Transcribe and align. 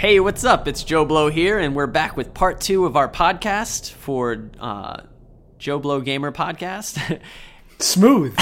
Hey, 0.00 0.18
what's 0.18 0.44
up? 0.44 0.66
It's 0.66 0.82
Joe 0.82 1.04
Blow 1.04 1.28
here, 1.28 1.58
and 1.58 1.76
we're 1.76 1.86
back 1.86 2.16
with 2.16 2.32
part 2.32 2.58
two 2.58 2.86
of 2.86 2.96
our 2.96 3.06
podcast 3.06 3.92
for 3.92 4.48
uh, 4.58 5.02
Joe 5.58 5.78
Blow 5.78 6.00
Gamer 6.00 6.32
Podcast. 6.32 7.20
Smooth. 7.80 8.34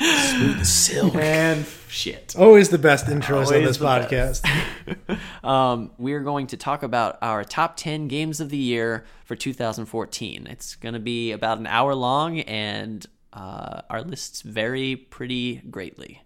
Smooth 0.00 0.64
silk. 0.64 1.14
And 1.14 1.64
Shit. 1.86 2.34
always 2.36 2.70
the 2.70 2.78
best 2.78 3.06
intros 3.06 3.56
on 3.56 3.62
this 3.62 3.78
podcast. 3.78 4.44
Um, 5.44 5.90
we're 5.98 6.20
going 6.20 6.48
to 6.48 6.56
talk 6.56 6.82
about 6.82 7.18
our 7.22 7.44
top 7.44 7.76
10 7.76 8.08
games 8.08 8.40
of 8.40 8.48
the 8.48 8.56
year 8.56 9.04
for 9.24 9.36
2014. 9.36 10.46
It's 10.48 10.74
going 10.76 10.94
to 10.94 11.00
be 11.00 11.30
about 11.32 11.58
an 11.58 11.66
hour 11.66 11.94
long, 11.94 12.40
and 12.40 13.06
uh, 13.32 13.82
our 13.90 14.02
lists 14.02 14.42
vary 14.42 14.96
pretty 14.96 15.56
greatly. 15.70 16.22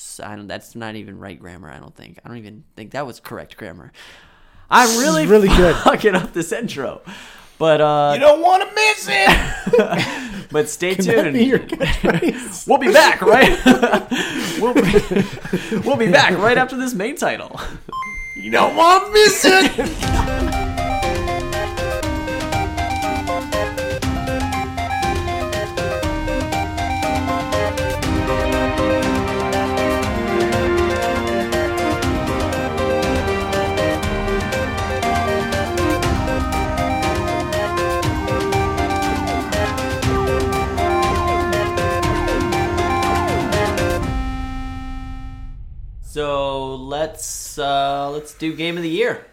So 0.00 0.24
I 0.24 0.34
don't, 0.34 0.46
that's 0.46 0.74
not 0.74 0.96
even 0.96 1.18
right 1.18 1.38
grammar, 1.38 1.70
I 1.70 1.78
don't 1.78 1.94
think. 1.94 2.18
I 2.24 2.28
don't 2.28 2.38
even 2.38 2.64
think 2.74 2.92
that 2.92 3.06
was 3.06 3.20
correct 3.20 3.56
grammar. 3.58 3.92
I'm 4.70 4.98
really, 4.98 5.26
really 5.26 5.48
good. 5.48 5.76
fucking 5.84 6.14
up 6.14 6.32
this 6.32 6.52
intro. 6.52 7.02
But 7.58 7.82
uh, 7.82 8.12
You 8.14 8.20
don't 8.20 8.40
want 8.40 8.66
to 8.66 8.74
miss 8.74 9.06
it. 9.10 10.48
but 10.50 10.70
stay 10.70 10.94
Can 10.94 11.04
that 11.04 11.22
tuned. 11.24 11.34
be 11.34 11.44
your? 11.44 11.58
We'll 12.66 12.78
be 12.78 12.92
back, 12.92 13.20
right? 13.20 13.58
we'll, 14.60 14.74
be, 14.74 15.80
we'll 15.86 15.96
be 15.96 16.10
back 16.10 16.38
right 16.38 16.56
after 16.56 16.76
this 16.76 16.94
main 16.94 17.16
title. 17.16 17.60
you 18.36 18.50
don't 18.50 18.76
want 18.76 19.06
to 19.06 19.12
miss 19.12 19.44
it. 19.44 20.79
So 46.10 46.74
let's 46.74 47.56
uh, 47.56 48.10
let's 48.10 48.34
do 48.34 48.52
game 48.56 48.76
of 48.76 48.82
the 48.82 48.88
year. 48.88 49.24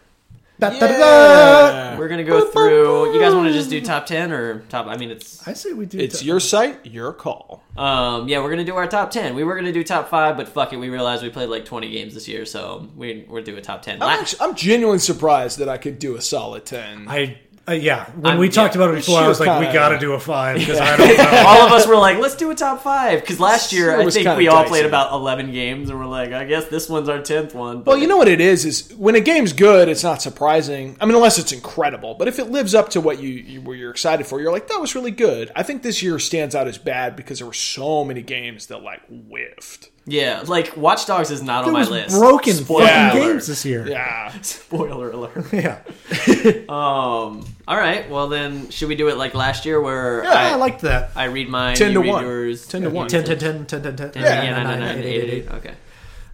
Da, 0.59 0.69
da, 0.69 0.79
da, 0.79 0.87
da. 0.87 1.97
We're 1.97 2.07
gonna 2.07 2.23
go 2.23 2.51
through. 2.51 3.15
You 3.15 3.19
guys 3.19 3.33
want 3.33 3.47
to 3.47 3.53
just 3.53 3.71
do 3.71 3.81
top 3.81 4.05
ten 4.05 4.31
or 4.31 4.59
top? 4.69 4.85
I 4.85 4.95
mean, 4.95 5.09
it's 5.09 5.47
I 5.47 5.53
say 5.53 5.73
we 5.73 5.87
do. 5.87 5.97
It's 5.97 6.19
that. 6.19 6.25
your 6.25 6.39
site, 6.39 6.85
your 6.85 7.13
call. 7.13 7.63
um 7.77 8.27
yeah. 8.27 8.43
We're 8.43 8.51
gonna 8.51 8.63
do 8.63 8.75
our 8.75 8.85
top 8.85 9.09
ten. 9.09 9.33
We 9.33 9.43
were 9.43 9.55
gonna 9.55 9.71
do 9.71 9.83
top 9.83 10.07
five, 10.09 10.37
but 10.37 10.49
fuck 10.49 10.71
it. 10.71 10.77
We 10.77 10.89
realized 10.89 11.23
we 11.23 11.31
played 11.31 11.49
like 11.49 11.65
twenty 11.65 11.89
games 11.89 12.13
this 12.13 12.27
year, 12.27 12.45
so 12.45 12.87
we 12.95 13.25
we're 13.27 13.41
do 13.41 13.57
a 13.57 13.61
top 13.61 13.81
ten. 13.81 13.95
I'm, 13.95 14.07
La- 14.07 14.21
actually, 14.21 14.41
I'm 14.41 14.53
genuinely 14.53 14.99
surprised 14.99 15.57
that 15.57 15.69
I 15.69 15.77
could 15.79 15.97
do 15.97 16.15
a 16.15 16.21
solid 16.21 16.65
10. 16.65 17.07
I. 17.07 17.39
Uh, 17.69 17.73
yeah, 17.73 18.05
when 18.11 18.25
I'm- 18.27 18.37
we 18.39 18.47
talked 18.47 18.75
yeah, 18.75 18.81
about 18.81 18.93
it 18.93 18.97
before, 18.99 19.19
I 19.19 19.27
was 19.27 19.41
like, 19.41 19.59
we 19.59 19.65
kinda- 19.65 19.73
got 19.73 19.89
to 19.89 19.99
do 19.99 20.13
a 20.13 20.19
five 20.21 20.57
because 20.57 20.79
I 20.79 20.95
don't 20.95 21.17
know. 21.17 21.43
all 21.45 21.63
of 21.67 21.73
us 21.73 21.85
were 21.85 21.97
like, 21.97 22.17
let's 22.17 22.35
do 22.37 22.49
a 22.49 22.55
top 22.55 22.81
five 22.81 23.19
because 23.19 23.41
last 23.41 23.73
year 23.73 23.99
I 23.99 24.09
think 24.09 24.37
we 24.37 24.47
all 24.47 24.59
dicey. 24.61 24.69
played 24.69 24.85
about 24.85 25.11
eleven 25.11 25.51
games, 25.51 25.89
and 25.89 25.99
we're 25.99 26.05
like, 26.05 26.31
I 26.31 26.45
guess 26.45 26.67
this 26.69 26.87
one's 26.87 27.09
our 27.09 27.21
tenth 27.21 27.53
one. 27.53 27.83
well, 27.83 27.97
you 27.97 28.07
know 28.07 28.15
what 28.15 28.29
it 28.29 28.39
is 28.39 28.63
is 28.63 28.93
when 28.95 29.15
a 29.15 29.19
game's 29.19 29.51
good, 29.51 29.89
it's 29.89 30.03
not 30.03 30.21
surprising. 30.21 30.95
I 31.01 31.05
mean, 31.05 31.15
unless 31.15 31.39
it's 31.39 31.51
incredible. 31.51 32.13
But 32.13 32.29
if 32.29 32.39
it 32.39 32.49
lives 32.51 32.73
up 32.73 32.87
to 32.91 33.01
what 33.01 33.19
you, 33.21 33.29
you 33.31 33.59
were 33.61 33.75
you're 33.75 33.91
excited 33.91 34.25
for, 34.27 34.39
you're 34.39 34.51
like, 34.53 34.67
that 34.69 34.79
was 34.79 34.95
really 34.95 35.11
good. 35.11 35.51
I 35.53 35.63
think 35.63 35.83
this 35.83 36.01
year 36.01 36.19
stands 36.19 36.55
out 36.55 36.67
as 36.67 36.77
bad 36.77 37.17
because 37.17 37.39
there 37.39 37.47
were 37.47 37.53
so 37.53 38.05
many 38.05 38.21
games 38.21 38.67
that 38.67 38.81
like 38.81 39.01
whiffed. 39.09 39.89
Yeah, 40.07 40.43
like 40.47 40.75
Watch 40.77 41.05
Dogs 41.05 41.29
is 41.31 41.43
not 41.43 41.65
on 41.65 41.73
my 41.73 41.79
was 41.81 41.89
list. 41.89 42.17
broken 42.17 42.53
Spoiler 42.53 42.87
fucking 42.87 43.19
alert. 43.21 43.31
games 43.33 43.47
this 43.47 43.65
year. 43.65 43.87
Yeah. 43.87 44.31
Spoiler 44.41 45.11
alert. 45.11 45.45
Yeah, 45.53 45.79
Um. 46.69 47.45
All 47.67 47.75
right. 47.77 48.09
Well, 48.09 48.29
then, 48.29 48.69
should 48.69 48.87
we 48.87 48.95
do 48.95 49.09
it 49.09 49.17
like 49.17 49.33
last 49.33 49.65
year, 49.65 49.81
where 49.81 50.23
I, 50.25 50.51
I, 50.51 50.55
liked 50.55 50.81
that. 50.81 51.11
I 51.15 51.25
read 51.25 51.49
mine, 51.49 51.75
10 51.75 51.89
you 51.89 51.93
to 51.95 51.99
read 51.99 52.09
1. 52.09 52.23
yours, 52.23 52.65
10 52.67 52.81
to 52.83 52.89
1. 52.89 53.07
10, 53.09 53.25
said 53.25 53.39
10, 53.41 53.65
10, 53.65 53.81
10, 53.83 53.95
10, 53.97 54.11
10. 54.11 54.23
Yeah, 54.23 54.43
Yeah, 54.43 54.51
nine, 54.51 54.63
nine, 54.63 54.79
nine, 54.79 54.97
eight, 54.99 55.05
eight, 55.05 55.29
eight. 55.29 55.51
Okay. 55.51 55.73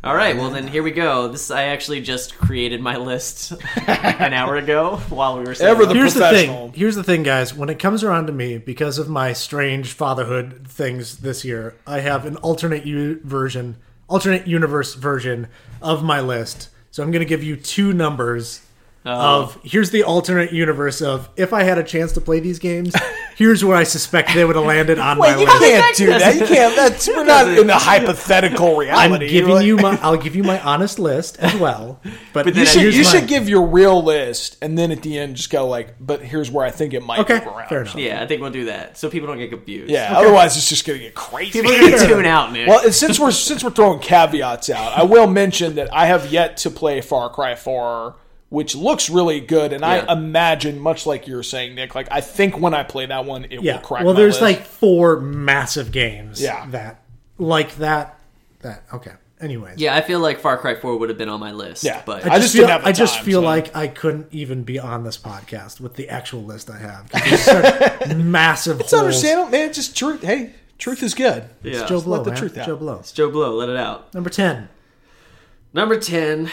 All 0.03 0.15
right. 0.15 0.35
Well, 0.35 0.49
then 0.49 0.67
here 0.67 0.83
we 0.83 0.91
go. 0.91 1.29
This 1.29 1.49
I 1.49 1.63
actually 1.63 2.01
just 2.01 2.37
created 2.37 2.81
my 2.81 2.97
list 2.97 3.53
an 3.87 4.33
hour 4.33 4.57
ago 4.57 4.97
while 5.07 5.37
we 5.37 5.45
were 5.45 5.55
setting 5.55 5.71
Ever 5.71 5.83
up. 5.83 5.89
the 5.89 5.95
Here's 5.95 6.13
the 6.13 6.19
professional. 6.19 6.69
thing. 6.71 6.79
Here's 6.79 6.95
the 6.97 7.05
thing, 7.05 7.23
guys. 7.23 7.53
When 7.53 7.69
it 7.69 7.79
comes 7.79 8.03
around 8.03 8.27
to 8.27 8.33
me, 8.33 8.57
because 8.57 8.97
of 8.97 9.07
my 9.07 9.31
strange 9.31 9.93
fatherhood 9.93 10.67
things 10.67 11.19
this 11.19 11.45
year, 11.45 11.77
I 11.87 12.01
have 12.01 12.25
an 12.25 12.35
alternate 12.37 12.85
u- 12.85 13.21
version, 13.23 13.77
alternate 14.09 14.45
universe 14.45 14.93
version 14.95 15.47
of 15.81 16.03
my 16.03 16.19
list. 16.19 16.67
So 16.91 17.01
I'm 17.01 17.11
going 17.11 17.21
to 17.21 17.25
give 17.25 17.41
you 17.41 17.55
two 17.55 17.93
numbers 17.93 18.61
oh. 19.05 19.43
of 19.43 19.59
here's 19.63 19.91
the 19.91 20.03
alternate 20.03 20.51
universe 20.51 21.01
of 21.01 21.29
if 21.37 21.53
I 21.53 21.63
had 21.63 21.77
a 21.77 21.83
chance 21.83 22.11
to 22.11 22.21
play 22.21 22.41
these 22.41 22.59
games, 22.59 22.93
here's 23.35 23.63
where 23.63 23.75
I 23.77 23.83
suspect 23.83 24.33
they 24.33 24.45
would 24.45 24.55
have 24.55 24.65
landed 24.65 24.99
on 24.99 25.17
my 25.17 25.35
Wait, 25.35 25.39
you 25.41 25.45
list. 25.47 25.59
can't 25.61 25.95
do 25.97 26.05
that. 26.07 26.35
You 26.35 26.45
can't. 26.45 26.75
That's 26.75 27.07
we're 27.07 27.23
not 27.23 27.47
in 27.47 27.69
a 27.69 27.77
hypothetical 27.77 28.75
reality. 28.77 29.13
I'm 29.13 29.19
giving 29.29 29.53
Like- 29.55 29.65
you 29.65 29.77
my. 29.77 29.99
I'll 30.01 30.17
give 30.17 30.35
you 30.35 30.43
my 30.43 30.59
honest 30.61 30.99
list 30.99 31.37
as 31.39 31.53
well. 31.55 31.99
But, 32.33 32.45
then 32.45 32.55
You 32.55 32.65
should, 32.65 32.93
you 32.93 33.03
my- 33.03 33.09
should 33.09 33.27
give 33.27 33.47
your 33.49 33.65
real 33.65 34.03
list, 34.03 34.57
and 34.61 34.77
then 34.77 34.91
at 34.91 35.01
the 35.01 35.17
end 35.17 35.35
just 35.35 35.49
go 35.49 35.67
like, 35.67 35.95
"But 35.99 36.21
here's 36.21 36.49
where 36.51 36.65
I 36.65 36.71
think 36.71 36.93
it 36.93 37.03
might 37.03 37.19
Okay, 37.19 37.39
move 37.39 37.47
around." 37.47 37.69
fair 37.69 37.81
enough. 37.81 37.95
Yeah, 37.95 38.21
I 38.21 38.27
think 38.27 38.41
we'll 38.41 38.51
do 38.51 38.65
that 38.65 38.97
so 38.97 39.09
people 39.09 39.27
don't 39.27 39.37
get 39.37 39.49
confused. 39.49 39.91
Yeah. 39.91 40.13
Otherwise, 40.17 40.57
it's 40.57 40.69
just 40.69 40.85
gonna 40.85 40.99
get 40.99 41.15
crazy. 41.15 41.51
People 41.61 41.71
are 41.71 41.79
gonna 41.79 42.07
tune 42.07 42.25
out, 42.25 42.51
man. 42.51 42.67
well, 42.67 42.83
and 42.83 42.93
since 42.93 43.19
we're 43.19 43.31
since 43.31 43.63
we're 43.63 43.69
throwing 43.71 43.99
caveats 43.99 44.69
out, 44.69 44.97
I 44.97 45.03
will 45.03 45.27
mention 45.27 45.75
that 45.75 45.93
I 45.93 46.05
have 46.07 46.31
yet 46.31 46.57
to 46.57 46.69
play 46.71 47.01
Far 47.01 47.29
Cry 47.29 47.55
Four, 47.55 48.15
which 48.53 48.75
looks 48.75 49.09
really 49.09 49.39
good, 49.39 49.73
and 49.73 49.81
Yeah. 49.81 50.05
I 50.07 50.13
imagine, 50.13 50.79
much 50.79 51.07
like 51.07 51.27
you 51.27 51.35
were 51.35 51.41
saying, 51.41 51.73
Nick, 51.73 51.95
like 51.95 52.07
I 52.11 52.21
think 52.21 52.59
when 52.59 52.75
I 52.75 52.83
play 52.83 53.07
that 53.07 53.25
one, 53.25 53.45
it 53.45 53.63
Yeah. 53.63 53.77
will 53.77 53.81
crack. 53.81 54.03
Well, 54.03 54.13
my 54.13 54.19
there's 54.19 54.39
list. 54.39 54.41
like 54.59 54.65
four 54.67 55.19
massive 55.19 55.91
games. 55.91 56.39
Yeah. 56.39 56.67
That 56.69 56.99
like 57.39 57.77
that. 57.77 58.19
That 58.61 58.83
okay. 58.93 59.13
Anyways. 59.41 59.79
yeah, 59.79 59.93
I 59.95 60.01
feel 60.01 60.19
like 60.19 60.39
Far 60.39 60.57
Cry 60.57 60.75
Four 60.75 60.97
would 60.99 61.09
have 61.09 61.17
been 61.17 61.27
on 61.29 61.39
my 61.39 61.51
list. 61.51 61.83
Yeah. 61.83 62.01
but 62.05 62.25
I 62.25 62.37
just 62.39 62.53
feel, 62.53 62.61
didn't 62.61 62.69
have 62.73 62.81
the 62.83 62.87
I 62.89 62.91
just 62.93 63.15
time, 63.15 63.25
feel 63.25 63.41
so- 63.41 63.45
like 63.45 63.75
I 63.75 63.87
couldn't 63.87 64.27
even 64.31 64.61
be 64.63 64.77
on 64.79 65.03
this 65.03 65.17
podcast 65.17 65.81
with 65.81 65.95
the 65.95 66.07
actual 66.09 66.43
list 66.43 66.69
I 66.69 66.77
have. 66.77 67.09
there's 67.09 67.41
such 67.41 68.07
massive. 68.17 68.79
It's 68.81 68.93
understandable, 68.93 69.49
man. 69.49 69.73
Just 69.73 69.97
truth. 69.97 70.21
Hey, 70.21 70.51
truth 70.77 71.01
is 71.03 71.13
good. 71.15 71.49
yeah. 71.63 71.85
Joe 71.87 71.99
Blow, 72.01 72.17
let 72.17 72.23
the 72.25 72.29
man. 72.31 72.39
truth 72.39 72.57
out. 72.57 72.67
Joe 72.67 72.75
Blow. 72.77 72.99
It's 72.99 73.11
Joe 73.11 73.31
Blow, 73.31 73.53
let 73.55 73.67
it 73.67 73.77
out. 73.77 74.13
Number 74.13 74.29
ten. 74.29 74.69
Number 75.73 75.99
ten. 75.99 76.49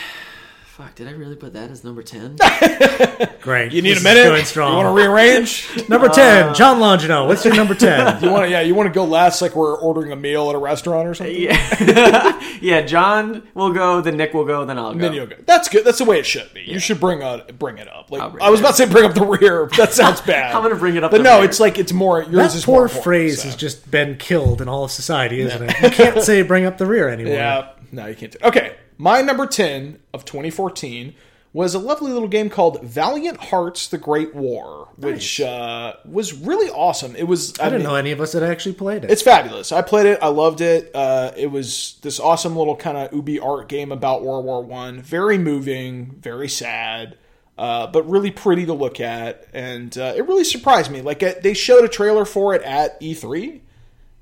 Fuck, 0.81 0.95
did 0.95 1.09
I 1.09 1.11
really 1.11 1.37
put 1.37 1.53
that 1.53 1.71
as 1.71 1.85
number 1.85 2.03
ten? 2.03 2.37
Great. 3.43 3.71
You 3.73 3.83
need 3.83 3.91
This 3.91 3.97
a 3.97 4.01
is 4.01 4.05
minute. 4.05 4.25
Going 4.29 4.39
You 4.41 4.47
strong. 4.47 4.77
want 4.77 4.87
to 4.87 4.93
rearrange? 5.03 5.69
number 5.91 6.07
uh, 6.09 6.13
ten. 6.15 6.55
John 6.55 6.79
Longino. 6.81 7.27
What's 7.29 7.45
your 7.45 7.55
number 7.55 7.75
ten? 7.75 8.23
you 8.25 8.31
want 8.31 8.47
to? 8.47 8.51
Yeah, 8.51 8.63
you 8.63 8.75
want 8.75 8.87
to 8.87 8.93
go 8.95 9.05
last, 9.05 9.43
like 9.43 9.55
we're 9.55 9.77
ordering 9.79 10.11
a 10.11 10.17
meal 10.17 10.49
at 10.49 10.55
a 10.55 10.59
restaurant 10.59 11.07
or 11.07 11.13
something. 11.13 11.37
yeah, 11.39 12.59
yeah. 12.63 12.81
John 12.81 13.47
will 13.53 13.75
go, 13.75 14.01
then 14.01 14.17
Nick 14.17 14.33
will 14.33 14.47
go, 14.47 14.65
then 14.65 14.79
I'll 14.79 14.95
go. 14.95 15.01
Then 15.01 15.13
you'll 15.13 15.27
go. 15.27 15.37
That's 15.45 15.69
good. 15.69 15.85
That's 15.85 15.99
the 15.99 16.07
way 16.07 16.19
it 16.19 16.25
should 16.25 16.51
be. 16.55 16.63
You 16.63 16.79
should 16.79 16.99
bring 16.99 17.21
a 17.23 17.45
bring 17.59 17.77
it 17.77 17.87
up. 17.87 18.11
Like 18.11 18.23
I'll 18.23 18.31
bring 18.31 18.43
I 18.43 18.49
was 18.49 18.61
it 18.61 18.63
about 18.63 18.71
to 18.77 18.87
say, 18.87 18.91
bring 18.91 19.05
up 19.05 19.13
the 19.13 19.27
rear. 19.27 19.67
but 19.67 19.77
That 19.77 19.93
sounds 19.93 20.23
bad. 20.23 20.55
I'm 20.55 20.63
gonna 20.63 20.77
bring 20.77 20.97
it 20.97 21.05
up 21.05 21.11
but 21.11 21.19
the 21.19 21.25
no, 21.25 21.41
rear. 21.41 21.45
it's 21.45 21.61
like 21.61 21.79
it's 21.79 21.93
more. 21.93 22.23
Yours 22.23 22.33
that 22.33 22.55
is 22.55 22.67
more 22.67 22.77
poor 22.77 22.85
important, 22.87 23.05
phrase 23.05 23.43
so. 23.43 23.49
has 23.49 23.55
just 23.57 23.91
been 23.91 24.17
killed 24.17 24.63
in 24.63 24.69
all 24.69 24.85
of 24.85 24.91
society, 24.93 25.41
isn't 25.43 25.63
it? 25.63 25.79
You 25.83 25.91
can't 25.91 26.23
say 26.23 26.41
"bring 26.41 26.65
up 26.65 26.79
the 26.79 26.87
rear" 26.87 27.11
anymore. 27.11 27.35
Yeah, 27.35 27.73
no, 27.93 28.07
you 28.07 28.15
can't. 28.15 28.33
Do 28.33 28.39
Okay, 28.45 28.77
my 29.01 29.23
number 29.23 29.47
ten 29.47 29.99
of 30.13 30.25
2014 30.25 31.15
was 31.53 31.75
a 31.75 31.79
lovely 31.79 32.13
little 32.13 32.29
game 32.29 32.49
called 32.49 32.83
Valiant 32.83 33.39
Hearts: 33.45 33.89
The 33.89 33.99
Great 33.99 34.35
War, 34.35 34.89
which 34.97 35.41
uh, 35.41 35.95
was 36.05 36.35
really 36.35 36.71
awesome. 36.71 37.17
It 37.17 37.25
was. 37.25 37.59
I 37.59 37.65
didn't 37.65 37.79
mean, 37.79 37.89
know 37.89 37.95
any 37.97 38.13
of 38.13 38.21
us 38.21 38.35
had 38.35 38.43
actually 38.43 38.75
played 38.75 39.05
it. 39.05 39.11
It's 39.11 39.23
fabulous. 39.23 39.73
I 39.73 39.83
played 39.83 40.07
it. 40.07 40.19
I 40.23 40.29
loved 40.29 40.61
it. 40.61 40.91
Uh, 40.95 41.33
it 41.37 41.49
was 41.51 41.99
this 42.03 42.21
awesome 42.21 42.57
little 42.57 42.77
kind 42.77 42.99
of 42.99 43.11
UbiArt 43.11 43.69
game 43.69 43.91
about 43.91 44.23
World 44.23 44.45
War 44.45 44.63
One. 44.63 45.01
Very 45.01 45.39
moving, 45.39 46.17
very 46.21 46.49
sad, 46.49 47.17
uh, 47.59 47.87
but 47.89 48.09
really 48.09 48.31
pretty 48.31 48.67
to 48.67 48.75
look 48.75 49.01
at. 49.01 49.49
And 49.53 49.97
uh, 49.97 50.13
it 50.15 50.29
really 50.29 50.45
surprised 50.45 50.91
me. 50.91 51.01
Like 51.01 51.23
it, 51.23 51.43
they 51.43 51.55
showed 51.55 51.85
a 51.85 51.89
trailer 51.89 52.25
for 52.27 52.55
it 52.55 52.63
at 52.63 53.01
E3, 53.01 53.61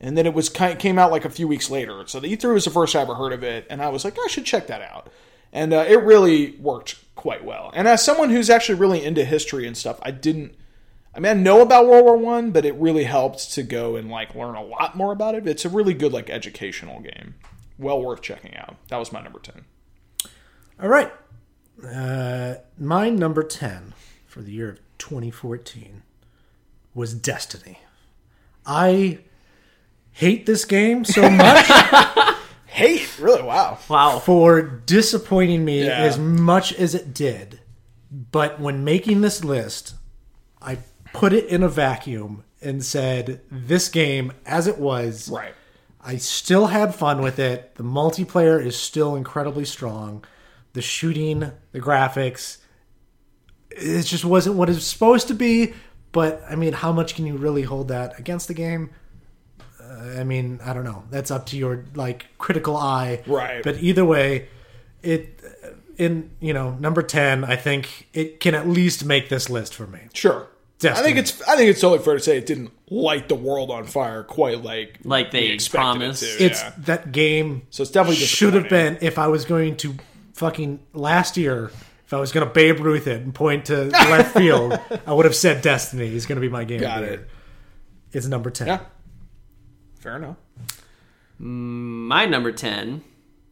and 0.00 0.16
then 0.16 0.26
it 0.26 0.34
was 0.34 0.48
came 0.48 0.98
out 0.98 1.10
like 1.10 1.24
a 1.24 1.30
few 1.30 1.48
weeks 1.48 1.70
later. 1.70 2.04
So 2.06 2.20
the 2.20 2.36
E3 2.36 2.54
was 2.54 2.64
the 2.64 2.70
first 2.70 2.94
I 2.94 3.00
ever 3.00 3.14
heard 3.14 3.32
of 3.32 3.42
it, 3.42 3.66
and 3.70 3.82
I 3.82 3.88
was 3.88 4.04
like, 4.04 4.16
I 4.18 4.26
should 4.28 4.44
check 4.44 4.66
that 4.68 4.82
out. 4.82 5.08
And 5.52 5.72
uh, 5.72 5.84
it 5.88 6.02
really 6.02 6.52
worked 6.56 6.96
quite 7.14 7.44
well. 7.44 7.70
And 7.74 7.88
as 7.88 8.04
someone 8.04 8.30
who's 8.30 8.50
actually 8.50 8.78
really 8.78 9.04
into 9.04 9.24
history 9.24 9.66
and 9.66 9.76
stuff, 9.76 9.98
I 10.02 10.10
didn't. 10.10 10.54
I 11.14 11.20
mean, 11.20 11.30
I 11.30 11.34
know 11.40 11.62
about 11.62 11.86
World 11.88 12.04
War 12.04 12.16
One, 12.16 12.50
but 12.52 12.64
it 12.64 12.74
really 12.74 13.04
helped 13.04 13.52
to 13.54 13.62
go 13.62 13.96
and 13.96 14.10
like 14.10 14.34
learn 14.34 14.54
a 14.54 14.62
lot 14.62 14.96
more 14.96 15.12
about 15.12 15.34
it. 15.34 15.46
It's 15.46 15.64
a 15.64 15.68
really 15.68 15.94
good 15.94 16.12
like 16.12 16.30
educational 16.30 17.00
game, 17.00 17.34
well 17.78 18.00
worth 18.02 18.22
checking 18.22 18.56
out. 18.56 18.76
That 18.88 18.98
was 18.98 19.10
my 19.10 19.22
number 19.22 19.38
ten. 19.40 19.64
All 20.80 20.88
right. 20.88 21.12
Uh, 21.84 22.56
my 22.78 23.08
number 23.08 23.42
10 23.42 23.94
for 24.26 24.42
the 24.42 24.52
year 24.52 24.70
of 24.70 24.80
2014 24.98 26.02
was 26.94 27.14
Destiny. 27.14 27.80
I 28.66 29.20
hate 30.18 30.46
this 30.46 30.64
game 30.64 31.04
so 31.04 31.28
much. 31.30 31.66
Hate, 32.66 33.18
really? 33.18 33.42
Wow. 33.42 33.78
Wow. 33.88 34.18
for 34.20 34.62
disappointing 34.62 35.64
me 35.64 35.84
Yeah. 35.86 35.96
as 35.98 36.18
much 36.18 36.72
as 36.74 36.94
it 36.94 37.12
did. 37.14 37.60
But 38.10 38.60
when 38.60 38.84
making 38.84 39.20
this 39.20 39.42
list, 39.42 39.94
I 40.62 40.78
put 41.12 41.32
it 41.32 41.46
in 41.46 41.62
a 41.62 41.68
vacuum 41.68 42.44
and 42.62 42.84
said, 42.84 43.40
this 43.50 43.88
game, 43.88 44.32
as 44.46 44.66
it 44.66 44.78
was, 44.78 45.28
Right. 45.28 45.54
I 46.00 46.16
still 46.18 46.66
had 46.68 46.94
fun 46.94 47.20
with 47.20 47.38
it. 47.40 47.74
The 47.74 47.82
multiplayer 47.82 48.64
is 48.64 48.76
still 48.76 49.16
incredibly 49.16 49.64
strong. 49.64 50.24
The 50.74 50.82
shooting, 50.82 51.50
the 51.72 51.80
graphics, 51.80 52.58
it 53.70 54.02
just 54.04 54.24
wasn't 54.24 54.56
what 54.56 54.68
it 54.70 54.74
was 54.74 54.86
supposed 54.86 55.26
to 55.28 55.34
be. 55.34 55.74
But 56.12 56.42
I 56.48 56.54
mean, 56.54 56.72
how 56.74 56.92
much 56.92 57.14
can 57.16 57.26
you 57.26 57.36
really 57.36 57.62
hold 57.62 57.88
that 57.88 58.18
against 58.20 58.46
the 58.48 58.54
game? 58.54 58.90
Uh, 59.88 60.20
I 60.20 60.24
mean, 60.24 60.60
I 60.64 60.72
don't 60.72 60.84
know. 60.84 61.04
That's 61.10 61.30
up 61.30 61.46
to 61.46 61.56
your 61.56 61.84
like 61.94 62.26
critical 62.38 62.76
eye. 62.76 63.22
Right. 63.26 63.62
But 63.62 63.82
either 63.82 64.04
way, 64.04 64.48
it 65.02 65.40
in 65.96 66.30
you 66.40 66.52
know 66.52 66.72
number 66.74 67.02
ten. 67.02 67.44
I 67.44 67.56
think 67.56 68.08
it 68.12 68.40
can 68.40 68.54
at 68.54 68.68
least 68.68 69.04
make 69.04 69.28
this 69.28 69.48
list 69.48 69.74
for 69.74 69.86
me. 69.86 70.00
Sure. 70.14 70.48
Destiny. 70.78 71.00
I 71.00 71.02
think 71.06 71.18
it's 71.18 71.42
I 71.42 71.56
think 71.56 71.70
it's 71.70 71.80
totally 71.80 72.04
fair 72.04 72.14
to 72.14 72.20
say 72.20 72.38
it 72.38 72.46
didn't 72.46 72.70
light 72.88 73.28
the 73.28 73.34
world 73.34 73.70
on 73.70 73.84
fire 73.84 74.22
quite 74.22 74.62
like 74.62 74.98
Like 75.02 75.32
they 75.32 75.42
we 75.42 75.52
expected 75.52 75.78
promised. 75.78 76.22
It 76.22 76.38
to, 76.38 76.44
It's 76.44 76.62
yeah. 76.62 76.72
that 76.78 77.10
game. 77.12 77.62
So 77.70 77.82
it's 77.82 77.90
definitely 77.90 78.24
should 78.24 78.54
have 78.54 78.68
been 78.68 78.98
if 79.00 79.18
I 79.18 79.26
was 79.26 79.44
going 79.44 79.76
to 79.78 79.94
fucking 80.34 80.80
last 80.92 81.36
year. 81.36 81.70
If 82.06 82.14
I 82.14 82.20
was 82.20 82.32
going 82.32 82.46
to 82.46 82.50
Babe 82.52 82.80
Ruth 82.80 83.06
it 83.06 83.20
and 83.20 83.34
point 83.34 83.66
to 83.66 83.84
left 83.86 84.34
field, 84.38 84.78
I 85.06 85.12
would 85.12 85.26
have 85.26 85.36
said 85.36 85.60
Destiny 85.60 86.14
is 86.14 86.24
going 86.24 86.36
to 86.36 86.40
be 86.40 86.48
my 86.48 86.64
game. 86.64 86.80
Got 86.80 87.02
it. 87.02 87.28
It's 88.12 88.26
number 88.26 88.50
ten. 88.50 88.68
Yeah. 88.68 88.80
Fair 89.98 90.16
enough. 90.16 90.36
My 91.38 92.26
number 92.26 92.50
10 92.52 93.02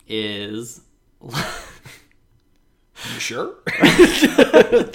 is 0.09 0.81
You 1.23 1.31
sure? 3.21 3.55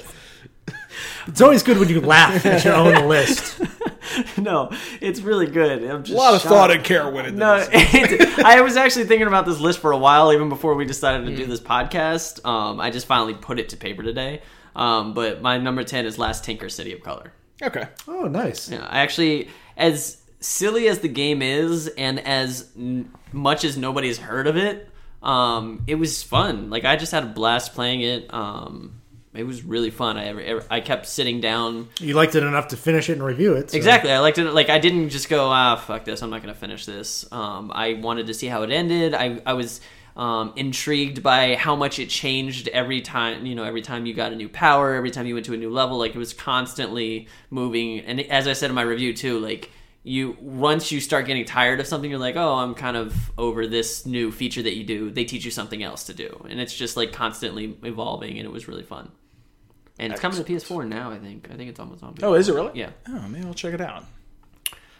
It's 1.28 1.40
always 1.40 1.62
good 1.62 1.78
when 1.78 1.88
you 1.88 2.00
laugh 2.00 2.44
at 2.44 2.64
your 2.64 2.74
own 2.74 3.06
list. 3.08 3.60
no, 4.36 4.72
it's 5.00 5.20
really 5.20 5.46
good. 5.46 5.84
I'm 5.84 6.02
just 6.02 6.16
A 6.16 6.18
lot 6.18 6.34
of 6.34 6.40
shocked. 6.40 6.52
thought 6.52 6.70
and 6.72 6.82
care 6.82 7.08
went 7.08 7.28
into 7.28 7.38
No, 7.38 7.58
this. 7.60 7.68
it, 7.72 8.38
I 8.44 8.60
was 8.60 8.76
actually 8.76 9.04
thinking 9.04 9.28
about 9.28 9.46
this 9.46 9.60
list 9.60 9.78
for 9.78 9.92
a 9.92 9.96
while, 9.96 10.32
even 10.32 10.48
before 10.48 10.74
we 10.74 10.84
decided 10.84 11.24
to 11.26 11.36
do 11.36 11.46
this 11.46 11.60
podcast. 11.60 12.44
Um, 12.44 12.80
I 12.80 12.90
just 12.90 13.06
finally 13.06 13.34
put 13.34 13.60
it 13.60 13.68
to 13.68 13.76
paper 13.76 14.02
today. 14.02 14.42
Um, 14.74 15.14
but 15.14 15.42
my 15.42 15.58
number 15.58 15.84
ten 15.84 16.06
is 16.06 16.18
Last 16.18 16.42
Tinker 16.44 16.68
City 16.68 16.92
of 16.92 17.02
Color. 17.04 17.32
Okay. 17.62 17.86
Oh, 18.08 18.24
nice. 18.24 18.68
Yeah, 18.68 18.84
I 18.90 18.98
actually, 19.02 19.48
as 19.76 20.21
silly 20.42 20.88
as 20.88 20.98
the 21.00 21.08
game 21.08 21.40
is, 21.42 21.88
and 21.88 22.20
as 22.20 22.70
n- 22.76 23.10
much 23.32 23.64
as 23.64 23.76
nobody's 23.76 24.18
heard 24.18 24.46
of 24.46 24.56
it, 24.56 24.88
um, 25.22 25.82
it 25.86 25.94
was 25.94 26.22
fun. 26.22 26.68
Like 26.70 26.84
I 26.84 26.96
just 26.96 27.12
had 27.12 27.22
a 27.22 27.26
blast 27.28 27.74
playing 27.74 28.02
it. 28.02 28.32
Um, 28.34 29.00
it 29.34 29.44
was 29.44 29.62
really 29.64 29.90
fun. 29.90 30.18
I 30.18 30.60
I 30.70 30.80
kept 30.80 31.06
sitting 31.06 31.40
down 31.40 31.88
You 32.00 32.12
liked 32.14 32.34
it 32.34 32.42
enough 32.42 32.68
to 32.68 32.76
finish 32.76 33.08
it 33.08 33.14
and 33.14 33.22
review 33.22 33.54
it. 33.54 33.70
so- 33.70 33.76
Exactly. 33.76 34.12
I 34.12 34.18
liked 34.18 34.36
it. 34.38 34.44
Like 34.52 34.68
I 34.68 34.78
didn't 34.78 35.08
just 35.08 35.28
go, 35.30 35.46
ah, 35.48 35.76
fuck 35.76 36.04
this. 36.04 36.22
I'm 36.22 36.28
not 36.30 36.42
going 36.42 36.52
to 36.52 36.60
finish 36.60 36.84
this. 36.84 37.24
Um, 37.32 37.70
I 37.74 37.94
wanted 37.94 38.26
to 38.26 38.34
see 38.34 38.46
how 38.48 38.62
it 38.62 38.70
ended. 38.70 39.14
I 39.14 39.40
I 39.46 39.54
was 39.54 39.80
um, 40.16 40.52
intrigued 40.56 41.22
by 41.22 41.54
how 41.54 41.74
much 41.76 41.98
it 41.98 42.10
changed 42.10 42.68
every 42.68 43.00
time. 43.00 43.46
You 43.46 43.54
know, 43.54 43.64
every 43.64 43.80
time 43.80 44.04
you 44.04 44.12
got 44.12 44.32
a 44.32 44.36
new 44.36 44.50
power, 44.50 44.92
every 44.94 45.10
time 45.10 45.24
you 45.26 45.32
went 45.34 45.46
to 45.46 45.54
a 45.54 45.56
new 45.56 45.70
level. 45.70 45.96
Like 45.98 46.14
it 46.14 46.18
was 46.18 46.34
constantly 46.34 47.28
moving. 47.48 48.00
And 48.00 48.20
as 48.20 48.46
I 48.46 48.52
said 48.52 48.68
in 48.68 48.74
my 48.74 48.82
review 48.82 49.14
too, 49.14 49.38
like 49.38 49.70
you 50.04 50.36
once 50.40 50.90
you 50.90 51.00
start 51.00 51.26
getting 51.26 51.44
tired 51.44 51.80
of 51.80 51.86
something, 51.86 52.10
you're 52.10 52.18
like, 52.18 52.36
oh, 52.36 52.54
I'm 52.54 52.74
kind 52.74 52.96
of 52.96 53.30
over 53.38 53.66
this 53.66 54.04
new 54.04 54.32
feature 54.32 54.62
that 54.62 54.74
you 54.76 54.84
do. 54.84 55.10
They 55.10 55.24
teach 55.24 55.44
you 55.44 55.50
something 55.50 55.82
else 55.82 56.04
to 56.04 56.14
do, 56.14 56.44
and 56.48 56.60
it's 56.60 56.74
just 56.74 56.96
like 56.96 57.12
constantly 57.12 57.76
evolving, 57.82 58.38
and 58.38 58.46
it 58.46 58.50
was 58.50 58.66
really 58.68 58.82
fun. 58.82 59.10
And 59.98 60.12
it's 60.12 60.20
coming 60.20 60.42
to 60.42 60.52
PS4 60.52 60.88
now. 60.88 61.10
I 61.10 61.18
think. 61.18 61.48
I 61.52 61.56
think 61.56 61.70
it's 61.70 61.78
almost 61.78 62.02
on. 62.02 62.14
PS4. 62.14 62.22
Oh, 62.24 62.34
is 62.34 62.48
it 62.48 62.54
really? 62.54 62.78
Yeah. 62.78 62.90
Oh, 63.08 63.28
maybe 63.28 63.46
I'll 63.46 63.54
check 63.54 63.74
it 63.74 63.80
out. 63.80 64.04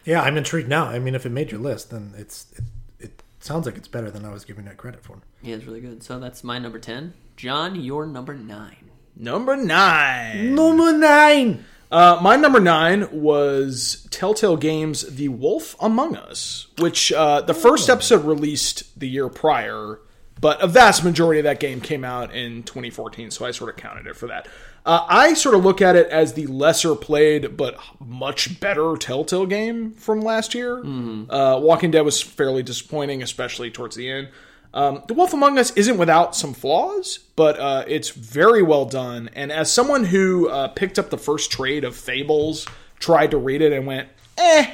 Yeah, 0.05 0.21
I'm 0.21 0.37
intrigued 0.37 0.69
now. 0.69 0.85
I 0.85 0.99
mean, 0.99 1.15
if 1.15 1.25
it 1.25 1.29
made 1.29 1.51
your 1.51 1.59
list, 1.59 1.91
then 1.91 2.13
it's 2.17 2.47
it, 2.53 2.63
it 2.99 3.23
sounds 3.39 3.65
like 3.65 3.75
it's 3.75 3.87
better 3.87 4.09
than 4.09 4.25
I 4.25 4.31
was 4.31 4.45
giving 4.45 4.67
it 4.67 4.77
credit 4.77 5.03
for. 5.03 5.19
Yeah, 5.41 5.55
it's 5.55 5.65
really 5.65 5.81
good. 5.81 6.03
So 6.03 6.19
that's 6.19 6.43
my 6.43 6.59
number 6.59 6.79
10. 6.79 7.13
John, 7.35 7.75
your 7.75 8.05
number 8.05 8.33
9. 8.33 8.91
Number 9.15 9.55
nine. 9.55 10.55
Number 10.55 10.91
nine. 10.91 11.65
Uh, 11.93 12.19
my 12.23 12.35
number 12.35 12.59
nine 12.59 13.07
was 13.11 14.07
Telltale 14.09 14.57
Games' 14.57 15.03
The 15.03 15.27
Wolf 15.27 15.75
Among 15.79 16.15
Us, 16.15 16.65
which 16.79 17.11
uh, 17.13 17.41
the 17.41 17.53
first 17.53 17.87
episode 17.87 18.25
released 18.25 18.99
the 18.99 19.07
year 19.07 19.29
prior, 19.29 19.99
but 20.41 20.59
a 20.59 20.65
vast 20.65 21.03
majority 21.03 21.39
of 21.39 21.43
that 21.43 21.59
game 21.59 21.79
came 21.81 22.03
out 22.03 22.33
in 22.33 22.63
2014, 22.63 23.29
so 23.29 23.45
I 23.45 23.51
sort 23.51 23.69
of 23.69 23.75
counted 23.75 24.07
it 24.07 24.15
for 24.15 24.25
that. 24.25 24.47
Uh, 24.83 25.05
I 25.07 25.35
sort 25.35 25.53
of 25.53 25.63
look 25.63 25.83
at 25.83 25.95
it 25.95 26.07
as 26.07 26.33
the 26.33 26.47
lesser 26.47 26.95
played 26.95 27.55
but 27.55 27.77
much 27.99 28.59
better 28.59 28.97
Telltale 28.97 29.45
game 29.45 29.91
from 29.91 30.19
last 30.21 30.55
year. 30.55 30.79
Uh, 30.79 31.59
Walking 31.59 31.91
Dead 31.91 32.01
was 32.01 32.19
fairly 32.19 32.63
disappointing, 32.63 33.21
especially 33.21 33.69
towards 33.69 33.95
the 33.95 34.09
end. 34.09 34.29
Um, 34.73 35.03
the 35.07 35.13
Wolf 35.13 35.33
Among 35.33 35.59
Us 35.59 35.71
isn't 35.71 35.97
without 35.97 36.35
some 36.35 36.53
flaws, 36.53 37.19
but 37.35 37.59
uh, 37.59 37.83
it's 37.87 38.09
very 38.09 38.63
well 38.63 38.85
done. 38.85 39.29
And 39.33 39.51
as 39.51 39.71
someone 39.71 40.05
who 40.05 40.49
uh, 40.49 40.69
picked 40.69 40.97
up 40.97 41.09
the 41.09 41.17
first 41.17 41.51
trade 41.51 41.83
of 41.83 41.95
Fables, 41.95 42.67
tried 42.99 43.31
to 43.31 43.37
read 43.37 43.61
it 43.61 43.71
and 43.71 43.85
went, 43.85 44.09
eh, 44.37 44.73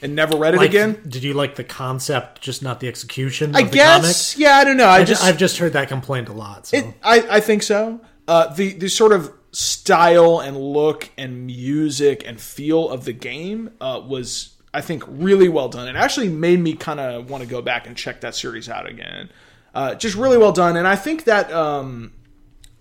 and 0.00 0.14
never 0.14 0.36
read 0.36 0.54
it 0.54 0.58
Like, 0.58 0.70
again. 0.70 0.98
Did 1.06 1.24
you 1.24 1.34
like 1.34 1.56
the 1.56 1.64
concept, 1.64 2.40
just 2.40 2.62
not 2.62 2.80
the 2.80 2.88
execution? 2.88 3.50
Of 3.50 3.56
I 3.56 3.62
guess, 3.62 4.36
yeah, 4.38 4.56
I 4.56 4.64
don't 4.64 4.76
know. 4.76 4.86
I, 4.86 4.98
I 4.98 5.04
just, 5.04 5.22
I've 5.22 5.38
just 5.38 5.58
heard 5.58 5.74
that 5.74 5.88
complaint 5.88 6.28
a 6.28 6.32
lot. 6.32 6.66
So. 6.68 6.78
it, 6.78 6.86
I, 7.02 7.36
I 7.36 7.40
think 7.40 7.62
so. 7.62 8.00
Uh, 8.26 8.52
the 8.54 8.72
the 8.72 8.88
sort 8.88 9.12
of 9.12 9.30
style 9.52 10.40
and 10.40 10.56
look 10.56 11.10
and 11.18 11.46
music 11.46 12.22
and 12.26 12.40
feel 12.40 12.88
of 12.88 13.04
the 13.04 13.12
game 13.12 13.70
uh, 13.80 14.00
was, 14.04 14.53
I 14.74 14.80
think, 14.80 15.04
really 15.06 15.48
well 15.48 15.68
done. 15.68 15.88
It 15.88 15.96
actually 15.96 16.28
made 16.28 16.58
me 16.58 16.74
kind 16.74 16.98
of 16.98 17.30
want 17.30 17.44
to 17.44 17.48
go 17.48 17.62
back 17.62 17.86
and 17.86 17.96
check 17.96 18.20
that 18.22 18.34
series 18.34 18.68
out 18.68 18.88
again. 18.88 19.30
Uh, 19.72 19.94
just 19.94 20.16
really 20.16 20.36
well 20.36 20.52
done, 20.52 20.76
and 20.76 20.86
I 20.86 20.96
think 20.96 21.24
that 21.24 21.50
um, 21.52 22.12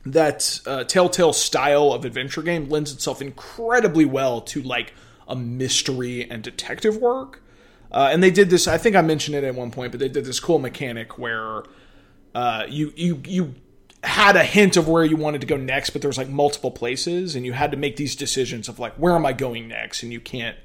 that 0.05 0.59
uh, 0.65 0.83
Telltale 0.83 1.33
style 1.33 1.93
of 1.93 2.03
adventure 2.03 2.41
game 2.41 2.67
lends 2.67 2.91
itself 2.91 3.21
incredibly 3.21 4.05
well 4.05 4.41
to 4.41 4.61
like 4.61 4.93
a 5.27 5.35
mystery 5.35 6.29
and 6.29 6.43
detective 6.43 6.97
work. 6.97 7.41
Uh, 7.91 8.09
and 8.11 8.23
they 8.23 8.31
did 8.31 8.49
this. 8.49 8.67
I 8.67 8.77
think 8.77 8.95
I 8.95 9.01
mentioned 9.01 9.35
it 9.35 9.43
at 9.43 9.53
one 9.53 9.69
point, 9.69 9.91
but 9.91 9.99
they 9.99 10.09
did 10.09 10.25
this 10.25 10.39
cool 10.39 10.59
mechanic 10.59 11.19
where 11.19 11.63
uh, 12.33 12.65
you 12.67 12.91
you 12.95 13.21
you 13.25 13.55
had 14.03 14.35
a 14.35 14.43
hint 14.43 14.75
of 14.77 14.87
where 14.87 15.05
you 15.05 15.15
wanted 15.15 15.41
to 15.41 15.47
go 15.47 15.57
next, 15.57 15.91
but 15.91 16.01
there 16.01 16.09
was 16.09 16.17
like 16.17 16.29
multiple 16.29 16.71
places, 16.71 17.35
and 17.35 17.45
you 17.45 17.53
had 17.53 17.69
to 17.71 17.77
make 17.77 17.95
these 17.97 18.15
decisions 18.15 18.67
of 18.67 18.79
like 18.79 18.93
where 18.95 19.13
am 19.13 19.25
I 19.25 19.33
going 19.33 19.67
next, 19.67 20.01
and 20.01 20.11
you 20.11 20.19
can't 20.19 20.57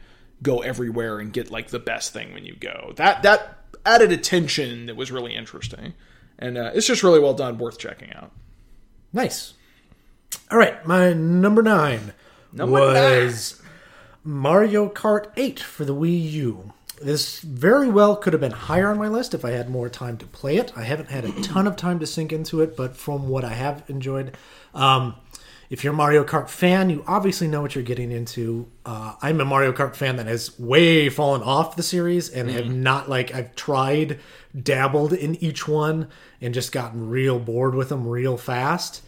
go 0.42 0.60
everywhere 0.60 1.18
and 1.18 1.32
get 1.32 1.50
like 1.50 1.68
the 1.68 1.78
best 1.78 2.12
thing 2.12 2.32
when 2.32 2.44
you 2.44 2.54
go. 2.54 2.92
That 2.96 3.22
that 3.22 3.58
added 3.84 4.12
attention 4.12 4.86
that 4.86 4.96
was 4.96 5.10
really 5.10 5.34
interesting, 5.34 5.94
and 6.38 6.58
uh, 6.58 6.70
it's 6.74 6.86
just 6.86 7.02
really 7.02 7.20
well 7.20 7.34
done, 7.34 7.58
worth 7.58 7.78
checking 7.78 8.12
out. 8.12 8.32
Nice. 9.12 9.54
All 10.50 10.58
right, 10.58 10.84
my 10.86 11.12
number 11.12 11.62
nine 11.62 12.12
Number 12.52 12.80
was 12.80 13.60
Mario 14.24 14.88
Kart 14.88 15.30
8 15.36 15.60
for 15.60 15.84
the 15.84 15.94
Wii 15.94 16.30
U. 16.32 16.72
This 17.00 17.40
very 17.40 17.88
well 17.88 18.16
could 18.16 18.32
have 18.32 18.40
been 18.40 18.52
higher 18.52 18.90
on 18.90 18.98
my 18.98 19.08
list 19.08 19.32
if 19.32 19.44
I 19.44 19.50
had 19.50 19.70
more 19.70 19.88
time 19.88 20.16
to 20.18 20.26
play 20.26 20.56
it. 20.56 20.72
I 20.76 20.82
haven't 20.82 21.10
had 21.10 21.24
a 21.24 21.42
ton 21.42 21.66
of 21.66 21.76
time 21.76 22.00
to 22.00 22.06
sink 22.06 22.32
into 22.32 22.60
it, 22.60 22.76
but 22.76 22.96
from 22.96 23.28
what 23.28 23.44
I 23.44 23.52
have 23.52 23.84
enjoyed, 23.88 24.36
um, 24.74 25.14
if 25.70 25.84
you're 25.84 25.92
a 25.92 25.96
Mario 25.96 26.24
Kart 26.24 26.48
fan, 26.48 26.88
you 26.88 27.04
obviously 27.06 27.46
know 27.46 27.60
what 27.60 27.74
you're 27.74 27.84
getting 27.84 28.10
into. 28.10 28.68
Uh, 28.86 29.14
I'm 29.20 29.40
a 29.40 29.44
Mario 29.44 29.72
Kart 29.72 29.94
fan 29.94 30.16
that 30.16 30.26
has 30.26 30.58
way 30.58 31.10
fallen 31.10 31.42
off 31.42 31.76
the 31.76 31.82
series 31.82 32.30
and 32.30 32.50
have 32.50 32.70
not 32.70 33.08
like 33.08 33.34
I've 33.34 33.54
tried, 33.54 34.18
dabbled 34.60 35.12
in 35.12 35.34
each 35.36 35.68
one, 35.68 36.08
and 36.40 36.54
just 36.54 36.72
gotten 36.72 37.10
real 37.10 37.38
bored 37.38 37.74
with 37.74 37.90
them 37.90 38.06
real 38.06 38.38
fast. 38.38 39.02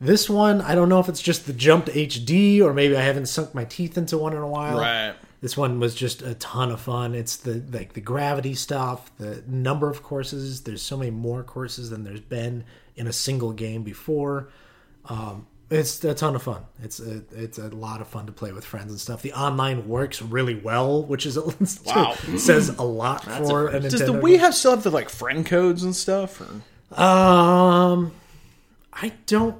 This 0.00 0.28
one, 0.28 0.60
I 0.60 0.74
don't 0.74 0.88
know 0.88 1.00
if 1.00 1.08
it's 1.08 1.22
just 1.22 1.46
the 1.46 1.52
jump 1.52 1.86
to 1.86 1.92
HD 1.92 2.60
or 2.60 2.72
maybe 2.72 2.96
I 2.96 3.00
haven't 3.00 3.26
sunk 3.26 3.54
my 3.54 3.64
teeth 3.64 3.96
into 3.96 4.18
one 4.18 4.32
in 4.34 4.40
a 4.40 4.48
while. 4.48 4.78
Right. 4.78 5.14
This 5.40 5.56
one 5.56 5.80
was 5.80 5.94
just 5.94 6.22
a 6.22 6.34
ton 6.36 6.70
of 6.70 6.80
fun. 6.80 7.14
It's 7.14 7.36
the 7.36 7.62
like 7.70 7.92
the 7.92 8.00
gravity 8.00 8.54
stuff, 8.54 9.10
the 9.18 9.42
number 9.46 9.90
of 9.90 10.02
courses. 10.02 10.62
There's 10.62 10.80
so 10.80 10.96
many 10.96 11.10
more 11.10 11.42
courses 11.42 11.90
than 11.90 12.04
there's 12.04 12.20
been 12.20 12.64
in 12.96 13.06
a 13.06 13.12
single 13.12 13.52
game 13.52 13.82
before. 13.82 14.48
Um, 15.06 15.46
it's 15.74 16.04
a 16.04 16.14
ton 16.14 16.34
of 16.34 16.42
fun. 16.42 16.62
It's 16.82 17.00
a 17.00 17.22
it's 17.32 17.58
a 17.58 17.68
lot 17.68 18.00
of 18.00 18.08
fun 18.08 18.26
to 18.26 18.32
play 18.32 18.52
with 18.52 18.64
friends 18.64 18.90
and 18.90 19.00
stuff. 19.00 19.22
The 19.22 19.32
online 19.32 19.88
works 19.88 20.22
really 20.22 20.54
well, 20.54 21.02
which 21.02 21.26
is 21.26 21.36
Wow. 21.86 22.14
says 22.36 22.68
a 22.70 22.82
lot 22.82 23.24
for 23.24 23.68
a, 23.68 23.74
Nintendo. 23.74 23.90
Does 23.90 24.00
the 24.00 24.12
game. 24.12 24.22
Wii 24.22 24.38
have 24.38 24.54
still 24.54 24.72
have 24.72 24.82
the 24.82 24.90
like 24.90 25.08
friend 25.08 25.44
codes 25.44 25.82
and 25.82 25.94
stuff? 25.94 26.40
Or? 26.40 27.02
Um, 27.02 28.12
I 28.92 29.12
don't 29.26 29.56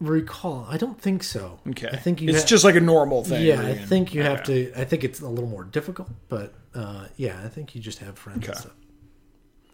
recall. 0.00 0.66
I 0.68 0.76
don't 0.76 1.00
think 1.00 1.22
so. 1.22 1.58
Okay, 1.70 1.88
I 1.88 1.96
think 1.96 2.20
you. 2.20 2.28
it's 2.28 2.42
ha- 2.42 2.46
just 2.46 2.64
like 2.64 2.74
a 2.74 2.80
normal 2.80 3.24
thing. 3.24 3.46
Yeah, 3.46 3.60
I 3.62 3.70
you 3.70 3.86
think 3.86 4.14
you 4.14 4.22
have 4.22 4.40
okay. 4.40 4.66
to. 4.66 4.80
I 4.80 4.84
think 4.84 5.04
it's 5.04 5.20
a 5.20 5.28
little 5.28 5.48
more 5.48 5.64
difficult, 5.64 6.08
but 6.28 6.54
uh, 6.74 7.06
yeah, 7.16 7.40
I 7.44 7.48
think 7.48 7.74
you 7.74 7.80
just 7.80 7.98
have 8.00 8.18
friends 8.18 8.46
and 8.46 8.56
stuff. 8.56 8.74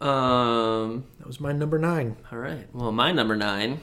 Um. 0.00 1.04
That 1.18 1.26
was 1.26 1.40
my 1.40 1.52
number 1.52 1.78
nine. 1.78 2.16
All 2.30 2.38
right. 2.38 2.66
Well, 2.72 2.92
my 2.92 3.12
number 3.12 3.36
nine 3.36 3.80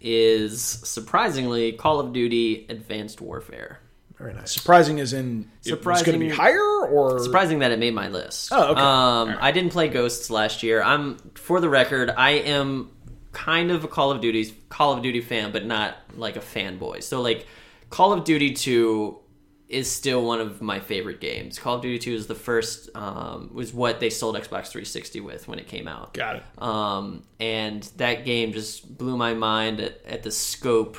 is 0.00 0.62
surprisingly 0.62 1.72
Call 1.72 2.00
of 2.00 2.12
Duty 2.12 2.66
Advanced 2.68 3.20
Warfare. 3.20 3.80
Very 4.18 4.34
nice. 4.34 4.52
Surprising 4.52 5.00
as 5.00 5.12
in 5.14 5.50
it's 5.64 5.70
going 5.70 6.04
to 6.04 6.18
be 6.18 6.28
higher 6.28 6.86
or 6.86 7.20
Surprising 7.20 7.60
that 7.60 7.70
it 7.70 7.78
made 7.78 7.94
my 7.94 8.08
list. 8.08 8.50
Oh, 8.52 8.72
okay. 8.72 8.80
Um, 8.80 9.38
I 9.40 9.50
didn't 9.50 9.72
play 9.72 9.88
Ghosts 9.88 10.28
last 10.28 10.62
year. 10.62 10.82
I'm, 10.82 11.16
for 11.34 11.58
the 11.58 11.70
record, 11.70 12.10
I 12.10 12.32
am 12.32 12.90
kind 13.32 13.70
of 13.70 13.84
a 13.84 13.88
Call 13.88 14.10
of 14.10 14.20
Duty 14.20 14.54
Call 14.68 14.92
of 14.92 15.02
Duty 15.02 15.22
fan, 15.22 15.52
but 15.52 15.64
not 15.64 15.96
like 16.16 16.36
a 16.36 16.40
fanboy. 16.40 17.02
So 17.02 17.22
like, 17.22 17.46
Call 17.88 18.12
of 18.12 18.24
Duty 18.24 18.52
Two 18.52 19.18
is 19.70 19.90
still 19.90 20.26
one 20.26 20.40
of 20.40 20.60
my 20.60 20.80
favorite 20.80 21.20
games. 21.20 21.58
Call 21.58 21.76
of 21.76 21.82
Duty 21.82 21.98
Two 21.98 22.14
is 22.14 22.26
the 22.26 22.34
first, 22.34 22.90
um, 22.96 23.50
was 23.54 23.72
what 23.72 24.00
they 24.00 24.10
sold 24.10 24.34
Xbox 24.34 24.68
360 24.68 25.20
with 25.20 25.46
when 25.46 25.60
it 25.60 25.68
came 25.68 25.86
out. 25.86 26.12
Got 26.12 26.36
it. 26.36 26.42
Um, 26.58 27.22
and 27.38 27.84
that 27.96 28.24
game 28.24 28.52
just 28.52 28.98
blew 28.98 29.16
my 29.16 29.32
mind 29.32 29.80
at, 29.80 30.04
at 30.04 30.22
the 30.24 30.32
scope 30.32 30.98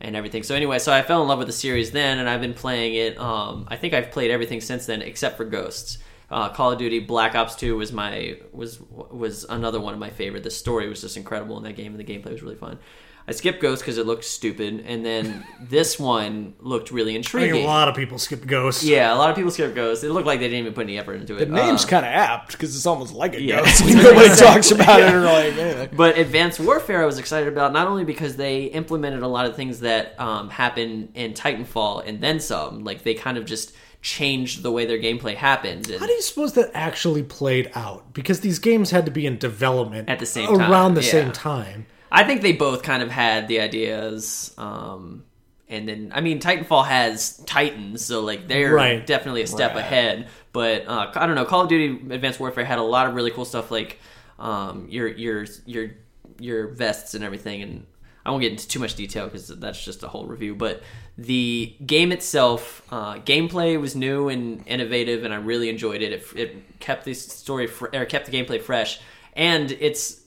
and 0.00 0.16
everything. 0.16 0.42
So 0.42 0.56
anyway, 0.56 0.80
so 0.80 0.92
I 0.92 1.02
fell 1.02 1.22
in 1.22 1.28
love 1.28 1.38
with 1.38 1.46
the 1.46 1.52
series 1.52 1.92
then, 1.92 2.18
and 2.18 2.28
I've 2.28 2.40
been 2.40 2.54
playing 2.54 2.94
it. 2.94 3.18
Um, 3.18 3.66
I 3.68 3.76
think 3.76 3.94
I've 3.94 4.10
played 4.10 4.32
everything 4.32 4.60
since 4.60 4.84
then 4.86 5.00
except 5.00 5.36
for 5.36 5.44
Ghosts. 5.44 5.98
Uh, 6.28 6.48
Call 6.48 6.72
of 6.72 6.78
Duty 6.78 6.98
Black 6.98 7.36
Ops 7.36 7.54
Two 7.54 7.76
was 7.76 7.92
my 7.92 8.38
was 8.52 8.80
was 8.80 9.44
another 9.48 9.80
one 9.80 9.94
of 9.94 10.00
my 10.00 10.10
favorite. 10.10 10.42
The 10.42 10.50
story 10.50 10.88
was 10.88 11.02
just 11.02 11.16
incredible 11.16 11.56
in 11.58 11.62
that 11.64 11.76
game, 11.76 11.94
and 11.94 12.00
the 12.00 12.04
gameplay 12.04 12.32
was 12.32 12.42
really 12.42 12.56
fun. 12.56 12.78
I 13.26 13.32
skipped 13.32 13.60
Ghosts 13.62 13.82
because 13.82 13.98
it 13.98 14.06
looked 14.06 14.24
stupid, 14.24 14.84
and 14.86 15.06
then 15.06 15.44
this 15.60 15.98
one 15.98 16.54
looked 16.60 16.90
really 16.90 17.12
I 17.12 17.14
think 17.14 17.24
intriguing. 17.26 17.62
a 17.64 17.66
lot 17.66 17.88
of 17.88 17.94
people 17.94 18.18
skip 18.18 18.44
Ghost. 18.46 18.82
yeah, 18.82 19.14
a 19.14 19.16
lot 19.16 19.30
of 19.30 19.36
people 19.36 19.50
skipped 19.52 19.74
Ghosts. 19.76 20.02
It 20.02 20.10
looked 20.10 20.26
like 20.26 20.40
they 20.40 20.48
didn't 20.48 20.60
even 20.60 20.72
put 20.74 20.82
any 20.82 20.98
effort 20.98 21.14
into 21.14 21.36
it. 21.36 21.46
the 21.46 21.46
name's 21.54 21.84
Uh, 21.84 21.88
kind 21.88 22.04
of 22.04 22.10
apt 22.12 22.52
because 22.52 22.74
it's 22.74 22.84
almost 22.86 23.12
like 23.14 23.34
a 23.34 23.40
Yeah. 23.40 23.60
ghost. 23.60 23.84
Nobody 23.86 24.28
talks 24.34 24.70
about 24.72 25.00
it 25.00 25.14
or 25.14 25.20
like 25.20 25.54
anything. 25.56 25.90
But 25.96 26.18
Advanced 26.18 26.58
Warfare, 26.60 27.02
I 27.02 27.06
was 27.06 27.18
excited 27.18 27.48
about 27.48 27.72
not 27.72 27.86
only 27.86 28.04
because 28.04 28.36
they 28.36 28.64
implemented 28.64 29.22
a 29.22 29.28
lot 29.28 29.46
of 29.46 29.54
things 29.54 29.80
that 29.80 30.18
um, 30.20 30.50
happen 30.50 31.08
in 31.14 31.32
Titanfall 31.34 32.06
and 32.06 32.20
then 32.20 32.40
some. 32.40 32.82
Like 32.82 33.02
they 33.04 33.14
kind 33.14 33.38
of 33.38 33.44
just 33.46 33.72
changed 34.00 34.64
the 34.64 34.72
way 34.72 34.84
their 34.84 34.98
gameplay 34.98 35.36
happened. 35.36 35.88
And 35.88 36.00
How 36.00 36.06
do 36.06 36.12
you 36.12 36.22
suppose 36.22 36.54
that 36.54 36.72
actually 36.74 37.22
played 37.22 37.70
out? 37.76 38.12
Because 38.12 38.40
these 38.40 38.58
games 38.58 38.90
had 38.90 39.04
to 39.06 39.12
be 39.12 39.26
in 39.26 39.38
development 39.38 40.08
At 40.08 40.18
the 40.18 40.26
same 40.26 40.48
time, 40.58 40.72
around 40.72 40.94
the 40.94 41.02
yeah. 41.04 41.10
same 41.10 41.30
time. 41.30 41.86
I 42.14 42.24
think 42.24 42.42
they 42.42 42.52
both 42.52 42.82
kind 42.82 43.02
of 43.02 43.10
had 43.10 43.48
the 43.48 43.60
ideas. 43.60 44.54
Um, 44.58 45.24
and 45.68 45.88
then, 45.88 46.12
I 46.14 46.20
mean, 46.20 46.38
Titanfall 46.40 46.86
has 46.86 47.38
Titans, 47.46 48.04
so 48.04 48.20
like 48.20 48.46
they're 48.46 48.74
Right. 48.74 49.06
definitely 49.06 49.40
a 49.42 49.46
step 49.46 49.74
ahead. 49.74 50.28
But 50.52 50.86
uh, 50.86 51.10
I 51.14 51.26
don't 51.26 51.34
know. 51.34 51.46
Call 51.46 51.62
of 51.62 51.68
Duty 51.70 52.14
Advanced 52.14 52.38
Warfare 52.38 52.64
had 52.66 52.78
a 52.78 52.82
lot 52.82 53.06
of 53.08 53.14
really 53.14 53.30
cool 53.30 53.46
stuff, 53.46 53.70
like 53.70 53.98
um, 54.38 54.86
your 54.90 55.08
your 55.08 55.46
your 55.64 55.92
your 56.38 56.66
vests 56.68 57.14
and 57.14 57.24
everything. 57.24 57.62
And 57.62 57.86
I 58.26 58.30
won't 58.30 58.42
get 58.42 58.52
into 58.52 58.68
too 58.68 58.78
much 58.80 58.94
detail 58.94 59.24
because 59.24 59.48
that's 59.48 59.82
just 59.82 60.02
a 60.02 60.08
whole 60.08 60.26
review. 60.26 60.54
But 60.54 60.82
the 61.16 61.74
game 61.86 62.12
itself, 62.12 62.82
uh, 62.90 63.14
gameplay 63.20 63.80
was 63.80 63.96
new 63.96 64.28
and 64.28 64.62
innovative, 64.66 65.24
and 65.24 65.32
I 65.32 65.38
really 65.38 65.70
enjoyed 65.70 66.02
it. 66.02 66.12
It, 66.12 66.26
it 66.36 66.78
kept 66.80 67.06
the 67.06 67.14
story 67.14 67.66
fr- 67.66 67.88
or 67.94 68.04
kept 68.04 68.26
the 68.30 68.32
gameplay 68.32 68.60
fresh, 68.60 69.00
and 69.32 69.72
it's 69.72 70.20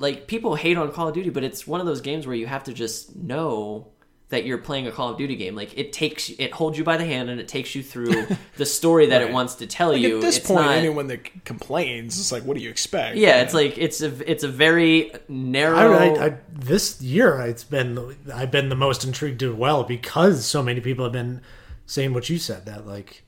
like 0.00 0.26
people 0.26 0.54
hate 0.54 0.76
on 0.78 0.90
Call 0.92 1.08
of 1.08 1.14
Duty, 1.14 1.30
but 1.30 1.44
it's 1.44 1.66
one 1.66 1.80
of 1.80 1.86
those 1.86 2.00
games 2.00 2.26
where 2.26 2.34
you 2.36 2.46
have 2.46 2.64
to 2.64 2.72
just 2.72 3.14
know 3.14 3.88
that 4.30 4.44
you're 4.44 4.58
playing 4.58 4.86
a 4.86 4.92
Call 4.92 5.08
of 5.10 5.18
Duty 5.18 5.34
game. 5.36 5.54
Like 5.56 5.76
it 5.76 5.92
takes 5.92 6.30
it 6.30 6.52
holds 6.52 6.78
you 6.78 6.84
by 6.84 6.96
the 6.96 7.04
hand 7.04 7.28
and 7.30 7.40
it 7.40 7.48
takes 7.48 7.74
you 7.74 7.82
through 7.82 8.26
the 8.56 8.64
story 8.64 9.06
that 9.06 9.22
it 9.22 9.32
wants 9.32 9.56
to 9.56 9.66
tell 9.66 9.90
Like, 9.90 10.00
you. 10.00 10.16
at 10.16 10.22
this 10.22 10.38
It's 10.38 10.46
point, 10.46 10.60
not- 10.66 10.74
anyone 10.76 11.08
that 11.08 11.44
complains, 11.44 12.18
it's 12.18 12.30
like, 12.32 12.44
what 12.44 12.56
do 12.56 12.62
you 12.62 12.70
expect? 12.70 13.16
yeah, 13.16 13.42
it's 13.42 13.52
like 13.54 13.76
it's 13.76 14.00
a 14.02 14.30
it's 14.30 14.44
a 14.44 14.48
very 14.48 15.14
I, 15.14 15.18
narrow. 15.28 15.96
I, 16.16 16.26
I, 16.26 16.36
this 16.52 17.00
year, 17.02 17.40
it's 17.42 17.64
been 17.64 18.16
I've 18.34 18.50
been 18.50 18.68
the 18.68 18.76
most 18.76 19.04
intrigued 19.04 19.42
as 19.42 19.52
well 19.52 19.84
because 19.84 20.46
so 20.46 20.62
many 20.62 20.80
people 20.80 21.04
have 21.04 21.12
been 21.12 21.42
saying 21.86 22.14
what 22.14 22.30
you 22.30 22.38
said 22.38 22.66
that 22.66 22.86
like 22.86 23.24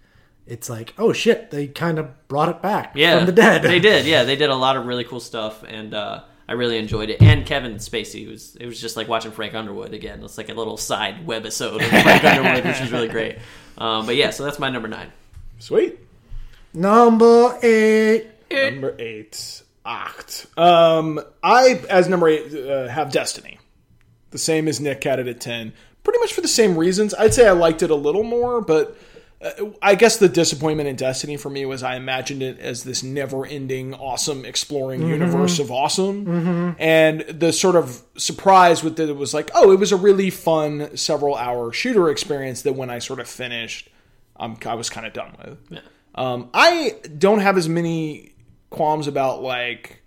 it's 0.47 0.69
like 0.71 0.95
oh 0.99 1.12
shit 1.12 1.50
they 1.50 1.67
kind 1.67 1.99
of 1.99 2.29
brought 2.29 2.49
it 2.49 2.62
back 2.62 2.93
yeah, 2.95 3.17
from 3.19 3.26
the 3.26 3.33
dead. 3.33 3.62
they 3.62 3.81
did. 3.81 4.07
Yeah, 4.07 4.23
they 4.25 4.37
did 4.43 4.50
a 4.50 4.55
lot 4.57 4.76
of 4.76 4.87
really 4.87 5.05
cool 5.05 5.21
stuff, 5.21 5.64
and 5.67 5.93
uh, 5.95 6.23
I 6.52 6.54
really 6.54 6.76
enjoyed 6.76 7.09
it. 7.09 7.23
And 7.23 7.47
Kevin 7.47 7.76
Spacey 7.76 8.28
was 8.30 8.56
it 8.56 8.66
was 8.66 8.78
just 8.78 8.94
like 8.94 9.09
watching 9.09 9.32
Frank 9.32 9.54
Underwood 9.54 9.94
again. 9.94 10.23
It's 10.23 10.37
like 10.37 10.50
a 10.50 10.52
little 10.52 10.76
side 10.76 11.26
webisode 11.26 11.76
of 11.76 12.02
Frank 12.02 12.23
Underwood, 12.25 12.66
which 12.66 12.78
was 12.78 12.92
really 12.92 13.09
great. 13.09 13.38
Um, 13.78 14.04
but 14.04 14.16
yeah, 14.16 14.28
so 14.28 14.44
that's 14.44 14.59
my 14.59 14.68
number 14.68 14.87
nine. 14.87 15.11
sweet. 15.59 15.99
Number 16.75 17.59
eight. 17.62 18.26
Number 18.50 18.94
eight, 18.99 19.62
Acht. 19.87 20.44
Um, 20.59 21.21
I 21.42 21.80
as 21.88 22.06
number 22.06 22.28
eight 22.28 22.54
uh, 22.54 22.87
have 22.88 23.11
Destiny, 23.11 23.59
the 24.30 24.37
same 24.37 24.68
as 24.68 24.78
Nick 24.78 25.02
had 25.04 25.21
it 25.21 25.28
at 25.28 25.40
ten. 25.40 25.73
Pretty 26.04 26.18
much 26.18 26.35
for 26.35 26.42
the 26.42 26.49
same 26.49 26.76
reasons. 26.76 27.14
I'd 27.14 27.32
say 27.32 27.49
I 27.49 27.52
liked 27.52 27.82
it 27.82 27.90
a 27.90 27.94
little 27.94 28.25
more, 28.25 28.61
but 28.61 28.94
I 29.82 29.96
guess 29.96 30.18
the 30.18 30.28
disappointment 30.28 30.88
in 30.88 30.96
Destiny 30.96 31.37
for 31.37 31.50
me 31.50 31.66
was 31.66 31.82
I 31.82 31.96
imagined 31.96 32.42
it 32.42 32.58
as 32.61 32.84
this 32.84 33.02
never-ending, 33.02 33.94
awesome, 33.94 34.44
exploring 34.44 35.06
universe 35.06 35.58
of 35.58 35.70
awesome, 35.70 36.76
and 36.78 37.22
the 37.22 37.52
sort 37.52 37.76
of 37.76 38.02
surprise 38.16 38.84
with 38.84 39.00
it 39.00 39.16
was 39.16 39.34
like, 39.34 39.50
oh, 39.54 39.72
it 39.72 39.78
was 39.78 39.90
a 39.90 39.96
really 39.96 40.30
fun 40.30 40.96
several-hour 40.96 41.72
shooter 41.72 42.08
experience 42.08 42.62
that 42.62 42.75
when 42.75 42.90
I 42.90 43.00
sort 43.00 43.18
of 43.18 43.28
finished, 43.28 43.88
um, 44.37 44.56
I 44.64 44.75
was 44.75 44.90
kind 44.90 45.06
of 45.06 45.12
done 45.12 45.34
with. 45.38 45.58
Yeah. 45.70 45.80
Um, 46.14 46.50
I 46.52 46.96
don't 47.18 47.40
have 47.40 47.56
as 47.56 47.68
many 47.68 48.34
qualms 48.70 49.06
about 49.06 49.42
like 49.42 50.01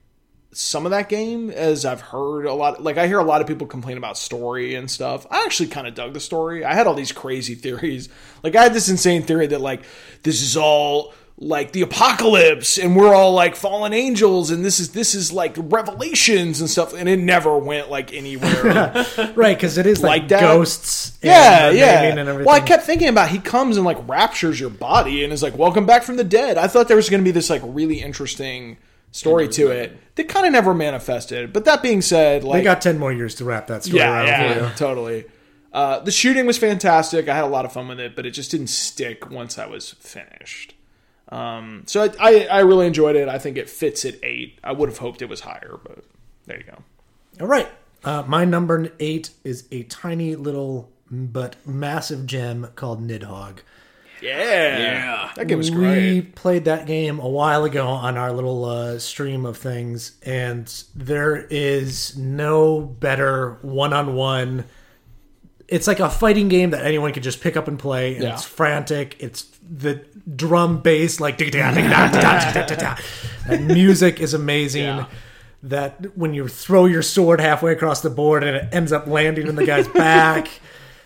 some 0.58 0.86
of 0.86 0.92
that 0.92 1.10
game 1.10 1.50
as 1.50 1.86
I've 1.86 2.02
heard 2.02 2.46
a 2.46 2.54
lot. 2.54 2.82
Like 2.82 2.98
I 2.98 3.08
hear 3.08 3.20
a 3.20 3.24
lot 3.24 3.42
of 3.42 3.48
people 3.48 3.68
complain 3.68 3.98
about 3.98 4.18
story 4.18 4.76
and 4.76 4.90
stuff. 4.90 5.26
I 5.30 5.44
actually 5.44 5.68
kind 5.70 5.86
of 5.88 5.96
dug 5.96 6.14
the 6.14 6.20
story. 6.20 6.64
I 6.64 6.74
had 6.74 6.88
all 6.88 6.94
these 6.94 7.12
crazy 7.12 7.56
theories. 7.64 8.10
Like 8.44 8.56
I 8.56 8.64
had 8.64 8.74
this 8.74 8.90
insane 8.90 9.24
theory 9.24 9.48
that 9.48 9.62
like 9.62 9.84
this 10.24 10.42
is 10.42 10.56
all 10.58 11.14
like 11.38 11.74
the 11.74 11.82
apocalypse 11.82 12.78
and 12.78 12.96
we're 12.96 13.14
all 13.14 13.34
like 13.34 13.58
fallen 13.58 13.92
angels 13.92 14.52
and 14.52 14.64
this 14.64 14.80
is 14.80 14.92
this 14.92 15.14
is 15.14 15.34
like 15.34 15.54
revelations 15.58 16.62
and 16.62 16.70
stuff 16.70 16.94
and 16.94 17.10
it 17.10 17.20
never 17.20 17.58
went 17.58 17.90
like 17.92 18.14
anywhere 18.14 18.64
right 19.36 19.58
because 19.58 19.78
it 19.78 19.86
is 19.86 20.02
like, 20.02 20.22
Like 20.22 20.30
that? 20.30 20.40
ghosts. 20.40 21.10
and 21.22 21.28
yeah, 21.30 21.70
yeah. 21.72 22.04
and 22.04 22.20
everything. 22.20 22.46
Well, 22.46 22.56
I 22.56 22.62
kept 22.62 22.84
thinking 22.84 23.10
about 23.10 23.28
he 23.28 23.40
comes 23.40 23.76
and 23.76 23.86
like 23.86 23.98
raptures 24.08 24.58
your 24.58 24.70
body 24.70 25.26
and 25.26 25.34
is 25.34 25.44
like, 25.44 25.58
"Welcome 25.58 25.86
back 25.86 26.04
from 26.04 26.16
the 26.16 26.24
dead." 26.24 26.58
I 26.58 26.68
thought 26.68 26.88
there 26.88 26.96
was 26.96 27.10
going 27.10 27.20
to 27.20 27.26
be 27.26 27.32
this 27.32 27.50
like 27.50 27.62
really 27.66 28.00
interesting 28.02 28.78
story 29.16 29.48
to 29.48 29.72
it 29.72 29.98
that 30.16 30.28
kind 30.28 30.46
of 30.46 30.52
never 30.52 30.74
manifested. 30.74 31.54
But 31.54 31.66
that 31.66 31.82
being 31.82 32.02
said, 32.02 32.44
like 32.44 32.60
they 32.60 32.64
got 32.64 32.82
ten 32.82 32.98
more 32.98 33.14
years 33.14 33.36
to 33.36 33.46
wrap 33.46 33.68
that 33.68 33.84
story 33.84 34.00
yeah, 34.00 34.12
around 34.14 34.28
yeah, 34.28 34.54
for 34.54 34.60
you. 34.60 34.70
totally. 34.76 35.26
Uh, 35.72 36.00
the 36.00 36.12
shooting 36.12 36.46
was 36.46 36.58
fantastic. 36.58 37.28
I 37.28 37.36
had 37.36 37.44
a 37.44 37.48
lot 37.48 37.66
of 37.66 37.74
fun 37.74 37.88
with 37.88 38.00
it, 38.00 38.16
but 38.16 38.26
it 38.26 38.32
just 38.32 38.52
didn't 38.52 38.68
stick 38.68 39.30
once 39.30 39.58
I 39.58 39.66
was 39.66 39.92
finished. 39.92 40.74
Um, 41.30 41.84
so 41.86 42.04
I, 42.04 42.12
I, 42.20 42.46
I 42.46 42.60
really 42.60 42.88
enjoyed 42.88 43.16
it. 43.16 43.28
I 43.28 43.40
think 43.40 43.58
it 43.58 43.70
fits 43.70 44.06
at 44.06 44.16
eight. 44.24 44.60
I 44.64 44.72
would 44.72 44.88
have 44.90 45.00
hoped 45.00 45.22
it 45.22 45.28
was 45.28 45.42
higher, 45.42 45.78
but 45.84 46.06
there 46.46 46.58
you 46.58 46.64
go. 46.64 46.84
All 47.42 47.48
right. 47.48 47.68
Uh, 48.06 48.24
my 48.28 48.46
number 48.46 48.90
eight 49.00 49.32
is 49.44 49.68
a 49.72 49.84
tiny 49.84 50.36
little 50.36 50.92
but 51.12 51.56
massive 51.66 52.26
gem 52.26 52.68
called 52.76 53.06
Nidhogg. 53.06 53.58
Yeah. 54.22 54.78
Yeah. 54.78 55.32
That 55.36 55.48
game 55.48 55.58
was 55.58 55.70
great. 55.70 56.14
We 56.14 56.22
played 56.22 56.66
that 56.66 56.86
game 56.86 57.20
a 57.20 57.28
while 57.28 57.66
ago 57.66 57.88
on 57.88 58.18
our 58.18 58.32
little 58.32 58.66
uh, 58.66 59.00
stream 59.00 59.46
of 59.46 59.58
things, 59.58 60.18
and 60.24 60.72
there 60.96 61.48
is 61.50 62.18
no 62.18 62.82
better 62.82 63.58
one 63.62 63.94
on 63.94 64.16
one. 64.16 64.66
It's 65.68 65.88
like 65.88 66.00
a 66.00 66.10
fighting 66.10 66.48
game 66.48 66.70
that 66.72 66.86
anyone 66.86 67.12
could 67.12 67.24
just 67.24 67.42
pick 67.42 67.58
up 67.58 67.68
and 67.68 67.78
play, 67.80 68.16
and 68.16 68.24
yeah. 68.24 68.34
it's 68.34 68.44
frantic. 68.44 69.16
It's 69.20 69.44
the 69.68 70.06
drum 70.36 70.82
bass, 70.82 71.20
like, 71.20 71.38
music 73.60 74.20
is 74.20 74.34
amazing. 74.34 75.06
That 75.64 76.16
when 76.16 76.36
you 76.36 76.48
throw 76.48 76.86
your 76.86 77.02
sword 77.02 77.42
halfway 77.42 77.72
across 77.72 78.02
the 78.02 78.12
board 78.12 78.44
and 78.44 78.56
it 78.56 78.70
ends 78.72 78.92
up 78.92 79.08
landing 79.08 79.48
in 79.48 79.56
the 79.56 79.66
guy's 79.66 79.88
back. 79.88 80.48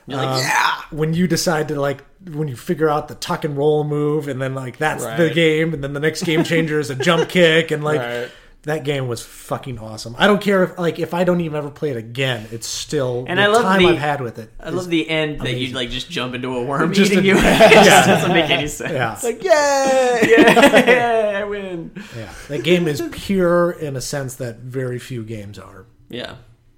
Like, 0.06 0.44
yeah. 0.44 0.82
When 0.92 1.13
you 1.13 1.28
decide 1.28 1.70
to 1.70 1.80
like 1.80 2.04
when 2.26 2.48
you 2.48 2.56
figure 2.56 2.90
out 2.90 3.08
the 3.08 3.16
tuck 3.16 3.46
and 3.46 3.56
roll 3.58 3.84
move 3.84 4.28
and 4.28 4.42
then 4.42 4.54
like 4.54 4.78
that's 4.78 5.06
the 5.06 5.32
game 5.34 5.74
and 5.74 5.84
then 5.84 5.94
the 5.94 6.00
next 6.00 6.24
game 6.24 6.44
changer 6.44 6.80
is 6.80 6.90
a 6.90 6.96
jump 6.96 7.30
kick 7.38 7.72
and 7.72 7.82
like 7.84 8.00
Right. 8.02 8.30
that 8.64 8.84
game 8.84 9.08
was 9.08 9.22
fucking 9.24 9.80
awesome 9.80 10.16
i 10.20 10.28
don't 10.28 10.42
care 10.42 10.64
if 10.66 10.78
like 10.78 11.00
if 11.00 11.14
i 11.14 11.24
don't 11.24 11.40
even 11.40 11.58
ever 11.58 11.70
play 11.70 11.92
it 11.92 11.96
again 11.98 12.46
it's 12.52 12.68
still 12.68 13.24
And 13.26 13.40
the 13.40 13.44
I 13.44 13.48
love 13.48 13.62
time 13.64 13.84
the- 13.84 13.90
i've 13.90 13.98
had 14.00 14.20
with 14.20 14.38
it 14.38 14.52
I 14.60 14.70
love 14.72 14.90
the 14.90 15.10
end 15.10 15.40
that 15.40 15.54
you 15.54 15.74
like 15.74 15.92
just 15.92 16.10
jump 16.10 16.36
into 16.36 16.58
a 16.58 16.64
worm 16.64 16.92
Just 16.94 17.12
eating 17.14 17.24
a- 17.24 17.28
you. 17.28 17.36
it 17.38 17.86
just 17.86 18.08
doesn't 18.08 18.34
make 18.34 18.50
any 18.50 18.68
sense. 18.68 18.92
yeah 18.92 19.18
Like, 19.24 19.42
yay! 19.42 20.36
yeah, 20.38 21.40
I 21.42 21.44
win. 21.46 21.92
yeah 22.18 22.34
that 22.50 22.64
game 22.64 22.86
is 22.90 23.02
pure 23.14 23.72
in 23.72 23.96
a 23.96 24.02
sense 24.02 24.36
that 24.36 24.58
very 24.60 25.00
few 25.00 25.24
games 25.24 25.58
are 25.58 25.86
Yeah, 26.10 26.36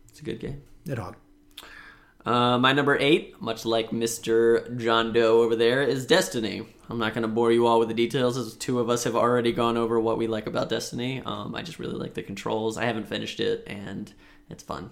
it's 0.09 0.19
a 0.19 0.23
good 0.23 0.39
game. 0.39 0.61
Nidhogg. 0.85 1.15
Uh, 2.25 2.57
my 2.59 2.71
number 2.73 2.97
eight, 2.99 3.41
much 3.41 3.65
like 3.65 3.89
Mr. 3.91 4.77
John 4.77 5.11
Doe 5.13 5.41
over 5.41 5.55
there, 5.55 5.81
is 5.81 6.05
Destiny. 6.05 6.63
I'm 6.89 6.99
not 6.99 7.13
going 7.13 7.21
to 7.23 7.27
bore 7.27 7.51
you 7.51 7.65
all 7.67 7.79
with 7.79 7.87
the 7.87 7.93
details, 7.93 8.37
as 8.37 8.55
two 8.55 8.79
of 8.79 8.89
us 8.89 9.05
have 9.05 9.15
already 9.15 9.51
gone 9.53 9.77
over 9.77 9.99
what 9.99 10.17
we 10.17 10.27
like 10.27 10.45
about 10.45 10.69
Destiny. 10.69 11.21
Um, 11.25 11.55
I 11.55 11.61
just 11.61 11.79
really 11.79 11.95
like 11.95 12.13
the 12.13 12.21
controls. 12.23 12.77
I 12.77 12.85
haven't 12.85 13.07
finished 13.07 13.39
it, 13.39 13.63
and 13.65 14.13
it's 14.49 14.61
fun. 14.63 14.91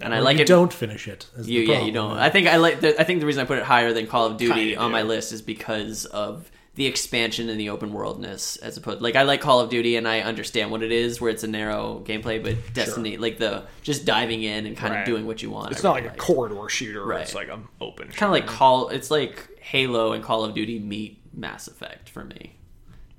And 0.00 0.12
I 0.14 0.18
like 0.20 0.36
you 0.38 0.42
it. 0.42 0.48
don't 0.48 0.72
finish 0.72 1.08
it. 1.08 1.26
is 1.36 1.46
the 1.46 1.52
You, 1.52 1.60
yeah, 1.62 1.80
you 1.80 1.92
problem. 1.92 2.16
don't. 2.16 2.18
I 2.18 2.30
think 2.30 2.48
I 2.48 2.56
like. 2.56 2.80
The, 2.80 3.00
I 3.00 3.04
think 3.04 3.20
the 3.20 3.26
reason 3.26 3.42
I 3.42 3.46
put 3.46 3.58
it 3.58 3.64
higher 3.64 3.92
than 3.92 4.06
Call 4.06 4.26
of 4.26 4.36
Duty 4.36 4.70
Kinda 4.70 4.80
on 4.80 4.90
my 4.92 5.02
list 5.02 5.32
is 5.32 5.40
because 5.40 6.04
of 6.06 6.50
the 6.76 6.86
expansion 6.86 7.48
and 7.48 7.58
the 7.58 7.70
open 7.70 7.92
worldness, 7.92 8.56
as 8.58 8.76
opposed. 8.76 9.00
Like 9.02 9.16
I 9.16 9.22
like 9.22 9.40
Call 9.40 9.60
of 9.60 9.68
Duty 9.70 9.96
and 9.96 10.06
I 10.06 10.20
understand 10.20 10.70
what 10.70 10.82
it 10.82 10.92
is, 10.92 11.20
where 11.20 11.30
it's 11.30 11.42
a 11.42 11.48
narrow 11.48 12.02
gameplay, 12.04 12.42
but 12.42 12.56
Destiny, 12.74 13.16
like 13.16 13.38
the 13.38 13.64
just 13.82 14.04
diving 14.04 14.42
in 14.42 14.66
and 14.66 14.76
kind 14.76 14.92
Right. 14.92 15.00
of 15.00 15.06
doing 15.06 15.26
what 15.26 15.42
you 15.42 15.50
want. 15.50 15.72
It's 15.72 15.84
I 15.84 15.88
not 15.88 15.94
really 15.96 16.08
like 16.08 16.16
a 16.16 16.20
corridor 16.20 16.68
shooter. 16.68 17.04
Right. 17.04 17.22
It's 17.22 17.34
like 17.34 17.50
I'm 17.50 17.68
open. 17.80 18.08
kind 18.08 18.24
of 18.24 18.30
like 18.32 18.46
Call. 18.46 18.88
It's 18.90 19.10
like 19.10 19.48
Halo 19.60 20.12
and 20.12 20.22
Call 20.22 20.44
of 20.44 20.54
Duty 20.54 20.78
meet 20.78 21.18
Mass 21.34 21.66
Effect 21.66 22.08
for 22.10 22.24
me. 22.24 22.52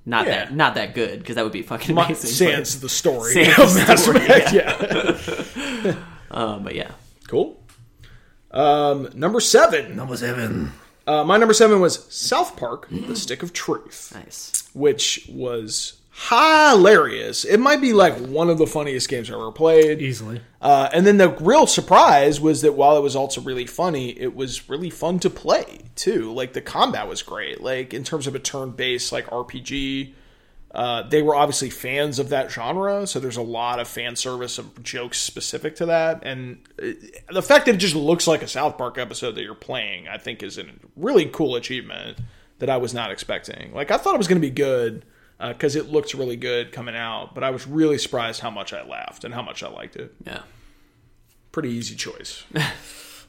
Not 0.06 0.26
Yeah. 0.26 0.36
that 0.46 0.54
not 0.54 0.74
that 0.76 0.94
good 0.94 1.18
because 1.18 1.34
that 1.34 1.42
would 1.44 1.52
be 1.52 1.62
fucking 1.62 1.94
My, 1.94 2.06
amazing. 2.06 2.30
sans 2.48 2.80
the 2.80 2.88
story. 2.88 3.32
Sans 3.44 3.58
of 3.58 3.74
the 3.74 3.80
Mass 3.88 4.02
story, 4.02 4.16
Effect, 4.18 4.52
yeah. 4.54 5.82
but, 5.82 5.96
um, 6.30 6.62
but 6.64 6.74
yeah, 6.74 6.92
Cool. 7.26 7.60
Um, 8.50 9.08
number 9.14 9.40
seven. 9.40 9.94
Number 9.96 10.16
seven. 10.16 10.72
Uh, 11.08 11.24
my 11.24 11.38
number 11.38 11.54
seven 11.54 11.80
was 11.80 12.04
South 12.14 12.54
Park: 12.56 12.86
The 12.90 13.16
Stick 13.16 13.42
of 13.42 13.54
Truth, 13.54 14.12
nice. 14.14 14.68
which 14.74 15.26
was 15.32 15.94
hilarious. 16.28 17.44
It 17.44 17.58
might 17.58 17.80
be 17.80 17.92
like 17.92 18.14
one 18.18 18.50
of 18.50 18.58
the 18.58 18.66
funniest 18.66 19.08
games 19.08 19.30
I've 19.30 19.36
ever 19.36 19.52
played. 19.52 20.02
Easily. 20.02 20.40
Uh, 20.60 20.88
and 20.92 21.06
then 21.06 21.16
the 21.16 21.30
real 21.30 21.66
surprise 21.66 22.40
was 22.40 22.62
that 22.62 22.74
while 22.74 22.96
it 22.98 23.02
was 23.02 23.16
also 23.16 23.40
really 23.40 23.66
funny, 23.66 24.10
it 24.18 24.34
was 24.34 24.68
really 24.68 24.90
fun 24.90 25.18
to 25.20 25.30
play 25.30 25.80
too. 25.94 26.32
Like 26.32 26.52
the 26.52 26.60
combat 26.60 27.08
was 27.08 27.22
great. 27.22 27.62
Like 27.62 27.94
in 27.94 28.04
terms 28.04 28.26
of 28.26 28.34
a 28.34 28.38
turn-based 28.40 29.12
like 29.12 29.26
RPG, 29.28 30.12
uh, 30.74 31.02
they 31.08 31.22
were 31.22 31.34
obviously 31.34 31.70
fans 31.70 32.18
of 32.18 32.28
that 32.28 32.50
genre, 32.50 33.06
so 33.06 33.18
there's 33.20 33.36
a 33.38 33.42
lot 33.42 33.80
of 33.80 33.88
fan 33.88 34.16
service 34.16 34.58
of 34.58 34.82
jokes 34.82 35.18
specific 35.20 35.76
to 35.76 35.86
that. 35.86 36.20
And 36.24 36.58
uh, 36.82 36.88
the 37.32 37.42
fact 37.42 37.66
that 37.66 37.76
it 37.76 37.78
just 37.78 37.94
looks 37.94 38.26
like 38.26 38.42
a 38.42 38.48
South 38.48 38.76
Park 38.76 38.98
episode 38.98 39.34
that 39.36 39.42
you're 39.42 39.54
playing, 39.54 40.08
I 40.08 40.18
think, 40.18 40.42
is 40.42 40.58
a 40.58 40.64
really 40.96 41.24
cool 41.26 41.56
achievement 41.56 42.18
that 42.58 42.68
I 42.68 42.76
was 42.76 42.92
not 42.92 43.10
expecting. 43.10 43.72
Like 43.72 43.90
I 43.90 43.96
thought 43.96 44.14
it 44.14 44.18
was 44.18 44.28
going 44.28 44.40
to 44.40 44.46
be 44.46 44.52
good 44.52 45.04
because 45.38 45.76
it 45.76 45.86
looked 45.90 46.12
really 46.14 46.36
good 46.36 46.72
coming 46.72 46.96
out, 46.96 47.34
but 47.34 47.44
I 47.44 47.50
was 47.50 47.66
really 47.66 47.96
surprised 47.98 48.40
how 48.40 48.50
much 48.50 48.72
I 48.72 48.84
laughed 48.84 49.24
and 49.24 49.32
how 49.32 49.42
much 49.42 49.62
I 49.62 49.68
liked 49.68 49.94
it 49.96 50.12
Yeah. 50.26 50.40
pretty 51.52 51.70
easy 51.70 51.94
choice. 51.94 52.42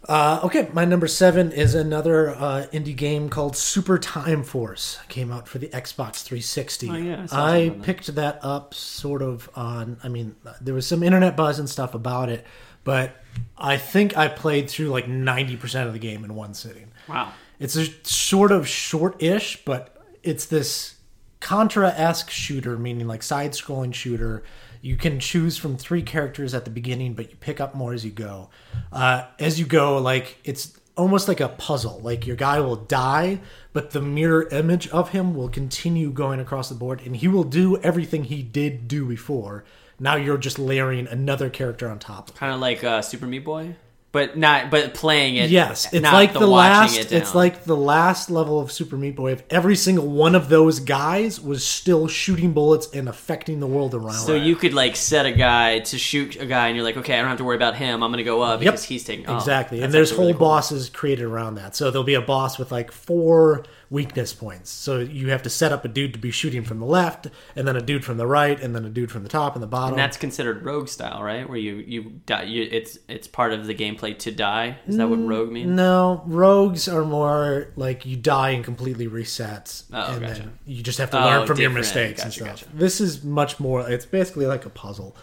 Uh, 0.10 0.40
okay, 0.44 0.68
my 0.74 0.86
number 0.86 1.06
seven 1.06 1.52
is 1.52 1.76
another 1.76 2.32
uh, 2.32 2.66
indie 2.74 2.96
game 2.96 3.30
called 3.30 3.56
Super 3.56 4.00
Time 4.00 4.44
Force. 4.44 4.98
Came 5.08 5.32
out 5.32 5.48
for 5.48 5.60
the 5.60 5.68
Xbox 5.68 6.24
360. 6.24 6.90
Oh, 6.90 6.96
yeah, 6.96 7.28
I 7.32 7.56
I 7.58 7.70
that. 7.70 7.84
picked 7.84 8.16
that 8.16 8.40
up 8.42 8.74
sort 8.74 9.22
of 9.22 9.52
on. 9.56 9.98
I 10.04 10.08
mean, 10.08 10.36
there 10.62 10.74
was 10.74 10.88
some 10.88 11.04
internet 11.04 11.38
buzz 11.38 11.60
and 11.60 11.70
stuff 11.70 11.94
about 11.94 12.30
it, 12.30 12.44
but 12.84 13.18
I 13.56 13.78
think 13.78 14.18
I 14.18 14.30
played 14.30 14.68
through 14.68 14.88
like 14.88 15.06
90% 15.06 15.86
of 15.86 15.94
the 15.94 16.00
game 16.00 16.26
in 16.26 16.34
one 16.34 16.56
sitting. 16.56 16.92
Wow. 17.08 17.32
It's 17.60 17.76
a 17.76 17.86
sort 18.04 18.52
of 18.52 18.68
short-ish, 18.68 19.64
but 19.64 19.96
it's 20.24 20.48
this 20.48 20.96
Contra-esque 21.40 22.32
shooter, 22.32 22.78
meaning 22.80 23.08
like 23.08 23.22
side-scrolling 23.22 23.94
shooter. 23.94 24.44
You 24.82 24.96
can 24.96 25.20
choose 25.20 25.58
from 25.58 25.78
three 25.78 26.02
characters 26.02 26.54
at 26.54 26.66
the 26.66 26.72
beginning, 26.72 27.14
but 27.14 27.30
you 27.30 27.36
pick 27.38 27.60
up 27.60 27.76
more 27.76 27.94
as 27.94 28.06
you 28.06 28.12
go. 28.12 28.50
Uh, 28.92 29.26
as 29.38 29.60
you 29.60 29.66
go, 29.66 29.98
like 29.98 30.38
it's 30.44 30.80
almost 30.96 31.28
like 31.28 31.40
a 31.40 31.50
puzzle. 31.50 32.00
Like 32.02 32.28
your 32.28 32.36
guy 32.36 32.60
will 32.60 32.76
die, 32.76 33.40
but 33.74 33.92
the 33.92 34.02
mirror 34.02 34.48
image 34.50 34.88
of 34.90 35.10
him 35.10 35.34
will 35.34 35.50
continue 35.50 36.12
going 36.12 36.40
across 36.40 36.70
the 36.70 36.76
board, 36.76 37.02
and 37.06 37.16
he 37.16 37.28
will 37.28 37.44
do 37.44 37.78
everything 37.78 38.26
he 38.26 38.44
did 38.44 38.88
do 38.88 39.06
before. 39.06 39.64
Now 40.00 40.16
you're 40.16 40.38
just 40.38 40.60
layering 40.60 41.08
another 41.08 41.50
character 41.50 41.90
on 41.90 42.00
top. 42.00 42.36
Kind 42.36 42.54
of 42.54 42.60
like 42.60 42.84
uh, 42.84 43.02
Super 43.02 43.26
Meat 43.26 43.44
Boy, 43.44 43.76
but 44.12 44.38
not 44.38 44.72
but 44.72 44.94
playing 44.94 45.36
it. 45.36 45.50
Yes, 45.50 45.92
it's 45.94 46.04
like 46.04 46.34
the, 46.34 46.40
watching 46.40 46.50
last. 46.52 46.98
It 46.98 47.12
it's 47.12 47.36
like 47.36 47.64
the 47.64 47.76
last 47.76 48.30
level 48.32 48.60
of 48.60 48.72
Super 48.72 48.98
Meat 48.98 49.16
Boy. 49.16 49.34
If 49.34 49.44
every 49.50 49.76
single 49.76 50.08
one 50.08 50.36
of 50.36 50.50
those 50.50 50.80
guys 50.80 51.40
was 51.40 51.66
still 51.66 52.08
shooting 52.08 52.54
bullets 52.54 52.90
and 52.94 53.08
affecting 53.08 53.60
the 53.60 53.68
world 53.68 53.94
around. 53.94 54.14
So 54.14 54.34
you 54.36 54.56
could 54.56 54.74
like 54.74 54.96
set 54.96 55.26
a 55.26 55.32
guy 55.32 55.80
to 55.80 55.98
shoot 55.98 56.36
a 56.38 56.46
guy, 56.46 56.68
and 56.68 56.76
you're 56.76 56.86
like, 56.86 56.98
okay, 56.98 57.14
I 57.14 57.20
don't 57.20 57.30
have 57.30 57.38
to 57.38 57.44
worry 57.44 57.56
about 57.56 57.76
him. 57.76 58.04
I'm 58.04 58.12
going 58.12 58.18
to 58.18 58.24
go 58.24 58.42
up 58.42 58.62
Yep. 58.62 58.74
because 58.74 58.86
he's 58.86 59.04
taking 59.04 59.28
oh, 59.28 59.38
exactly, 59.38 59.82
and 59.82 59.94
there's 59.94 60.12
whole 60.12 60.22
really 60.22 60.34
cool. 60.34 60.48
bosses 60.48 60.90
created 60.90 61.26
around 61.26 61.56
that. 61.56 61.76
So 61.76 61.92
there'll 61.92 62.04
be 62.04 62.16
a 62.16 62.22
boss 62.22 62.58
with 62.58 62.72
like 62.72 62.92
four 62.92 63.64
weakness 63.92 64.34
points. 64.34 64.70
So 64.70 65.00
you 65.00 65.32
have 65.32 65.42
to 65.44 65.50
set 65.50 65.72
up 65.72 65.84
a 65.84 65.88
dude 65.88 66.14
to 66.14 66.20
be 66.20 66.32
shooting 66.32 66.64
from 66.64 66.80
the 66.80 66.86
left, 66.86 67.28
and 67.56 67.68
then 67.68 67.76
a 67.76 67.82
dude 67.82 68.06
from 68.06 68.18
the 68.18 68.28
right, 68.28 68.60
and 68.60 68.76
then 68.76 68.86
a 68.86 68.90
dude 68.90 69.12
from 69.12 69.24
the 69.24 69.30
top 69.30 69.56
and 69.56 69.64
the 69.64 69.68
bottom. 69.68 69.94
And 69.94 70.00
that's 70.00 70.18
considered 70.18 70.64
rogue 70.64 70.88
style, 70.88 71.24
right? 71.24 71.48
Where 71.48 71.58
you 71.58 71.76
you 71.76 72.22
die. 72.26 72.44
You, 72.44 72.68
it's 72.72 72.98
it's 73.08 73.28
part 73.28 73.54
of 73.54 73.66
the 73.66 73.74
gameplay 74.00 74.18
to 74.20 74.32
die. 74.32 74.78
Is 74.88 74.98
that 74.98 75.10
what 75.10 75.20
mm, 75.20 75.28
rogue 75.28 75.52
means? 75.52 75.70
no, 75.70 76.22
rogues 76.26 76.88
are 76.88 77.04
more 77.06 77.72
like 77.76 78.06
you 78.06 78.16
die 78.18 78.52
and 78.52 78.64
completely 78.64 79.08
resets, 79.08 79.84
Oh, 79.94 80.14
and 80.14 80.22
gotcha. 80.22 80.34
then 80.42 80.60
you 80.66 80.82
just 80.84 80.98
have 81.00 81.12
to 81.12 81.22
Oh, 81.22 81.26
learn 81.26 81.48
from 81.48 81.60
your 81.60 81.70
different. 81.70 81.86
mistakes 81.88 82.24
and 82.24 82.34
stuff. 82.34 82.48
gotcha. 82.48 82.66
This 82.74 83.02
is 83.02 83.24
much 83.24 83.60
more. 83.60 83.90
It's 83.90 84.06
basically 84.06 84.46
like 84.46 84.66
a 84.66 84.70
puzzle. 84.70 85.16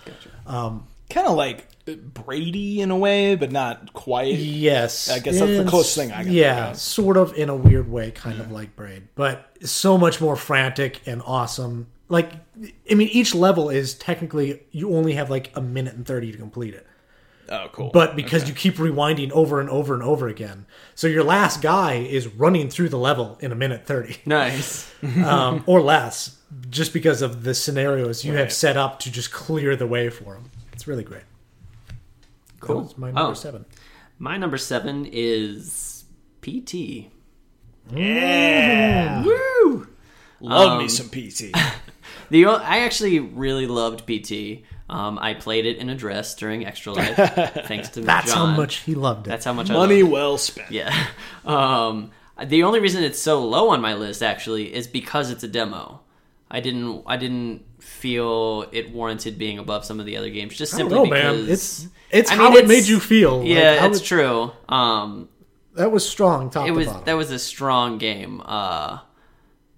Um, 0.46 0.86
kind 1.10 1.26
of 1.26 1.34
like 1.36 1.66
Braid 1.86 2.56
in 2.56 2.90
a 2.90 2.96
way, 2.96 3.36
but 3.36 3.52
not 3.52 3.92
quite. 3.92 4.34
Yes, 4.34 5.08
I 5.08 5.20
guess 5.20 5.38
that's 5.38 5.56
the 5.56 5.64
closest 5.64 5.96
thing 5.96 6.10
I 6.12 6.24
can 6.24 6.32
Yeah, 6.32 6.64
think 6.64 6.74
of. 6.74 6.80
sort 6.80 7.16
of 7.16 7.32
in 7.34 7.48
a 7.48 7.54
weird 7.54 7.88
way, 7.90 8.10
kind 8.10 8.40
of 8.40 8.50
like 8.50 8.74
Braid, 8.74 9.08
but 9.14 9.56
so 9.62 9.96
much 9.96 10.20
more 10.20 10.34
frantic 10.36 11.00
and 11.06 11.22
awesome. 11.24 11.86
Like, 12.08 12.32
I 12.90 12.94
mean, 12.94 13.08
each 13.12 13.34
level 13.36 13.68
is 13.70 13.94
technically 13.94 14.62
you 14.72 14.94
only 14.96 15.12
have 15.14 15.30
like 15.30 15.50
a 15.54 15.60
minute 15.60 15.94
and 15.94 16.04
thirty 16.06 16.30
to 16.32 16.38
complete 16.38 16.74
it, 16.74 16.86
Oh, 17.48 17.68
cool. 17.72 17.90
but 17.92 18.16
because 18.16 18.48
you 18.48 18.54
keep 18.54 18.74
rewinding 18.76 19.30
over 19.30 19.60
and 19.60 19.70
over 19.70 19.94
and 19.94 20.02
over 20.02 20.26
again, 20.28 20.66
so 20.94 21.06
your 21.06 21.22
last 21.24 21.62
guy 21.62 21.94
is 21.94 22.26
running 22.26 22.68
through 22.70 22.88
the 22.88 22.98
level 22.98 23.38
in 23.40 23.52
a 23.52 23.54
minute 23.54 23.86
thirty 23.86 24.16
Nice. 24.26 24.92
um, 25.24 25.62
or 25.66 25.80
less, 25.80 26.38
just 26.70 26.92
because 26.92 27.22
of 27.22 27.44
the 27.44 27.54
scenarios 27.54 28.24
you 28.24 28.32
have 28.34 28.52
set 28.52 28.76
up 28.76 28.98
to 29.00 29.10
just 29.12 29.32
clear 29.32 29.76
the 29.76 29.86
way 29.86 30.10
for 30.10 30.34
him. 30.36 30.50
It's 30.72 30.86
really 30.88 31.04
great. 31.04 31.22
Cool. 32.60 32.82
That 32.84 32.98
my 32.98 33.06
number 33.10 33.30
Oh. 33.30 33.34
seven. 33.34 33.64
My 34.18 34.36
number 34.38 34.56
seven 34.56 35.06
is 35.12 36.04
PT. 36.42 37.10
yeah, 37.94 39.22
Woo! 39.24 39.86
love 40.40 40.72
Um, 40.72 40.78
me 40.78 40.88
some 40.88 41.08
PT. 41.08 41.54
The 42.28 42.44
o- 42.46 42.54
I 42.56 42.80
actually 42.80 43.20
really 43.20 43.68
loved 43.68 44.04
PT. 44.04 44.64
Um, 44.88 45.18
I 45.18 45.34
played 45.34 45.66
it 45.66 45.78
in 45.78 45.88
a 45.88 45.94
dress 45.96 46.34
during 46.36 46.64
Extra 46.64 46.92
Life, 46.98 47.16
thanks 47.66 47.88
to 47.90 48.00
That's 48.02 48.32
John. 48.32 48.50
how 48.50 48.56
much 48.56 48.76
he 48.76 48.94
loved 48.94 49.26
it. 49.26 49.30
That's 49.30 49.44
how 49.44 49.52
much 49.52 49.68
I 49.70 49.74
Money 49.74 50.02
loved 50.02 50.10
it. 50.10 50.12
well 50.12 50.38
spent. 50.38 50.70
Yeah. 50.70 51.06
Um, 51.44 52.10
the 52.44 52.62
only 52.64 52.80
reason 52.80 53.02
it's 53.04 53.18
so 53.20 53.44
low 53.44 53.70
on 53.70 53.80
my 53.80 53.94
list 53.94 54.22
actually 54.22 54.74
is 54.74 54.86
because 54.86 55.30
it's 55.30 55.42
a 55.42 55.48
demo. 55.48 56.00
I 56.50 56.60
didn't 56.60 57.02
I 57.06 57.16
didn't 57.16 57.62
feel 57.80 58.66
it 58.72 58.90
warranted 58.92 59.38
being 59.38 59.58
above 59.58 59.84
some 59.84 59.98
of 60.00 60.06
the 60.06 60.16
other 60.16 60.30
games 60.30 60.54
just 60.56 60.74
I 60.74 60.78
don't 60.78 60.90
simply 60.90 61.08
know, 61.10 61.14
because 61.32 61.42
man. 61.44 61.52
It's 61.52 61.88
it's 62.10 62.30
I 62.30 62.34
how 62.36 62.50
mean, 62.50 62.58
it 62.58 62.68
made 62.68 62.84
you 62.86 63.00
feel. 63.00 63.42
Yeah, 63.44 63.78
how 63.80 63.88
it's 63.88 64.00
it- 64.00 64.04
true. 64.04 64.52
Um, 64.68 65.28
That 65.74 65.90
was 65.92 66.08
strong. 66.08 66.50
Top 66.50 66.64
it 66.64 66.70
to 66.70 66.72
was 66.76 66.86
bottom. 66.86 67.04
that 67.06 67.14
was 67.14 67.30
a 67.32 67.38
strong 67.38 67.98
game. 67.98 68.40
Uh, 68.44 68.98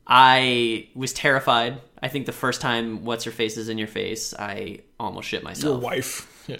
I 0.06 0.88
was 0.94 1.12
terrified. 1.12 1.80
I 2.02 2.08
think 2.08 2.26
the 2.26 2.32
first 2.32 2.60
time 2.60 3.04
what's 3.04 3.24
her 3.24 3.30
face 3.30 3.56
is 3.56 3.68
in 3.68 3.78
your 3.78 3.88
face, 3.88 4.34
I 4.34 4.80
almost 5.00 5.28
shit 5.28 5.42
myself. 5.42 5.80
Your 5.82 5.90
wife. 5.90 6.27
Yeah. 6.48 6.56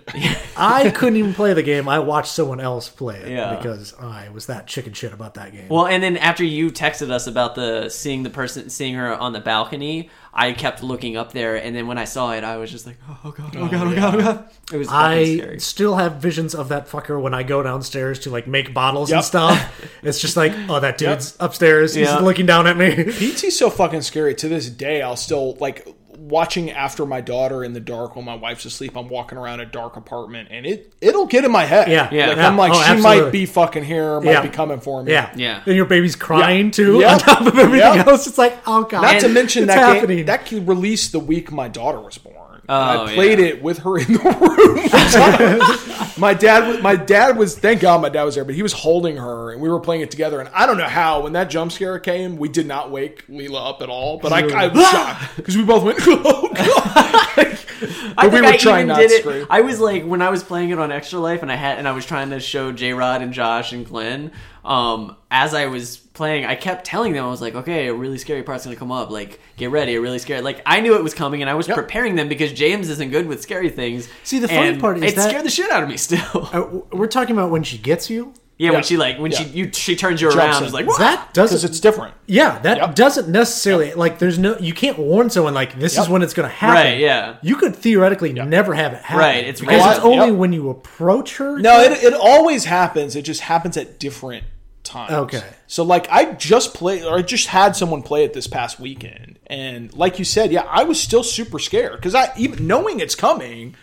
I 0.57 0.90
couldn't 0.90 1.16
even 1.16 1.35
play 1.35 1.55
the 1.55 1.62
game. 1.62 1.88
I 1.88 1.98
watched 1.98 2.31
someone 2.33 2.61
else 2.61 2.88
play 2.88 3.16
it 3.16 3.29
Yeah. 3.33 3.57
because 3.57 3.94
I 3.98 4.29
was 4.29 4.46
that 4.46 4.66
chicken 4.66 4.92
shit 4.92 5.12
about 5.12 5.35
that 5.35 5.51
game. 5.53 5.68
Well, 5.68 5.87
and 5.87 6.03
then 6.03 6.16
after 6.18 6.44
you 6.44 6.70
texted 6.70 7.11
us 7.11 7.27
about 7.27 7.55
the 7.55 7.88
seeing 7.88 8.22
the 8.22 8.31
person 8.31 8.68
seeing 8.70 8.94
her 8.94 9.14
on 9.14 9.33
the 9.33 9.40
balcony, 9.40 10.11
I 10.35 10.53
kept 10.53 10.83
looking 10.85 11.16
up 11.16 11.33
there, 11.33 11.57
and 11.57 11.74
then 11.74 11.87
when 11.88 11.98
I 11.98 12.05
saw 12.05 12.33
it, 12.33 12.44
I 12.44 12.59
was 12.59 12.70
just 12.70 12.87
like, 12.87 12.96
oh 13.24 13.31
god, 13.33 13.57
oh 13.57 13.66
god, 13.68 13.74
oh, 13.74 13.88
oh, 13.88 13.90
oh 13.90 13.94
god, 13.96 14.14
oh 14.14 14.18
god. 14.20 14.51
It 14.72 14.77
was 14.77 14.88
I 14.88 15.37
scary. 15.38 15.59
still 15.61 15.96
have 15.96 16.16
visions 16.16 16.55
of 16.55 16.68
that 16.68 16.87
fucker 16.88 17.20
when 17.20 17.35
I 17.35 17.42
go 17.42 17.62
downstairs 17.62 18.18
to 18.20 18.31
like 18.31 18.46
make 18.46 18.72
bottles 18.74 19.11
and 19.11 19.24
stuff. 19.24 19.85
It's 20.03 20.20
just 20.20 20.37
like, 20.37 20.53
oh, 20.68 20.79
that 20.81 20.98
dude's 20.98 21.37
upstairs. 21.40 21.94
He's 21.94 22.07
Yeah. 22.07 22.18
looking 22.18 22.46
down 22.46 22.66
at 22.66 22.77
me. 22.77 22.94
PT's 23.05 23.59
so 23.59 23.70
fucking 23.70 24.03
scary. 24.03 24.35
To 24.37 24.48
this 24.48 24.68
day, 24.68 25.03
I'll 25.03 25.16
still 25.16 25.55
like 25.61 25.88
watching 26.29 26.71
after 26.71 27.05
my 27.07 27.21
daughter 27.21 27.64
in 27.64 27.73
the 27.73 27.81
dark 27.81 28.17
when 28.17 28.25
my 28.25 28.35
wife's 28.35 28.64
asleep. 28.64 28.97
I'm 28.97 29.09
walking 29.09 29.38
around 29.38 29.61
a 29.61 29.67
dark 29.67 29.97
apartment, 29.97 30.49
and 30.51 30.67
it 30.67 30.93
it'll 31.01 31.27
get 31.27 31.45
in 31.45 31.51
my 31.53 31.64
head. 31.64 31.88
Yeah. 31.91 32.09
Yeah. 32.12 32.29
Like 32.29 32.38
I'm 32.38 32.57
like, 32.57 32.73
Oh, 32.73 32.83
she 32.83 32.91
absolutely. 32.93 33.23
might 33.25 33.31
be 33.33 33.47
fucking 33.47 33.85
here, 33.85 34.21
might 34.21 34.31
Yeah. 34.33 34.43
be 34.43 34.49
coming 34.49 34.81
for 34.81 35.03
me. 35.03 35.12
Yeah, 35.12 35.31
Yeah. 35.37 35.62
And 35.67 35.75
your 35.77 35.87
baby's 35.87 36.17
crying 36.17 36.71
too 36.71 37.01
Yeah. 37.01 37.14
on 37.14 37.19
top 37.19 37.41
of 37.43 37.59
everything 37.59 37.79
Yeah. 37.95 38.05
else. 38.07 38.27
It's 38.27 38.38
like, 38.38 38.57
oh 38.67 38.85
god, 38.85 39.03
Not 39.03 39.21
to 39.21 39.29
mention 39.29 39.67
that 39.67 39.79
happening. 39.79 40.19
game 40.19 40.27
that 40.27 40.45
kid 40.45 40.69
released 40.69 41.12
the 41.12 41.21
week 41.21 41.51
my 41.53 41.69
daughter 41.69 42.01
was 42.01 42.19
born. 42.19 42.35
Oh, 42.70 43.07
I 43.07 43.14
played 43.14 43.38
yeah. 43.38 43.46
it 43.46 43.62
with 43.62 43.78
her 43.78 43.96
in 43.98 44.12
the 44.12 44.18
room. 44.18 46.11
my 46.18 46.35
dad, 46.35 46.68
was- 46.68 46.83
my 46.83 46.96
dad 46.96 47.38
was. 47.38 47.59
Thank 47.59 47.81
God, 47.81 48.02
my 48.02 48.11
dad 48.11 48.24
was 48.24 48.35
there, 48.35 48.44
but 48.44 48.54
he 48.54 48.62
was 48.62 48.74
holding 48.74 49.16
her, 49.16 49.52
and 49.52 49.62
we 49.62 49.68
were 49.70 49.81
playing 49.81 50.02
it 50.02 50.11
together. 50.11 50.38
And 50.40 50.50
I 50.52 50.66
don't 50.66 50.76
know 50.76 50.85
how 50.85 51.22
when 51.22 51.33
that 51.33 51.48
jump 51.48 51.72
scare 51.72 51.98
came, 51.98 52.37
we 52.37 52.48
did 52.48 52.66
not 52.66 52.90
wake 52.90 53.26
Leela 53.28 53.70
up 53.70 53.81
at 53.81 53.88
all. 53.88 54.18
But 54.18 54.33
I, 54.33 54.64
I 54.64 54.68
was 54.68 54.83
shocked 54.90 55.37
because 55.37 55.57
we 55.57 55.64
both 55.64 55.83
went, 55.83 55.98
"Oh 56.02 56.50
god!" 56.54 57.37
Like, 57.38 57.59
I 58.18 58.28
but 58.28 58.33
we 58.33 58.40
were 58.42 58.46
I 58.48 58.57
trying 58.57 58.76
even 58.81 58.88
not 58.88 58.98
did 58.98 59.09
to 59.09 59.14
it. 59.14 59.20
scream. 59.20 59.46
I 59.48 59.61
was 59.62 59.81
like 59.81 60.04
when 60.04 60.20
I 60.20 60.28
was 60.28 60.42
playing 60.42 60.70
it 60.70 60.78
on 60.78 60.92
Extra 60.92 61.20
Life, 61.20 61.40
and 61.42 61.50
I 61.50 61.57
had 61.57 61.78
and 61.78 61.88
I 61.88 61.92
was 61.92 62.04
trying 62.04 62.31
to 62.31 62.40
show 62.40 62.72
J 62.72 62.92
Rod 62.92 63.22
and 63.22 63.33
Josh 63.33 63.72
and 63.72 63.87
Glenn. 63.87 64.33
Um, 64.64 65.16
as 65.31 65.54
I 65.54 65.66
was 65.66 65.96
playing, 66.18 66.44
I 66.44 66.54
kept 66.54 66.85
telling 66.85 67.14
them 67.14 67.24
I 67.24 67.28
was 67.28 67.40
like, 67.40 67.54
"Okay, 67.54 67.87
a 67.87 67.94
really 67.94 68.18
scary 68.18 68.42
part's 68.42 68.64
gonna 68.64 68.76
come 68.76 68.92
up. 68.92 69.11
Like, 69.11 69.40
get 69.57 69.70
ready. 69.70 69.94
A 69.94 70.00
really 70.02 70.18
scary." 70.18 70.42
Like, 70.42 70.61
I 70.66 70.81
knew 70.81 70.94
it 70.96 71.02
was 71.02 71.14
coming, 71.14 71.40
and 71.40 71.48
I 71.48 71.54
was 71.54 71.66
Yep. 71.66 71.76
preparing 71.76 72.16
them 72.16 72.28
because 72.28 72.52
James 72.52 72.90
isn't 72.90 73.11
good 73.11 73.26
with 73.26 73.40
scary 73.40 73.70
things. 73.70 74.09
See, 74.24 74.38
the 74.38 74.48
funny 74.48 74.76
part 74.76 74.98
is 74.98 75.04
it 75.04 75.16
that- 75.16 75.31
scared 75.31 75.44
the 75.46 75.50
shit 75.50 75.70
out 75.70 75.83
of 75.83 75.88
me. 75.88 75.96
Still, 75.96 76.50
Uh, 76.52 76.64
we're 76.92 77.07
talking 77.07 77.35
about 77.35 77.50
when 77.50 77.62
she 77.62 77.78
gets 77.78 78.11
you. 78.11 78.35
yeah, 78.59 78.66
Yeah. 78.68 78.74
When 78.74 78.83
she 78.83 78.96
like 78.96 79.18
when 79.20 79.31
Yeah. 79.31 79.38
she 79.38 79.44
you 79.44 79.70
she 79.72 79.94
turns 79.94 80.20
you 80.20 80.28
Jumps 80.28 80.37
around, 80.44 80.57
in. 80.59 80.64
it's 80.64 80.74
like 80.74 80.87
what? 80.87 80.98
That 80.98 81.33
doesn't. 81.33 81.62
it's 81.70 81.78
different. 81.78 82.12
yeah, 82.26 82.59
that 82.62 82.76
Yep. 82.78 82.94
doesn't 82.96 83.28
necessarily 83.28 83.94
like. 83.94 84.18
There's 84.18 84.37
no. 84.38 84.57
You 84.59 84.72
can't 84.74 84.98
warn 84.98 85.31
someone 85.31 85.54
like 85.54 85.78
this 85.78 85.96
is 85.96 86.09
when 86.09 86.22
it's 86.22 86.35
going 86.35 86.48
to 86.48 86.54
happen. 86.54 86.74
Right, 86.92 86.98
yeah. 86.98 87.35
You 87.42 87.54
could 87.54 87.76
theoretically 87.76 88.33
never 88.33 88.74
have 88.74 88.92
it 88.94 89.02
happen. 89.02 89.18
Right, 89.20 89.44
it's 89.46 89.61
because 89.61 89.76
random. 89.78 89.96
it's 89.96 90.04
only 90.04 90.26
Yep. 90.31 90.37
when 90.37 90.52
you 90.52 90.70
approach 90.70 91.37
her. 91.37 91.59
No, 91.61 91.81
it, 91.81 92.02
it 92.02 92.14
always 92.14 92.64
happens. 92.64 93.14
It 93.14 93.22
just 93.22 93.42
happens 93.42 93.76
at 93.76 94.00
different 94.00 94.42
times. 94.83 95.12
Okay. 95.12 95.42
So 95.70 95.85
like 95.85 96.09
I 96.11 96.33
just 96.33 96.72
played 96.74 97.04
or 97.04 97.16
I 97.18 97.22
just 97.22 97.46
had 97.48 97.76
someone 97.76 98.02
play 98.02 98.24
it 98.24 98.33
this 98.33 98.46
past 98.48 98.81
weekend 98.81 99.38
and 99.46 99.92
like 99.94 100.18
you 100.18 100.24
said, 100.24 100.50
yeah, 100.50 100.62
I 100.68 100.83
was 100.83 101.00
still 101.00 101.22
super 101.22 101.59
scared 101.61 102.00
cuz 102.02 102.14
I 102.14 102.33
even 102.37 102.66
knowing 102.66 102.98
it's 103.00 103.14
coming, 103.14 103.74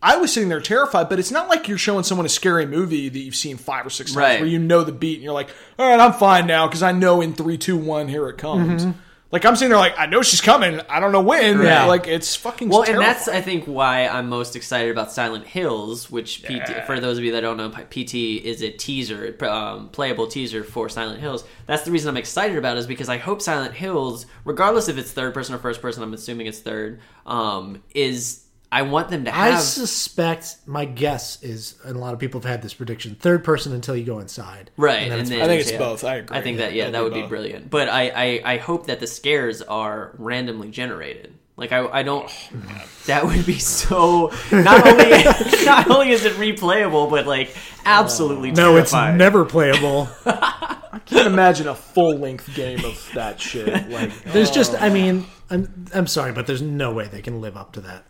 I 0.00 0.16
was 0.16 0.32
sitting 0.32 0.48
there 0.48 0.60
terrified, 0.60 1.08
but 1.08 1.18
it's 1.18 1.30
not 1.32 1.48
like 1.48 1.68
you're 1.68 1.78
showing 1.78 2.04
someone 2.04 2.26
a 2.26 2.28
scary 2.30 2.64
movie 2.64 3.08
that 3.08 3.18
you've 3.18 3.34
seen 3.36 3.56
5 3.56 3.86
or 3.86 3.90
6 3.90 4.10
times 4.12 4.16
Right. 4.16 4.40
where 4.40 4.48
you 4.48 4.58
know 4.60 4.82
the 4.84 4.92
beat 4.92 5.14
and 5.16 5.24
you're 5.24 5.32
like, 5.32 5.48
"All 5.78 5.88
right, 5.88 6.00
I'm 6.00 6.12
fine 6.12 6.46
now 6.46 6.66
cuz 6.68 6.82
I 6.82 6.92
know 6.92 7.20
in 7.20 7.34
three, 7.34 7.58
two, 7.58 7.76
one, 7.76 8.06
here 8.08 8.28
it 8.28 8.38
comes." 8.38 8.82
Mm-hmm. 8.84 8.92
Like 9.32 9.46
I'm 9.46 9.56
sitting 9.56 9.70
there 9.70 9.78
like 9.78 9.98
I 9.98 10.04
know 10.06 10.20
she's 10.20 10.42
coming. 10.42 10.80
I 10.90 11.00
don't 11.00 11.10
know 11.10 11.22
when. 11.22 11.62
Yeah. 11.62 11.86
Like 11.86 12.06
it's 12.06 12.36
fucking 12.36 12.68
Well, 12.68 12.82
and 12.82 12.98
that's 12.98 13.28
I 13.28 13.40
think 13.40 13.64
why 13.64 14.06
I'm 14.06 14.28
most 14.28 14.54
excited 14.56 14.90
about 14.90 15.10
Silent 15.10 15.46
Hills, 15.46 16.10
which 16.10 16.42
PT, 16.44 16.50
Yeah. 16.50 16.84
for 16.84 17.00
those 17.00 17.16
of 17.16 17.24
you 17.24 17.32
that 17.32 17.40
don't 17.40 17.56
know, 17.56 17.70
PT 17.70 18.14
is 18.44 18.62
a 18.62 18.70
teaser, 18.70 19.34
um, 19.48 19.88
playable 19.88 20.26
teaser 20.26 20.62
for 20.62 20.90
Silent 20.90 21.18
Hills. 21.20 21.44
That's 21.66 21.82
the 21.84 21.90
reason 21.90 22.10
I'm 22.10 22.18
excited 22.18 22.58
about 22.58 22.76
it, 22.76 22.80
is 22.80 22.86
because 22.86 23.08
I 23.08 23.16
hope 23.16 23.40
Silent 23.40 23.72
Hills, 23.74 24.26
regardless 24.44 24.88
if 24.88 24.98
it's 24.98 25.12
third 25.12 25.32
person 25.32 25.54
or 25.54 25.58
first 25.58 25.80
person, 25.80 26.02
I'm 26.02 26.12
assuming 26.12 26.46
it's 26.46 26.60
third, 26.60 27.00
um, 27.24 27.82
is 27.94 28.41
I 28.72 28.80
want 28.82 29.10
them 29.10 29.26
to 29.26 29.36
I 29.36 29.56
suspect 29.56 30.56
my 30.64 30.86
guess 30.86 31.42
is, 31.42 31.74
and 31.84 31.94
a 31.94 31.98
lot 31.98 32.14
of 32.14 32.18
people 32.18 32.40
have 32.40 32.50
had 32.50 32.62
this 32.62 32.72
prediction: 32.72 33.14
third 33.14 33.44
person 33.44 33.74
until 33.74 33.94
you 33.94 34.04
go 34.04 34.18
inside. 34.18 34.70
right, 34.78 35.02
And 35.02 35.12
then 35.12 35.18
and 35.18 35.28
then 35.28 35.42
I 35.42 35.46
think 35.46 35.60
it's 35.60 35.72
yeah. 35.72 35.78
both. 35.78 36.04
I 36.04 36.16
agree. 36.16 36.38
I 36.38 36.40
think 36.40 36.56
that 36.56 36.72
yeah, 36.72 36.84
It'll 36.84 36.92
that 36.92 37.04
would 37.04 37.12
be 37.12 37.20
both. 37.20 37.28
brilliant. 37.28 37.68
But 37.68 37.90
I, 37.90 38.08
I 38.08 38.54
I 38.54 38.56
hope 38.56 38.86
that 38.86 38.98
the 38.98 39.06
scares 39.06 39.60
are 39.60 40.14
randomly 40.16 40.70
generated. 40.70 41.34
Like 41.56 41.70
I 41.70 41.86
I 41.86 42.02
don't. 42.02 42.30
that 43.06 43.26
would 43.26 43.44
be 43.44 43.58
so. 43.58 44.32
Not 44.50 44.86
only 44.86 45.10
not 45.66 45.90
only 45.90 46.10
is 46.12 46.24
it 46.24 46.32
replayable, 46.34 47.10
but 47.10 47.26
like 47.26 47.54
absolutely 47.84 48.52
oh. 48.52 48.54
No, 48.54 48.76
it's 48.78 48.94
never 48.94 49.44
playable. 49.44 50.08
I 50.24 50.98
can't 51.04 51.26
imagine 51.26 51.68
a 51.68 51.74
full 51.74 52.16
length 52.16 52.54
game 52.54 52.84
of 52.86 53.10
that 53.14 53.38
shit. 53.38 53.90
Like 53.90 54.24
There's 54.24 54.50
just, 54.50 54.74
I 54.74 54.88
oh. 54.88 54.92
mean, 54.92 55.26
I'm, 55.48 55.86
I'm 55.94 56.06
sorry, 56.06 56.32
but 56.32 56.46
there's 56.46 56.60
no 56.60 56.92
way 56.92 57.08
they 57.08 57.22
can 57.22 57.40
live 57.40 57.56
up 57.56 57.72
to 57.72 57.80
that. 57.82 58.06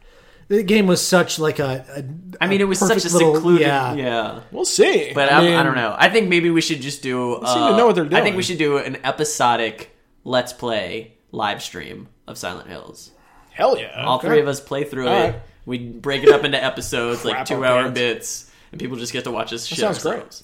The 0.52 0.62
game 0.62 0.86
was 0.86 1.00
such 1.00 1.38
like 1.38 1.60
a. 1.60 1.82
a 1.96 2.44
I 2.44 2.46
mean, 2.46 2.60
it 2.60 2.64
was 2.64 2.78
such 2.78 2.90
a 2.90 2.94
perfect 2.94 3.14
little- 3.14 3.34
secluded. 3.36 3.62
yeah. 3.66 3.94
yeah. 3.94 4.40
we'll 4.50 4.66
see. 4.66 5.10
But 5.14 5.32
I, 5.32 5.38
I, 5.38 5.40
mean, 5.40 5.54
I 5.54 5.62
don't 5.62 5.74
know. 5.74 5.94
I 5.96 6.10
think 6.10 6.28
maybe 6.28 6.50
we 6.50 6.60
should 6.60 6.82
just 6.82 7.02
do. 7.02 7.36
Uh, 7.36 7.46
seem 7.54 7.70
to 7.70 7.76
know 7.78 7.86
what 7.86 7.94
they're 7.94 8.04
I 8.12 8.20
think 8.20 8.36
we 8.36 8.42
should 8.42 8.58
do 8.58 8.76
an 8.76 8.98
episodic 9.02 9.96
Let's 10.24 10.52
Play 10.52 11.14
live 11.30 11.62
stream 11.62 12.08
of 12.28 12.36
Silent 12.36 12.68
Hills. 12.68 13.12
Hell 13.52 13.78
yeah. 13.78 14.04
All 14.04 14.18
Okay. 14.18 14.28
three 14.28 14.40
of 14.40 14.46
us 14.46 14.60
play 14.60 14.84
through 14.84 15.08
All 15.08 15.14
it. 15.22 15.26
right. 15.30 15.42
We 15.64 15.78
break 15.78 16.22
it 16.22 16.28
up 16.28 16.44
into 16.44 16.62
episodes, 16.62 17.24
like 17.24 17.46
two 17.46 17.64
hour 17.64 17.84
pants. 17.84 17.98
bits, 17.98 18.50
and 18.72 18.78
people 18.78 18.98
just 18.98 19.14
get 19.14 19.24
to 19.24 19.30
watch 19.30 19.54
us 19.54 19.64
shit 19.64 19.78
sounds 19.78 20.02
great. 20.02 20.42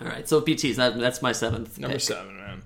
All 0.00 0.06
right, 0.06 0.28
so 0.28 0.40
PTs. 0.40 0.76
That, 0.76 0.96
that's 0.96 1.22
my 1.22 1.32
seventh. 1.32 1.76
Number 1.76 1.96
pick. 1.96 2.02
seven, 2.02 2.36
man. 2.36 2.62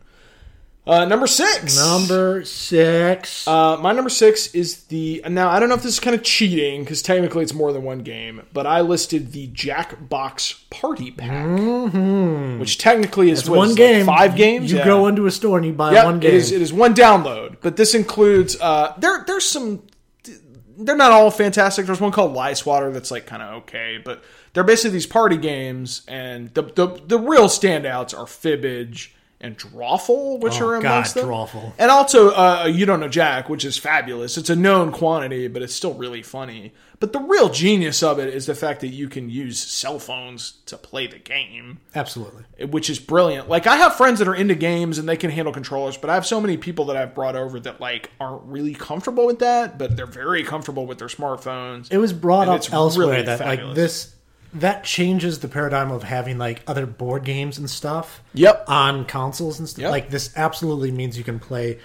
Uh, 0.85 1.05
number 1.05 1.29
six. 1.29 1.77
Number 1.77 2.45
six. 2.45 3.47
Uh, 3.47 3.77
my 3.77 3.93
number 3.93 4.11
six 4.11 4.53
is 4.53 4.85
the. 4.85 5.23
Now, 5.29 5.49
I 5.49 5.61
don't 5.61 5.69
know 5.69 5.77
if 5.77 5.83
this 5.85 5.95
is 5.95 6.01
kind 6.01 6.17
of 6.17 6.25
cheating 6.25 6.83
because 6.83 7.03
technically 7.03 7.45
it's 7.45 7.55
more 7.55 7.73
than 7.73 7.85
one 7.85 8.01
game, 8.01 8.43
but 8.53 8.67
I 8.67 8.81
listed 8.81 9.31
the 9.31 9.47
Jackbox 9.49 10.69
Party 10.71 11.13
Pack, 11.13 12.59
which 12.59 12.79
technically 12.79 13.31
is 13.31 13.49
what 13.49 13.59
one 13.59 13.69
is 13.71 13.77
it, 13.79 13.81
like 13.81 13.93
game. 13.93 14.07
five 14.07 14.35
games. 14.37 14.73
You 14.73 14.79
Yeah. 14.79 14.85
go 14.85 15.07
into 15.07 15.27
a 15.27 15.31
store 15.31 15.57
and 15.59 15.67
you 15.67 15.73
buy 15.73 15.93
Yeah, 15.93 16.05
one 16.05 16.19
game. 16.19 16.35
is. 16.35 16.51
It 16.51 16.61
is 16.61 16.73
one 16.73 16.95
download, 16.95 17.59
but 17.61 17.77
this 17.77 17.95
includes. 17.95 18.57
Uh, 18.61 18.93
there, 18.99 19.23
there's 19.25 19.49
some. 19.49 19.85
They're 20.79 20.97
not 20.97 21.13
all 21.13 21.31
fantastic. 21.31 21.87
There's 21.87 22.01
one 22.01 22.11
called 22.11 22.33
Lie 22.33 22.55
Swatter 22.55 22.91
that's 22.91 23.13
like 23.13 23.27
kind 23.27 23.41
of 23.43 23.55
okay, 23.63 24.01
but 24.05 24.25
they're 24.53 24.65
basically 24.65 24.91
these 24.91 25.07
party 25.07 25.37
games, 25.37 26.03
and 26.09 26.53
the 26.55 26.63
the, 26.63 27.01
the 27.07 27.19
real 27.21 27.45
standouts 27.47 28.19
are 28.19 28.25
Fibbage 28.27 29.11
and 29.43 29.59
Drawful, 29.59 30.39
which 30.41 30.61
Oh, 30.61 30.69
are 30.69 30.75
amongst 30.77 31.15
God, 31.17 31.21
them. 31.23 31.29
Drawful. 31.31 31.73
And 31.79 31.91
also, 31.91 32.31
uh, 32.31 32.71
you 32.73 32.87
don't 32.87 33.01
know 33.01 33.09
Jack, 33.09 33.49
which 33.49 33.65
is 33.65 33.77
fabulous. 33.77 34.39
It's 34.39 34.49
a 34.51 34.57
known 34.57 34.93
quantity, 34.93 35.49
but 35.49 35.63
it's 35.63 35.75
still 35.75 35.95
really 35.95 36.23
funny. 36.23 36.73
But 37.01 37.13
the 37.13 37.19
real 37.19 37.49
genius 37.49 38.01
of 38.05 38.21
it 38.21 38.33
is 38.33 38.47
the 38.47 38.55
fact 38.55 38.81
that 38.83 38.89
you 38.89 39.09
can 39.09 39.29
use 39.29 39.59
cell 39.59 39.99
phones 39.99 40.53
to 40.67 40.77
play 40.77 41.09
the 41.09 41.19
game 41.19 41.81
Absolutely. 41.97 42.45
which 42.67 42.89
is 42.89 43.01
brilliant. 43.01 43.49
Like 43.49 43.67
I 43.67 43.77
have 43.79 43.97
friends 43.97 44.21
that 44.21 44.29
are 44.29 44.35
into 44.37 44.55
games 44.55 44.99
and 44.99 45.09
they 45.09 45.17
can 45.17 45.31
handle 45.31 45.53
controllers, 45.53 45.97
but 45.97 46.11
I 46.11 46.15
have 46.15 46.25
so 46.25 46.41
many 46.41 46.57
people 46.57 46.85
that 46.85 46.97
I've 46.97 47.13
brought 47.13 47.35
over 47.35 47.59
that 47.59 47.81
like 47.81 48.11
aren't 48.21 48.45
really 48.45 48.75
comfortable 48.75 49.27
with 49.27 49.41
that, 49.41 49.79
but 49.79 49.97
they're 49.97 50.07
very 50.07 50.45
comfortable 50.45 50.87
with 50.87 50.99
their 50.99 51.09
smartphones. 51.09 51.91
It 51.93 51.99
was 51.99 52.13
brought 52.13 52.47
And 52.47 52.65
up 52.65 52.73
elsewhere 52.73 53.09
really 53.09 53.23
that 53.23 53.41
like 53.41 53.75
this 53.75 54.12
that 54.55 54.85
changes 54.85 55.41
the 55.41 55.49
paradigm 55.49 55.91
of 55.91 56.03
having 56.03 56.39
like 56.39 56.63
other 56.67 56.87
board 56.87 57.25
games 57.25 57.59
and 57.59 57.69
stuff. 57.71 58.23
Yep. 58.35 58.65
On 58.69 59.05
consoles 59.05 59.59
and 59.59 59.69
stuff. 59.69 59.83
Yep. 59.83 59.91
Like 59.91 60.11
this 60.11 60.33
absolutely 60.37 60.91
means 60.93 61.17
you 61.17 61.25
can 61.25 61.39
play. 61.39 61.79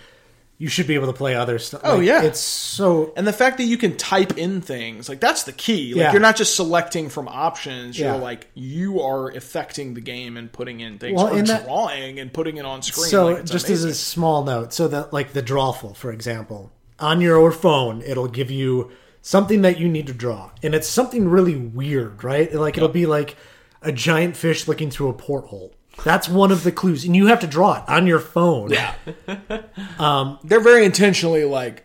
You 0.60 0.70
should 0.70 0.88
be 0.88 0.96
able 0.96 1.06
to 1.08 1.14
play 1.14 1.36
other 1.36 1.60
stuff. 1.60 1.82
Oh, 1.84 1.98
Like, 1.98 2.08
yeah. 2.08 2.24
It's 2.24 2.40
so 2.40 3.14
And 3.16 3.28
the 3.28 3.32
fact 3.32 3.58
that 3.60 3.66
you 3.66 3.78
can 3.78 3.96
type 3.96 4.38
in 4.40 4.60
things, 4.62 5.08
like 5.08 5.20
that's 5.20 5.44
the 5.44 5.52
key. 5.52 5.94
Like 5.94 6.02
Yeah. 6.02 6.12
you're 6.14 6.20
not 6.22 6.36
just 6.36 6.56
selecting 6.56 7.10
from 7.10 7.28
options, 7.28 7.98
you're 7.98 8.16
Yeah. 8.16 8.22
like 8.22 8.48
you 8.56 9.02
are 9.02 9.30
affecting 9.30 9.94
the 9.94 10.02
game 10.02 10.36
and 10.36 10.52
putting 10.52 10.80
in 10.80 10.98
things 10.98 11.16
Well, 11.16 11.28
or 11.34 11.38
in 11.38 11.46
that- 11.46 11.66
drawing 11.66 12.20
and 12.20 12.34
putting 12.34 12.58
it 12.58 12.66
on 12.66 12.82
screen. 12.82 13.06
So 13.08 13.28
Like, 13.28 13.46
just 13.46 13.68
amazing. 13.68 13.90
as 13.92 13.96
a 13.96 14.00
small 14.00 14.44
note, 14.44 14.74
so 14.74 14.88
that 14.88 15.14
like 15.14 15.34
the 15.34 15.44
drawful, 15.44 15.94
for 15.96 16.12
example, 16.12 16.72
on 17.00 17.22
your 17.22 17.52
phone, 17.52 18.02
it'll 18.02 18.28
give 18.28 18.50
you 18.50 18.90
something 19.28 19.62
that 19.62 19.78
you 19.78 19.90
need 19.90 20.08
to 20.08 20.14
draw, 20.14 20.50
and 20.64 20.74
it's 20.74 20.88
something 20.88 21.28
really 21.28 21.56
weird, 21.58 22.24
right? 22.24 22.54
Like 22.54 22.78
it'll 22.78 22.88
be 22.88 23.06
like 23.06 23.36
a 23.82 23.92
giant 23.92 24.38
fish 24.38 24.70
looking 24.70 24.90
through 24.90 25.10
a 25.10 25.14
porthole. 25.14 25.74
That's 26.06 26.30
one 26.30 26.50
of 26.50 26.64
the 26.64 26.72
clues, 26.72 27.04
and 27.04 27.14
you 27.14 27.28
have 27.28 27.42
to 27.42 27.48
draw 27.48 27.80
it 27.84 27.90
on 27.90 28.08
your 28.08 28.20
phone. 28.20 28.72
Yeah. 28.72 28.96
Um, 30.00 30.38
They're 30.44 30.62
very 30.62 30.86
intentionally 30.86 31.44
like 31.44 31.84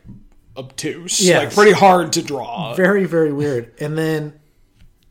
obtuse. 0.57 1.19
Yes. 1.21 1.45
Like 1.45 1.55
pretty 1.55 1.73
hard 1.73 2.13
to 2.13 2.23
draw. 2.23 2.75
very 2.75 3.07
very 3.07 3.33
weird. 3.33 3.73
And 3.81 3.97
then 3.97 4.39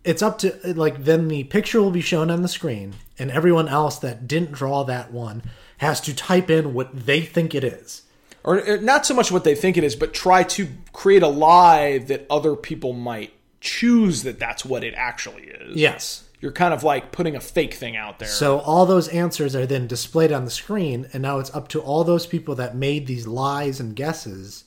it's 0.03 0.21
up 0.21 0.37
to 0.39 0.55
like 0.75 1.03
then 1.03 1.27
the 1.27 1.43
picture 1.45 1.81
will 1.81 1.91
be 1.91 2.01
shown 2.01 2.31
on 2.31 2.43
the 2.43 2.47
screen, 2.47 2.93
and 3.19 3.29
everyone 3.31 3.67
else 3.67 3.99
that 3.99 4.27
didn't 4.27 4.51
draw 4.53 4.83
that 4.83 5.11
one 5.11 5.43
has 5.79 5.99
to 6.01 6.15
type 6.15 6.49
in 6.49 6.73
what 6.73 7.07
they 7.07 7.21
think 7.21 7.53
it 7.53 7.63
is. 7.63 8.03
Or 8.43 8.59
or 8.67 8.77
not 8.77 9.05
so 9.05 9.13
much 9.13 9.31
what 9.31 9.43
they 9.43 9.55
think 9.55 9.77
it 9.77 9.83
is, 9.83 9.95
but 9.95 10.13
try 10.13 10.43
to 10.43 10.67
create 10.93 11.23
a 11.23 11.27
lie 11.27 11.99
that 11.99 12.25
other 12.29 12.55
people 12.55 12.93
might 12.93 13.33
choose 13.59 14.23
that 14.23 14.39
that's 14.39 14.65
what 14.65 14.83
it 14.83 14.93
actually 14.97 15.43
is. 15.43 15.77
Yes. 15.77 16.23
You're 16.39 16.51
kind 16.51 16.73
of 16.73 16.83
like 16.83 17.11
putting 17.11 17.35
a 17.35 17.39
fake 17.39 17.75
thing 17.75 17.95
out 17.95 18.17
there. 18.17 18.27
So 18.27 18.59
all 18.59 18.87
those 18.87 19.07
answers 19.09 19.55
are 19.55 19.67
then 19.67 19.85
displayed 19.85 20.31
on 20.31 20.43
the 20.43 20.51
screen, 20.51 21.07
and 21.13 21.21
now 21.21 21.37
it's 21.37 21.53
up 21.53 21.67
to 21.69 21.79
all 21.79 22.03
those 22.03 22.25
people 22.25 22.55
that 22.55 22.75
made 22.75 23.05
these 23.05 23.27
lies 23.27 23.79
and 23.79 23.95
guesses 23.95 24.63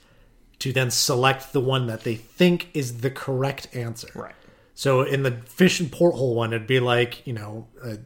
to 0.60 0.72
then 0.72 0.92
select 0.92 1.52
the 1.52 1.60
one 1.60 1.88
that 1.88 2.04
they 2.04 2.14
think 2.14 2.68
is 2.74 2.98
the 2.98 3.10
correct 3.10 3.68
answer. 3.74 4.08
right. 4.14 4.34
So 4.76 5.02
in 5.02 5.22
the 5.22 5.32
fish 5.46 5.78
and 5.80 5.90
porthole 5.90 6.34
one, 6.34 6.52
it'd 6.52 6.66
be 6.66 6.80
like 6.80 7.26
you 7.26 7.32
know. 7.32 7.66
Uh, 7.84 7.96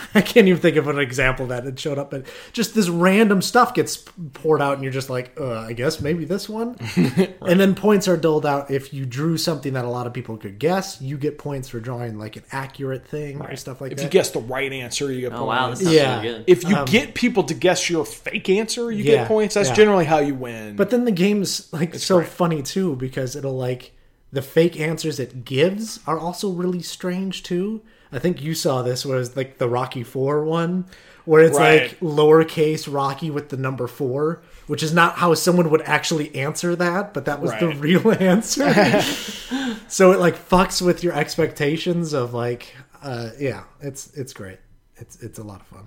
I 0.14 0.20
can't 0.20 0.48
even 0.48 0.60
think 0.60 0.76
of 0.76 0.88
an 0.88 0.98
example 0.98 1.46
that 1.48 1.64
had 1.64 1.78
showed 1.78 1.98
up, 1.98 2.10
but 2.10 2.26
just 2.52 2.74
this 2.74 2.88
random 2.88 3.42
stuff 3.42 3.74
gets 3.74 3.96
poured 4.32 4.62
out, 4.62 4.74
and 4.74 4.82
you're 4.82 4.92
just 4.92 5.10
like, 5.10 5.32
uh, 5.40 5.60
I 5.60 5.72
guess 5.72 6.00
maybe 6.00 6.24
this 6.24 6.48
one. 6.48 6.76
And 7.42 7.58
then 7.60 7.74
points 7.74 8.06
are 8.08 8.16
doled 8.16 8.46
out 8.46 8.70
if 8.70 8.94
you 8.94 9.04
drew 9.04 9.36
something 9.36 9.72
that 9.74 9.84
a 9.84 9.88
lot 9.88 10.06
of 10.06 10.12
people 10.12 10.36
could 10.36 10.58
guess. 10.58 11.00
You 11.00 11.18
get 11.18 11.38
points 11.38 11.68
for 11.68 11.80
drawing 11.80 12.18
like 12.18 12.36
an 12.36 12.44
accurate 12.52 13.06
thing 13.06 13.40
or 13.40 13.54
stuff 13.56 13.80
like 13.80 13.92
If 13.92 13.98
that. 13.98 14.04
If 14.04 14.06
you 14.06 14.10
guess 14.20 14.30
the 14.30 14.40
right 14.40 14.72
answer, 14.72 15.10
you 15.12 15.20
get 15.22 15.32
Oh 15.32 15.44
wow, 15.46 15.66
points. 15.66 15.80
this 15.80 15.88
sounds 15.88 15.96
Yeah. 15.96 16.20
really 16.22 16.38
good. 16.38 16.44
if 16.46 16.64
you 16.64 16.84
get 16.86 17.14
people 17.14 17.42
to 17.44 17.54
guess 17.54 17.90
your 17.90 18.04
fake 18.06 18.48
answer, 18.48 18.90
you 18.92 19.04
Yeah, 19.04 19.16
get 19.16 19.28
points. 19.28 19.54
That's 19.54 19.68
yeah. 19.70 19.74
generally 19.74 20.04
how 20.04 20.18
you 20.20 20.34
win. 20.34 20.76
But 20.76 20.90
then 20.90 21.04
the 21.04 21.10
game's 21.10 21.70
like 21.72 21.94
so 21.96 22.18
great. 22.18 22.28
funny 22.28 22.62
too 22.62 22.96
because 22.96 23.34
it'll 23.36 23.56
like 23.58 23.92
the 24.32 24.42
fake 24.42 24.78
answers 24.80 25.18
it 25.20 25.44
gives 25.44 26.00
are 26.06 26.18
also 26.18 26.50
really 26.50 26.80
strange 26.80 27.42
too. 27.42 27.82
I 28.12 28.18
think 28.18 28.42
you 28.42 28.54
saw 28.54 28.82
this 28.82 29.04
was 29.04 29.36
like 29.36 29.58
the 29.58 29.68
Rocky 29.68 30.02
Four 30.02 30.44
one, 30.44 30.84
where 31.24 31.42
it's 31.42 31.56
Right. 31.58 31.82
like 31.82 32.00
lowercase 32.00 32.92
Rocky 32.92 33.30
with 33.30 33.48
the 33.48 33.56
number 33.56 33.86
four, 33.86 34.42
which 34.66 34.82
is 34.82 34.92
not 34.92 35.16
how 35.16 35.34
someone 35.34 35.70
would 35.70 35.82
actually 35.82 36.34
answer 36.34 36.76
that, 36.76 37.14
but 37.14 37.24
that 37.24 37.40
was 37.40 37.52
the 37.60 37.68
real 37.68 38.12
answer. 38.20 39.00
so 39.88 40.12
it 40.12 40.20
like 40.20 40.36
fucks 40.36 40.82
with 40.82 41.02
your 41.02 41.14
expectations 41.14 42.12
of 42.12 42.34
like, 42.34 42.74
uh, 43.02 43.30
yeah, 43.38 43.64
it's 43.80 44.12
it's 44.14 44.32
great. 44.32 44.58
It's 44.96 45.16
it's 45.22 45.38
a 45.38 45.42
lot 45.44 45.60
of 45.60 45.66
fun. 45.66 45.86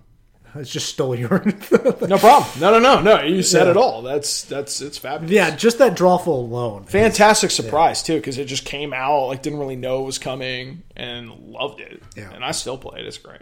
I 0.56 0.63
just 0.63 0.88
stole 0.89 1.15
your. 1.15 1.44
No 2.08 2.18
problem. 2.18 2.60
No, 2.62 2.72
no, 2.72 2.80
no, 2.80 3.02
no. 3.02 3.22
You 3.24 3.44
said 3.44 3.65
Yeah. 3.65 3.72
it 3.72 3.78
all. 3.78 4.02
That's 4.02 4.44
that's 4.44 4.80
it's 4.82 4.98
fabulous. 4.98 5.32
yeah, 5.32 5.56
just 5.56 5.78
that 5.80 5.96
drawful 5.96 6.39
alone. 6.39 6.84
Fantastic 6.86 7.52
surprise 7.52 8.02
too, 8.04 8.15
because 8.15 8.38
it 8.38 8.46
just 8.46 8.63
came 8.65 8.94
out 8.94 9.28
like 9.28 9.41
didn't 9.41 9.60
really 9.60 9.76
know 9.76 10.04
it 10.04 10.06
was 10.06 10.18
coming 10.18 10.84
and 10.96 11.30
loved 11.32 11.82
it. 11.82 12.02
Yeah. 12.15 12.32
And 12.32 12.46
I 12.46 12.52
still 12.52 12.78
play 12.78 13.02
it. 13.02 13.06
It's 13.06 13.18
great. 13.18 13.41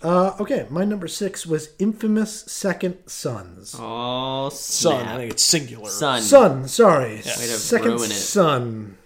Uh, 0.00 0.36
okay, 0.38 0.64
my 0.70 0.84
number 0.84 1.08
six 1.08 1.44
was 1.44 1.70
Infamous 1.80 2.42
Second 2.42 2.98
Sons. 3.06 3.74
Oh, 3.76 4.48
Son, 4.50 5.00
snap. 5.02 5.14
I 5.14 5.18
think 5.18 5.32
it's 5.32 5.42
singular. 5.42 5.90
Son. 5.90 6.22
Son, 6.22 6.68
sorry, 6.68 7.14
Way 7.16 7.20
to 7.22 7.28
Second 7.32 7.88
ruin 7.92 8.04
it. 8.10 8.14
Son. 8.14 8.97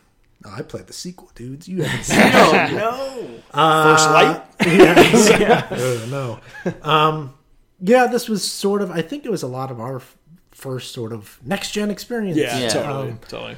Oh, 0.44 0.54
I 0.56 0.62
played 0.62 0.86
the 0.86 0.92
sequel, 0.92 1.30
dudes. 1.34 1.68
You 1.68 1.82
haven't 1.82 2.04
seen 2.04 2.18
it. 2.18 2.76
no. 2.76 3.28
First 3.52 4.10
light. 4.10 4.42
Uh, 4.60 6.06
no. 6.10 6.40
Um, 6.82 7.34
yeah, 7.80 8.06
this 8.06 8.28
was 8.28 8.50
sort 8.50 8.82
of. 8.82 8.90
I 8.90 9.02
think 9.02 9.24
it 9.24 9.30
was 9.30 9.42
a 9.42 9.46
lot 9.48 9.70
of 9.70 9.80
our 9.80 9.96
f- 9.96 10.16
first 10.50 10.92
sort 10.92 11.12
of 11.12 11.38
next 11.44 11.72
gen 11.72 11.90
experience. 11.90 12.36
Yeah, 12.38 12.58
Yeah. 12.58 12.68
totally, 12.68 13.10
Um, 13.12 13.18
totally. 13.28 13.56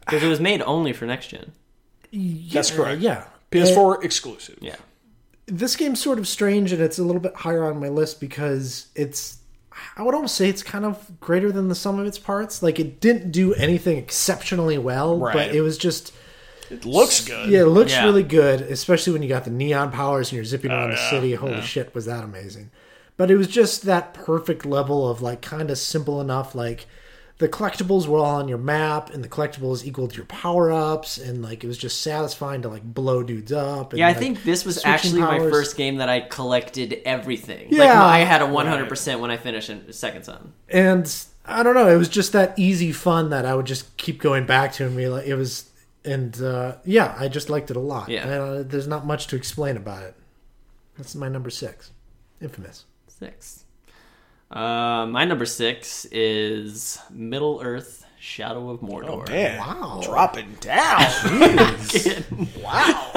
Because 0.00 0.22
it 0.22 0.28
was 0.28 0.40
made 0.40 0.62
only 0.62 0.92
for 0.92 1.06
next 1.06 1.28
gen. 1.28 1.52
That's 2.52 2.70
correct. 2.70 3.00
Yeah. 3.00 3.24
PS4 3.50 4.04
exclusive. 4.04 4.58
Yeah. 4.60 4.76
this 5.46 5.76
game's 5.76 6.00
sort 6.02 6.18
of 6.18 6.26
strange 6.26 6.72
and 6.72 6.82
it's 6.82 6.98
a 6.98 7.02
little 7.04 7.20
bit 7.20 7.34
higher 7.34 7.64
on 7.64 7.78
my 7.80 7.88
list 7.88 8.20
because 8.20 8.88
it's 8.96 9.35
I 9.96 10.02
would 10.02 10.14
almost 10.14 10.34
say 10.36 10.48
it's 10.48 10.62
kind 10.62 10.84
of 10.84 11.18
greater 11.20 11.50
than 11.52 11.68
the 11.68 11.74
sum 11.74 11.98
of 11.98 12.06
its 12.06 12.18
parts. 12.18 12.62
Like 12.62 12.78
it 12.78 13.00
didn't 13.00 13.30
do 13.32 13.54
anything 13.54 13.96
exceptionally 13.98 14.78
well, 14.78 15.18
Right. 15.18 15.32
but 15.34 15.54
it 15.54 15.60
was 15.60 15.76
just 15.78 16.12
It 16.70 16.84
looks 16.84 17.24
good. 17.24 17.48
yeah, 17.50 17.60
it 17.62 17.66
looks 17.66 17.92
Yeah. 17.92 18.04
really 18.04 18.22
good, 18.22 18.62
especially 18.62 19.12
when 19.12 19.22
you 19.22 19.28
got 19.28 19.44
the 19.44 19.50
neon 19.50 19.90
powers 19.92 20.28
and 20.30 20.36
you're 20.36 20.44
zipping 20.44 20.70
around 20.70 20.90
the 20.90 20.96
oh, 20.96 21.00
yeah, 21.02 21.10
city. 21.10 21.34
Holy 21.34 21.60
shit, 21.62 21.94
was 21.94 22.06
that 22.06 22.24
amazing. 22.24 22.70
But 23.16 23.30
it 23.30 23.36
was 23.36 23.46
just 23.48 23.82
that 23.82 24.12
perfect 24.14 24.66
level 24.66 25.08
of 25.08 25.22
like 25.22 25.40
kind 25.42 25.70
of 25.70 25.78
simple 25.78 26.20
enough 26.20 26.54
like 26.54 26.86
the 27.38 27.48
collectibles 27.48 28.06
were 28.06 28.18
all 28.18 28.36
on 28.36 28.48
your 28.48 28.58
map 28.58 29.10
and 29.10 29.22
the 29.22 29.28
collectibles 29.28 29.84
equaled 29.84 30.16
your 30.16 30.24
power 30.26 30.72
ups 30.72 31.18
and 31.18 31.42
like 31.42 31.62
it 31.62 31.66
was 31.66 31.76
just 31.76 32.00
satisfying 32.00 32.62
to 32.62 32.68
like 32.68 32.82
blow 32.82 33.22
dudes 33.22 33.52
up 33.52 33.92
and, 33.92 33.98
Yeah, 33.98 34.06
I 34.06 34.10
like, 34.12 34.18
think 34.18 34.42
this 34.42 34.64
was 34.64 34.76
switching 34.76 34.90
actually 34.92 35.20
my 35.20 35.38
first 35.50 35.76
game 35.76 35.96
that 35.96 36.08
I 36.08 36.20
collected 36.20 37.02
everything. 37.04 37.64
Like 37.70 37.78
Yeah. 37.78 38.02
I 38.04 38.20
had 38.20 38.40
a 38.40 38.46
100% 38.46 39.20
when 39.20 39.30
I 39.30 39.36
finished 39.36 39.68
in 39.68 39.92
Second 39.92 40.24
Son. 40.24 40.52
and 40.70 41.14
I 41.44 41.62
don't 41.62 41.74
know, 41.74 41.88
it 41.88 41.96
was 41.96 42.08
just 42.08 42.32
that 42.32 42.58
easy 42.58 42.90
fun 42.90 43.30
that 43.30 43.44
I 43.44 43.54
would 43.54 43.66
just 43.66 43.96
keep 43.98 44.20
going 44.20 44.46
back 44.46 44.72
to 44.74 44.86
and 44.86 44.96
be 44.96 45.06
like, 45.06 45.26
it 45.26 45.36
was, 45.36 45.70
and 46.04 46.40
uh, 46.42 46.76
yeah, 46.84 47.14
I 47.18 47.28
just 47.28 47.48
liked 47.50 47.70
it 47.70 47.76
a 47.76 47.80
lot. 47.80 48.08
Yeah. 48.08 48.26
uh, 48.28 48.62
there's 48.64 48.88
not 48.88 49.06
much 49.06 49.26
to 49.28 49.36
explain 49.36 49.76
about 49.76 50.02
it. 50.02 50.14
That's 50.96 51.14
my 51.14 51.28
number 51.28 51.50
six, 51.50 51.92
Infamous. 52.40 52.84
Six. 53.06 53.55
Uh, 54.50 55.06
my 55.06 55.24
number 55.24 55.44
six 55.46 56.04
is 56.12 56.98
Middle 57.10 57.60
Earth 57.62 58.04
Shadow 58.20 58.70
of 58.70 58.80
Mordor. 58.80 59.08
Oh 59.28 59.32
man, 59.32 59.58
Wow. 59.58 60.00
dropping 60.02 60.54
down. 60.60 60.98
wow, 62.62 63.10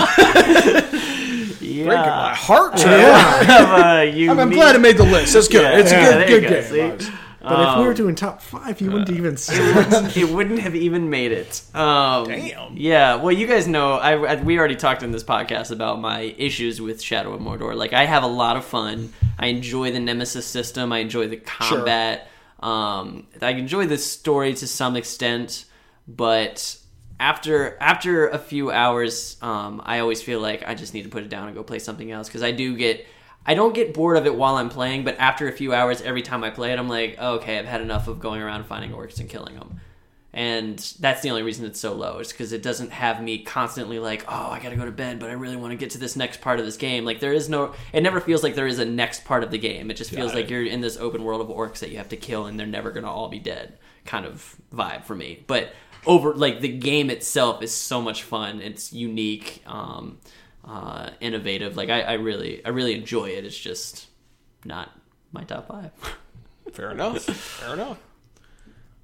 Yeah. 1.61 1.85
breaking 1.85 1.85
my 1.85 2.33
heart. 2.35 2.77
Trevor. 2.77 3.45
Uh, 3.49 4.31
I'm, 4.31 4.39
I'm 4.39 4.49
glad 4.49 4.75
it 4.75 4.79
made 4.79 4.97
the 4.97 5.03
list. 5.03 5.33
That's 5.33 5.47
good. 5.47 5.61
Yeah, 5.61 5.79
it's 5.79 5.91
yeah, 5.91 6.09
a 6.09 6.27
good, 6.27 6.41
good 6.43 6.69
go, 6.69 6.97
game. 6.97 7.13
See? 7.39 7.45
Bugs. 7.47 7.55
But 7.55 7.73
if 7.73 7.79
we 7.79 7.85
were 7.85 7.93
doing 7.93 8.15
top 8.15 8.41
five, 8.41 8.81
you 8.81 8.91
wouldn't 8.91 9.09
even 9.11 9.37
see 9.37 9.55
it. 9.55 10.17
it 10.17 10.29
wouldn't 10.29 10.59
have 10.59 10.75
even 10.75 11.09
made 11.09 11.31
it. 11.31 11.61
Um, 11.73 12.25
Damn. 12.27 12.75
Yeah. 12.77 13.15
Well, 13.15 13.31
you 13.31 13.47
guys 13.47 13.67
know, 13.67 13.93
I, 13.93 14.33
I 14.33 14.35
we 14.41 14.57
already 14.57 14.75
talked 14.75 15.03
in 15.03 15.11
this 15.11 15.23
podcast 15.23 15.71
about 15.71 15.99
my 15.99 16.21
issues 16.37 16.81
with 16.81 17.01
Shadow 17.01 17.33
of 17.33 17.41
Mordor. 17.41 17.75
Like, 17.75 17.93
I 17.93 18.05
have 18.05 18.23
a 18.23 18.27
lot 18.27 18.57
of 18.57 18.65
fun. 18.65 19.13
I 19.37 19.47
enjoy 19.47 19.91
the 19.91 19.99
Nemesis 19.99 20.45
system. 20.45 20.91
I 20.91 20.99
enjoy 20.99 21.27
the 21.27 21.37
combat. 21.37 22.27
Um, 22.59 23.27
I 23.41 23.51
enjoy 23.51 23.85
the 23.87 23.97
story 23.97 24.53
to 24.55 24.67
some 24.67 24.97
extent, 24.97 25.65
but 26.07 26.77
after 27.19 27.77
after 27.79 28.27
a 28.27 28.37
few 28.37 28.71
hours, 28.71 29.37
um, 29.41 29.81
I 29.85 29.99
always 29.99 30.21
feel 30.21 30.41
like 30.41 30.67
I 30.67 30.75
just 30.75 30.93
need 30.93 31.03
to 31.03 31.09
put 31.09 31.23
it 31.23 31.29
down 31.29 31.47
and 31.47 31.55
go 31.55 31.63
play 31.63 31.79
something 31.79 32.11
else 32.11 32.27
because 32.27 32.43
I 32.43 32.51
do 32.51 32.75
get. 32.75 33.05
I 33.45 33.53
don't 33.55 33.73
get 33.73 33.93
bored 33.93 34.17
of 34.17 34.25
it 34.25 34.35
while 34.35 34.57
I'm 34.57 34.69
playing, 34.69 35.05
but 35.05 35.17
after 35.17 35.47
a 35.47 35.51
few 35.51 35.73
hours, 35.73 36.01
every 36.01 36.21
time 36.21 36.43
I 36.43 36.49
play 36.49 36.71
it, 36.71 36.77
I'm 36.79 36.89
like, 36.89 37.17
okay, 37.17 37.57
I've 37.57 37.65
had 37.65 37.81
enough 37.81 38.07
of 38.07 38.19
going 38.19 38.41
around 38.41 38.65
finding 38.65 38.91
orcs 38.91 39.19
and 39.19 39.29
killing 39.29 39.55
them. 39.55 39.79
And 40.31 40.77
that's 40.99 41.21
the 41.21 41.31
only 41.31 41.41
reason 41.41 41.65
it's 41.65 41.79
so 41.79 41.93
low, 41.93 42.19
is 42.19 42.31
because 42.31 42.53
it 42.53 42.61
doesn't 42.61 42.91
have 42.91 43.23
me 43.23 43.39
constantly 43.39 43.97
like, 43.97 44.23
oh, 44.27 44.51
I 44.51 44.59
gotta 44.59 44.75
go 44.75 44.85
to 44.85 44.91
bed, 44.91 45.19
but 45.19 45.29
I 45.29 45.33
really 45.33 45.55
want 45.55 45.71
to 45.71 45.77
get 45.77 45.89
to 45.91 45.97
this 45.97 46.15
next 46.15 46.39
part 46.39 46.59
of 46.59 46.65
this 46.65 46.77
game. 46.77 47.03
Like, 47.03 47.19
there 47.19 47.33
is 47.33 47.49
no, 47.49 47.73
it 47.91 48.03
never 48.03 48.21
feels 48.21 48.43
like 48.43 48.53
there 48.53 48.67
is 48.67 48.77
a 48.77 48.85
next 48.85 49.25
part 49.25 49.43
of 49.43 49.49
the 49.49 49.57
game. 49.57 49.89
It 49.89 49.95
just 49.95 50.11
feels 50.11 50.31
Got 50.31 50.35
like 50.35 50.45
it. 50.45 50.51
you're 50.51 50.65
in 50.65 50.81
this 50.81 50.97
open 50.97 51.23
world 51.23 51.41
of 51.41 51.47
orcs 51.47 51.79
that 51.79 51.89
you 51.89 51.97
have 51.97 52.09
to 52.09 52.17
kill 52.17 52.45
and 52.45 52.59
they're 52.59 52.67
never 52.67 52.91
gonna 52.91 53.11
all 53.11 53.29
be 53.29 53.39
dead 53.39 53.79
kind 54.05 54.25
of 54.27 54.55
vibe 54.71 55.03
for 55.05 55.15
me. 55.15 55.43
But 55.47 55.73
over, 56.05 56.35
like, 56.35 56.61
the 56.61 56.69
game 56.69 57.09
itself 57.09 57.63
is 57.63 57.73
so 57.73 57.99
much 57.99 58.21
fun. 58.21 58.61
It's 58.61 58.93
unique, 58.93 59.63
um, 59.65 60.19
uh, 60.65 61.09
innovative. 61.19 61.75
Like, 61.77 61.89
I, 61.89 62.01
I 62.01 62.13
really, 62.13 62.63
I 62.65 62.69
really 62.69 62.93
enjoy 62.95 63.29
it. 63.29 63.45
It's 63.45 63.57
just 63.57 64.07
not 64.65 64.91
my 65.31 65.43
top 65.43 65.67
five. 65.67 65.91
Fair 66.73 66.91
enough. 66.91 67.21
Fair 67.23 67.73
enough. 67.73 67.97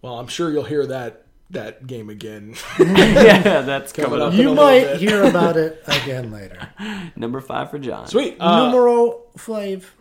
Well, 0.02 0.20
I'm 0.20 0.28
sure 0.28 0.52
you'll 0.52 0.63
hear 0.63 0.86
that 0.88 1.24
that 1.52 1.86
game 1.88 2.10
again. 2.10 2.56
yeah, 2.80 3.62
that's 3.62 3.91
coming 3.94 4.20
up. 4.22 4.28
up. 4.30 4.34
in 4.34 4.39
a 4.39 4.44
You 4.44 4.54
might 4.56 4.82
bit. 4.82 4.98
hear 5.00 5.24
about 5.24 5.58
it 5.58 5.84
again 5.88 6.32
later. 6.32 6.70
Number 7.15 7.39
five 7.41 7.70
for 7.72 7.78
John. 7.80 8.08
Sweet. 8.08 8.38
Uh, 8.39 8.65
Numero 8.68 9.24
five. 9.38 9.96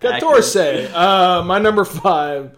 Catorce. 0.00 0.56
Uh, 0.94 1.42
my 1.44 1.58
number 1.58 1.84
five. 1.84 2.56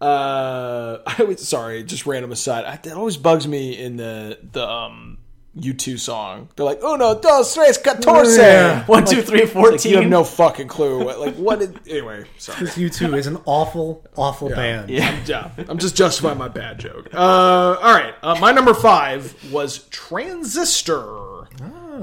Uh, 0.00 0.98
I 1.06 1.24
was 1.24 1.46
sorry, 1.46 1.82
just 1.84 2.06
random 2.06 2.32
aside. 2.32 2.64
I, 2.64 2.76
that 2.76 2.96
always 2.96 3.16
bugs 3.18 3.46
me 3.46 3.76
in 3.78 3.96
the 3.96 4.38
the 4.52 4.66
um 4.66 5.18
U2 5.58 5.98
song. 5.98 6.48
They're 6.54 6.64
like, 6.64 6.80
uno, 6.82 7.18
dos, 7.20 7.52
tres, 7.54 7.76
catorce. 7.76 8.36
Yeah. 8.38 8.84
One, 8.86 9.04
two, 9.04 9.20
three, 9.20 9.40
Like, 9.40 9.48
fourteen. 9.50 9.92
you 9.92 9.98
have 10.00 10.08
no 10.08 10.22
fucking 10.22 10.68
clue. 10.68 11.04
What, 11.04 11.18
like, 11.18 11.34
what 11.34 11.58
did. 11.58 11.80
Anyway, 11.88 12.24
sorry. 12.38 12.60
This 12.60 12.76
U2 12.78 13.16
is 13.18 13.26
an 13.26 13.38
awful, 13.46 14.06
awful 14.16 14.48
band. 14.48 14.90
Yeah. 14.90 15.18
Yeah, 15.26 15.50
I'm 15.68 15.78
just 15.78 15.96
justifying 15.96 16.38
my 16.38 16.46
bad 16.48 16.78
joke. 16.78 17.08
Uh, 17.12 17.18
all 17.18 17.92
right, 17.94 18.14
uh, 18.22 18.36
my 18.40 18.52
number 18.52 18.74
five 18.74 19.34
was 19.52 19.88
Transistor, 19.90 21.44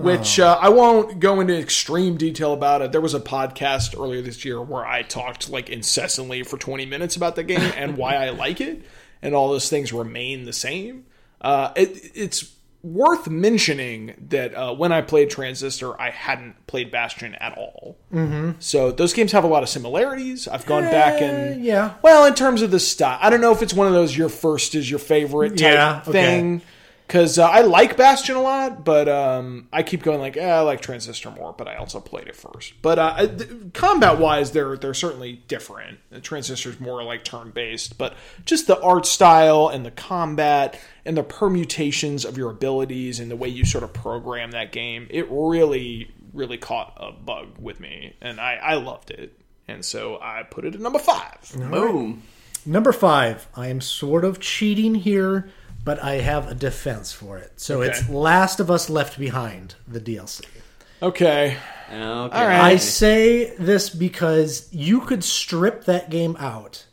which 0.01 0.39
uh, 0.39 0.57
I 0.61 0.69
won't 0.69 1.19
go 1.19 1.39
into 1.39 1.57
extreme 1.57 2.17
detail 2.17 2.53
about 2.53 2.81
it. 2.81 2.91
There 2.91 3.01
was 3.01 3.13
a 3.13 3.19
podcast 3.19 3.97
earlier 3.99 4.21
this 4.21 4.43
year 4.43 4.61
where 4.61 4.85
I 4.85 5.03
talked 5.03 5.49
like 5.49 5.69
incessantly 5.69 6.43
for 6.43 6.57
20 6.57 6.85
minutes 6.85 7.15
about 7.15 7.35
the 7.35 7.43
game 7.43 7.71
and 7.77 7.97
why 7.97 8.15
I 8.15 8.29
like 8.31 8.59
it, 8.61 8.83
and 9.21 9.33
all 9.33 9.49
those 9.49 9.69
things 9.69 9.93
remain 9.93 10.43
the 10.43 10.53
same. 10.53 11.05
Uh, 11.41 11.71
it, 11.75 12.11
it's 12.13 12.51
worth 12.93 13.29
mentioning 13.29 14.13
that 14.29 14.53
uh, 14.55 14.73
when 14.73 14.91
I 14.91 15.01
played 15.01 15.29
Transistor, 15.29 15.99
I 15.99 16.09
hadn't 16.09 16.67
played 16.67 16.91
Bastion 16.91 17.35
at 17.35 17.57
all. 17.57 17.97
Mm-hmm. 18.13 18.51
So 18.59 18.91
those 18.91 19.13
games 19.13 19.31
have 19.31 19.43
a 19.43 19.47
lot 19.47 19.63
of 19.63 19.69
similarities. 19.69 20.47
I've 20.47 20.65
gone 20.65 20.83
back 20.83 21.21
and 21.21 21.63
yeah. 21.63 21.95
well, 22.01 22.25
in 22.25 22.33
terms 22.33 22.61
of 22.61 22.71
the 22.71 22.79
style, 22.79 23.19
I 23.21 23.29
don't 23.29 23.41
know 23.41 23.51
if 23.51 23.61
it's 23.61 23.73
one 23.73 23.87
of 23.87 23.93
those 23.93 24.15
your 24.15 24.29
first 24.29 24.75
is 24.75 24.89
your 24.89 24.99
favorite 24.99 25.51
type 25.51 25.73
Yeah, 25.73 26.03
okay. 26.07 26.61
Thing. 27.07 27.17
Because 27.17 27.39
uh, 27.39 27.47
I 27.47 27.61
like 27.61 27.97
Bastion 27.97 28.35
a 28.35 28.41
lot, 28.41 28.83
but 28.83 29.07
um, 29.07 29.67
I 29.71 29.83
keep 29.83 30.03
going 30.03 30.19
like, 30.19 30.37
eh, 30.37 30.45
I 30.45 30.61
like 30.61 30.81
Transistor 30.81 31.31
more, 31.31 31.53
but 31.53 31.67
I 31.67 31.75
also 31.75 31.99
played 31.99 32.27
it 32.27 32.35
first. 32.35 32.73
But 32.81 32.99
uh, 32.99 33.27
combat 33.73 34.19
wise, 34.19 34.51
they're 34.51 34.77
they're 34.77 34.93
certainly 34.93 35.41
different. 35.47 35.99
The 36.09 36.19
Transistor's 36.19 36.79
more 36.79 37.03
like 37.03 37.23
turn 37.23 37.51
based, 37.51 37.97
but 37.97 38.15
just 38.45 38.67
the 38.67 38.79
art 38.81 39.05
style 39.05 39.69
and 39.69 39.85
the 39.85 39.91
combat 39.91 40.79
and 41.05 41.17
the 41.17 41.23
permutations 41.23 42.25
of 42.25 42.37
your 42.37 42.51
abilities 42.51 43.19
and 43.19 43.31
the 43.31 43.35
way 43.35 43.47
you 43.47 43.65
sort 43.65 43.83
of 43.83 43.93
program 43.93 44.51
that 44.51 44.71
game, 44.71 45.07
it 45.09 45.27
really 45.29 46.11
really 46.33 46.57
caught 46.57 46.93
a 46.97 47.11
bug 47.11 47.57
with 47.59 47.79
me, 47.79 48.15
and 48.21 48.39
I, 48.39 48.55
I 48.55 48.73
loved 48.75 49.11
it. 49.11 49.39
And 49.67 49.83
so 49.83 50.17
I 50.21 50.43
put 50.43 50.65
it 50.65 50.75
at 50.75 50.81
number 50.81 50.99
five. 50.99 51.39
Boom. 51.55 52.23
Number 52.65 52.91
five, 52.91 53.47
I 53.55 53.67
am 53.67 53.81
sort 53.81 54.23
of 54.23 54.39
cheating 54.39 54.95
here, 54.95 55.49
but 55.87 56.03
I 56.03 56.15
have 56.15 56.47
a 56.51 56.53
defense 56.53 57.11
for 57.11 57.37
it. 57.39 57.53
So 57.55 57.81
Okay. 57.81 57.89
it's 57.97 58.07
Last 58.09 58.59
of 58.59 58.69
Us 58.69 58.89
Left 58.89 59.17
Behind, 59.17 59.73
the 59.87 59.99
DLC. 60.01 60.43
Okay. 61.01 61.57
Okay. 61.89 62.45
right. 62.45 62.59
I 62.73 62.75
say 62.75 63.55
this 63.57 63.89
because 63.89 64.67
you 64.71 64.99
could 65.01 65.23
strip 65.23 65.85
that 65.85 66.09
game 66.09 66.35
out 66.37 66.85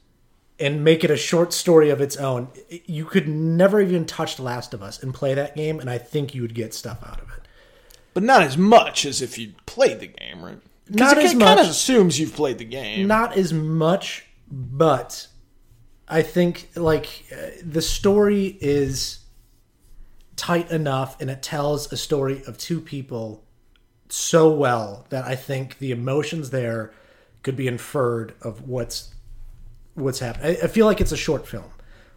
and 0.60 0.84
make 0.84 1.02
it 1.02 1.10
a 1.10 1.16
short 1.16 1.52
story 1.52 1.90
of 1.90 2.00
its 2.00 2.16
own, 2.16 2.46
you 2.86 3.04
could 3.04 3.26
never 3.26 3.80
even 3.80 4.04
touch 4.06 4.36
The 4.36 4.42
Last 4.44 4.72
of 4.72 4.82
Us 4.82 5.02
and 5.02 5.12
play 5.12 5.34
that 5.34 5.56
game, 5.56 5.80
and 5.80 5.90
I 5.90 5.98
think 5.98 6.32
you 6.32 6.42
would 6.42 6.54
get 6.54 6.72
stuff 6.72 6.98
out 7.04 7.20
of 7.20 7.28
it. 7.36 7.40
but 8.14 8.22
not 8.22 8.42
as 8.42 8.56
much 8.56 9.04
as 9.04 9.20
if 9.20 9.36
you 9.36 9.52
played 9.66 9.98
the 9.98 10.06
game, 10.06 10.40
right? 10.44 10.60
'Cause 10.86 10.96
Not 10.96 11.18
it 11.18 11.24
as 11.24 11.30
kind 11.32 11.40
much. 11.40 11.64
of 11.64 11.70
assumes 11.72 12.20
you've 12.20 12.36
played 12.36 12.58
the 12.58 12.64
game. 12.64 13.08
Not 13.08 13.36
as 13.36 13.52
much, 13.52 14.26
but 14.48 15.26
I 16.08 16.22
think 16.22 16.70
like 16.74 17.24
uh, 17.32 17.50
the 17.62 17.82
story 17.82 18.58
is 18.60 19.20
tight 20.36 20.70
enough 20.70 21.20
and 21.20 21.30
it 21.30 21.42
tells 21.42 21.92
a 21.92 21.96
story 21.96 22.42
of 22.46 22.58
two 22.58 22.80
people 22.80 23.44
so 24.08 24.50
well 24.50 25.06
that 25.10 25.24
I 25.24 25.34
think 25.34 25.78
the 25.78 25.92
emotions 25.92 26.50
there 26.50 26.92
could 27.42 27.56
be 27.56 27.66
inferred 27.66 28.34
of 28.42 28.68
what's 28.68 29.14
what's 29.94 30.18
happening. 30.18 30.56
I, 30.56 30.64
I 30.64 30.66
feel 30.66 30.86
like 30.86 31.00
it's 31.00 31.12
a 31.12 31.16
short 31.16 31.46
film 31.46 31.70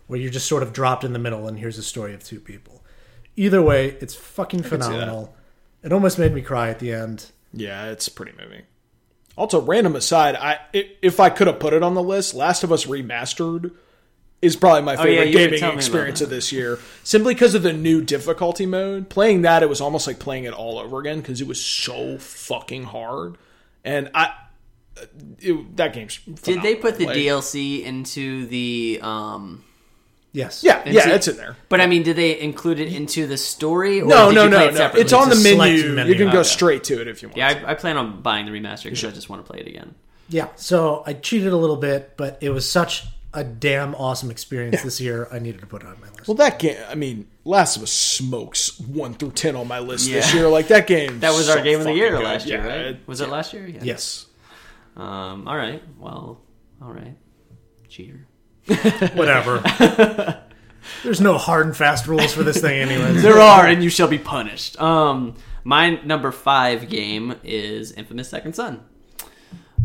where 0.08 0.20
you're 0.20 0.32
just 0.32 0.48
sort 0.48 0.64
of 0.64 0.74
dropped 0.74 1.04
in 1.04 1.14
the 1.14 1.20
middle 1.20 1.48
and 1.48 1.60
here's 1.60 1.78
a 1.78 1.84
story 1.84 2.14
of 2.14 2.24
two 2.24 2.40
people. 2.40 2.84
Either 3.36 3.62
way, 3.62 3.98
it's 4.02 4.16
fucking 4.16 4.64
phenomenal. 4.64 5.36
It 5.84 5.94
almost 5.94 6.18
made 6.18 6.34
me 6.34 6.42
cry 6.42 6.70
at 6.70 6.80
the 6.80 6.92
end. 6.92 7.32
Yeah, 7.54 7.92
it's 7.92 8.10
pretty 8.10 8.34
moving. 8.38 8.64
Also, 9.38 9.62
random 9.62 9.96
aside, 9.96 10.36
I 10.36 10.60
if 10.74 11.20
I 11.20 11.30
could 11.30 11.46
have 11.48 11.60
put 11.60 11.74
it 11.74 11.84
on 11.84 11.94
the 11.94 12.02
list, 12.02 12.34
Last 12.34 12.64
of 12.64 12.72
Us 12.72 12.86
Remastered 12.86 13.72
is 14.42 14.56
probably 14.56 14.82
my 14.82 14.96
favorite 14.96 15.30
you 15.30 15.38
were 15.38 15.46
gaming 15.46 15.60
telling 15.60 15.62
me 15.62 15.68
about 15.68 15.76
experience 15.76 16.22
of 16.22 16.30
this 16.30 16.52
year, 16.52 16.80
simply 17.04 17.34
because 17.34 17.54
of 17.54 17.64
the 17.64 17.74
new 17.74 18.02
difficulty 18.02 18.66
mode. 18.66 19.10
Playing 19.10 19.44
that, 19.44 19.62
it 19.62 19.70
was 19.70 19.80
almost 19.80 20.08
like 20.08 20.20
playing 20.20 20.46
it 20.46 20.54
all 20.54 20.80
over 20.80 21.00
again 21.00 21.20
because 21.22 21.40
it 21.40 21.48
was 21.48 21.64
so 21.64 22.18
fucking 22.18 22.86
hard. 22.86 23.38
And 23.84 24.10
I, 24.14 24.34
it, 25.40 25.78
that 25.78 25.94
game's 25.94 26.18
Did 26.18 26.64
they 26.64 26.76
put 26.76 26.98
the. 26.98 27.06
Like, 27.06 27.18
DLC 27.18 27.84
into 27.84 28.48
the 28.48 29.00
um? 29.04 29.64
Yes. 30.38 30.64
Yeah, 30.64 30.84
yeah, 30.86 31.04
Into- 31.04 31.16
it's 31.16 31.28
in 31.28 31.38
there. 31.38 31.56
But 31.68 31.82
I 31.82 31.88
mean, 31.88 32.04
did 32.04 32.16
they 32.16 32.40
include 32.40 32.80
it 32.80 32.94
into 32.94 33.26
the 33.26 33.38
story? 33.38 34.02
Or 34.02 34.06
No, 34.08 34.30
no, 34.32 34.48
no, 34.48 34.68
it 34.68 34.74
no. 34.76 34.92
It's 34.94 35.12
on 35.12 35.30
the 35.30 35.36
It's 35.36 35.44
a 35.46 35.50
select 35.50 35.74
menu. 35.74 35.94
menu. 35.96 36.12
You 36.14 36.18
can 36.18 36.32
go 36.32 36.40
Okay. 36.42 36.48
straight 36.48 36.84
to 36.86 37.02
it 37.02 37.08
if 37.08 37.22
you 37.24 37.30
want. 37.30 37.38
Yeah, 37.38 37.64
I, 37.66 37.72
I 37.72 37.74
plan 37.74 37.98
on 37.98 38.22
buying 38.22 38.46
the 38.46 38.52
remaster 38.52 38.84
because 38.86 39.04
I 39.06 39.12
just 39.12 39.30
want 39.30 39.44
to 39.46 39.52
play 39.52 39.62
it 39.62 39.68
again. 39.68 39.96
Yeah, 40.30 40.50
so 40.56 41.04
I 41.08 41.14
cheated 41.14 41.54
a 41.54 41.58
little 41.58 41.78
bit, 41.78 42.14
but 42.18 42.38
it 42.42 42.50
was 42.52 42.70
such 42.70 43.06
a 43.34 43.44
damn 43.44 43.96
awesome 43.96 44.30
experience 44.30 44.82
this 44.84 45.00
year. 45.02 45.28
I 45.32 45.40
needed 45.40 45.62
to 45.62 45.68
put 45.68 45.82
it 45.84 45.88
on 45.88 46.00
my 46.02 46.08
list. 46.10 46.28
Well, 46.28 46.36
that 46.36 46.60
game. 46.60 46.78
I 46.90 46.96
mean, 46.96 47.28
Last 47.46 47.78
of 47.78 47.84
Us 47.84 47.92
smokes 47.92 48.80
one 48.80 49.14
through 49.16 49.32
ten 49.32 49.56
on 49.56 49.68
my 49.68 49.80
list 49.80 50.08
this 50.10 50.34
year. 50.34 50.48
Like 50.50 50.68
that 50.68 50.86
game. 50.86 51.20
That 51.22 51.32
was 51.34 51.48
so 51.48 51.58
our 51.58 51.64
game 51.64 51.80
of 51.80 51.86
the 51.86 51.94
year 51.94 52.12
good. 52.12 52.24
last 52.24 52.46
year, 52.46 52.58
Yeah, 52.60 52.68
right? 52.68 52.86
it- 52.88 53.00
Was 53.08 53.22
it 53.22 53.30
last 53.30 53.54
year? 53.54 53.66
Yeah. 53.68 53.80
yes, 53.84 54.26
Um. 54.96 55.48
All 55.48 55.56
right. 55.58 55.82
Well. 56.00 56.42
All 56.82 56.92
right. 56.92 57.16
Cheater. 57.90 58.28
whatever. 59.14 59.62
There's 61.04 61.22
no 61.22 61.38
hard 61.38 61.66
and 61.68 61.76
fast 61.76 62.08
rules 62.08 62.34
for 62.34 62.44
this 62.44 62.62
thing, 62.62 62.80
anyways. 62.80 63.22
There 63.28 63.40
are, 63.40 63.66
and 63.66 63.84
you 63.84 63.90
shall 63.90 64.08
be 64.08 64.20
punished. 64.20 64.80
Um. 64.82 65.36
My 65.64 66.02
number 66.04 66.32
five 66.32 66.88
game 66.88 67.36
is 67.44 67.92
Infamous 67.92 68.30
Second 68.30 68.54
Son. 68.54 68.84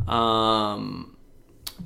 Um. 0.07 1.17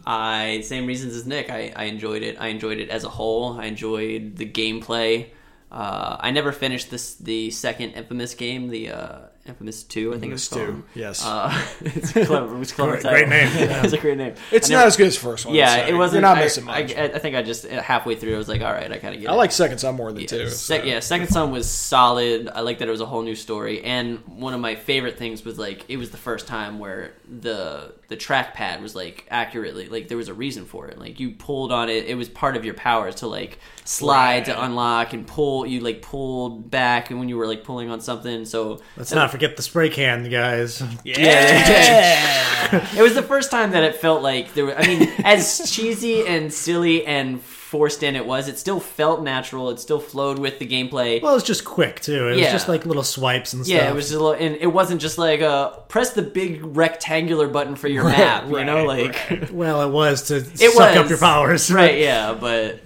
I 0.06 0.60
same 0.62 0.86
reasons 0.86 1.14
as 1.14 1.26
Nick. 1.26 1.50
I, 1.50 1.72
I 1.74 1.84
enjoyed 1.84 2.22
it. 2.22 2.36
I 2.38 2.48
enjoyed 2.48 2.78
it 2.78 2.90
as 2.90 3.04
a 3.04 3.08
whole. 3.08 3.58
I 3.58 3.66
enjoyed 3.66 4.36
the 4.36 4.46
gameplay. 4.46 5.30
Uh, 5.70 6.16
I 6.20 6.30
never 6.30 6.52
finished 6.52 6.90
this 6.90 7.14
the 7.16 7.50
second 7.50 7.90
Infamous 7.92 8.34
game, 8.34 8.68
the 8.68 8.90
uh, 8.90 9.18
Infamous 9.48 9.82
Two. 9.84 10.10
I 10.10 10.18
think 10.18 10.32
Infamous 10.32 10.46
it's 10.46 10.54
called. 10.54 10.66
2, 10.94 11.00
yes. 11.00 11.24
Uh, 11.24 11.66
it's 11.80 12.12
clever. 12.12 12.54
It 12.54 12.58
was 12.58 12.72
a 12.72 12.74
clever. 12.74 13.00
Great- 13.00 13.28
name. 13.28 13.48
Yeah, 13.56 13.82
it's 13.84 13.92
a 13.92 13.98
great 13.98 14.18
name. 14.18 14.34
It's 14.52 14.68
never- 14.68 14.80
not 14.80 14.86
as 14.88 14.96
good 14.96 15.06
as 15.08 15.14
the 15.14 15.20
first 15.22 15.46
one. 15.46 15.54
Yeah, 15.54 15.74
so 15.76 15.86
it 15.86 15.94
wasn't. 15.94 16.14
You're 16.22 16.28
not 16.30 16.38
I- 16.38 16.42
missing 16.42 16.64
much. 16.64 16.94
I, 16.96 17.04
I 17.04 17.18
think 17.18 17.36
I 17.36 17.42
just 17.42 17.66
halfway 17.66 18.14
through, 18.16 18.34
I 18.34 18.38
was 18.38 18.48
like, 18.48 18.62
all 18.62 18.72
right, 18.72 18.90
I 18.90 18.98
kind 18.98 19.14
of 19.14 19.20
get 19.20 19.30
I, 19.30 19.34
it. 19.34 19.36
like 19.36 19.52
Second 19.52 19.78
Son 19.78 19.94
more 19.94 20.12
than 20.12 20.26
two. 20.26 20.36
Yeah, 20.38 20.48
so. 20.48 20.54
sec- 20.54 20.84
yeah, 20.84 21.00
Second 21.00 21.28
Son 21.28 21.50
was 21.52 21.70
solid. 21.70 22.48
I 22.48 22.60
like 22.60 22.78
that 22.78 22.88
it 22.88 22.90
was 22.90 23.00
a 23.00 23.06
whole 23.06 23.22
new 23.22 23.34
story, 23.36 23.82
and 23.84 24.18
one 24.26 24.54
of 24.54 24.60
my 24.60 24.74
favorite 24.74 25.18
things 25.18 25.44
was 25.44 25.58
like 25.58 25.84
it 25.88 25.96
was 25.96 26.10
the 26.10 26.16
first 26.16 26.46
time 26.46 26.78
where 26.78 27.12
the 27.40 27.94
the 28.08 28.16
trackpad 28.16 28.80
was 28.82 28.94
like 28.94 29.26
accurately 29.30 29.88
like 29.88 30.06
there 30.08 30.16
was 30.16 30.28
a 30.28 30.34
reason 30.34 30.64
for 30.64 30.86
it. 30.88 30.98
Like 30.98 31.18
you 31.18 31.30
pulled 31.32 31.72
on 31.72 31.88
it, 31.88 32.06
it 32.06 32.14
was 32.16 32.28
part 32.28 32.56
of 32.56 32.64
your 32.64 32.74
powers 32.74 33.16
to 33.16 33.26
like 33.26 33.58
slide 33.86 34.44
to 34.46 34.62
unlock 34.62 35.12
and 35.12 35.26
pull. 35.26 35.66
You 35.66 35.80
like 35.80 36.02
pulled 36.02 36.70
back, 36.70 37.10
and 37.10 37.18
when 37.18 37.28
you 37.28 37.36
were 37.36 37.46
like 37.46 37.64
pulling 37.64 37.90
on 37.90 38.00
something, 38.00 38.44
so 38.44 38.80
Let's 38.96 39.12
not 39.12 39.30
forget 39.30 39.56
the 39.56 39.62
spray 39.62 39.88
can, 39.88 40.28
guys. 40.30 40.82
Yeah. 41.04 42.90
it 42.96 43.02
was 43.02 43.14
the 43.14 43.22
first 43.22 43.50
time 43.50 43.70
that 43.72 43.84
it 43.84 43.96
felt 43.96 44.22
like 44.22 44.54
there. 44.54 44.66
Were, 44.66 44.76
I 44.76 44.86
mean, 44.86 45.08
as 45.24 45.70
cheesy 45.70 46.26
and 46.26 46.52
silly 46.52 47.06
and 47.06 47.40
forced 47.40 48.02
in 48.02 48.16
it 48.16 48.26
was, 48.26 48.48
it 48.48 48.58
still 48.58 48.80
felt 48.80 49.22
natural. 49.22 49.70
It 49.70 49.78
still 49.80 50.00
flowed 50.00 50.38
with 50.38 50.58
the 50.58 50.66
gameplay. 50.66 51.22
Well, 51.22 51.36
it's 51.36 51.44
just 51.44 51.64
quick 51.64 52.00
too. 52.00 52.28
It 52.28 52.36
was 52.36 52.50
just 52.52 52.68
like 52.68 52.86
little 52.86 53.02
swipes 53.04 53.52
and 53.52 53.64
stuff. 53.64 53.76
Yeah, 53.76 53.90
it 53.90 53.94
was 53.94 54.06
just 54.06 54.20
a 54.20 54.22
little, 54.24 54.46
and 54.46 54.56
it 54.56 54.68
wasn't 54.68 55.00
just 55.00 55.18
like 55.18 55.40
uh 55.42 55.70
press 55.88 56.10
the 56.10 56.22
big 56.22 56.60
rectangular 56.76 57.48
button 57.48 57.76
for 57.76 57.88
your 57.88 58.04
map, 58.04 58.48
you 58.48 58.64
know, 58.64 58.86
right, 58.86 59.12
like 59.30 59.50
Well, 59.52 59.82
it 59.82 59.92
was 59.92 60.22
to 60.28 60.36
it 60.36 60.58
suck 60.58 60.94
was 60.94 60.96
up 60.96 61.08
your 61.08 61.18
powers. 61.18 61.70
right? 61.70 61.98
Yeah, 61.98 62.34
but 62.34 62.80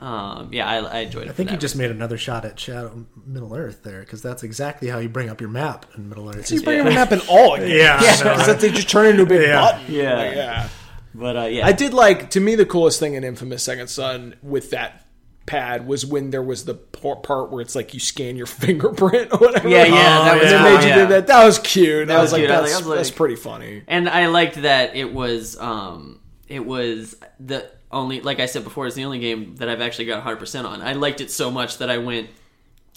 um, 0.00 0.52
yeah, 0.52 0.66
I, 0.68 0.76
I 0.78 0.98
enjoyed 1.00 1.26
it. 1.26 1.30
I 1.30 1.32
think 1.32 1.50
you 1.50 1.56
just 1.56 1.74
made 1.76 1.90
another 1.90 2.18
shot 2.18 2.44
at 2.44 2.58
Shadow 2.60 3.06
Middle 3.24 3.54
Earth 3.54 3.82
there, 3.82 4.00
because 4.00 4.20
that's 4.22 4.42
exactly 4.42 4.88
how 4.88 4.98
you 4.98 5.08
bring 5.08 5.30
up 5.30 5.40
your 5.40 5.50
map 5.50 5.86
in 5.96 6.08
Middle 6.08 6.28
Earth. 6.28 6.50
You 6.50 6.62
bring 6.62 6.84
them 6.84 6.96
up 6.96 7.12
in 7.12 7.20
all 7.30 7.56
games. 7.56 7.72
Yeah, 7.72 7.98
I 8.00 8.24
know, 8.24 8.30
right? 8.36 8.46
that 8.46 8.60
they 8.60 8.70
just 8.70 8.90
turn 8.90 9.06
into 9.06 9.22
a 9.22 9.26
big 9.26 9.42
Yeah. 9.48 9.60
button. 9.60 9.94
Yeah. 9.94 10.14
Like, 10.16 10.34
yeah. 10.36 10.68
but 11.14 11.36
uh, 11.36 11.42
yeah, 11.44 11.66
I 11.66 11.72
did 11.72 11.94
like 11.94 12.30
to 12.30 12.40
me 12.40 12.54
the 12.56 12.66
coolest 12.66 13.00
thing 13.00 13.14
in 13.14 13.24
Infamous 13.24 13.62
Second 13.62 13.88
Son 13.88 14.34
with 14.42 14.70
that 14.70 15.02
pad 15.46 15.86
was 15.86 16.04
when 16.04 16.30
there 16.30 16.42
was 16.42 16.64
the 16.64 16.74
part 16.74 17.50
where 17.52 17.60
it's 17.62 17.74
like 17.76 17.94
you 17.94 18.00
scan 18.00 18.36
your 18.36 18.46
fingerprint 18.64 19.32
or 19.32 19.38
whatever. 19.38 19.68
Yeah, 19.68 19.84
yeah, 19.84 19.92
that 19.92 20.36
Oh, 20.36 20.42
was 20.42 20.50
yeah. 20.52 20.62
they 20.62 20.74
made 20.74 20.82
you 20.82 20.88
yeah. 20.88 20.96
do 21.02 21.06
that. 21.08 21.26
That 21.28 21.44
was 21.44 21.58
cute. 21.60 22.10
I 22.10 22.16
was 22.16 22.22
was 22.24 22.32
like, 22.32 22.40
cute. 22.40 22.50
I 22.50 22.60
was 22.60 22.72
that's, 22.72 22.86
like- 22.86 22.96
that's 22.98 23.10
pretty 23.12 23.36
funny. 23.36 23.82
and 23.86 24.08
I 24.10 24.26
liked 24.26 24.56
that 24.62 24.94
it 24.96 25.12
was 25.12 25.56
um 25.58 26.20
it 26.48 26.64
was 26.66 27.16
the 27.40 27.70
only 27.90 28.20
like 28.20 28.40
I 28.40 28.46
said 28.46 28.64
before, 28.64 28.86
it's 28.86 28.96
the 28.96 29.04
only 29.04 29.18
game 29.18 29.56
that 29.56 29.68
I've 29.68 29.80
actually 29.80 30.06
got 30.06 30.16
100 30.16 30.36
percent 30.36 30.66
on. 30.66 30.82
I 30.82 30.94
liked 30.94 31.20
it 31.20 31.30
so 31.30 31.50
much 31.50 31.78
that 31.78 31.90
I 31.90 31.98
went 31.98 32.28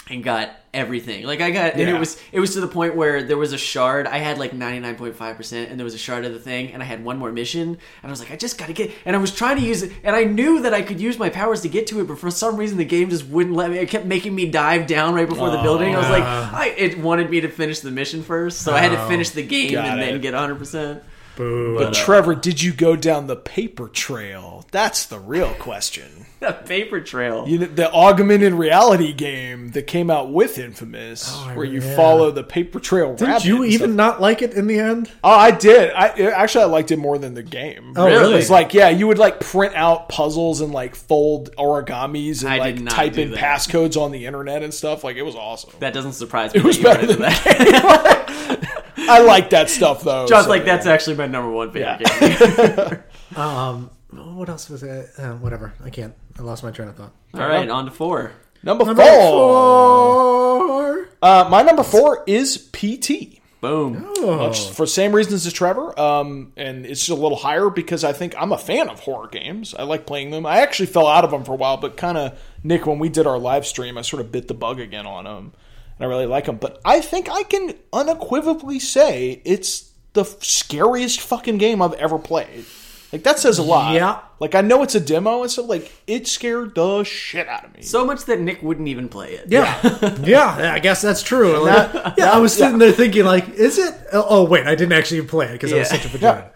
and 0.09 0.23
got 0.23 0.51
everything. 0.73 1.23
Like 1.23 1.41
I 1.41 1.51
got, 1.51 1.73
and 1.73 1.89
it 1.89 1.99
was 1.99 2.19
it 2.31 2.39
was 2.39 2.53
to 2.53 2.61
the 2.61 2.67
point 2.67 2.95
where 2.95 3.23
there 3.23 3.37
was 3.37 3.53
a 3.53 3.57
shard. 3.57 4.07
I 4.07 4.17
had 4.17 4.37
like 4.39 4.51
99.5 4.51 5.35
percent, 5.35 5.69
and 5.69 5.79
there 5.79 5.83
was 5.83 5.93
a 5.93 5.99
shard 5.99 6.25
of 6.25 6.33
the 6.33 6.39
thing, 6.39 6.71
and 6.71 6.81
I 6.81 6.85
had 6.85 7.03
one 7.03 7.17
more 7.17 7.31
mission, 7.31 7.69
and 7.69 7.77
I 8.03 8.09
was 8.09 8.19
like, 8.19 8.31
I 8.31 8.35
just 8.35 8.57
got 8.57 8.67
to 8.67 8.73
get. 8.73 8.91
And 9.05 9.15
I 9.15 9.19
was 9.19 9.33
trying 9.33 9.57
to 9.57 9.63
use 9.63 9.83
it, 9.83 9.91
and 10.03 10.15
I 10.15 10.23
knew 10.23 10.61
that 10.61 10.73
I 10.73 10.81
could 10.81 10.99
use 10.99 11.19
my 11.19 11.29
powers 11.29 11.61
to 11.61 11.69
get 11.69 11.87
to 11.87 12.01
it, 12.01 12.07
but 12.07 12.17
for 12.17 12.31
some 12.31 12.55
reason 12.55 12.77
the 12.77 12.85
game 12.85 13.09
just 13.09 13.27
wouldn't 13.27 13.55
let 13.55 13.69
me. 13.71 13.77
It 13.77 13.89
kept 13.89 14.05
making 14.05 14.33
me 14.33 14.49
dive 14.49 14.87
down 14.87 15.13
right 15.13 15.29
before 15.29 15.51
the 15.51 15.61
building. 15.61 15.95
I 15.95 15.99
was 15.99 16.09
like, 16.09 16.23
I 16.23 16.73
it 16.77 16.97
wanted 16.97 17.29
me 17.29 17.41
to 17.41 17.49
finish 17.49 17.81
the 17.81 17.91
mission 17.91 18.23
first, 18.23 18.61
so 18.61 18.73
I 18.73 18.79
had 18.79 18.91
to 18.91 19.07
finish 19.07 19.29
the 19.29 19.43
game 19.43 19.77
and 19.77 20.01
then 20.01 20.19
get 20.21 20.33
100. 20.33 20.55
percent 20.55 21.03
Boo. 21.39 21.77
But 21.77 21.93
Trevor, 21.93 22.35
did 22.35 22.61
you 22.61 22.73
go 22.73 22.97
down 22.97 23.27
the 23.27 23.37
paper 23.37 23.87
trail? 23.87 24.65
That's 24.71 25.05
the 25.05 25.19
real 25.19 25.53
question. 25.53 26.25
the 26.41 26.51
paper 26.51 26.99
trail. 26.99 27.47
You 27.47 27.59
know, 27.59 27.65
the 27.67 27.89
augmented 27.93 28.51
reality 28.51 29.13
game 29.13 29.69
that 29.69 29.87
came 29.87 30.09
out 30.11 30.33
with 30.33 30.59
Infamous, 30.59 31.31
oh, 31.33 31.47
I 31.47 31.55
where 31.55 31.65
you 31.65 31.79
yeah. 31.79 31.95
follow 31.95 32.29
the 32.31 32.43
paper 32.43 32.81
trail. 32.81 33.15
Didn't 33.15 33.45
you 33.45 33.63
even 33.63 33.91
stuff. 33.91 33.95
not 33.95 34.21
like 34.21 34.41
it 34.41 34.53
in 34.53 34.67
the 34.67 34.79
end? 34.79 35.09
Oh, 35.23 35.31
I 35.31 35.51
did. 35.51 35.91
I 35.93 36.09
actually 36.09 36.65
I 36.65 36.67
liked 36.67 36.91
it 36.91 36.97
more 36.97 37.17
than 37.17 37.35
the 37.35 37.43
game. 37.43 37.93
Oh, 37.95 38.05
really? 38.05 38.33
It's 38.33 38.49
like 38.49 38.73
yeah, 38.73 38.89
you 38.89 39.07
would 39.07 39.17
like 39.17 39.39
print 39.39 39.75
out 39.75 40.09
puzzles 40.09 40.59
and 40.59 40.73
like 40.73 40.93
fold 40.93 41.55
origamis 41.55 42.43
and 42.43 42.51
I 42.51 42.57
like 42.57 42.85
type 42.89 43.17
in 43.17 43.31
that. 43.31 43.39
passcodes 43.39 43.95
on 43.95 44.11
the 44.11 44.25
internet 44.25 44.61
and 44.61 44.73
stuff. 44.73 45.05
Like 45.05 45.15
it 45.15 45.23
was 45.23 45.35
awesome. 45.35 45.71
That 45.79 45.93
doesn't 45.93 46.13
surprise 46.13 46.53
me. 46.53 46.59
It 46.59 46.65
was 46.65 46.77
better 46.77 47.07
than 47.07 47.11
into 47.11 47.23
that. 47.23 48.75
I 49.09 49.19
like 49.21 49.49
that 49.51 49.69
stuff 49.69 50.03
though. 50.03 50.27
Just 50.27 50.45
so, 50.45 50.49
like, 50.49 50.65
that's 50.65 50.85
yeah. 50.85 50.93
actually 50.93 51.15
my 51.17 51.27
number 51.27 51.49
one 51.51 51.71
favorite 51.71 52.01
Yeah. 52.21 52.89
game. 52.89 53.03
Um, 53.35 53.91
what 54.11 54.49
else 54.49 54.69
was 54.71 54.81
it? 54.81 55.11
Uh, 55.17 55.33
whatever. 55.33 55.71
I 55.83 55.91
can't. 55.91 56.15
I 56.39 56.41
lost 56.41 56.63
my 56.63 56.71
train 56.71 56.89
of 56.89 56.95
thought. 56.95 57.11
All 57.35 57.41
right, 57.41 57.69
on 57.69 57.85
to 57.85 57.91
four. 57.91 58.31
number, 58.63 58.85
Number 58.85 59.03
four. 59.03 60.67
four. 60.67 61.09
Uh, 61.21 61.47
my 61.49 61.61
number 61.61 61.83
four 61.83 62.23
is 62.25 62.57
PT. 62.73 63.39
Boom. 63.61 64.05
Oh. 64.17 64.37
Much 64.37 64.69
for 64.71 64.83
the 64.83 64.87
same 64.87 65.11
reasons 65.13 65.45
as 65.45 65.51
Trevor, 65.51 65.97
um, 65.99 66.53
and 66.55 66.85
it's 66.85 67.01
just 67.05 67.09
a 67.17 67.21
little 67.21 67.37
higher 67.37 67.69
because 67.69 68.03
I 68.05 68.13
think 68.13 68.33
I'm 68.37 68.51
a 68.53 68.57
fan 68.57 68.89
of 68.89 69.01
horror 69.01 69.27
games. 69.27 69.75
I 69.77 69.83
like 69.83 70.05
playing 70.07 70.31
them. 70.31 70.45
I 70.45 70.61
actually 70.61 70.85
fell 70.87 71.07
out 71.07 71.25
of 71.25 71.31
them 71.31 71.43
for 71.43 71.51
a 71.51 71.57
while, 71.57 71.75
but 71.77 71.97
kind 71.97 72.17
of 72.17 72.39
Nick, 72.63 72.87
when 72.87 72.99
we 72.99 73.09
did 73.09 73.27
our 73.27 73.37
live 73.37 73.65
stream, 73.67 73.97
I 73.97 74.01
sort 74.01 74.21
of 74.21 74.31
bit 74.31 74.47
the 74.47 74.53
bug 74.53 74.79
again 74.79 75.05
on 75.05 75.25
them, 75.25 75.53
and 75.99 76.05
I 76.05 76.09
really 76.09 76.25
like 76.25 76.45
them. 76.45 76.57
But 76.57 76.79
I 76.85 77.01
think 77.01 77.29
I 77.29 77.43
can 77.43 77.73
unequivocally 77.93 78.79
say 78.79 79.41
it's 79.45 79.91
the 80.13 80.21
f- 80.21 80.41
scariest 80.43 81.21
fucking 81.21 81.57
game 81.57 81.81
I've 81.81 81.93
ever 81.93 82.17
played. 82.17 82.65
Like 83.11 83.23
that 83.23 83.39
says 83.39 83.57
a 83.57 83.63
lot. 83.63 83.95
Yeah. 83.95 84.19
Like 84.39 84.53
I 84.55 84.61
know 84.61 84.83
it's 84.83 84.93
a 84.95 84.99
demo 84.99 85.41
and 85.41 85.49
stuff. 85.51 85.67
Like 85.67 85.91
it 86.05 86.27
scared 86.27 86.75
the 86.75 87.03
shit 87.03 87.47
out 87.47 87.65
of 87.65 87.73
me. 87.75 87.81
So 87.81 88.05
much 88.05 88.25
that 88.25 88.39
Nick 88.39 88.61
wouldn't 88.61 88.87
even 88.87 89.09
play 89.09 89.33
it. 89.33 89.45
Yeah. 89.49 90.15
yeah, 90.23 90.73
I 90.73 90.77
guess 90.79 91.01
that's 91.01 91.23
true. 91.23 91.65
That- 91.65 92.13
yeah, 92.17 92.31
I 92.31 92.37
was 92.37 92.53
sitting 92.53 92.77
there 92.77 92.91
thinking, 92.91 93.25
like, 93.25 93.49
is 93.49 93.79
it? 93.79 93.95
Oh, 94.13 94.25
oh, 94.29 94.43
wait, 94.45 94.67
I 94.67 94.75
didn't 94.75 94.93
actually 94.93 95.23
play 95.23 95.47
it 95.47 95.53
because 95.53 95.73
I 95.73 95.79
was 95.79 95.91
Yeah. 95.91 95.97
such 95.97 96.05
a 96.05 96.09
vagina. 96.17 96.51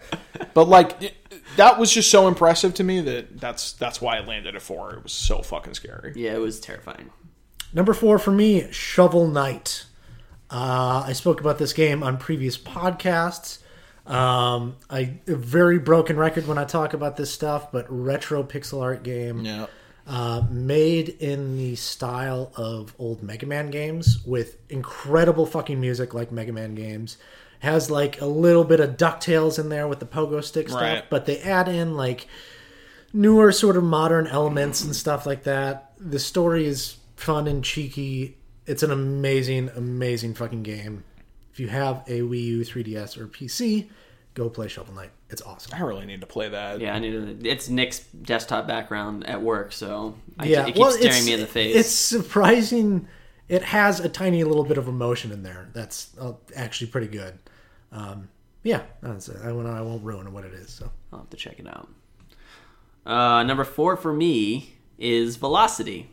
But 0.54 0.68
like, 0.68 1.02
it- 1.02 1.14
that 1.56 1.78
was 1.78 1.92
just 1.92 2.10
so 2.10 2.26
impressive 2.28 2.74
to 2.74 2.84
me 2.84 3.00
that 3.02 3.38
that's 3.40 3.72
that's 3.72 4.00
why 4.00 4.16
I 4.16 4.20
landed 4.24 4.56
at 4.56 4.62
four. 4.62 4.94
It 4.94 5.02
was 5.02 5.12
so 5.12 5.42
fucking 5.42 5.74
scary. 5.74 6.12
Yeah, 6.16 6.34
it 6.34 6.40
was 6.40 6.58
terrifying. 6.60 7.10
Number 7.74 7.92
four 7.92 8.18
for 8.18 8.30
me, 8.30 8.70
Shovel 8.72 9.26
Knight. 9.26 9.84
Uh, 10.50 11.02
I 11.06 11.12
spoke 11.12 11.40
about 11.40 11.58
this 11.58 11.72
game 11.72 12.02
on 12.02 12.16
previous 12.18 12.56
podcasts. 12.56 13.58
Um, 14.06 14.76
I 14.90 15.14
a 15.26 15.34
very 15.34 15.78
broken 15.78 16.16
record 16.16 16.46
when 16.46 16.58
I 16.58 16.64
talk 16.64 16.92
about 16.94 17.16
this 17.16 17.32
stuff, 17.32 17.72
but 17.72 17.86
retro 17.88 18.42
pixel 18.44 18.80
art 18.82 19.02
game. 19.02 19.40
Yeah. 19.44 19.66
uh, 20.06 20.42
made 20.50 21.08
in 21.08 21.56
the 21.56 21.74
style 21.74 22.52
of 22.56 22.94
old 22.98 23.22
Mega 23.22 23.46
Man 23.46 23.70
games 23.70 24.22
with 24.26 24.58
incredible 24.68 25.46
fucking 25.46 25.80
music 25.80 26.12
like 26.12 26.30
Mega 26.30 26.52
Man 26.52 26.74
games. 26.74 27.16
Has 27.60 27.90
like 27.90 28.20
a 28.20 28.26
little 28.26 28.64
bit 28.64 28.80
of 28.80 28.98
DuckTales 28.98 29.58
in 29.58 29.70
there 29.70 29.88
with 29.88 30.00
the 30.00 30.06
pogo 30.06 30.44
stick 30.44 30.68
stuff, 30.68 30.82
Right. 30.82 31.04
but 31.08 31.24
they 31.24 31.38
add 31.40 31.66
in 31.68 31.96
like 31.96 32.28
newer 33.14 33.50
sort 33.50 33.78
of 33.78 33.82
modern 33.84 34.26
elements 34.26 34.84
and 34.84 34.94
stuff 34.94 35.24
like 35.24 35.44
that. 35.44 35.92
The 35.98 36.18
story 36.18 36.66
is 36.66 36.98
fun 37.16 37.46
and 37.46 37.64
cheeky. 37.64 38.36
It's 38.66 38.82
an 38.82 38.90
amazing, 38.90 39.70
amazing 39.76 40.34
fucking 40.34 40.62
game. 40.62 41.04
If 41.52 41.60
you 41.60 41.68
have 41.68 42.02
a 42.06 42.20
Wii 42.20 42.42
U, 42.44 42.60
3DS, 42.60 43.16
or 43.18 43.28
PC, 43.28 43.88
go 44.34 44.50
play 44.50 44.68
Shovel 44.68 44.94
Knight. 44.94 45.10
It's 45.30 45.42
awesome. 45.42 45.72
I 45.74 45.82
really 45.82 46.06
need 46.06 46.20
to 46.20 46.26
play 46.26 46.48
that. 46.48 46.80
Yeah, 46.80 46.94
I 46.94 46.98
need 46.98 47.42
to. 47.42 47.48
It's 47.48 47.68
Nick's 47.68 48.00
desktop 48.00 48.66
background 48.66 49.26
at 49.26 49.40
work, 49.40 49.72
so 49.72 50.14
I, 50.38 50.46
yeah, 50.46 50.62
it 50.62 50.66
keeps 50.66 50.78
well, 50.78 50.92
staring 50.92 51.24
me 51.24 51.32
in 51.32 51.40
the 51.40 51.46
face. 51.46 51.76
It's 51.76 51.90
surprising. 51.90 53.08
It 53.48 53.62
has 53.62 54.00
a 54.00 54.08
tiny 54.08 54.42
little 54.42 54.64
bit 54.64 54.78
of 54.78 54.88
emotion 54.88 55.30
in 55.30 55.42
there. 55.42 55.68
That's 55.72 56.10
uh, 56.20 56.32
actually 56.56 56.88
pretty 56.88 57.08
good. 57.08 57.38
Um, 57.92 58.28
yeah, 58.62 58.82
that's 59.02 59.28
it. 59.28 59.36
I 59.44 59.52
won't, 59.52 59.68
I 59.68 59.82
won't 59.82 60.02
ruin 60.02 60.32
what 60.32 60.44
it 60.44 60.54
is. 60.54 60.70
So 60.70 60.90
I'll 61.12 61.20
have 61.20 61.30
to 61.30 61.36
check 61.36 61.58
it 61.58 61.66
out. 61.68 61.88
Uh, 63.06 63.42
number 63.42 63.64
four 63.64 63.96
for 63.96 64.12
me 64.12 64.74
is 64.98 65.36
Velocity. 65.36 66.10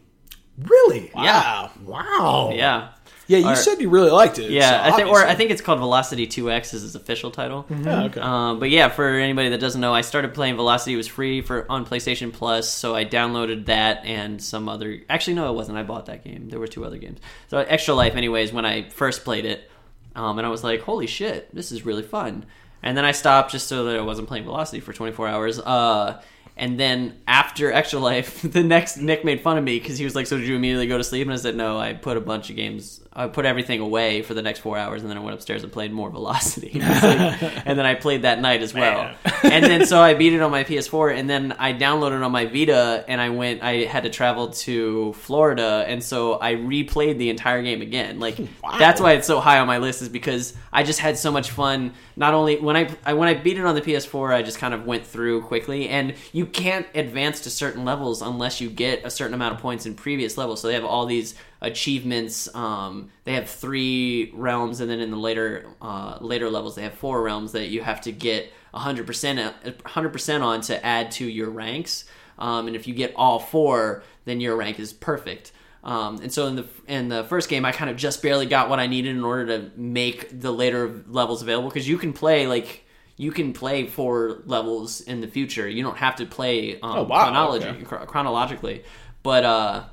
Really, 0.65 1.11
Wow. 1.15 1.71
wow, 1.85 2.51
Yeah, 2.53 2.89
Yeah, 3.27 3.37
you 3.37 3.47
Or- 3.49 3.55
said 3.55 3.79
you 3.79 3.89
really 3.89 4.11
liked 4.11 4.39
it. 4.39 4.51
yeah. 4.51 4.83
so 4.87 4.93
I 4.93 4.95
think, 4.97 5.07
or 5.09 5.25
I 5.25 5.35
think 5.35 5.51
it's 5.51 5.61
called 5.61 5.79
Velocity 5.79 6.27
Two 6.27 6.51
X 6.51 6.73
is 6.73 6.83
its 6.83 6.95
official 6.95 7.31
title. 7.31 7.65
Yeah, 7.69 8.03
okay. 8.03 8.19
Um, 8.19 8.59
but 8.59 8.69
yeah, 8.69 8.89
for 8.89 9.07
anybody 9.07 9.47
that 9.49 9.59
doesn't 9.61 9.79
know, 9.79 9.93
I 9.93 10.01
started 10.01 10.33
playing 10.33 10.57
Velocity. 10.57 10.95
It 10.95 10.97
was 10.97 11.07
free 11.07 11.41
for 11.41 11.65
on 11.71 11.85
PlayStation 11.85 12.33
Plus, 12.33 12.67
so 12.67 12.93
I 12.93 13.05
downloaded 13.05 13.67
that 13.67 14.03
and 14.05 14.41
some 14.41 14.67
other. 14.67 14.97
Actually, 15.09 15.35
no, 15.35 15.49
it 15.49 15.55
wasn't. 15.55 15.77
I 15.77 15.83
bought 15.83 16.07
that 16.07 16.25
game. 16.25 16.49
There 16.49 16.59
were 16.59 16.67
two 16.67 16.83
other 16.83 16.97
games. 16.97 17.19
So 17.47 17.59
Extra 17.59 17.93
Life, 17.93 18.15
anyways, 18.15 18.51
when 18.51 18.65
I 18.65 18.89
first 18.89 19.23
played 19.23 19.45
it, 19.45 19.69
um, 20.13 20.37
and 20.37 20.45
I 20.45 20.49
was 20.49 20.61
like, 20.63 20.81
"Holy 20.81 21.07
shit, 21.07 21.53
this 21.55 21.71
is 21.71 21.85
really 21.85 22.03
fun." 22.03 22.43
And 22.83 22.97
then 22.97 23.05
I 23.05 23.11
stopped 23.11 23.51
just 23.51 23.67
so 23.69 23.85
that 23.85 23.95
I 23.97 24.01
wasn't 24.01 24.27
playing 24.27 24.43
Velocity 24.43 24.81
for 24.81 24.91
24 24.91 25.27
hours. 25.29 25.57
Uh, 25.59 26.19
and 26.61 26.79
then 26.79 27.17
after 27.27 27.71
Extra 27.71 27.99
Life, 27.99 28.41
the 28.53 28.63
next 28.63 28.97
Nick 28.97 29.25
made 29.25 29.41
fun 29.41 29.57
of 29.57 29.63
me 29.63 29.79
because 29.79 29.97
he 29.97 30.05
was 30.05 30.15
like, 30.15 30.27
"So 30.27 30.37
did 30.37 30.47
you 30.47 30.55
immediately 30.55 30.87
go 30.87 30.97
to 30.97 31.03
sleep?" 31.03 31.27
And 31.27 31.33
I 31.33 31.37
said, 31.37 31.55
"No, 31.55 31.77
I 31.77 31.93
put 31.93 32.15
a 32.15 32.21
bunch 32.21 32.49
of 32.51 32.55
games. 32.55 33.00
I 33.13 33.27
put 33.27 33.45
everything 33.45 33.81
away 33.81 34.21
for 34.21 34.33
the 34.33 34.41
next 34.41 34.59
four 34.59 34.77
hours, 34.77 35.01
and 35.01 35.09
then 35.09 35.17
I 35.17 35.21
went 35.21 35.33
upstairs 35.33 35.63
and 35.63 35.71
played 35.71 35.91
more 35.91 36.09
Velocity. 36.09 36.79
And, 36.79 36.81
like- 37.41 37.41
and 37.67 37.77
then 37.77 37.85
I 37.85 37.95
played 37.95 38.21
that 38.21 38.39
night 38.39 38.61
as 38.61 38.73
well. 38.73 39.13
And 39.43 39.65
then 39.65 39.87
so 39.87 39.99
I 39.99 40.13
beat 40.13 40.33
it 40.33 40.41
on 40.41 40.51
my 40.51 40.63
PS4, 40.63 41.17
and 41.17 41.27
then 41.27 41.53
I 41.57 41.73
downloaded 41.73 42.17
it 42.17 42.23
on 42.23 42.31
my 42.31 42.45
Vita, 42.45 43.03
and 43.07 43.19
I 43.19 43.29
went. 43.29 43.63
I 43.63 43.85
had 43.85 44.03
to 44.03 44.09
travel 44.11 44.51
to 44.51 45.13
Florida, 45.13 45.83
and 45.87 46.01
so 46.03 46.39
I 46.39 46.53
replayed 46.53 47.17
the 47.17 47.31
entire 47.31 47.63
game 47.63 47.81
again. 47.81 48.19
Like 48.19 48.37
that's 48.77 49.01
why 49.01 49.13
it's 49.13 49.25
so 49.25 49.39
high 49.39 49.57
on 49.57 49.65
my 49.65 49.79
list 49.79 50.03
is 50.03 50.09
because 50.09 50.53
I 50.71 50.83
just 50.83 50.99
had 50.99 51.17
so 51.17 51.31
much 51.31 51.49
fun. 51.49 51.93
Not 52.15 52.35
only 52.35 52.59
when 52.59 52.77
I, 52.77 52.95
I 53.03 53.13
when 53.13 53.27
I 53.27 53.33
beat 53.33 53.57
it 53.57 53.65
on 53.65 53.73
the 53.73 53.81
PS4, 53.81 54.31
I 54.31 54.43
just 54.43 54.59
kind 54.59 54.75
of 54.75 54.85
went 54.85 55.07
through 55.07 55.41
quickly, 55.41 55.89
and 55.89 56.13
you 56.31 56.45
can't 56.45 56.85
advance 56.93 57.41
to 57.41 57.49
certain 57.49 57.83
levels 57.83 58.21
unless 58.21 58.61
you 58.61 58.69
get 58.69 59.03
a 59.03 59.09
certain 59.09 59.33
amount 59.33 59.55
of 59.55 59.59
points 59.59 59.87
in 59.87 59.95
previous 59.95 60.37
levels. 60.37 60.61
So 60.61 60.67
they 60.67 60.75
have 60.75 60.85
all 60.85 61.07
these 61.07 61.33
achievements. 61.61 62.53
Um, 62.55 63.09
they 63.23 63.33
have 63.33 63.49
three 63.49 64.31
realms, 64.33 64.81
and 64.81 64.89
then 64.89 64.99
in 64.99 65.11
the 65.11 65.17
later 65.17 65.67
uh, 65.81 66.17
later 66.21 66.49
levels, 66.49 66.75
they 66.75 66.83
have 66.83 66.93
four 66.93 67.21
realms 67.21 67.51
that 67.53 67.67
you 67.69 67.81
have 67.81 68.01
to 68.01 68.11
get 68.11 68.51
hundred 68.73 69.05
percent 69.05 69.53
hundred 69.85 70.09
percent 70.09 70.43
on 70.43 70.61
to 70.61 70.85
add 70.85 71.11
to 71.11 71.25
your 71.25 71.49
ranks. 71.49 72.05
Um, 72.39 72.67
and 72.67 72.75
if 72.75 72.87
you 72.87 72.93
get 72.93 73.13
all 73.15 73.39
four, 73.39 74.03
then 74.25 74.39
your 74.41 74.55
rank 74.55 74.79
is 74.79 74.93
perfect. 74.93 75.51
Um, 75.83 76.19
and 76.21 76.31
so 76.31 76.47
in 76.47 76.55
the 76.55 76.65
in 76.87 77.09
the 77.09 77.23
first 77.25 77.49
game, 77.49 77.65
I 77.65 77.71
kind 77.71 77.89
of 77.89 77.97
just 77.97 78.21
barely 78.21 78.45
got 78.45 78.69
what 78.69 78.79
I 78.79 78.87
needed 78.87 79.15
in 79.15 79.23
order 79.23 79.45
to 79.47 79.71
make 79.77 80.39
the 80.39 80.51
later 80.51 81.03
levels 81.07 81.41
available 81.41 81.69
because 81.69 81.87
you 81.87 81.97
can 81.97 82.13
play 82.13 82.47
like 82.47 82.85
you 83.17 83.31
can 83.31 83.53
play 83.53 83.85
four 83.87 84.41
levels 84.45 85.01
in 85.01 85.21
the 85.21 85.27
future. 85.27 85.67
You 85.67 85.83
don't 85.83 85.97
have 85.97 86.15
to 86.17 86.25
play 86.25 86.79
um, 86.81 86.97
Oh, 86.99 87.03
wow, 87.03 87.23
chronology 87.23 87.67
okay. 87.67 87.83
chro- 87.83 88.07
chronologically, 88.07 88.83
but 89.21 89.43
uh, 89.43 89.83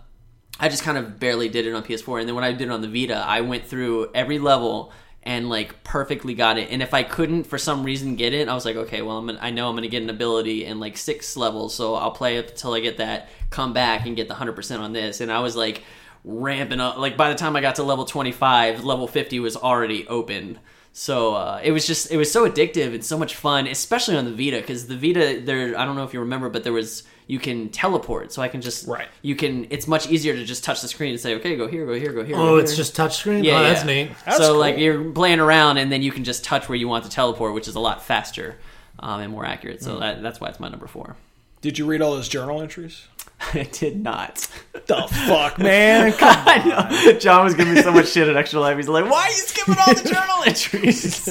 I 0.61 0.69
just 0.69 0.83
kind 0.83 0.99
of 0.99 1.21
barely 1.21 1.49
did 1.49 1.67
it 1.67 1.75
on 1.75 1.83
PS4. 1.83 2.21
And 2.21 2.29
then 2.29 2.35
when 2.35 2.45
I 2.45 2.53
did 2.53 2.63
it 2.63 2.71
on 2.71 2.81
the 2.81 2.89
Vita, 2.89 3.17
I 3.17 3.43
went 3.43 3.67
through 3.67 4.11
every 4.15 4.39
level 4.39 4.93
and 5.23 5.49
like 5.49 5.85
perfectly 5.85 6.35
got 6.35 6.59
it. 6.59 6.71
And 6.71 6.83
if 6.83 6.95
I 6.95 7.03
couldn't 7.03 7.45
for 7.45 7.59
some 7.59 7.85
reason 7.85 8.17
get 8.17 8.33
it, 8.33 8.49
I 8.49 8.55
was 8.55 8.65
like, 8.65 8.77
okay, 8.77 9.03
well, 9.03 9.19
I'm 9.19 9.27
gonna, 9.27 9.39
I 9.41 9.51
know 9.51 9.69
I'm 9.69 9.77
gonna 9.77 9.89
get 9.89 10.03
an 10.03 10.11
ability 10.11 10.65
in 10.65 10.81
like 10.81 10.97
six 10.97 11.37
levels, 11.37 11.75
so 11.75 11.95
I'll 11.95 12.11
play 12.11 12.39
up 12.39 12.49
until 12.49 12.73
I 12.73 12.81
get 12.81 12.97
that, 12.97 13.29
come 13.51 13.73
back 13.73 14.07
and 14.07 14.17
get 14.17 14.29
the 14.29 14.35
hundred 14.35 14.57
percent 14.57 14.83
on 14.83 14.93
this. 14.93 15.21
And 15.21 15.31
I 15.31 15.41
was 15.41 15.55
like 15.55 15.83
ramping 16.25 16.81
up. 16.81 16.97
Like 16.99 17.17
by 17.17 17.29
the 17.29 17.35
time 17.35 17.57
I 17.57 17.61
got 17.61 17.77
to 17.77 17.83
level 17.83 18.05
25, 18.05 18.85
level 18.85 19.07
50 19.07 19.41
was 19.41 19.57
already 19.57 20.07
open. 20.09 20.59
So 20.99 21.37
uh, 21.37 21.61
it 21.63 21.71
was 21.71 21.87
just 21.87 22.11
it 22.11 22.17
was 22.17 22.29
so 22.29 22.51
addictive 22.51 22.93
and 22.93 23.05
so 23.05 23.17
much 23.17 23.37
fun, 23.37 23.69
especially 23.69 24.17
on 24.17 24.25
the 24.25 24.33
Vita 24.33 24.61
because 24.61 24.89
the 24.89 24.97
Vita 24.97 25.41
there 25.41 25.79
I 25.79 25.85
don't 25.85 25.95
know 25.95 26.03
if 26.03 26.13
you 26.13 26.19
remember, 26.19 26.49
but 26.49 26.65
there 26.65 26.73
was 26.73 27.05
you 27.29 27.39
can 27.39 27.69
teleport, 27.69 28.33
so 28.33 28.43
I 28.43 28.49
can 28.49 28.61
just 28.61 28.89
Right. 28.89 29.07
You 29.23 29.37
can 29.37 29.69
it's 29.71 29.87
much 29.87 30.09
easier 30.09 30.35
to 30.35 30.45
just 30.45 30.65
touch 30.65 30.83
the 30.83 30.89
screen 30.89 31.13
and 31.13 31.21
say 31.21 31.37
okay 31.37 31.55
go 31.55 31.69
here 31.69 31.87
go 31.87 31.95
here 31.95 32.13
go 32.13 32.25
here. 32.25 32.35
Oh, 32.35 32.47
go 32.47 32.57
it's 32.57 32.73
here. 32.73 32.79
just 32.79 32.97
touchscreen. 32.97 33.45
Yeah, 33.45 33.61
oh, 33.61 33.63
that's 33.63 33.85
yeah. 33.85 34.07
neat. 34.07 34.11
That's 34.25 34.39
so 34.39 34.55
cool. 34.55 34.59
like 34.59 34.79
you're 34.79 35.13
playing 35.13 35.39
around 35.39 35.79
and 35.79 35.93
then 35.93 36.03
you 36.03 36.11
can 36.11 36.25
just 36.25 36.43
touch 36.43 36.69
where 36.69 36.77
you 36.77 36.89
want 36.89 37.05
to 37.05 37.11
teleport, 37.11 37.55
which 37.55 37.69
is 37.69 37.77
a 37.77 37.81
lot 37.81 38.03
faster 38.03 38.57
um, 38.99 39.21
and 39.21 39.31
more 39.31 39.47
accurate. 39.47 39.81
So 39.85 40.01
that, 40.01 40.21
that's 40.21 40.41
why 40.41 40.49
it's 40.49 40.59
my 40.59 40.69
number 40.69 40.89
four. 40.89 41.15
Did 41.61 41.79
you 41.79 41.87
read 41.87 42.03
all 42.03 42.11
those 42.11 42.29
journal 42.29 42.61
entries? 42.61 43.07
I 43.55 43.69
did 43.71 44.03
not. 44.03 44.49
The 44.87 45.07
fuck, 45.27 45.59
man! 45.59 46.13
Come 46.19 46.29
on. 46.29 46.49
I 46.49 46.65
know. 47.05 47.19
John 47.19 47.45
was 47.45 47.55
giving 47.55 47.75
me 47.75 47.83
so 47.83 47.93
much 47.93 48.09
shit 48.09 48.27
at 48.29 48.37
Extra 48.37 48.61
Life. 48.61 48.77
He's 48.77 48.89
like, 48.89 49.05
"Why 49.11 49.23
are 49.23 49.29
you 49.29 49.35
skipping 49.35 49.77
all 49.79 49.95
the 49.95 50.09
journal 50.15 50.43
entries?" 50.47 51.29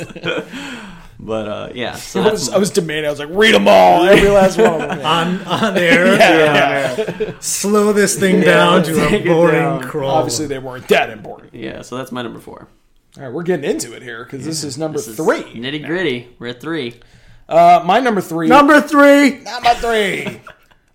but 1.20 1.47
uh, 1.47 1.70
yeah, 1.74 1.95
so 1.95 2.22
I 2.22 2.32
was, 2.32 2.49
I 2.49 2.58
was 2.58 2.70
demanding. 2.72 3.05
I 3.08 3.10
was 3.10 3.20
like, 3.20 3.30
read 3.32 3.55
them 3.55 3.68
all, 3.68 4.03
every 4.05 4.30
last 4.30 4.58
one 4.58 4.74
of 4.82 4.89
them. 4.89 4.99
On 5.05 5.41
on 5.47 5.78
air, 5.78 6.16
Yeah. 6.16 7.34
slow 7.39 7.91
this 7.93 8.18
thing 8.20 8.41
down 8.41 8.84
to 8.84 9.08
a 9.16 9.24
boring 9.24 9.82
crawl. 9.82 10.12
Obviously, 10.12 10.45
they 10.47 10.60
weren't 10.60 10.88
that 10.89 11.10
important. 11.10 11.53
yeah. 11.55 11.82
So 11.82 11.97
that's 11.97 12.12
my 12.12 12.22
number 12.22 12.39
four. 12.39 12.68
All 13.18 13.24
right, 13.24 13.34
we're 13.34 13.43
getting 13.43 13.70
into 13.70 13.95
it 13.95 14.03
here 14.03 14.24
because 14.24 14.45
this 14.45 14.64
is 14.64 14.78
number 14.78 14.99
This 14.99 15.08
is 15.08 15.16
three. 15.18 15.41
nitty 15.41 15.84
gritty. 15.86 16.36
We're 16.38 16.47
at 16.49 16.62
three. 16.62 16.99
Uh, 17.49 17.82
my 17.86 17.99
number 17.99 18.22
three. 18.22 18.47
number 18.47 18.80
three. 18.82 19.39
number 19.39 19.74
three. 19.76 20.39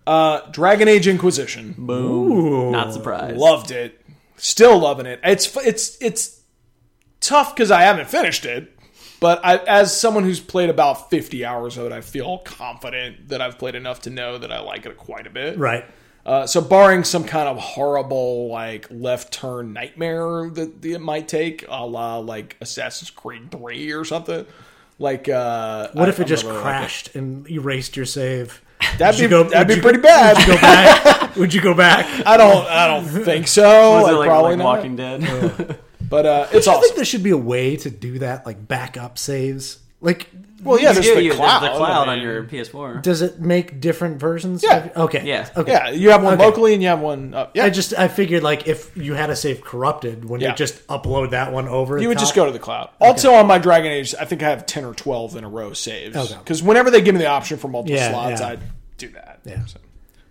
Uh, 0.07 0.41
Dragon 0.51 0.89
Age 0.89 1.07
Inquisition. 1.07 1.75
Boom. 1.79 2.73
Not 2.73 2.93
surprised. 2.93 3.37
Loved 3.37 3.71
it. 3.71 4.01
Still 4.37 4.79
loving 4.79 5.07
it. 5.07 5.21
It's 5.23 5.57
it's 5.59 5.97
it's 6.03 6.41
tough 7.21 7.55
because 7.55 7.71
I 7.71 7.83
haven't 7.83 8.09
finished 8.09 8.45
it, 8.45 8.77
but 9.21 9.41
I, 9.45 9.59
as 9.59 9.97
someone 9.99 10.25
who's 10.25 10.41
played 10.41 10.71
about 10.71 11.11
fifty 11.11 11.45
hours 11.45 11.77
of 11.77 11.87
it, 11.87 11.93
I 11.93 12.01
feel 12.01 12.39
confident 12.39 13.29
that 13.29 13.41
I've 13.41 13.59
played 13.59 13.77
enough 13.77 14.01
to 14.03 14.11
know 14.11 14.39
that 14.39 14.51
I 14.51 14.61
like 14.61 14.85
it 14.87 14.97
quite 14.97 15.27
a 15.27 15.31
bit. 15.31 15.57
Right. 15.59 15.85
Uh, 16.27 16.47
so, 16.47 16.61
barring 16.61 17.03
some 17.05 17.25
kind 17.25 17.49
of 17.49 17.59
horrible 17.59 18.49
like 18.49 18.87
left 18.91 19.33
turn 19.33 19.73
nightmare 19.73 20.51
that 20.51 20.85
it 20.85 21.01
might 21.01 21.29
take, 21.29 21.65
a 21.69 21.87
la 21.87 22.19
like 22.19 22.57
Assassin's 22.61 23.11
Creed 23.11 23.51
Three 23.53 23.93
or 23.93 24.05
something. 24.05 24.47
Like, 24.99 25.29
uh, 25.29 25.89
What 25.93 26.07
I- 26.07 26.09
if 26.11 26.19
it 26.19 26.23
I'm 26.23 26.29
just 26.29 26.45
not 26.45 26.55
like 26.55 26.63
crashed 26.63 27.15
and 27.15 27.49
erased 27.51 27.97
your 27.97 28.07
save? 28.07 28.61
That'd 28.99 29.20
you 29.20 29.26
be 29.28 29.30
go- 29.30 29.45
that'd 29.45 29.68
be 29.68 29.74
you- 29.76 29.83
pretty 29.83 30.01
bad. 30.01 30.37
Would 30.37 30.45
you 30.47 30.53
go 30.55 30.61
back? 30.61 31.37
Would 31.37 31.55
you 31.55 31.61
go 31.62 31.74
back? 31.74 32.26
I 32.26 32.37
don't 32.37 32.66
I 32.66 32.87
don't 32.89 33.05
think 33.05 33.49
so. 33.49 33.62
Was 33.93 34.03
Like, 34.05 34.12
it 34.12 34.16
like, 34.18 34.28
probably 34.28 34.51
like 34.51 34.59
not. 34.59 34.64
Walking 34.76 34.97
Dead? 34.97 35.78
But 36.09 36.26
uh, 36.26 36.47
it's 36.53 36.68
I 36.68 36.72
think 36.72 36.85
awesome. 36.85 36.97
there 36.97 37.05
should 37.07 37.22
be 37.22 37.30
a 37.30 37.37
way 37.39 37.76
to 37.76 37.89
do 37.91 38.18
that, 38.18 38.45
like 38.45 38.68
backup 38.68 39.18
saves. 39.18 39.78
Like, 40.03 40.29
Well, 40.65 40.79
yeah, 40.79 40.93
there's 40.93 41.07
Yeah, 41.07 41.15
the 41.15 41.23
you- 41.25 41.33
cloud. 41.33 41.61
the 41.63 41.71
cloud 41.71 42.09
on 42.09 42.21
your 42.21 42.45
PS4. 42.45 43.01
does 43.03 43.21
it 43.23 43.41
make 43.41 43.81
different 43.81 44.21
versions? 44.21 44.63
Yeah. 44.63 44.77
of- 44.95 44.97
Okay. 45.05 45.23
Yeah. 45.25 45.49
Okay. 45.57 45.73
Yeah, 45.73 45.91
you 45.91 46.11
have 46.11 46.23
one 46.23 46.35
Okay. 46.35 46.45
locally 46.45 46.73
and 46.75 46.83
you 46.83 46.89
have 46.89 47.01
one. 47.01 47.35
Uh, 47.35 47.47
yeah, 47.55 47.65
I 47.65 47.71
just 47.71 47.99
I 47.99 48.07
figured 48.09 48.43
like 48.45 48.69
if 48.69 48.97
you 48.97 49.15
had 49.15 49.31
a 49.31 49.35
save 49.37 49.61
corrupted, 49.63 50.25
when 50.29 50.41
Yeah. 50.41 50.51
you 50.51 50.55
just 50.55 50.87
upload 50.87 51.31
that 51.31 51.53
one 51.53 51.67
over, 51.67 51.97
you 51.97 52.03
the 52.03 52.09
would 52.11 52.19
just 52.19 52.35
go 52.37 52.45
to 52.47 52.53
the 52.53 52.59
cloud. 52.61 52.91
Also, 53.01 53.33
on 53.35 53.47
my 53.49 53.59
Dragon 53.59 53.91
Age, 53.91 54.15
I 54.21 54.25
think 54.25 54.43
I 54.45 54.51
have 54.51 54.67
ten 54.67 54.85
or 54.85 54.95
twelve 54.95 55.35
in 55.37 55.43
a 55.45 55.49
row 55.49 55.73
saves. 55.73 56.17
Okay. 56.17 56.35
Because 56.39 56.63
whenever 56.63 56.91
they 56.91 57.01
give 57.01 57.15
me 57.15 57.21
the 57.23 57.27
option 57.29 57.57
for 57.59 57.67
multiple 57.69 57.97
Yeah, 57.97 58.11
slots, 58.11 58.41
yeah. 58.41 58.47
I 58.49 58.59
do 58.99 59.09
that. 59.11 59.41
Yeah. 59.45 59.65
So. 59.67 59.79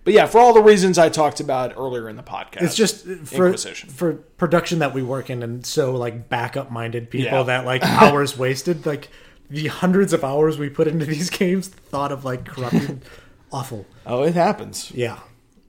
But 0.04 0.14
yeah, 0.14 0.26
for 0.26 0.40
all 0.40 0.54
the 0.54 0.64
reasons 0.64 0.98
I 0.98 1.10
talked 1.10 1.42
about 1.42 1.74
earlier 1.78 2.10
in 2.10 2.16
the 2.16 2.24
podcast, 2.24 2.62
It's 2.64 2.76
just 2.76 3.06
for 3.26 3.54
for 3.58 4.14
production 4.38 4.80
that 4.80 4.94
we 4.94 5.04
work 5.04 5.30
in, 5.30 5.44
and 5.44 5.66
so 5.66 5.92
like 5.96 6.30
backup 6.30 6.72
minded 6.72 7.10
people 7.10 7.38
Yeah. 7.40 7.44
that 7.44 7.66
like 7.66 7.84
hours 8.02 8.38
wasted. 8.38 8.86
Like 8.86 9.10
the 9.52 9.68
hundreds 9.68 10.14
of 10.14 10.24
hours 10.24 10.58
we 10.58 10.70
put 10.70 10.88
into 10.88 11.06
these 11.06 11.30
games, 11.42 11.70
the 11.70 11.82
thought 11.82 12.12
of 12.12 12.26
like 12.26 12.46
corrupting, 12.46 13.02
awful. 13.52 13.86
Oh, 14.06 14.24
it 14.24 14.34
happens. 14.34 14.92
Yeah. 14.92 15.20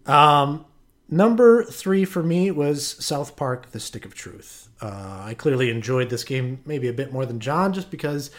Um, 0.06 0.64
number 1.10 1.64
three 1.64 2.04
for 2.04 2.22
me 2.22 2.50
was 2.50 2.86
South 3.04 3.36
Park: 3.36 3.72
The 3.72 3.80
Stick 3.80 4.04
of 4.04 4.14
Truth. 4.14 4.68
Uh, 4.80 5.22
I 5.24 5.34
clearly 5.34 5.70
enjoyed 5.70 6.10
this 6.10 6.24
game 6.24 6.60
maybe 6.64 6.88
a 6.88 6.92
bit 6.92 7.12
more 7.12 7.26
than 7.26 7.40
John, 7.40 7.72
just 7.72 7.90
because 7.90 8.30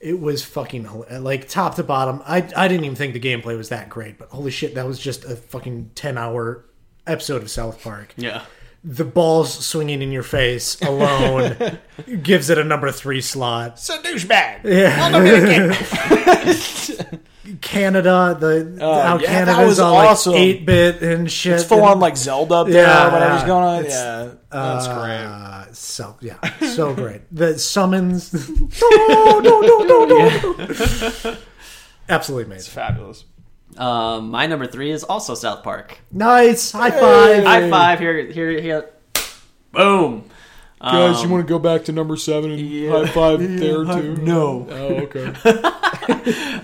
it 0.00 0.20
was 0.20 0.44
fucking 0.44 0.88
like 1.22 1.48
top 1.48 1.74
to 1.76 1.82
bottom. 1.82 2.22
I 2.24 2.38
I 2.56 2.68
didn't 2.68 2.84
even 2.84 2.96
think 2.96 3.14
the 3.14 3.20
gameplay 3.20 3.56
was 3.56 3.68
that 3.70 3.88
great, 3.88 4.18
but 4.18 4.28
holy 4.30 4.50
shit, 4.50 4.74
that 4.76 4.86
was 4.86 4.98
just 4.98 5.24
a 5.24 5.36
fucking 5.36 5.90
ten 5.94 6.16
hour 6.16 6.64
episode 7.06 7.42
of 7.42 7.50
South 7.50 7.82
Park. 7.82 8.14
Yeah. 8.16 8.44
The 8.86 9.04
balls 9.04 9.64
swinging 9.64 10.02
in 10.02 10.12
your 10.12 10.22
face 10.22 10.78
alone 10.82 11.78
gives 12.22 12.50
it 12.50 12.58
a 12.58 12.64
number 12.64 12.92
three 12.92 13.22
slot. 13.22 13.72
It's 13.72 13.88
a 13.88 13.96
douchebag. 13.98 14.64
Yeah. 14.64 15.08
Canada, 17.60 18.36
the 18.38 18.76
how 18.80 19.16
Oh, 19.16 19.18
yeah, 19.20 19.26
Canada's 19.26 19.56
that 19.56 19.66
was 19.66 19.78
all 19.80 19.96
awesome. 19.96 20.32
like 20.32 20.40
eight 20.42 20.66
bit 20.66 21.02
and 21.02 21.30
shit. 21.30 21.54
It's 21.54 21.64
full 21.64 21.78
and- 21.78 21.86
on 21.88 22.00
like 22.00 22.16
Zelda 22.16 22.54
up 22.56 22.66
there, 22.68 22.86
Yeah, 22.86 23.12
whatever's 23.12 23.40
yeah. 23.42 23.46
going 23.46 23.64
on. 23.64 23.78
It's- 23.84 23.94
yeah, 23.94 24.30
that's 24.50 24.86
great. 24.88 25.24
Uh, 25.24 25.72
so 25.72 26.16
yeah, 26.20 26.38
so 26.74 26.94
great. 26.94 27.22
The 27.34 27.58
summons. 27.58 28.32
no, 28.60 29.40
no, 29.40 29.60
no, 29.60 29.78
no, 29.84 30.04
no. 30.04 31.36
Absolutely 32.08 32.44
amazing. 32.44 32.58
It's 32.58 32.68
fabulous. 32.68 33.24
Um, 33.78 34.30
my 34.30 34.46
number 34.46 34.66
three 34.66 34.90
is 34.90 35.04
also 35.04 35.34
South 35.34 35.62
Park. 35.62 35.98
Nice. 36.12 36.72
High 36.72 36.90
five. 36.90 37.44
High 37.44 37.70
five 37.70 37.98
here, 37.98 38.24
here, 38.30 38.60
here. 38.60 38.90
Boom. 39.72 40.24
Guys, 40.80 41.16
Um, 41.18 41.24
you 41.24 41.32
want 41.32 41.46
to 41.46 41.48
go 41.50 41.58
back 41.58 41.84
to 41.86 41.92
number 41.92 42.14
seven 42.16 42.50
and 42.52 42.90
high 42.90 43.06
five 43.06 43.38
there 43.58 43.84
too? 43.84 44.16
no. 44.22 44.66
Oh, 44.70 45.08
okay. 45.08 45.34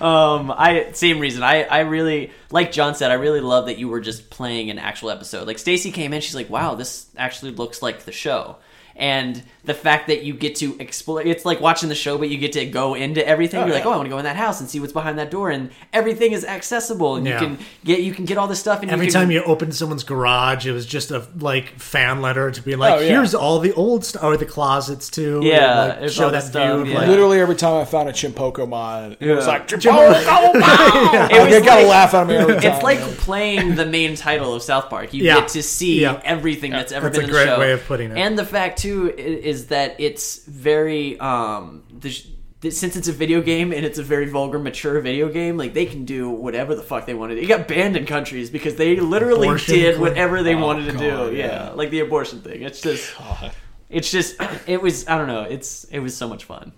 Um, 0.01 0.51
I 0.57 0.91
same 0.93 1.19
reason. 1.19 1.43
I 1.43 1.65
I 1.65 1.81
really 1.81 2.31
like 2.51 2.73
John 2.73 2.95
said. 2.95 3.11
I 3.11 3.15
really 3.15 3.41
love 3.41 3.67
that 3.67 3.79
you 3.79 3.89
were 3.89 4.01
just 4.01 4.31
playing 4.31 4.71
an 4.71 4.79
actual 4.79 5.11
episode. 5.11 5.47
Like 5.47 5.59
Stacy 5.59 5.91
came 5.93 6.13
in, 6.15 6.21
she's 6.23 6.35
like, 6.35 6.49
"Wow, 6.51 6.75
this 6.75 7.07
actually 7.17 7.53
looks 7.53 7.83
like 7.83 8.05
the 8.05 8.13
show." 8.13 8.57
And 8.97 9.43
the 9.65 9.73
fact 9.75 10.09
that 10.09 10.25
you 10.25 10.35
get 10.35 10.57
to 10.57 10.77
explore, 10.79 11.23
it's 11.23 11.45
like 11.45 11.61
watching 11.61 11.89
the 11.89 11.95
show, 11.95 12.19
but 12.19 12.29
you 12.29 12.37
get 12.39 12.53
to 12.53 12.67
go 12.67 12.95
into 12.95 13.27
everything. 13.27 13.61
Oh, 13.63 13.67
You're 13.67 13.75
like, 13.75 13.87
oh, 13.87 13.93
I 13.93 13.97
want 13.97 14.07
to 14.07 14.11
go 14.11 14.19
in 14.19 14.25
that 14.25 14.37
house 14.37 14.61
and 14.61 14.69
see 14.69 14.81
what's 14.81 14.93
behind 14.93 15.19
that 15.19 15.31
door, 15.31 15.51
and 15.51 15.71
everything 15.93 16.33
is 16.33 16.45
accessible, 16.45 17.17
and 17.17 17.27
Yeah. 17.27 17.35
you 17.41 17.47
can 17.47 17.59
get 17.85 18.01
you 18.01 18.13
can 18.13 18.25
get 18.27 18.37
all 18.39 18.47
this 18.49 18.59
stuff. 18.61 18.83
And 18.83 18.91
Every 18.91 19.07
you 19.07 19.13
can, 19.13 19.21
time 19.23 19.31
you 19.31 19.43
opened 19.45 19.75
someone's 19.75 20.05
garage, 20.05 20.67
it 20.67 20.73
was 20.73 20.87
just 20.87 21.11
a 21.11 21.27
like 21.39 21.79
fan 21.79 22.21
letter 22.21 22.51
to 22.51 22.63
be 22.63 22.75
like, 22.77 22.93
Oh, 22.95 22.99
yeah. 23.01 23.09
"Here's 23.11 23.35
all 23.35 23.59
the 23.61 23.73
old 23.75 24.05
stuff, 24.05 24.23
or 24.23 24.37
the 24.37 24.45
closets 24.47 25.09
too." 25.11 25.41
Yeah, 25.43 25.93
and, 25.93 26.03
like, 26.03 26.11
show 26.11 26.31
that 26.31 26.43
stuff, 26.45 26.63
view. 26.73 26.81
of, 26.83 26.89
yeah. 26.89 26.99
Like, 26.99 27.09
Literally 27.09 27.41
every 27.41 27.57
time 27.57 27.81
I 27.81 27.85
found 27.85 28.09
a 28.09 28.13
Chinpokomon, 28.13 29.17
it 29.21 29.35
was 29.35 29.47
Yeah. 29.47 29.53
like 29.53 29.69
Chimpoko. 29.69 30.11
It 30.21 30.27
I 31.41 31.45
was 31.45 31.65
gotta 31.67 31.83
like- 31.83 31.87
laugh 31.87 32.15
at 32.15 32.27
me 32.27 32.37
every 32.37 32.55
time. 32.61 32.65
It's 32.73 32.83
like 32.83 32.99
playing 33.19 33.75
the 33.77 33.87
main 33.87 34.15
title 34.17 34.55
of 34.55 34.63
South 34.63 34.89
Park. 34.91 35.13
You 35.15 35.25
Yeah. 35.25 35.41
get 35.41 35.49
to 35.49 35.63
see 35.63 36.01
Yeah. 36.03 36.21
everything 36.25 36.71
that's 36.73 36.93
ever 36.93 37.07
That's 37.09 37.19
been 37.19 37.25
a 37.27 37.29
in 37.29 37.33
great 37.35 37.45
the 37.47 37.55
show. 37.55 37.61
way 37.61 37.73
of 37.73 37.85
putting 37.87 38.11
it. 38.11 38.19
And 38.19 38.39
the 38.39 38.45
fact 38.45 38.80
too 38.81 39.11
is 39.17 39.67
that 39.69 39.97
it's 39.99 40.45
very 40.47 41.19
um 41.21 41.85
the, 42.01 42.11
sh- 42.11 42.27
since 42.69 42.95
it's 42.95 43.09
a 43.09 43.13
video 43.13 43.41
game 43.41 43.73
and 43.73 43.87
it's 43.87 43.99
a 43.99 44.03
very 44.03 44.29
vulgar, 44.29 44.59
mature 44.59 45.01
video 45.01 45.31
game, 45.31 45.57
like 45.57 45.73
they 45.73 45.87
can 45.87 46.05
do 46.05 46.29
whatever 46.29 46.75
the 46.75 46.83
fuck 46.83 47.07
they 47.07 47.15
wanted. 47.15 47.37
to. 47.37 47.43
It 47.43 47.47
got 47.47 47.67
banned 47.67 47.97
in 47.97 48.05
countries 48.05 48.51
because 48.51 48.77
they 48.77 48.97
literally 48.97 49.49
Abortion 49.49 49.75
did 49.77 49.99
whatever 50.01 50.43
they 50.43 50.55
Oh, 50.55 50.67
wanted 50.67 50.87
to 50.87 50.93
God, 50.93 51.31
do. 51.31 51.37
Yeah. 51.37 51.47
yeah. 51.47 51.71
like 51.71 51.89
the 51.91 52.01
abortion 52.01 52.43
thing. 52.43 52.61
It's 52.63 52.81
just, 52.83 53.15
it's 53.89 54.11
just, 54.11 54.37
it 54.67 54.83
was. 54.83 55.09
I 55.09 55.17
don't 55.17 55.27
know. 55.29 55.43
It's 55.45 55.85
it 55.85 56.01
was 56.01 56.15
so 56.17 56.29
much 56.29 56.45
fun. 56.45 56.73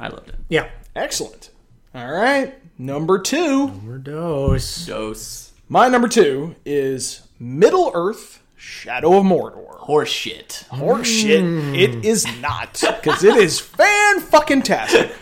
I 0.00 0.08
loved 0.08 0.30
it. 0.30 0.36
yeah, 0.48 0.68
Excellent. 0.96 1.50
All 1.94 2.10
right, 2.10 2.52
number 2.76 3.20
two. 3.20 3.70
overdose. 3.72 4.86
Dose 4.86 5.52
My 5.68 5.86
number 5.88 6.08
two 6.08 6.56
is 6.66 7.22
Middle 7.38 7.92
Earth: 7.94 8.42
Shadow 8.66 9.18
of 9.18 9.24
Mordor. 9.24 9.76
horse 9.78 10.08
shit. 10.08 10.64
Horseshit. 10.70 11.78
It 11.78 12.04
is 12.04 12.26
not 12.40 12.80
because 12.80 13.22
it 13.22 13.36
is 13.36 13.60
fan 13.60 14.20
fucking 14.20 14.62
tastic. 14.62 15.12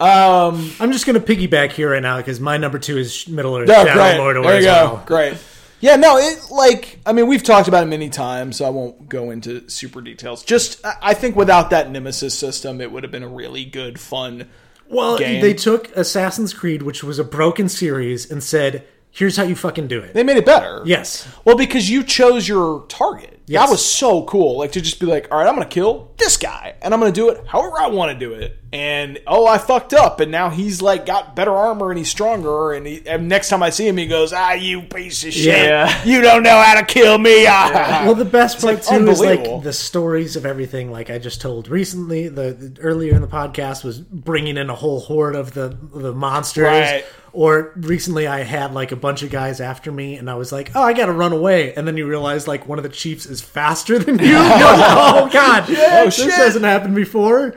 Um, 0.00 0.70
I'm 0.80 0.92
just 0.92 1.06
gonna 1.06 1.20
piggyback 1.20 1.72
here 1.72 1.90
right 1.92 2.02
now 2.02 2.16
because 2.18 2.40
my 2.40 2.56
number 2.56 2.78
two 2.78 2.98
is 2.98 3.26
Middle 3.28 3.56
Earth 3.56 3.68
no, 3.68 3.84
Shadow 3.84 3.94
great. 3.94 4.16
Mordor 4.20 4.42
There 4.44 4.52
you 4.52 4.58
as 4.58 4.64
go. 4.64 4.94
well. 4.94 5.02
Great. 5.06 5.36
Yeah, 5.80 5.94
no, 5.96 6.16
it 6.18 6.38
like 6.50 6.98
I 7.06 7.12
mean 7.12 7.28
we've 7.28 7.42
talked 7.42 7.68
about 7.68 7.84
it 7.84 7.86
many 7.86 8.08
times, 8.08 8.56
so 8.56 8.64
I 8.64 8.70
won't 8.70 9.08
go 9.08 9.30
into 9.30 9.68
super 9.68 10.00
details. 10.00 10.42
Just 10.42 10.84
I 10.84 10.94
I 11.02 11.14
think 11.14 11.36
without 11.36 11.70
that 11.70 11.90
Nemesis 11.90 12.36
system, 12.36 12.80
it 12.80 12.90
would 12.90 13.04
have 13.04 13.12
been 13.12 13.22
a 13.22 13.28
really 13.28 13.64
good, 13.64 13.98
fun. 14.00 14.48
Well, 14.88 15.18
game. 15.18 15.40
they 15.40 15.52
took 15.54 15.94
Assassin's 15.96 16.54
Creed, 16.54 16.82
which 16.82 17.04
was 17.04 17.18
a 17.18 17.24
broken 17.24 17.68
series, 17.68 18.30
and 18.30 18.42
said, 18.42 18.86
"Here's 19.10 19.36
how 19.36 19.44
you 19.44 19.54
fucking 19.56 19.88
do 19.88 20.00
it." 20.00 20.14
They 20.14 20.22
made 20.22 20.36
it 20.36 20.46
better. 20.46 20.82
yes, 20.84 21.28
Well, 21.44 21.56
because 21.56 21.88
you 21.90 22.02
chose 22.02 22.46
your 22.48 22.84
target. 22.88 23.40
Yes. 23.46 23.64
That 23.66 23.72
was 23.72 23.84
so 23.84 24.24
cool. 24.24 24.58
Like 24.58 24.72
to 24.72 24.80
just 24.80 25.00
be 25.00 25.06
like, 25.06 25.28
all 25.30 25.38
right, 25.38 25.46
I'm 25.46 25.54
going 25.54 25.66
to 25.66 25.72
kill 25.74 26.10
this 26.18 26.36
guy, 26.36 26.74
and 26.82 26.92
I'm 26.92 27.00
going 27.00 27.10
to 27.12 27.18
do 27.18 27.30
it 27.30 27.46
however 27.46 27.80
I 27.80 27.86
want 27.86 28.12
to 28.12 28.18
do 28.18 28.34
it. 28.34 28.58
And 28.70 29.18
oh, 29.26 29.46
I 29.46 29.56
fucked 29.56 29.94
up, 29.94 30.20
and 30.20 30.30
now 30.30 30.50
he's 30.50 30.82
like 30.82 31.06
got 31.06 31.34
better 31.34 31.52
armor 31.52 31.88
and 31.90 31.96
he's 31.96 32.10
stronger. 32.10 32.72
And, 32.72 32.86
he, 32.86 33.02
and 33.06 33.26
next 33.26 33.48
time 33.48 33.62
I 33.62 33.70
see 33.70 33.88
him, 33.88 33.96
he 33.96 34.06
goes, 34.06 34.30
"Ah, 34.34 34.52
you 34.52 34.82
piece 34.82 35.24
of 35.24 35.32
shit! 35.32 35.56
Yeah. 35.68 36.04
You 36.04 36.20
don't 36.20 36.42
know 36.42 36.60
how 36.60 36.78
to 36.78 36.84
kill 36.84 37.16
me!" 37.16 37.46
Ah. 37.48 38.02
Well, 38.04 38.14
the 38.14 38.26
best 38.26 38.60
part 38.60 38.74
like 38.74 38.84
too 38.84 39.08
is 39.08 39.20
like 39.20 39.62
the 39.62 39.72
stories 39.72 40.36
of 40.36 40.44
everything. 40.44 40.90
Like 40.90 41.08
I 41.08 41.18
just 41.18 41.40
told 41.40 41.68
recently, 41.68 42.28
the, 42.28 42.52
the 42.52 42.80
earlier 42.82 43.14
in 43.14 43.22
the 43.22 43.28
podcast 43.28 43.84
was 43.84 44.00
bringing 44.00 44.58
in 44.58 44.68
a 44.68 44.74
whole 44.74 45.00
horde 45.00 45.34
of 45.34 45.54
the 45.54 45.74
the 45.94 46.12
monsters. 46.12 46.64
Right. 46.64 47.06
Or 47.32 47.72
recently, 47.76 48.26
I 48.26 48.42
had 48.42 48.74
like 48.74 48.90
a 48.90 48.96
bunch 48.96 49.22
of 49.22 49.30
guys 49.30 49.60
after 49.60 49.92
me, 49.92 50.16
and 50.16 50.28
I 50.30 50.34
was 50.34 50.50
like, 50.52 50.72
"Oh, 50.74 50.82
I 50.82 50.92
got 50.92 51.06
to 51.06 51.12
run 51.12 51.32
away!" 51.32 51.72
And 51.74 51.86
then 51.86 51.96
you 51.96 52.06
realize 52.06 52.46
like 52.46 52.66
one 52.66 52.78
of 52.78 52.82
the 52.82 52.90
chiefs 52.90 53.24
is 53.26 53.40
faster 53.40 53.98
than 53.98 54.18
you. 54.18 54.26
You're 54.26 54.38
like, 54.40 54.56
oh 54.60 55.30
God! 55.32 55.66
this 55.66 56.16
shit. 56.16 56.32
hasn't 56.32 56.64
happened 56.66 56.94
before. 56.94 57.54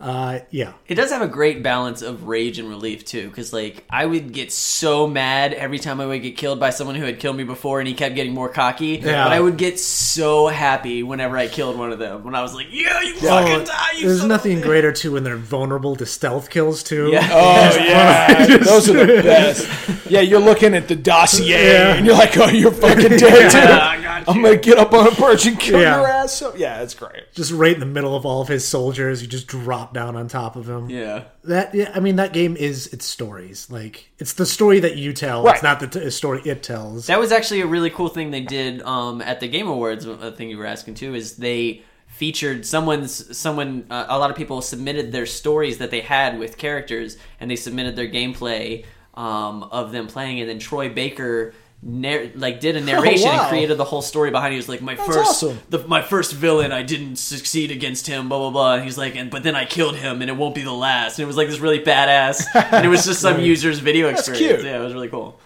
Uh, 0.00 0.38
yeah. 0.50 0.72
It 0.88 0.94
does 0.94 1.10
have 1.10 1.20
a 1.20 1.28
great 1.28 1.62
balance 1.62 2.00
of 2.00 2.24
rage 2.26 2.58
and 2.58 2.68
relief 2.70 3.04
too, 3.04 3.28
because 3.28 3.52
like 3.52 3.84
I 3.90 4.06
would 4.06 4.32
get 4.32 4.50
so 4.50 5.06
mad 5.06 5.52
every 5.52 5.78
time 5.78 6.00
I 6.00 6.06
would 6.06 6.22
get 6.22 6.38
killed 6.38 6.58
by 6.58 6.70
someone 6.70 6.96
who 6.96 7.04
had 7.04 7.18
killed 7.20 7.36
me 7.36 7.44
before, 7.44 7.80
and 7.80 7.86
he 7.88 7.92
kept 7.92 8.14
getting 8.14 8.32
more 8.32 8.48
cocky. 8.48 9.00
Yeah. 9.02 9.24
But 9.24 9.32
I 9.34 9.40
would 9.40 9.58
get 9.58 9.78
so 9.78 10.46
happy 10.46 11.02
whenever 11.02 11.36
I 11.36 11.48
killed 11.48 11.76
one 11.78 11.92
of 11.92 11.98
them. 11.98 12.24
When 12.24 12.34
I 12.34 12.40
was 12.40 12.54
like, 12.54 12.68
"Yeah, 12.70 13.00
you 13.02 13.14
Oh, 13.16 13.20
fucking 13.46 13.64
die!" 13.66 13.88
You 13.98 14.06
there's 14.08 14.20
son 14.20 14.28
nothing 14.28 14.58
bitch." 14.60 14.62
greater 14.62 14.90
too 14.92 15.12
when 15.12 15.22
they're 15.24 15.36
vulnerable 15.36 15.94
to 15.96 16.06
stealth 16.06 16.48
kills 16.48 16.82
too. 16.82 17.10
Yeah. 17.12 17.28
Oh 17.30 17.76
yeah, 17.84 18.56
those 18.62 18.88
are 18.88 19.04
the 19.06 19.22
best. 19.22 20.10
Yeah, 20.10 20.20
you're 20.22 20.40
looking 20.40 20.74
at 20.74 20.88
the 20.88 20.96
dossier, 20.96 21.72
Yeah. 21.74 21.94
and 21.96 22.06
you're 22.06 22.16
like, 22.16 22.36
"Oh, 22.38 22.48
you're 22.48 22.72
fucking 22.72 23.18
dead, 23.18 23.52
Yeah, 23.52 23.99
dude." 24.18 24.22
I 24.22 24.24
got 24.24 24.36
I'm 24.36 24.42
gonna 24.42 24.56
get 24.56 24.78
up 24.78 24.92
on 24.92 25.06
a 25.06 25.10
perch 25.12 25.46
and 25.46 25.58
kill 25.58 25.80
Yeah. 25.80 25.98
your 25.98 26.06
ass. 26.08 26.32
So 26.32 26.52
yeah, 26.56 26.82
it's 26.82 26.94
great. 26.94 27.32
Just 27.32 27.52
right 27.52 27.72
in 27.74 27.80
the 27.80 27.86
middle 27.86 28.14
of 28.16 28.26
all 28.26 28.42
of 28.42 28.48
his 28.48 28.66
soldiers, 28.66 29.22
you 29.22 29.28
just 29.28 29.46
drop 29.46 29.94
down 29.94 30.16
on 30.16 30.28
top 30.28 30.56
of 30.56 30.68
him. 30.68 30.90
Yeah. 30.90 31.24
That 31.44 31.74
yeah, 31.74 31.90
I 31.94 32.00
mean 32.00 32.16
that 32.16 32.32
game 32.32 32.56
is 32.56 32.88
it's 32.88 33.04
stories. 33.06 33.68
Like 33.70 34.10
it's 34.18 34.32
the 34.34 34.46
story 34.46 34.80
that 34.80 34.96
you 34.96 35.12
tell. 35.12 35.44
Right. 35.44 35.54
It's 35.54 35.62
not 35.62 35.80
the 35.80 35.86
t- 35.86 36.10
story 36.10 36.42
it 36.44 36.62
tells. 36.62 37.06
That 37.06 37.18
was 37.20 37.32
actually 37.32 37.60
a 37.60 37.66
really 37.66 37.90
cool 37.90 38.08
thing 38.08 38.30
they 38.30 38.40
did 38.42 38.82
um, 38.82 39.22
at 39.22 39.40
the 39.40 39.48
Game 39.48 39.68
Awards. 39.68 40.04
A 40.06 40.32
thing 40.32 40.50
you 40.50 40.58
were 40.58 40.66
asking 40.66 40.94
too 40.94 41.14
is 41.14 41.36
they 41.36 41.82
featured 42.06 42.66
someone's 42.66 43.36
someone. 43.36 43.86
Uh, 43.90 44.04
a 44.08 44.18
lot 44.18 44.30
of 44.30 44.36
people 44.36 44.60
submitted 44.60 45.12
their 45.12 45.26
stories 45.26 45.78
that 45.78 45.90
they 45.90 46.00
had 46.00 46.38
with 46.38 46.58
characters, 46.58 47.16
and 47.38 47.50
they 47.50 47.56
submitted 47.56 47.96
their 47.96 48.08
gameplay 48.08 48.84
um, 49.14 49.62
of 49.64 49.92
them 49.92 50.06
playing. 50.06 50.40
And 50.40 50.48
then 50.48 50.58
Troy 50.58 50.88
Baker. 50.88 51.54
Nar- 51.82 52.26
like 52.34 52.60
did 52.60 52.76
a 52.76 52.80
narration 52.92 53.28
wow. 53.30 53.40
and 53.40 53.48
created 53.48 53.78
the 53.78 53.84
whole 53.84 54.02
story 54.02 54.30
behind 54.30 54.48
it. 54.52 54.56
He 54.56 54.58
was 54.58 54.68
like, 54.68 54.82
"My 54.82 54.96
first, 54.96 55.18
awesome. 55.18 55.58
the, 55.70 55.78
my 55.88 56.02
first 56.02 56.32
villain, 56.34 56.72
I 56.72 56.82
didn't 56.82 57.16
succeed 57.16 57.70
against 57.70 58.06
him." 58.06 58.28
Blah 58.28 58.38
blah 58.38 58.50
blah. 58.50 58.74
And 58.74 58.84
he's 58.84 58.98
like, 58.98 59.16
"And 59.16 59.30
but 59.30 59.42
then 59.42 59.56
I 59.56 59.64
killed 59.64 59.96
him, 59.96 60.20
and 60.20 60.28
it 60.30 60.36
won't 60.36 60.54
be 60.54 60.62
the 60.62 60.72
last." 60.74 61.18
And 61.18 61.22
it 61.24 61.26
was 61.26 61.36
like 61.38 61.48
this 61.48 61.58
really 61.58 61.80
badass, 61.82 62.44
and 62.54 62.84
it 62.84 62.88
was 62.90 63.06
just 63.06 63.20
some 63.22 63.40
user's 63.52 63.78
video 63.78 64.08
experience. 64.08 64.46
cute. 64.46 64.64
Yeah, 64.64 64.78
it 64.80 64.84
was 64.84 64.92
really 64.92 65.08
cool. 65.08 65.40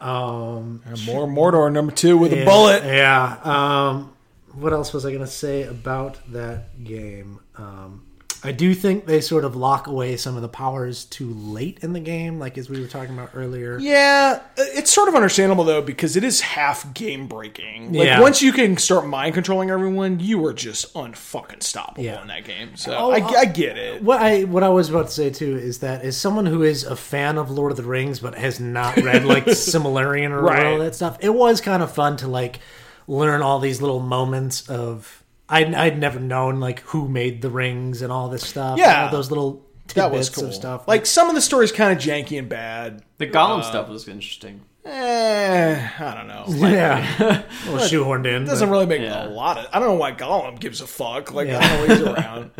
um, 0.00 0.80
And 0.86 1.04
more 1.06 1.26
Mordor 1.26 1.72
number 1.72 1.92
two 1.92 2.16
with 2.16 2.32
yeah, 2.32 2.38
a 2.38 2.44
bullet. 2.44 2.84
Yeah. 2.84 3.38
Um, 3.42 4.12
what 4.54 4.72
else 4.72 4.92
was 4.92 5.04
I 5.04 5.10
going 5.10 5.20
to 5.24 5.26
say 5.26 5.64
about 5.64 6.18
that 6.32 6.84
game? 6.84 7.40
Um, 7.56 8.04
I 8.44 8.52
do 8.52 8.72
think 8.74 9.06
they 9.06 9.20
sort 9.20 9.44
of 9.44 9.56
lock 9.56 9.88
away 9.88 10.16
some 10.16 10.36
of 10.36 10.42
the 10.42 10.48
powers 10.48 11.04
too 11.06 11.32
late 11.34 11.78
in 11.82 11.92
the 11.92 12.00
game, 12.00 12.38
like 12.38 12.56
as 12.56 12.70
we 12.70 12.80
were 12.80 12.86
talking 12.86 13.12
about 13.14 13.30
earlier. 13.34 13.78
Yeah, 13.78 14.40
it's 14.56 14.92
sort 14.92 15.08
of 15.08 15.14
understandable 15.16 15.64
though 15.64 15.82
because 15.82 16.16
it 16.16 16.22
is 16.22 16.40
half 16.40 16.94
game 16.94 17.26
breaking. 17.26 17.92
Like 17.94 18.06
Yeah. 18.06 18.20
once 18.20 18.40
you 18.40 18.52
can 18.52 18.76
start 18.76 19.06
mind 19.06 19.34
controlling 19.34 19.70
everyone, 19.70 20.20
you 20.20 20.44
are 20.46 20.52
just 20.52 20.94
unfucking 20.94 21.60
stoppable 21.60 22.02
Yeah. 22.04 22.22
in 22.22 22.28
that 22.28 22.44
game. 22.44 22.76
So 22.76 22.94
Oh, 22.96 23.10
I, 23.10 23.20
uh, 23.20 23.28
I 23.38 23.44
get 23.46 23.76
it. 23.76 24.02
What 24.02 24.20
I 24.20 24.44
what 24.44 24.62
I 24.62 24.68
was 24.68 24.88
about 24.88 25.06
to 25.06 25.12
say 25.12 25.30
too 25.30 25.56
is 25.56 25.78
that 25.78 26.02
as 26.02 26.16
someone 26.16 26.46
who 26.46 26.62
is 26.62 26.84
a 26.84 26.94
fan 26.96 27.38
of 27.38 27.50
Lord 27.50 27.72
of 27.72 27.76
the 27.76 27.82
Rings 27.84 28.20
but 28.20 28.36
has 28.36 28.60
not 28.60 28.96
read 28.98 29.24
like 29.24 29.44
Silmarillion 29.46 30.30
or 30.30 30.42
Right. 30.42 30.64
all 30.66 30.78
that 30.78 30.94
stuff, 30.94 31.18
it 31.20 31.34
was 31.34 31.60
kind 31.60 31.82
of 31.82 31.90
fun 31.92 32.16
to 32.18 32.28
like 32.28 32.60
learn 33.08 33.42
all 33.42 33.58
these 33.58 33.80
little 33.80 34.00
moments 34.00 34.68
of 34.68 35.22
I 35.48 35.64
I'd 35.64 35.98
never 35.98 36.20
known 36.20 36.60
like 36.60 36.80
who 36.80 37.08
made 37.08 37.42
the 37.42 37.50
rings 37.50 38.02
and 38.02 38.12
all 38.12 38.28
this 38.28 38.46
stuff. 38.46 38.78
Yeah. 38.78 39.06
all 39.06 39.10
those 39.12 39.30
little 39.30 39.64
that 39.94 40.10
was 40.10 40.28
cool. 40.28 40.44
of 40.46 40.54
stuff. 40.54 40.86
Like 40.86 41.06
some 41.06 41.28
of 41.30 41.34
the 41.34 41.40
stories 41.40 41.72
kind 41.72 41.92
of 41.96 41.98
janky 42.04 42.38
and 42.38 42.48
bad. 42.48 43.02
The 43.16 43.26
Gollum 43.26 43.64
stuff 43.64 43.88
was 43.88 44.06
interesting. 44.06 44.60
Eh, 44.84 45.88
I 45.98 46.14
don't 46.14 46.28
know. 46.28 46.44
Like, 46.46 46.72
yeah, 46.72 47.44
a 47.66 47.70
little 47.70 47.78
shoehorned 47.88 48.26
in. 48.26 48.44
doesn't 48.44 48.68
but- 48.68 48.72
really 48.72 48.86
make 48.86 49.00
Yeah. 49.02 49.26
a 49.26 49.28
lot 49.28 49.58
of. 49.58 49.66
I 49.72 49.78
don't 49.78 49.88
know 49.88 49.94
why 49.94 50.12
Gollum 50.12 50.58
gives 50.60 50.80
a 50.80 50.86
fuck. 50.86 51.32
Like 51.32 51.48
Yeah. 51.48 51.58
I 51.58 51.68
don't 51.68 51.88
know 51.88 51.94
he's 51.94 52.02
around. 52.06 52.50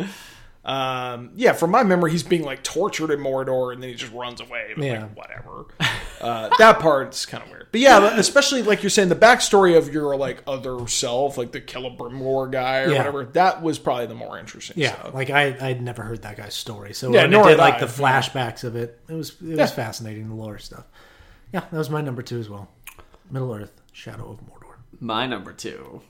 Um, 0.65 1.31
yeah, 1.35 1.53
from 1.53 1.71
my 1.71 1.83
memory, 1.83 2.11
he's 2.11 2.21
being 2.23 2.43
like 2.43 2.63
tortured 2.63 3.11
in 3.11 3.19
Mordor, 3.19 3.73
and 3.73 3.81
then 3.81 3.89
he 3.89 3.95
just 3.95 4.11
runs 4.13 4.41
away. 4.41 4.73
But, 4.75 4.83
Yeah. 4.85 5.01
like, 5.03 5.17
whatever. 5.17 5.65
Uh, 6.21 6.49
that 6.57 6.79
part's 6.79 7.25
kind 7.25 7.43
of 7.43 7.49
weird. 7.49 7.67
But 7.71 7.79
yeah, 7.81 8.17
especially 8.17 8.61
like 8.61 8.83
you're 8.83 8.89
saying, 8.89 9.07
the 9.09 9.15
backstory 9.15 9.77
of 9.77 9.93
your 9.93 10.15
like 10.17 10.43
other 10.45 10.85
self, 10.87 11.37
like 11.37 11.53
the 11.53 11.61
Celebrimbor 11.61 12.51
guy 12.51 12.79
or 12.81 12.89
Yeah. 12.91 12.97
whatever, 12.97 13.23
that 13.25 13.61
was 13.61 13.79
probably 13.79 14.07
the 14.07 14.15
more 14.15 14.37
interesting. 14.37 14.75
Yeah, 14.77 14.99
stuff. 14.99 15.13
like 15.13 15.29
I 15.29 15.55
I'd 15.61 15.81
never 15.81 16.03
heard 16.03 16.23
that 16.23 16.35
guy's 16.35 16.55
story. 16.55 16.93
So 16.93 17.11
Yeah, 17.13 17.21
when 17.21 17.31
nor 17.31 17.43
I 17.45 17.49
did 17.51 17.59
had 17.59 17.59
like 17.59 17.73
I. 17.75 17.79
the 17.79 17.85
flashbacks 17.85 18.63
of 18.65 18.75
it, 18.75 18.99
it 19.07 19.13
was 19.13 19.29
it 19.29 19.35
Yeah. 19.41 19.61
was 19.61 19.71
fascinating 19.71 20.27
the 20.27 20.35
lore 20.35 20.57
stuff. 20.59 20.85
Yeah, 21.53 21.61
that 21.71 21.77
was 21.77 21.89
my 21.89 22.01
number 22.01 22.21
two 22.21 22.37
as 22.39 22.49
well. 22.49 22.69
Middle 23.31 23.53
Earth, 23.53 23.79
Shadow 23.93 24.29
of 24.29 24.39
Mordor. 24.41 24.75
My 24.99 25.25
number 25.25 25.53
two. 25.53 26.01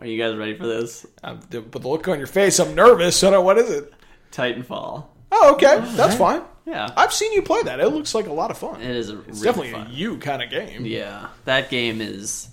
Are 0.00 0.06
you 0.06 0.18
guys 0.22 0.36
ready 0.36 0.56
for 0.56 0.66
this? 0.66 1.06
The- 1.50 1.60
but 1.60 1.82
the 1.82 1.88
look 1.88 2.06
on 2.08 2.18
your 2.18 2.26
face, 2.26 2.58
I'm 2.58 2.74
nervous. 2.74 3.16
So 3.16 3.28
I 3.28 3.30
don't, 3.32 3.44
what 3.44 3.58
is 3.58 3.70
it? 3.70 3.92
Titanfall. 4.32 5.04
Oh, 5.32 5.52
okay, 5.54 5.80
that's 5.96 6.14
fine. 6.16 6.42
Yeah. 6.66 6.88
I've 6.96 7.12
seen 7.12 7.32
you 7.32 7.42
play 7.42 7.62
that. 7.62 7.80
It 7.80 7.88
looks 7.88 8.14
like 8.14 8.26
a 8.26 8.32
lot 8.32 8.50
of 8.50 8.58
fun. 8.58 8.80
It 8.80 8.90
is 8.90 9.10
a 9.10 9.18
It's 9.20 9.40
really 9.40 9.44
definitely 9.44 9.72
fun. 9.72 9.86
a 9.86 9.90
you 9.90 10.18
kind 10.18 10.42
of 10.42 10.50
game. 10.50 10.84
Yeah, 10.86 11.28
that 11.44 11.70
game 11.70 12.00
is. 12.00 12.48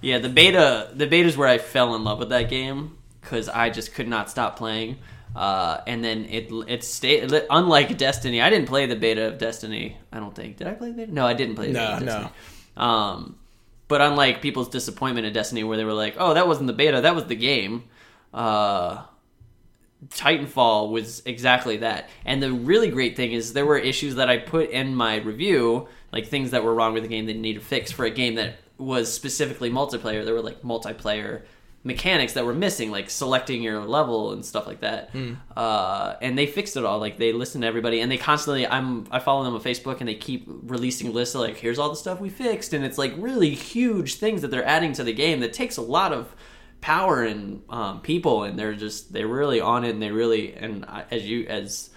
Yeah, 0.00 0.18
the 0.18 0.28
beta. 0.28 0.90
The 0.94 1.06
beta 1.06 1.28
is 1.28 1.36
where 1.36 1.48
I 1.48 1.58
fell 1.58 1.94
in 1.94 2.04
love 2.04 2.18
with 2.18 2.28
that 2.30 2.48
game 2.48 2.96
because 3.20 3.48
I 3.48 3.70
just 3.70 3.94
could 3.94 4.08
not 4.08 4.30
stop 4.30 4.56
playing. 4.56 4.98
Uh, 5.34 5.80
and 5.86 6.02
then 6.04 6.24
it 6.26 6.50
it 6.68 6.84
stayed. 6.84 7.32
Unlike 7.50 7.98
Destiny, 7.98 8.40
I 8.40 8.50
didn't 8.50 8.68
play 8.68 8.86
the 8.86 8.96
beta 8.96 9.26
of 9.28 9.38
Destiny. 9.38 9.96
I 10.12 10.18
don't 10.20 10.34
think. 10.34 10.56
Did 10.58 10.66
I 10.68 10.74
play 10.74 10.88
the 10.90 10.94
beta? 10.96 11.12
No, 11.12 11.26
I 11.26 11.34
didn't 11.34 11.56
play 11.56 11.68
the 11.68 11.72
No, 11.74 11.80
beta. 11.80 11.96
Of 11.96 12.00
no. 12.02 12.06
Destiny. 12.12 12.32
Um, 12.76 13.36
but 13.88 14.00
unlike 14.00 14.42
people's 14.42 14.68
disappointment 14.68 15.26
in 15.26 15.32
Destiny, 15.32 15.64
where 15.64 15.76
they 15.76 15.84
were 15.84 15.92
like, 15.92 16.16
"Oh, 16.18 16.34
that 16.34 16.48
wasn't 16.48 16.66
the 16.66 16.72
beta. 16.72 17.00
That 17.00 17.14
was 17.14 17.26
the 17.26 17.36
game." 17.36 17.84
Uh, 18.32 19.04
Titanfall 20.08 20.90
was 20.90 21.22
exactly 21.24 21.78
that. 21.78 22.08
And 22.24 22.42
the 22.42 22.52
really 22.52 22.90
great 22.90 23.16
thing 23.16 23.32
is 23.32 23.52
there 23.52 23.66
were 23.66 23.78
issues 23.78 24.16
that 24.16 24.28
I 24.28 24.38
put 24.38 24.70
in 24.70 24.94
my 24.94 25.16
review, 25.16 25.88
like 26.12 26.26
things 26.26 26.50
that 26.50 26.62
were 26.62 26.74
wrong 26.74 26.92
with 26.92 27.02
the 27.02 27.08
game 27.08 27.26
that 27.26 27.36
needed 27.36 27.62
fixed 27.62 27.94
for 27.94 28.04
a 28.04 28.10
game 28.10 28.34
that 28.34 28.56
was 28.78 29.12
specifically 29.12 29.70
multiplayer. 29.70 30.24
There 30.24 30.34
were 30.34 30.42
like 30.42 30.62
multiplayer 30.62 31.42
mechanics 31.86 32.32
that 32.32 32.44
were 32.44 32.52
missing, 32.52 32.90
like 32.90 33.08
selecting 33.08 33.62
your 33.62 33.84
level 33.84 34.32
and 34.32 34.44
stuff 34.44 34.66
like 34.66 34.80
that. 34.80 35.14
Uh, 35.56 36.16
and 36.20 36.36
they 36.36 36.46
fixed 36.46 36.76
it 36.76 36.84
all. 36.84 36.98
Like 36.98 37.16
they 37.16 37.32
listen 37.32 37.60
to 37.60 37.66
everybody, 37.66 38.00
and 38.00 38.10
they 38.10 38.18
constantly. 38.18 38.66
I'm 38.66 39.06
I 39.10 39.20
follow 39.20 39.44
them 39.44 39.54
on 39.54 39.62
Facebook, 39.62 40.00
and 40.00 40.08
they 40.08 40.16
keep 40.16 40.44
releasing 40.46 41.14
lists 41.14 41.34
of 41.36 41.42
like, 41.42 41.56
here's 41.56 41.78
all 41.78 41.88
the 41.88 41.96
stuff 41.96 42.20
we 42.20 42.28
fixed, 42.28 42.74
and 42.74 42.84
it's 42.84 42.98
like 42.98 43.14
really 43.16 43.54
huge 43.54 44.16
things 44.16 44.42
that 44.42 44.50
they're 44.50 44.66
adding 44.66 44.92
to 44.94 45.04
the 45.04 45.12
game 45.12 45.40
that 45.40 45.52
takes 45.52 45.76
a 45.76 45.82
lot 45.82 46.12
of 46.12 46.34
power 46.80 47.22
and 47.22 47.62
um, 47.70 48.00
people, 48.00 48.42
and 48.42 48.58
they're 48.58 48.74
just 48.74 49.12
they're 49.12 49.28
really 49.28 49.60
on 49.60 49.84
it, 49.84 49.90
and 49.90 50.02
they 50.02 50.10
really 50.10 50.54
and 50.54 50.84
I, 50.84 51.04
as 51.10 51.24
you 51.24 51.46
as 51.46 51.90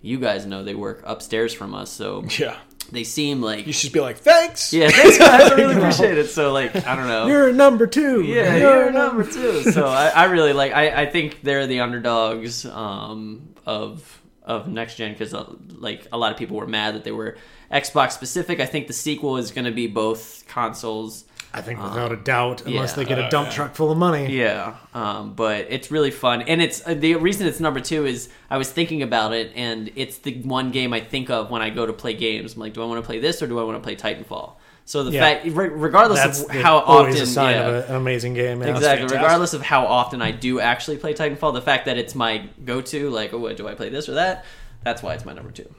you 0.00 0.18
guys 0.18 0.46
know, 0.46 0.62
they 0.62 0.74
work 0.74 1.02
upstairs 1.04 1.52
from 1.52 1.74
us, 1.74 1.90
so 1.90 2.24
Yeah. 2.38 2.56
They 2.92 3.04
seem 3.04 3.40
like 3.42 3.66
You 3.66 3.72
should 3.72 3.92
be 3.92 4.00
like, 4.00 4.18
thanks. 4.18 4.72
yeah, 4.72 4.88
thanks 4.90 5.18
guys, 5.18 5.50
I 5.50 5.54
really 5.54 5.76
appreciate 5.76 6.18
it. 6.18 6.28
So 6.28 6.52
like 6.52 6.74
I 6.86 6.96
don't 6.96 7.08
know, 7.08 7.26
You're 7.26 7.52
number 7.52 7.86
two. 7.86 8.22
yeah, 8.22 8.56
you're 8.56 8.90
number 8.90 9.24
two. 9.24 9.62
So 9.72 9.86
I, 9.86 10.08
I 10.08 10.24
really 10.24 10.52
like. 10.52 10.72
I, 10.72 11.02
I 11.02 11.06
think 11.06 11.40
they're 11.42 11.66
the 11.66 11.80
underdogs 11.80 12.64
um, 12.66 13.54
of 13.66 14.20
of 14.42 14.68
next 14.68 14.96
gen 14.96 15.12
because 15.12 15.32
uh, 15.34 15.50
like 15.78 16.06
a 16.12 16.18
lot 16.18 16.30
of 16.32 16.38
people 16.38 16.56
were 16.58 16.66
mad 16.66 16.94
that 16.94 17.04
they 17.04 17.12
were 17.12 17.36
Xbox 17.72 18.12
specific. 18.12 18.60
I 18.60 18.66
think 18.66 18.86
the 18.86 18.92
sequel 18.92 19.38
is 19.38 19.50
going 19.50 19.64
to 19.64 19.72
be 19.72 19.86
both 19.86 20.44
consoles. 20.46 21.24
I 21.56 21.60
think 21.62 21.80
without 21.80 22.10
a 22.10 22.16
doubt, 22.16 22.66
unless 22.66 22.90
yeah. 22.90 22.96
they 22.96 23.04
get 23.04 23.18
a 23.20 23.28
dump 23.30 23.50
truck 23.50 23.76
full 23.76 23.92
of 23.92 23.96
money. 23.96 24.36
Yeah, 24.36 24.74
um, 24.92 25.34
but 25.34 25.66
it's 25.70 25.88
really 25.88 26.10
fun, 26.10 26.42
and 26.42 26.60
it's 26.60 26.84
uh, 26.84 26.94
the 26.94 27.14
reason 27.14 27.46
it's 27.46 27.60
number 27.60 27.78
two 27.78 28.06
is 28.06 28.28
I 28.50 28.58
was 28.58 28.68
thinking 28.72 29.02
about 29.02 29.32
it, 29.32 29.52
and 29.54 29.92
it's 29.94 30.18
the 30.18 30.34
one 30.42 30.72
game 30.72 30.92
I 30.92 31.00
think 31.00 31.30
of 31.30 31.50
when 31.52 31.62
I 31.62 31.70
go 31.70 31.86
to 31.86 31.92
play 31.92 32.14
games. 32.14 32.54
I'm 32.54 32.60
like, 32.60 32.74
do 32.74 32.82
I 32.82 32.86
want 32.86 33.00
to 33.00 33.06
play 33.06 33.20
this 33.20 33.40
or 33.40 33.46
do 33.46 33.60
I 33.60 33.62
want 33.62 33.76
to 33.76 33.82
play 33.82 33.94
Titanfall? 33.94 34.54
So 34.84 35.04
the 35.04 35.12
Yeah. 35.12 35.20
fact, 35.20 35.46
regardless 35.46 36.20
That's 36.20 36.42
of 36.42 36.50
how 36.50 36.78
often, 36.78 37.14
a 37.14 37.24
sign 37.24 37.54
yeah, 37.54 37.66
of 37.68 37.74
a- 37.74 37.88
an 37.90 37.94
amazing 37.94 38.34
game. 38.34 38.60
Yeah. 38.60 38.68
exactly, 38.76 39.06
regardless 39.16 39.54
of 39.54 39.62
how 39.62 39.86
often 39.86 40.20
I 40.20 40.32
do 40.32 40.58
actually 40.60 40.96
play 40.98 41.14
Titanfall, 41.14 41.54
the 41.54 41.62
fact 41.62 41.86
that 41.86 41.96
it's 41.96 42.14
my 42.16 42.48
go-to, 42.64 43.08
like, 43.10 43.32
oh, 43.32 43.50
do 43.54 43.66
I 43.68 43.74
play 43.74 43.88
this 43.88 44.08
or 44.08 44.14
that? 44.14 44.44
That's 44.82 45.02
why 45.02 45.14
it's 45.14 45.24
my 45.24 45.32
number 45.32 45.52
two. 45.52 45.72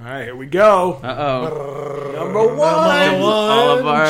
All 0.00 0.06
right, 0.06 0.24
here 0.24 0.34
we 0.34 0.46
go. 0.46 0.98
Uh 1.04 1.14
oh, 1.18 2.12
Number 2.16 2.46
one. 2.56 3.22
all 3.22 3.78
of 3.78 3.86
our 3.86 4.06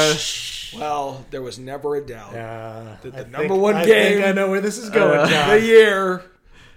Well, 0.76 1.24
there 1.30 1.42
was 1.42 1.58
never 1.58 1.96
a 1.96 2.00
doubt. 2.00 2.34
Uh, 2.34 2.96
The- 3.02 3.10
the 3.10 3.18
I 3.18 3.22
number 3.24 3.48
think- 3.48 3.62
one 3.62 3.74
I 3.76 3.84
game- 3.86 4.12
Think 4.14 4.26
I 4.26 4.32
know 4.32 4.50
where 4.50 4.60
this 4.60 4.78
is 4.78 4.90
going, 4.90 5.28
John. 5.28 5.48
The 5.50 5.60
year 5.60 6.22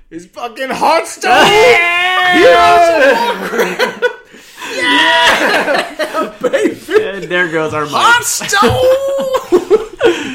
is 0.10 0.26
fucking 0.28 0.70
Hearthstone. 0.70 1.32
And 5.94 7.24
there 7.26 7.52
goes 7.52 7.74
our 7.74 7.84
mic. 7.84 7.92
Hearthstone. 7.94 9.80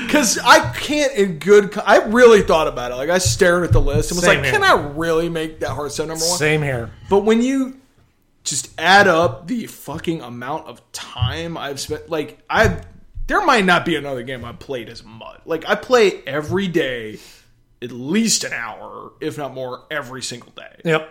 Because 0.09 0.39
I 0.43 0.71
can't, 0.73 1.13
in 1.17 1.39
good, 1.39 1.71
co- 1.73 1.83
I 1.85 1.99
really 1.99 2.41
thought 2.41 2.67
about 2.67 2.93
it. 2.93 2.95
Like 2.95 3.11
I 3.11 3.19
stared 3.19 3.65
at 3.65 3.73
the 3.73 3.81
list 3.81 4.11
and 4.11 4.17
was 4.17 4.25
Same 4.25 4.37
like, 4.39 4.45
here. 4.47 4.53
"Can 4.55 4.63
I 4.65 4.73
really 4.97 5.29
make 5.29 5.61
that 5.61 5.69
Hearthstone 5.73 6.09
number 6.09 6.25
one?" 6.25 6.39
Same 6.39 6.63
here. 6.63 6.91
But 7.11 7.25
when 7.25 7.43
you 7.43 7.77
just 8.43 8.71
add 8.79 9.07
up 9.07 9.47
the 9.47 9.67
fucking 9.67 10.23
amount 10.23 10.67
of 10.67 10.81
time 10.93 11.59
I've 11.59 11.79
spent, 11.79 12.09
like 12.09 12.39
I, 12.49 12.81
there 13.29 13.45
might 13.47 13.65
not 13.65 13.85
be 13.85 13.95
another 13.95 14.23
game 14.25 14.45
I've 14.45 14.59
played 14.59 14.89
as 14.89 15.05
much. 15.05 15.41
Like 15.47 15.65
I 15.69 15.77
play 15.77 16.21
every 16.27 16.67
day, 16.67 17.21
at 17.81 17.93
least 17.93 18.43
an 18.43 18.53
hour, 18.53 19.13
if 19.21 19.39
not 19.39 19.55
more, 19.55 19.85
every 19.91 20.23
single 20.23 20.51
day. 20.53 20.81
Yep. 20.85 21.09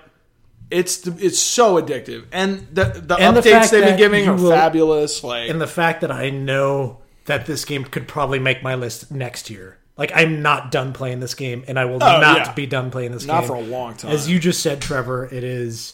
It's 0.69 0.97
the, 0.97 1.15
it's 1.25 1.39
so 1.39 1.81
addictive, 1.81 2.25
and 2.33 2.67
the 2.73 2.83
the 2.85 3.15
And 3.15 3.37
updates 3.37 3.43
fact 3.51 3.71
they've 3.71 3.85
been 3.85 3.97
giving 3.97 4.27
are 4.27 4.35
will- 4.35 4.51
fabulous. 4.51 5.23
Like 5.23 5.49
And 5.49 5.61
the 5.61 5.67
fact 5.67 6.01
that 6.01 6.11
I 6.11 6.29
know 6.29 6.97
that 7.25 7.45
this 7.45 7.63
game 7.63 7.85
could 7.85 8.05
probably 8.07 8.39
make 8.39 8.61
my 8.63 8.75
list 8.75 9.09
next 9.09 9.49
year. 9.49 9.77
Like 9.97 10.11
I'm 10.13 10.41
not 10.41 10.69
done 10.71 10.91
playing 10.93 11.21
this 11.21 11.35
game, 11.35 11.63
and 11.69 11.79
I 11.79 11.85
will 11.85 12.03
Oh, 12.03 12.19
not 12.19 12.37
yeah. 12.37 12.53
be 12.53 12.65
done 12.65 12.91
playing 12.91 13.13
this 13.13 13.25
not 13.25 13.41
game 13.41 13.47
for 13.47 13.55
a 13.55 13.61
long 13.61 13.95
time. 13.95 14.11
As 14.11 14.29
you 14.29 14.39
just 14.39 14.61
said, 14.61 14.81
Trevor, 14.81 15.25
it 15.25 15.43
is. 15.45 15.93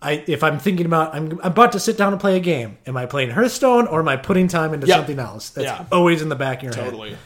I 0.00 0.24
if 0.26 0.42
I'm 0.44 0.58
thinking 0.58 0.86
about 0.86 1.14
I'm, 1.14 1.32
I'm 1.32 1.40
about 1.52 1.72
to 1.72 1.80
sit 1.80 1.96
down 1.96 2.12
and 2.12 2.20
play 2.20 2.36
a 2.36 2.40
game. 2.40 2.78
Am 2.86 2.96
I 2.96 3.06
playing 3.06 3.30
Hearthstone 3.30 3.86
or 3.88 4.00
am 4.00 4.08
I 4.08 4.16
putting 4.16 4.46
time 4.48 4.72
into 4.74 4.86
Yeah. 4.86 4.96
something 4.96 5.18
else? 5.18 5.50
That's 5.50 5.64
Yeah. 5.66 5.84
always 5.90 6.22
in 6.22 6.28
the 6.28 6.36
back 6.36 6.58
of 6.58 6.62
your 6.64 6.74
head. 6.74 6.84
totally. 6.84 7.16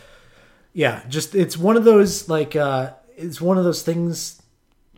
Yeah, 0.73 1.03
just 1.09 1.35
it's 1.35 1.57
one 1.59 1.77
of 1.77 1.85
those 1.85 2.29
like 2.29 2.57
uh 2.57 2.93
it's 3.17 3.41
one 3.41 3.59
of 3.59 3.65
those 3.65 3.83
things 3.83 4.41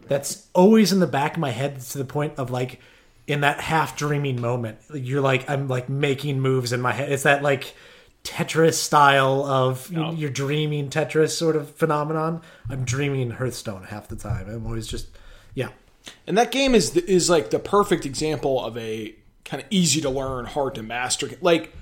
that's 0.07 0.47
always 0.55 0.93
in 0.93 1.01
the 1.01 1.07
back 1.07 1.33
of 1.35 1.41
my 1.41 1.51
head 1.51 1.81
to 1.81 1.99
the 1.99 2.05
point 2.05 2.35
of 2.39 2.51
like 2.51 2.81
in 3.27 3.41
that 3.41 3.59
half 3.61 3.97
dreaming 3.97 4.41
moment. 4.41 4.79
You're 4.93 5.21
like 5.23 5.49
I'm 5.51 5.67
like 5.67 5.89
making 5.89 6.41
moves 6.41 6.73
in 6.73 6.81
my 6.81 6.93
head. 6.93 7.11
It's 7.11 7.25
that 7.25 7.43
like 7.43 7.75
Tetris 8.23 8.75
style 8.75 9.45
of 9.45 9.91
you- 9.91 10.13
you're 10.15 10.31
dreaming 10.31 10.91
Tetris 10.91 11.31
sort 11.31 11.57
of 11.57 11.71
phenomenon. 11.71 12.41
I'm 12.71 12.85
dreaming 12.85 13.31
Hearthstone 13.33 13.83
half 13.85 14.07
the 14.09 14.17
time. 14.17 14.49
I'm 14.49 14.65
always 14.67 14.87
just 14.87 15.09
yeah. 15.55 15.69
And 16.27 16.37
that 16.39 16.51
game 16.51 16.75
is 16.75 16.97
is 16.97 17.31
like 17.31 17.51
the 17.51 17.59
perfect 17.59 18.07
example 18.07 18.65
of 18.65 18.77
a 18.77 19.15
kind 19.45 19.63
of 19.63 19.69
easy 19.71 20.01
to 20.01 20.11
learn, 20.11 20.47
hard 20.47 20.75
to 20.77 20.83
master. 20.83 21.31
Like 21.41 21.75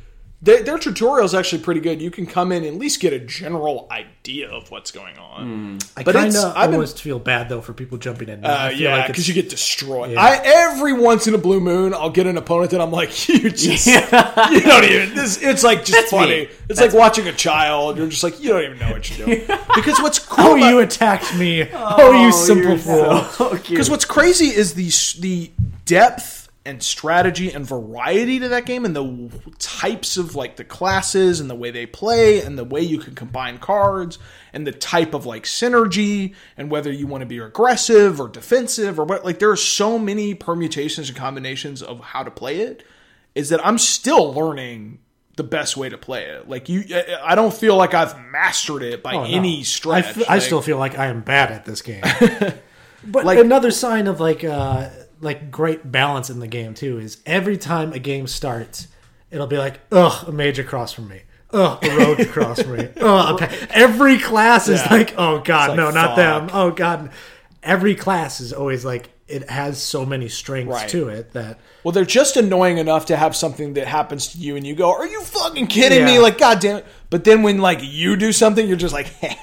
their, 0.45 0.62
their 0.64 0.76
tutorial 0.78 1.24
is 1.24 1.34
actually 1.34 1.62
pretty 1.62 1.80
good. 1.80 2.03
You 2.03 2.11
can 2.11 2.26
come 2.26 2.51
in 2.51 2.64
and 2.64 2.74
at 2.74 2.80
least 2.80 3.01
get 3.01 3.12
a 3.12 3.18
general 3.20 3.86
idea 3.93 4.51
of 4.51 4.72
what's 4.72 4.90
going 4.90 5.16
on. 5.16 5.78
I 5.97 6.03
But 6.03 6.14
kind 6.16 6.34
of 6.34 6.45
I've 6.57 6.70
been- 6.70 6.74
almost 6.74 7.01
feel 7.01 7.20
bad 7.20 7.49
though 7.49 7.61
for 7.61 7.72
people 7.72 7.97
jumping 7.97 8.28
in. 8.28 8.45
Uh, 8.45 8.72
yeah, 8.74 9.07
because 9.07 9.22
it's- 9.22 9.28
you 9.28 9.34
get 9.40 9.49
destroyed. 9.51 10.11
Yeah. 10.12 10.20
I 10.20 10.40
every 10.45 10.93
once 10.95 11.28
in 11.28 11.34
a 11.34 11.38
blue 11.38 11.61
moon, 11.61 11.95
I'll 11.95 12.11
get 12.11 12.26
an 12.26 12.36
opponent 12.36 12.72
that 12.72 12.80
I'm 12.80 12.90
like, 12.90 13.28
you 13.28 13.51
just, 13.51 13.86
you 13.86 14.01
don't 14.01 14.84
even. 14.84 15.14
This, 15.14 15.40
it's 15.40 15.62
like 15.62 15.80
just 15.84 15.93
That's 15.93 16.11
funny. 16.11 16.47
me. 16.47 16.49
It's 16.68 16.80
like 16.80 16.93
watching 16.93 17.28
a 17.28 17.32
child. 17.32 17.97
You're 17.97 18.09
just 18.09 18.24
like, 18.24 18.43
you 18.43 18.49
don't 18.51 18.64
even 18.64 18.78
know 18.78 18.90
what 18.93 19.09
you're 19.16 19.26
doing. 19.26 19.47
Because 19.74 20.01
what's 20.01 20.18
cool 20.18 20.45
Oh, 20.45 20.57
about- 20.57 20.68
you 20.68 20.78
attacked 20.80 21.34
me! 21.38 21.66
Oh, 21.72 22.24
you 22.24 22.30
simple 22.32 22.76
fool! 22.76 23.22
so. 23.32 23.57
Because 23.57 23.88
what's 23.88 24.05
crazy 24.05 24.47
is 24.49 24.74
the 24.74 24.90
the 25.20 25.51
depth 25.86 26.41
and 26.64 26.80
strategy 26.82 27.52
and 27.52 27.66
variety 27.66 28.38
to 28.38 28.48
that 28.50 28.66
game, 28.66 28.84
and 28.84 28.94
the 28.94 29.30
types 29.58 30.16
of 30.16 30.36
like 30.36 30.56
the 30.56 30.64
classes 30.64 31.40
and 31.40 31.50
the 31.50 31.54
way 31.56 31.70
they 31.72 31.86
play, 31.86 32.40
and 32.40 32.56
the 32.56 32.64
way 32.64 32.80
you 32.80 32.98
can 32.98 33.14
combine 33.14 33.58
cards, 33.58 34.18
and 34.52 34.64
the 34.66 34.72
type 34.72 35.12
of 35.14 35.26
like 35.26 35.42
synergy, 35.44 36.34
and 36.56 36.70
whether 36.70 36.90
you 36.92 37.06
want 37.08 37.22
to 37.22 37.26
be 37.26 37.38
aggressive 37.38 38.20
or 38.20 38.28
defensive 38.28 38.98
or 39.00 39.04
what. 39.04 39.24
Like 39.24 39.38
there 39.40 39.50
are 39.50 39.56
so 39.56 39.98
many 39.98 40.34
permutations 40.34 41.08
and 41.08 41.18
combinations 41.18 41.82
of 41.82 42.00
how 42.00 42.22
to 42.22 42.30
play 42.30 42.60
it. 42.60 42.84
Is 43.34 43.48
that 43.48 43.64
I'm 43.66 43.78
still 43.78 44.32
learning 44.32 44.98
the 45.36 45.42
best 45.42 45.76
way 45.78 45.88
to 45.88 45.96
play 45.96 46.26
it. 46.26 46.48
Like 46.48 46.68
you, 46.68 46.84
I- 46.94 47.32
I 47.32 47.34
don't 47.34 47.54
feel 47.54 47.74
like 47.76 47.94
I've 47.94 48.14
mastered 48.30 48.82
it 48.82 49.02
by 49.02 49.14
Oh, 49.14 49.24
no. 49.24 49.24
any 49.24 49.60
I, 49.60 49.62
stretch. 49.62 50.04
f- 50.04 50.28
I 50.28 50.34
Like- 50.34 50.42
still 50.42 50.60
feel 50.60 50.76
like 50.76 50.98
I 50.98 51.06
am 51.06 51.22
bad 51.22 51.50
at 51.50 51.64
this 51.64 51.80
game. 51.80 52.02
but 53.04 53.24
Like- 53.24 53.38
another 53.38 53.70
sign 53.70 54.06
of 54.06 54.20
like 54.20 54.44
uh, 54.44 54.90
like 55.22 55.50
great 55.50 55.90
balance 55.90 56.28
in 56.28 56.40
the 56.40 56.46
game 56.46 56.74
too 56.74 56.98
is 56.98 57.18
every 57.24 57.56
time 57.56 57.92
a 57.94 57.98
game 57.98 58.26
starts, 58.26 58.88
it'll 59.30 59.46
be 59.46 59.56
like, 59.56 59.80
ugh, 59.90 60.28
a 60.28 60.32
major 60.32 60.62
cross 60.64 60.92
from 60.92 61.08
me. 61.08 61.22
Ugh, 61.54 61.82
a 61.84 61.96
rogue 61.96 62.28
cross 62.32 62.60
from 62.60 62.76
me. 62.76 62.88
Ugh, 63.00 63.40
a 63.40 63.46
pa-" 63.46 63.66
every 63.70 64.18
class 64.18 64.68
is 64.68 64.80
Yeah. 64.82 64.92
like, 64.92 65.14
oh 65.16 65.38
god, 65.40 65.70
like, 65.70 65.76
no, 65.78 65.90
not 65.90 66.08
fuck. 66.08 66.16
them. 66.16 66.50
Oh 66.52 66.70
god. 66.70 67.10
Every 67.62 67.94
class 67.94 68.40
is 68.40 68.52
always 68.52 68.84
like 68.84 69.10
it 69.28 69.48
has 69.48 69.80
so 69.80 70.04
many 70.04 70.28
strengths 70.28 70.72
Right. 70.74 70.88
to 70.90 71.08
it 71.08 71.32
that 71.32 71.58
Well, 71.84 71.92
they're 71.92 72.04
just 72.04 72.36
annoying 72.36 72.78
enough 72.78 73.06
to 73.06 73.16
have 73.16 73.34
something 73.36 73.74
that 73.74 73.86
happens 73.86 74.28
to 74.32 74.38
you 74.38 74.56
and 74.56 74.66
you 74.66 74.74
go, 74.74 74.90
"Are 74.92 75.06
you 75.06 75.20
fucking 75.22 75.68
kidding 75.68 76.04
me?" 76.04 76.18
Like, 76.18 76.38
god 76.38 76.60
damn 76.60 76.78
it. 76.78 76.86
But 77.12 77.24
then 77.24 77.42
when 77.42 77.58
like 77.58 77.80
you 77.82 78.16
do 78.16 78.32
something, 78.32 78.66
you're 78.66 78.78
just 78.78 78.94
like, 78.94 79.06
"Hey, 79.20 79.36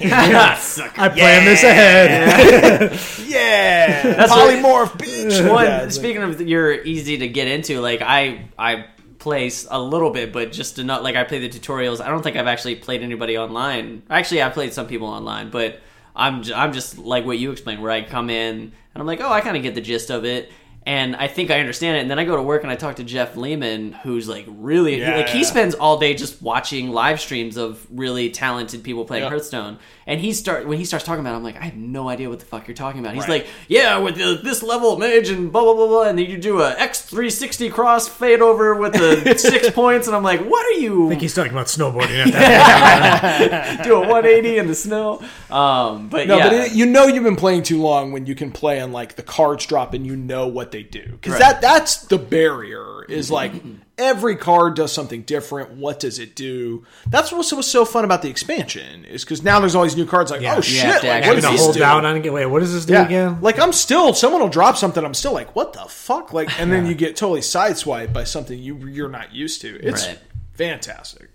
I 0.97 1.09
planned 1.09 1.45
this 1.47 1.63
ahead. 1.63 2.99
yeah, 3.28 4.22
what- 4.28 4.30
polymorph, 4.32 4.97
bitch." 4.97 5.47
One, 5.47 5.65
Yeah, 5.65 5.84
it's 5.84 5.95
like- 5.97 6.03
speaking 6.03 6.24
of 6.24 6.41
you're 6.41 6.74
easy 6.84 7.20
to 7.20 7.28
get 7.28 7.47
into, 7.47 7.80
like 7.80 8.01
I 8.01 8.45
I 8.57 8.86
play 9.20 9.47
s- 9.47 9.67
a 9.70 9.80
little 9.80 10.09
bit, 10.09 10.34
but 10.34 10.51
just 10.51 10.78
to 10.78 10.84
not 10.84 11.03
like 11.03 11.15
I 11.15 11.24
play 11.26 11.39
the 11.39 11.49
tutorials. 11.49 12.01
I 12.01 12.07
don't 12.07 12.24
think 12.24 12.38
I've 12.38 12.47
actually 12.47 12.76
played 12.76 13.03
anybody 13.03 13.38
online. 13.38 14.01
Actually, 14.09 14.41
I've 14.41 14.53
played 14.53 14.74
some 14.74 14.88
people 14.88 15.07
online, 15.07 15.51
but 15.51 15.80
I'm 16.15 16.41
j- 16.43 16.53
I'm 16.53 16.74
just 16.74 16.97
like 16.97 17.24
what 17.26 17.38
you 17.38 17.51
explained, 17.51 17.82
where 17.84 17.91
I 17.91 18.01
come 18.01 18.30
in 18.32 18.55
and 18.59 18.72
I'm 18.95 19.05
like, 19.05 19.22
oh, 19.22 19.30
I 19.32 19.41
kind 19.41 19.55
of 19.57 19.61
get 19.63 19.76
the 19.76 19.82
gist 19.82 20.09
of 20.09 20.26
it. 20.26 20.51
And 20.89 21.15
I 21.15 21.27
think 21.27 21.51
I 21.51 21.59
understand 21.59 21.97
it, 21.97 21.99
and 21.99 22.09
then 22.09 22.17
I 22.17 22.25
go 22.25 22.35
to 22.35 22.41
work 22.41 22.63
and 22.63 22.71
I 22.71 22.75
talk 22.75 22.95
to 22.95 23.03
Jeff 23.03 23.35
Lehman, 23.37 23.93
who's 24.01 24.27
like 24.27 24.45
really 24.47 24.99
Yeah, 24.99 25.17
like 25.17 25.29
he 25.29 25.43
spends 25.43 25.75
all 25.75 25.99
day 25.99 26.15
just 26.15 26.41
watching 26.41 26.89
live 26.89 27.19
streams 27.19 27.57
of 27.57 27.85
really 27.91 28.31
talented 28.31 28.83
people 28.83 29.05
playing 29.05 29.23
Yeah. 29.25 29.29
Hearthstone. 29.29 29.77
And 30.07 30.19
he 30.19 30.33
start 30.33 30.67
when 30.67 30.79
he 30.79 30.85
starts 30.85 31.05
talking 31.05 31.19
about, 31.19 31.33
it, 31.33 31.37
I'm 31.37 31.43
like, 31.43 31.57
I 31.57 31.65
have 31.65 31.75
no 31.75 32.09
idea 32.09 32.27
what 32.27 32.39
the 32.39 32.45
fuck 32.47 32.67
you're 32.67 32.73
talking 32.73 33.01
about. 33.01 33.13
He's 33.13 33.27
Right. 33.27 33.43
like, 33.43 33.47
yeah, 33.67 33.99
with 33.99 34.15
the, 34.15 34.39
this 34.43 34.63
level 34.63 34.93
of 34.93 34.99
mage 34.99 35.29
and 35.29 35.51
blah 35.51 35.61
blah 35.63 35.75
blah 35.75 35.85
blah, 35.85 36.03
and 36.09 36.17
then 36.17 36.25
you 36.25 36.39
do 36.39 36.59
a 36.61 36.71
X 36.71 37.03
three 37.03 37.29
sixty 37.29 37.69
cross 37.69 38.07
fade 38.07 38.41
over 38.41 38.73
with 38.73 38.93
the 38.93 39.35
six 39.37 39.69
points, 39.69 40.07
and 40.07 40.15
I'm 40.15 40.23
like, 40.23 40.41
what 40.43 40.65
are 40.65 40.79
you? 40.79 41.05
I 41.05 41.09
think 41.09 41.21
he's 41.21 41.35
talking 41.35 41.51
about 41.51 41.67
snowboarding 41.67 42.25
at 42.25 42.31
that 42.33 43.83
do 43.83 43.93
a 44.01 44.07
one 44.07 44.25
eighty 44.25 44.57
in 44.57 44.65
the 44.65 44.73
snow? 44.73 45.21
Um, 45.51 46.07
but 46.09 46.27
No, 46.27 46.37
yeah, 46.37 46.49
but 46.49 46.53
it, 46.53 46.71
you 46.73 46.87
know 46.87 47.05
you've 47.05 47.23
been 47.23 47.35
playing 47.35 47.61
too 47.61 47.79
long 47.79 48.11
when 48.11 48.25
you 48.25 48.33
can 48.33 48.51
play 48.51 48.79
and 48.79 48.91
like 48.91 49.15
the 49.17 49.23
cards 49.23 49.67
drop 49.67 49.93
and 49.93 50.03
you 50.05 50.15
know 50.15 50.47
what 50.47 50.71
they 50.71 50.78
do 50.84 51.03
because 51.05 51.34
Right. 51.34 51.39
that 51.39 51.61
that's 51.61 51.97
the 52.07 52.17
barrier 52.17 53.03
is 53.05 53.27
mm-hmm. 53.27 53.34
like 53.34 53.53
every 53.97 54.36
card 54.36 54.75
does 54.75 54.91
something 54.91 55.23
different. 55.23 55.71
What 55.71 55.99
does 55.99 56.19
it 56.19 56.36
do? 56.36 56.86
That's 57.09 57.32
what 57.32 57.38
was 57.55 57.67
so 57.67 57.86
fun 57.86 58.05
about 58.05 58.21
the 58.21 58.30
expansion 58.30 59.03
is 59.05 59.23
because 59.23 59.43
now 59.43 59.59
there's 59.59 59.75
all 59.75 59.84
these 59.84 59.97
new 59.97 60.05
cards 60.05 60.32
like 60.32 60.41
Yeah. 60.41 60.55
oh 60.57 60.61
shit, 60.61 60.82
have 60.84 61.03
like, 61.03 61.23
what 61.23 61.30
I'm 61.38 61.41
does 61.41 61.51
this 61.51 61.61
hold 61.61 61.73
do? 61.73 61.80
down 61.80 62.05
on 62.05 62.15
and 62.15 62.23
get 62.23 62.32
wait, 62.34 62.45
what 62.45 62.59
does 62.59 62.73
this 62.73 62.86
do 62.86 62.93
Yeah. 62.93 63.05
again? 63.05 63.41
Like 63.41 63.59
I'm 63.59 63.73
still 63.73 64.13
someone 64.13 64.41
will 64.41 64.49
drop 64.49 64.77
something. 64.77 65.03
I'm 65.03 65.13
still 65.13 65.34
like, 65.34 65.55
what 65.55 65.73
the 65.73 65.82
fuck? 65.89 66.34
Like, 66.34 66.59
and 66.59 66.71
then 66.71 66.86
you 66.86 66.93
get 66.95 67.15
totally 67.15 67.41
sideswiped 67.41 68.13
by 68.13 68.23
something 68.23 68.57
you 68.57 68.77
you're 68.88 69.09
not 69.09 69.34
used 69.34 69.61
to. 69.61 69.75
It's 69.86 70.07
Right. 70.07 70.19
fantastic. 70.53 71.28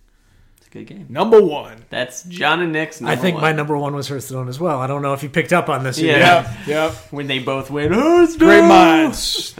It's 0.74 0.90
a 0.90 0.92
good 0.92 0.98
game. 0.98 1.06
Number 1.08 1.40
one. 1.40 1.84
That's 1.90 2.24
John 2.24 2.60
and 2.60 2.72
Nick's. 2.72 3.00
I 3.02 3.16
think 3.16 3.34
one. 3.34 3.42
my 3.42 3.52
number 3.52 3.76
one 3.76 3.94
was 3.94 4.08
Hearthstone 4.08 4.48
as 4.48 4.58
well. 4.58 4.80
I 4.80 4.86
don't 4.86 5.02
know 5.02 5.12
if 5.12 5.22
you 5.22 5.28
picked 5.28 5.52
up 5.52 5.68
on 5.68 5.84
this. 5.84 5.98
Yeah. 5.98 6.16
yet. 6.16 6.58
Yep. 6.66 6.66
Yep. 6.66 6.92
when 7.12 7.26
they 7.26 7.38
both 7.38 7.70
win. 7.70 7.92
Hearthstone! 7.92 8.38
Great 8.38 8.62
minds. 8.62 9.54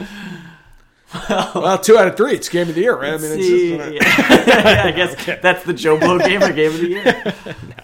well, 1.31 1.79
two 1.79 1.97
out 1.97 2.09
of 2.09 2.17
three. 2.17 2.35
It's 2.35 2.49
game 2.49 2.69
of 2.69 2.75
the 2.75 2.81
year, 2.81 2.99
right? 2.99 3.15
I 3.15 3.19
mean, 3.19 3.31
it's 3.33 3.33
uh, 3.33 3.37
See, 3.37 3.77
just, 3.77 4.49
yeah, 4.49 4.83
I 4.87 4.91
guess 4.91 5.41
that's 5.41 5.65
the 5.65 5.73
Joe 5.73 5.99
Blow 5.99 6.19
gamer 6.19 6.53
game 6.53 6.73
of 6.73 6.81
the 6.81 6.89
year. 6.89 7.05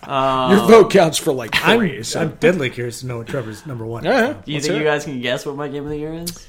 your 0.02 0.12
um, 0.12 0.66
vote 0.66 0.90
counts 0.90 1.16
for 1.16 1.32
like 1.32 1.54
3 1.54 1.98
I'm, 1.98 2.04
so. 2.04 2.22
I'm 2.22 2.30
deadly 2.36 2.70
curious 2.70 3.00
to 3.00 3.06
know 3.06 3.18
what 3.18 3.28
Trevor's 3.28 3.64
number 3.66 3.86
one. 3.86 4.02
yeah, 4.02 4.32
Do 4.32 4.50
you 4.50 4.56
let's 4.56 4.66
think 4.66 4.74
hear 4.74 4.78
you 4.78 4.84
guys 4.84 5.04
can 5.04 5.20
guess 5.20 5.46
what 5.46 5.54
my 5.54 5.68
game 5.68 5.84
of 5.84 5.90
the 5.90 5.98
year 5.98 6.14
is? 6.14 6.48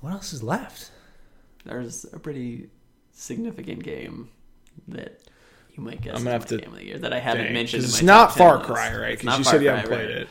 What 0.00 0.12
else 0.12 0.32
is 0.32 0.42
left? 0.42 0.90
There's 1.66 2.06
a 2.12 2.18
pretty 2.18 2.70
significant 3.12 3.82
game 3.82 4.30
that 4.88 5.20
you 5.72 5.82
might 5.82 6.00
guess. 6.00 6.14
I'm 6.16 6.20
gonna 6.24 6.30
have 6.32 6.46
to 6.46 6.58
game 6.58 6.72
of 6.72 6.78
the 6.78 6.84
year 6.86 6.98
that 6.98 7.12
I 7.12 7.18
haven't 7.18 7.44
Dang, 7.46 7.54
mentioned. 7.54 7.82
in 7.84 7.88
it's 7.90 8.02
my 8.02 8.06
not 8.06 8.28
top 8.30 8.36
10 8.36 8.46
Far 8.46 8.56
list. 8.58 8.66
Cry, 8.70 8.96
right? 8.96 9.18
Because 9.18 9.38
you 9.38 9.44
Far 9.44 9.52
said 9.52 9.62
you 9.62 9.68
haven't 9.68 9.86
played 9.88 10.08
right. 10.08 10.16
it. 10.22 10.28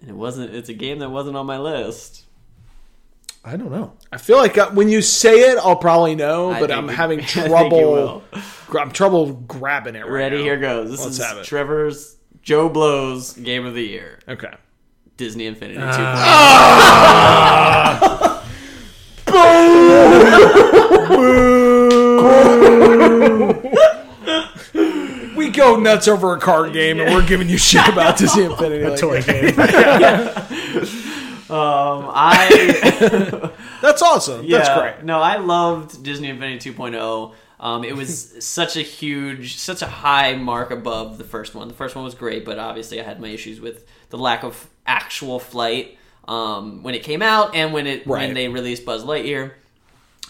And 0.00 0.10
it 0.10 0.16
wasn't. 0.16 0.54
It's 0.54 0.68
a 0.68 0.74
game 0.74 0.98
that 1.00 1.10
wasn't 1.10 1.36
on 1.36 1.46
my 1.46 1.58
list. 1.58 2.24
I 3.44 3.56
don't 3.56 3.70
know. 3.70 3.94
I 4.12 4.18
feel 4.18 4.36
like 4.36 4.58
uh, 4.58 4.70
when 4.72 4.88
you 4.88 5.00
say 5.00 5.50
it, 5.52 5.58
I'll 5.58 5.76
probably 5.76 6.14
know, 6.14 6.50
but 6.58 6.70
I'm 6.70 6.88
you- 6.88 6.94
having 6.94 7.20
I 7.20 7.24
think 7.24 7.44
you 7.44 7.48
trouble. 7.48 8.22
I'm 8.78 8.90
trouble 8.92 9.32
grabbing 9.32 9.94
it. 9.96 10.00
Right 10.00 10.10
Ready? 10.10 10.36
now. 10.38 10.42
Here 10.42 10.56
goes. 10.58 10.90
This 10.90 11.00
Let's 11.00 11.18
is 11.18 11.24
have 11.24 11.38
it. 11.38 11.44
Trevor's 11.44 12.16
Joe 12.42 12.68
Blow's 12.68 13.32
game 13.34 13.64
of 13.64 13.74
the 13.74 13.82
year. 13.86 14.18
Okay. 14.28 14.52
Disney 15.16 15.46
Infinity 15.46 15.80
Ah. 15.82 16.78
2.0. 18.20 18.22
We 18.22 18.27
go 25.58 25.76
nuts 25.76 26.08
over 26.08 26.34
a 26.34 26.40
card 26.40 26.72
game, 26.72 26.98
and 27.00 27.12
we're 27.14 27.26
giving 27.26 27.48
you 27.48 27.58
shit 27.58 27.86
about 27.92 28.16
Disney 28.16 28.44
Infinity. 28.44 28.84
A 28.84 28.90
like- 28.90 29.00
toy 29.00 29.22
game. 30.82 30.88
Um, 31.50 32.10
I 32.12 33.50
That's 33.80 34.02
awesome. 34.02 34.46
That's 34.46 34.68
great. 34.78 35.02
No, 35.02 35.18
I 35.18 35.38
loved 35.38 36.02
Disney 36.02 36.28
Infinity 36.28 36.72
2.0. 36.74 37.32
Um, 37.58 37.84
it 37.84 37.96
was 37.96 38.44
such 38.44 38.76
a 38.76 38.82
huge, 38.82 39.56
such 39.56 39.80
a 39.80 39.86
high 39.86 40.34
mark 40.34 40.70
above 40.70 41.16
the 41.16 41.24
first 41.24 41.54
one. 41.54 41.68
The 41.68 41.72
first 41.74 41.96
one 41.96 42.04
was 42.04 42.14
great, 42.14 42.44
but 42.44 42.58
obviously 42.58 43.00
I 43.00 43.02
had 43.04 43.18
my 43.18 43.28
issues 43.28 43.62
with 43.62 43.86
the 44.10 44.18
lack 44.18 44.44
of 44.44 44.68
actual 44.86 45.38
flight 45.40 45.96
um, 46.28 46.82
when 46.82 46.94
it 46.94 47.02
came 47.02 47.22
out 47.22 47.54
and 47.54 47.72
when 47.72 47.86
it 47.86 48.06
Right. 48.06 48.26
when 48.26 48.34
they 48.34 48.48
released 48.48 48.84
Buzz 48.84 49.02
Lightyear. 49.02 49.52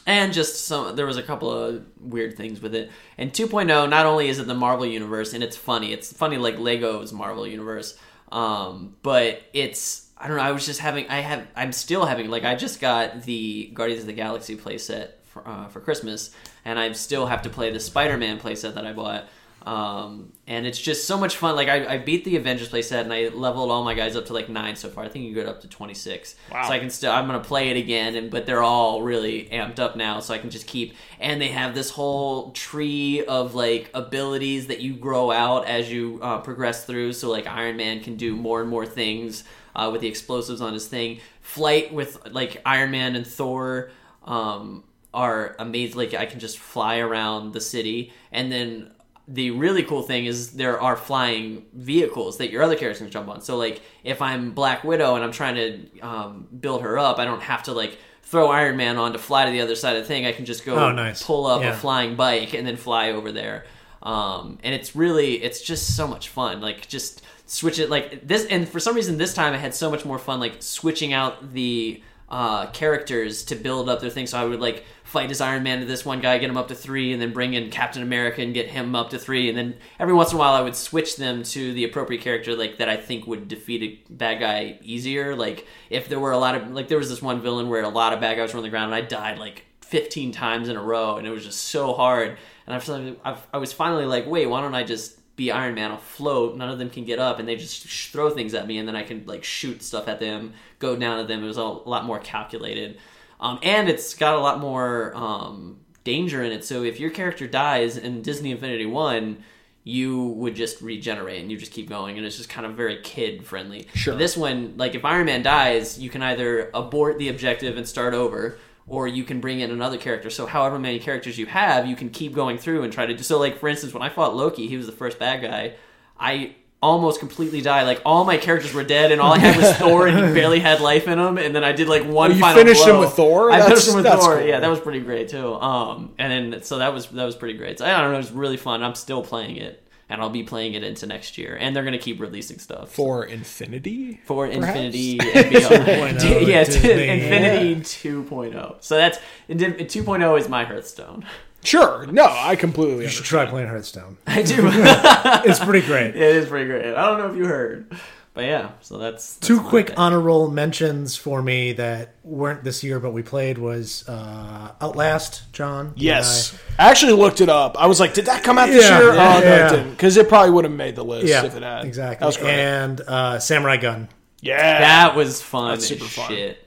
And 0.09 0.33
just 0.33 0.65
some, 0.65 0.97
there 0.97 1.05
was 1.05 1.19
a 1.19 1.23
couple 1.23 1.53
of 1.53 1.85
weird 2.01 2.35
things 2.35 2.63
with 2.63 2.75
it. 2.75 2.91
And 3.19 3.31
2.0, 3.31 3.91
not 3.91 4.07
only 4.07 4.31
is 4.31 4.39
it 4.39 4.47
the 4.47 4.55
Marvel 4.55 4.87
universe, 4.87 5.35
and 5.35 5.45
it's 5.45 5.55
funny, 5.55 5.93
it's 5.93 6.11
funny 6.11 6.39
like 6.39 6.59
Lego's 6.59 7.13
Marvel 7.13 7.47
universe, 7.47 7.95
um, 8.33 8.97
but 9.03 9.43
it's 9.53 10.09
I 10.17 10.27
don't 10.27 10.39
know. 10.39 10.43
I 10.43 10.53
was 10.53 10.65
just 10.65 10.81
having, 10.81 11.07
I 11.11 11.21
have, 11.21 11.47
I'm 11.55 11.73
still 11.73 12.07
having 12.07 12.31
like 12.31 12.45
I 12.45 12.55
just 12.55 12.81
got 12.81 13.25
the 13.25 13.71
Guardians 13.75 14.01
of 14.01 14.07
the 14.07 14.15
Galaxy 14.15 14.57
playset 14.57 15.11
for 15.25 15.47
uh, 15.47 15.69
for 15.69 15.81
Christmas, 15.81 16.35
and 16.65 16.79
I 16.79 16.91
still 16.93 17.27
have 17.27 17.43
to 17.43 17.51
play 17.51 17.71
the 17.71 17.79
Spider-Man 17.79 18.41
playset 18.41 18.77
that 18.77 18.87
I 18.87 18.95
bought. 18.95 19.29
Um, 19.69 20.33
and 20.47 20.67
it's 20.67 20.81
just 20.81 21.07
so 21.07 21.19
much 21.19 21.37
fun. 21.37 21.55
Like 21.55 21.69
I, 21.69 21.97
I 21.97 21.99
beat 21.99 22.25
the 22.25 22.37
Avengers 22.37 22.71
playset 22.71 23.03
and 23.03 23.13
I 23.13 23.29
leveled 23.29 23.71
all 23.71 23.85
my 23.85 23.93
guys 23.93 24.17
up 24.17 24.25
to 24.27 24.33
like 24.33 24.49
nine 24.49 24.77
so 24.77 24.89
far. 24.89 25.05
I 25.05 25.11
think 25.11 25.27
you 25.27 25.35
go 25.35 25.43
up 25.43 25.61
to 25.61 25.69
twenty 25.69 25.93
six. 25.93 26.37
Wow. 26.51 26.67
So 26.67 26.73
I 26.73 26.79
can 26.79 26.89
still 26.89 27.13
I'm 27.13 27.27
gonna 27.27 27.41
play 27.41 27.69
it 27.69 27.77
again, 27.77 28.17
and 28.17 28.31
but 28.31 28.47
they're 28.47 28.63
all 28.63 29.03
really 29.03 29.47
amped 29.53 29.79
up 29.79 29.95
now, 29.95 30.21
so 30.21 30.33
I 30.33 30.39
can 30.39 30.49
just 30.49 30.67
keep. 30.67 30.95
And 31.21 31.39
they 31.39 31.49
have 31.49 31.75
this 31.75 31.91
whole 31.91 32.53
tree 32.53 33.27
of 33.27 33.55
like 33.55 33.91
abilities 33.93 34.69
that 34.69 34.81
you 34.81 34.95
grow 34.95 35.31
out 35.31 35.67
as 35.67 35.93
you 35.93 36.19
uh, 36.23 36.39
progress 36.39 36.87
through. 36.87 37.13
So 37.13 37.29
like 37.29 37.47
Iron 37.47 37.77
Man 37.77 38.01
can 38.01 38.17
do 38.17 38.35
more 38.35 38.63
and 38.63 38.71
more 38.71 38.87
things 38.87 39.45
uh, 39.77 39.91
with 39.93 40.01
the 40.01 40.09
explosives 40.09 40.63
on 40.63 40.73
his 40.73 40.87
thing. 40.87 41.21
Flight 41.43 41.93
with 41.93 42.27
like 42.33 42.63
Iron 42.65 42.91
Man 42.91 43.17
and 43.17 43.27
Thor. 43.27 43.91
Um, 44.25 44.85
are 45.13 45.57
amazing. 45.59 45.97
Like 45.97 46.15
I 46.15 46.25
can 46.25 46.41
just 46.41 46.59
fly 46.59 46.99
around 46.99 47.53
the 47.53 47.61
city, 47.61 48.13
and 48.33 48.51
then 48.51 48.93
the 49.31 49.51
really 49.51 49.83
cool 49.83 50.03
thing 50.03 50.25
is 50.25 50.53
there 50.53 50.81
are 50.81 50.97
flying 50.97 51.67
vehicles 51.75 52.39
that 52.39 52.51
your 52.51 52.63
other 52.63 52.77
characters 52.77 52.99
can 53.03 53.11
jump 53.11 53.29
on. 53.29 53.41
So 53.43 53.57
like 53.59 53.83
if 54.03 54.23
I'm 54.23 54.53
Black 54.53 54.85
Widow 54.85 55.15
and 55.17 55.23
I'm 55.25 55.33
trying 55.33 55.55
to 55.57 56.01
um, 56.01 56.49
build 56.61 56.81
her 56.83 56.99
up, 56.99 57.19
I 57.19 57.25
don't 57.27 57.43
have 57.43 57.63
to 57.65 57.73
like 57.73 57.99
throw 58.23 58.49
Iron 58.49 58.77
Man 58.79 58.97
on 58.97 59.13
to 59.13 59.19
fly 59.19 59.45
to 59.45 59.51
the 59.51 59.61
other 59.61 59.75
side 59.75 59.97
of 59.97 60.03
the 60.03 60.09
thing. 60.09 60.25
I 60.27 60.33
can 60.33 60.45
just 60.47 60.65
go 60.65 60.77
Oh, 60.77 60.93
nice. 60.93 61.23
pull 61.23 61.47
up 61.47 61.61
Yeah. 61.63 61.71
a 61.71 61.77
flying 61.77 62.17
bike 62.17 62.55
and 62.55 62.67
then 62.67 62.77
fly 62.77 63.11
over 63.13 63.31
there. 63.31 63.67
Um, 64.03 64.59
and 64.63 64.75
it's 64.75 64.95
really 64.97 65.43
it's 65.43 65.61
just 65.61 65.95
so 65.97 66.07
much 66.07 66.29
fun. 66.31 66.61
Like 66.61 66.89
just 66.89 67.23
switch 67.47 67.79
it 67.79 67.91
like 67.91 68.27
this 68.27 68.45
and 68.47 68.69
for 68.69 68.79
some 68.81 68.95
reason 68.95 69.17
this 69.19 69.33
time 69.35 69.55
I 69.55 69.57
had 69.57 69.75
so 69.75 69.91
much 69.91 70.05
more 70.05 70.19
fun 70.19 70.39
like 70.41 70.63
switching 70.63 71.13
out 71.15 71.53
the 71.55 72.03
uh, 72.31 72.67
characters 72.67 73.45
to 73.45 73.55
build 73.55 73.89
up 73.89 74.01
their 74.01 74.11
thing. 74.11 74.27
So 74.27 74.39
I 74.39 74.45
would 74.45 74.61
like 74.61 74.85
fight 75.05 75.31
as 75.31 75.41
Iron 75.41 75.63
Man 75.63 75.81
to 75.81 75.87
this 75.87 76.05
one 76.05 76.21
guy, 76.21 76.37
get 76.39 76.51
him 76.51 76.57
up 76.57 76.69
to 76.69 76.75
three, 76.75 77.13
and 77.13 77.23
then 77.23 77.33
bring 77.33 77.55
in 77.55 77.71
Captain 77.71 78.03
America 78.03 78.43
and 78.43 78.53
get 78.53 78.69
him 78.69 78.95
up 78.95 79.11
to 79.11 79.19
three, 79.19 79.49
and 79.49 79.57
then 79.57 79.77
every 79.99 80.13
once 80.13 80.33
in 80.33 80.37
a 80.37 80.39
while 80.39 80.53
I 80.53 80.61
would 80.61 80.77
switch 80.77 81.17
them 81.17 81.43
to 81.45 81.73
the 81.73 81.85
appropriate 81.85 82.23
character 82.23 82.55
like 82.55 82.79
that 82.79 82.89
I 82.89 82.97
think 82.97 83.27
would 83.27 83.49
defeat 83.49 83.83
a 83.83 84.13
bad 84.13 84.41
guy 84.41 84.79
easier. 84.83 85.35
Like 85.35 85.67
if 85.89 86.09
there 86.09 86.21
were 86.21 86.33
a 86.33 86.39
lot 86.39 86.55
of 86.55 86.71
like 86.71 86.89
there 86.89 86.99
was 86.99 87.09
this 87.09 87.23
one 87.23 87.41
villain 87.41 87.69
where 87.69 87.83
a 87.83 87.89
lot 87.89 88.13
of 88.13 88.21
bad 88.21 88.37
guys 88.37 88.53
were 88.53 88.59
on 88.59 88.65
the 88.65 88.71
ground, 88.71 88.93
and 88.93 88.95
I 88.95 89.07
died 89.07 89.39
like 89.39 89.65
15 89.81 90.33
times 90.33 90.69
in 90.69 90.77
a 90.77 90.83
row, 90.83 91.17
and 91.17 91.27
it 91.27 91.31
was 91.31 91.45
just 91.45 91.61
so 91.61 91.95
hard. 91.95 92.37
And 92.67 92.77
I 93.25 93.37
I 93.55 93.59
was 93.59 93.73
finally 93.73 94.05
like, 94.05 94.27
wait, 94.27 94.47
why 94.47 94.61
don't 94.61 94.75
I 94.75 94.85
just 94.85 95.18
be 95.39 95.51
Iron 95.51 95.75
Man? 95.75 95.91
I'll 95.91 95.97
float. 95.97 96.59
None 96.59 96.69
of 96.69 96.79
them 96.79 96.91
can 96.91 97.07
get 97.07 97.19
up, 97.19 97.39
and 97.39 97.49
they 97.49 97.57
just 97.57 97.89
sh- 97.89 98.11
throw 98.11 98.29
things 98.29 98.53
at 98.53 98.67
me, 98.67 98.77
and 98.77 98.87
then 98.87 98.95
I 98.95 99.05
can 99.05 99.25
like 99.25 99.43
shoot 99.43 99.83
stuff 99.83 100.07
at 100.07 100.21
them, 100.21 100.53
go 100.79 100.95
down 100.95 101.19
at 101.19 101.29
them. 101.29 101.43
It 101.43 101.47
was 101.47 101.57
a 101.57 101.65
lot 101.65 102.05
more 102.05 102.19
calculated, 102.19 102.99
um, 103.41 103.59
and 103.63 103.89
it's 103.89 104.13
got 104.13 104.35
a 104.35 104.41
lot 104.41 104.61
more 104.61 105.15
um, 105.15 105.79
danger 106.05 106.43
in 106.43 106.53
it. 106.53 106.65
So 106.67 106.83
if 106.83 107.01
your 107.01 107.11
character 107.11 107.47
dies 107.47 107.97
in 107.97 108.21
Disney 108.21 108.51
Infinity 108.51 108.85
One, 108.85 109.45
you 109.85 110.27
would 110.27 110.55
just 110.55 110.83
regenerate 110.83 111.41
and 111.41 111.51
you 111.51 111.57
just 111.57 111.73
keep 111.73 111.89
going, 111.89 112.19
and 112.19 112.27
it's 112.27 112.37
just 112.37 112.51
kind 112.51 112.67
of 112.67 112.75
very 112.75 113.01
kid 113.03 113.47
friendly. 113.47 113.89
Sure. 113.95 114.15
This 114.15 114.37
one, 114.37 114.75
like 114.77 114.95
if 114.95 115.03
Iron 115.03 115.25
Man 115.25 115.43
dies, 115.43 115.99
you 115.99 116.11
can 116.11 116.23
either 116.23 116.71
abort 116.75 117.17
the 117.17 117.31
objective 117.31 117.79
and 117.79 117.89
start 117.89 118.13
over. 118.13 118.59
Or 118.89 119.07
you 119.07 119.23
can 119.25 119.41
bring 119.41 119.61
in 119.61 119.71
another 119.71 119.99
character. 119.99 120.31
So, 120.31 120.47
however 120.47 120.79
many 120.79 120.99
characters 120.99 121.37
you 121.39 121.47
have, 121.47 121.87
you 121.87 121.95
can 121.97 122.09
keep 122.11 122.35
going 122.35 122.57
through 122.59 122.83
and 122.85 122.93
try 122.93 123.05
to 123.07 123.15
do. 123.15 123.23
So, 123.23 123.39
like 123.39 123.59
for 123.59 123.69
instance, 123.69 123.93
when 123.93 124.03
I 124.03 124.09
fought 124.09 124.35
Loki, 124.35 124.67
he 124.67 124.77
was 124.77 124.87
the 124.87 124.93
first 124.93 125.19
bad 125.19 125.43
guy. 125.43 125.75
I 126.19 126.55
almost 126.81 127.19
completely 127.19 127.61
died. 127.61 127.83
Like 127.83 128.01
all 128.07 128.25
my 128.25 128.37
characters 128.37 128.73
were 128.73 128.85
dead, 128.85 129.13
and 129.13 129.21
all 129.21 129.33
I 129.33 129.39
had 129.39 129.57
was 129.57 129.73
Thor, 129.77 130.07
and 130.07 130.17
he 130.17 130.33
barely 130.33 130.61
had 130.61 130.81
life 130.81 131.07
in 131.09 131.19
him. 131.19 131.37
And 131.39 131.55
then 131.55 131.65
I 131.65 131.73
did 131.73 131.89
like 131.89 132.05
one. 132.05 132.31
Oh, 132.31 132.35
you 132.35 132.41
final 132.41 132.57
finished 132.63 132.87
him 132.87 132.99
with 132.99 133.13
Thor? 133.13 133.51
I 133.51 133.59
That's- 133.59 133.69
finished 133.69 133.89
him 133.89 133.95
with 133.97 134.07
Thor. 134.23 134.37
cool. 134.39 134.47
Yeah, 134.47 134.61
that 134.61 134.69
was 134.71 134.81
pretty 134.81 135.01
great 135.01 135.29
too. 135.29 135.55
Um, 135.55 136.13
and 136.19 136.53
then 136.53 136.63
so 136.63 136.79
that 136.79 136.93
was 136.95 137.07
that 137.09 137.25
was 137.25 137.37
pretty 137.37 137.59
great. 137.59 137.79
So 137.79 137.85
I 137.85 137.91
don't 138.01 138.11
know, 138.11 138.15
it 138.15 138.19
was 138.19 138.33
really 138.33 138.57
fun. 138.57 138.83
I'm 138.83 138.95
still 138.95 139.23
playing 139.23 139.57
it, 139.57 139.87
and 140.09 140.21
I'll 140.21 140.31
be 140.31 140.43
playing 140.43 140.75
it 140.75 140.83
into 140.83 141.07
next 141.07 141.37
year. 141.39 141.57
And 141.61 141.75
they're 141.75 141.85
gonna 141.85 141.99
keep 141.99 142.21
releasing 142.21 142.59
stuff 142.59 142.91
For 142.91 143.25
Infinity? 143.25 144.21
for 144.25 144.47
perhaps? 144.49 144.67
Infinity 144.67 145.19
and 145.35 145.51
beyond. 145.51 146.19
2.0 146.19 146.47
yeah, 146.49 146.65
Disney. 146.65 147.09
Infinity 147.09 147.75
2.0. 147.83 148.77
So 148.81 148.97
that's 148.97 149.19
2.0 149.51 150.39
is 150.41 150.49
my 150.49 150.65
Hearthstone. 150.65 151.25
Sure. 151.65 152.07
No, 152.07 152.25
I 152.31 152.55
completely 152.55 153.03
You 153.05 153.09
should 153.11 153.19
understand. 153.19 153.27
try 153.27 153.47
playing 153.51 153.69
Hearthstone. 153.69 154.17
I 154.27 154.43
do. 154.43 154.55
It's 155.51 155.59
pretty 155.59 155.85
great. 155.87 156.15
it 156.15 156.37
is 156.37 156.47
pretty 156.49 156.67
great. 156.67 156.95
I 156.95 157.07
don't 157.09 157.19
know 157.19 157.31
if 157.31 157.37
you 157.37 157.47
heard, 157.47 157.91
but 158.39 158.45
yeah. 158.45 158.71
So 158.83 158.99
that's, 158.99 159.35
that's 159.35 159.47
Two 159.49 159.61
quick 159.61 159.89
thing. 159.89 159.97
honor 159.99 160.21
roll 160.21 160.49
mentions 160.49 161.17
for 161.17 161.43
me 161.43 161.73
that 161.73 162.15
weren't 162.23 162.63
this 162.63 162.85
year, 162.85 163.01
but 163.01 163.11
we 163.11 163.25
played 163.25 163.59
was 163.59 164.09
uh, 164.09 164.75
Outlast. 164.81 165.53
John. 165.53 165.93
Yes. 165.97 166.53
and 166.53 166.61
I 166.79 166.89
actually 166.91 167.15
looked 167.15 167.41
it 167.41 167.49
up. 167.49 167.77
I 167.77 167.89
was 167.89 167.99
like, 167.99 168.15
did 168.15 168.27
that 168.27 168.45
come 168.45 168.57
out 168.57 168.67
this 168.69 168.89
Yeah, 168.89 169.01
year? 169.01 169.15
yeah, 169.15 169.37
oh, 169.37 169.41
no, 169.41 169.45
yeah. 169.45 169.67
it 169.67 169.71
didn't. 169.71 169.91
Because 169.91 170.17
it 170.17 170.29
probably 170.29 170.51
would 170.53 170.63
have 170.67 170.73
made 170.73 170.95
the 170.95 171.05
list 171.05 171.27
Yeah, 171.27 171.47
if 171.47 171.57
it 171.57 171.65
had. 171.65 171.85
exactly. 171.85 172.21
That 172.21 172.27
was 172.27 172.37
great. 172.37 172.55
And 172.55 173.01
uh, 173.01 173.39
Samurai 173.41 173.77
Gunn. 173.77 174.09
yeah. 174.41 174.79
That 174.79 175.17
was 175.17 175.43
fun 175.43 175.71
That's 175.73 175.83
as 175.83 175.89
super 175.89 176.05
fun. 176.05 176.29
shit. 176.29 176.65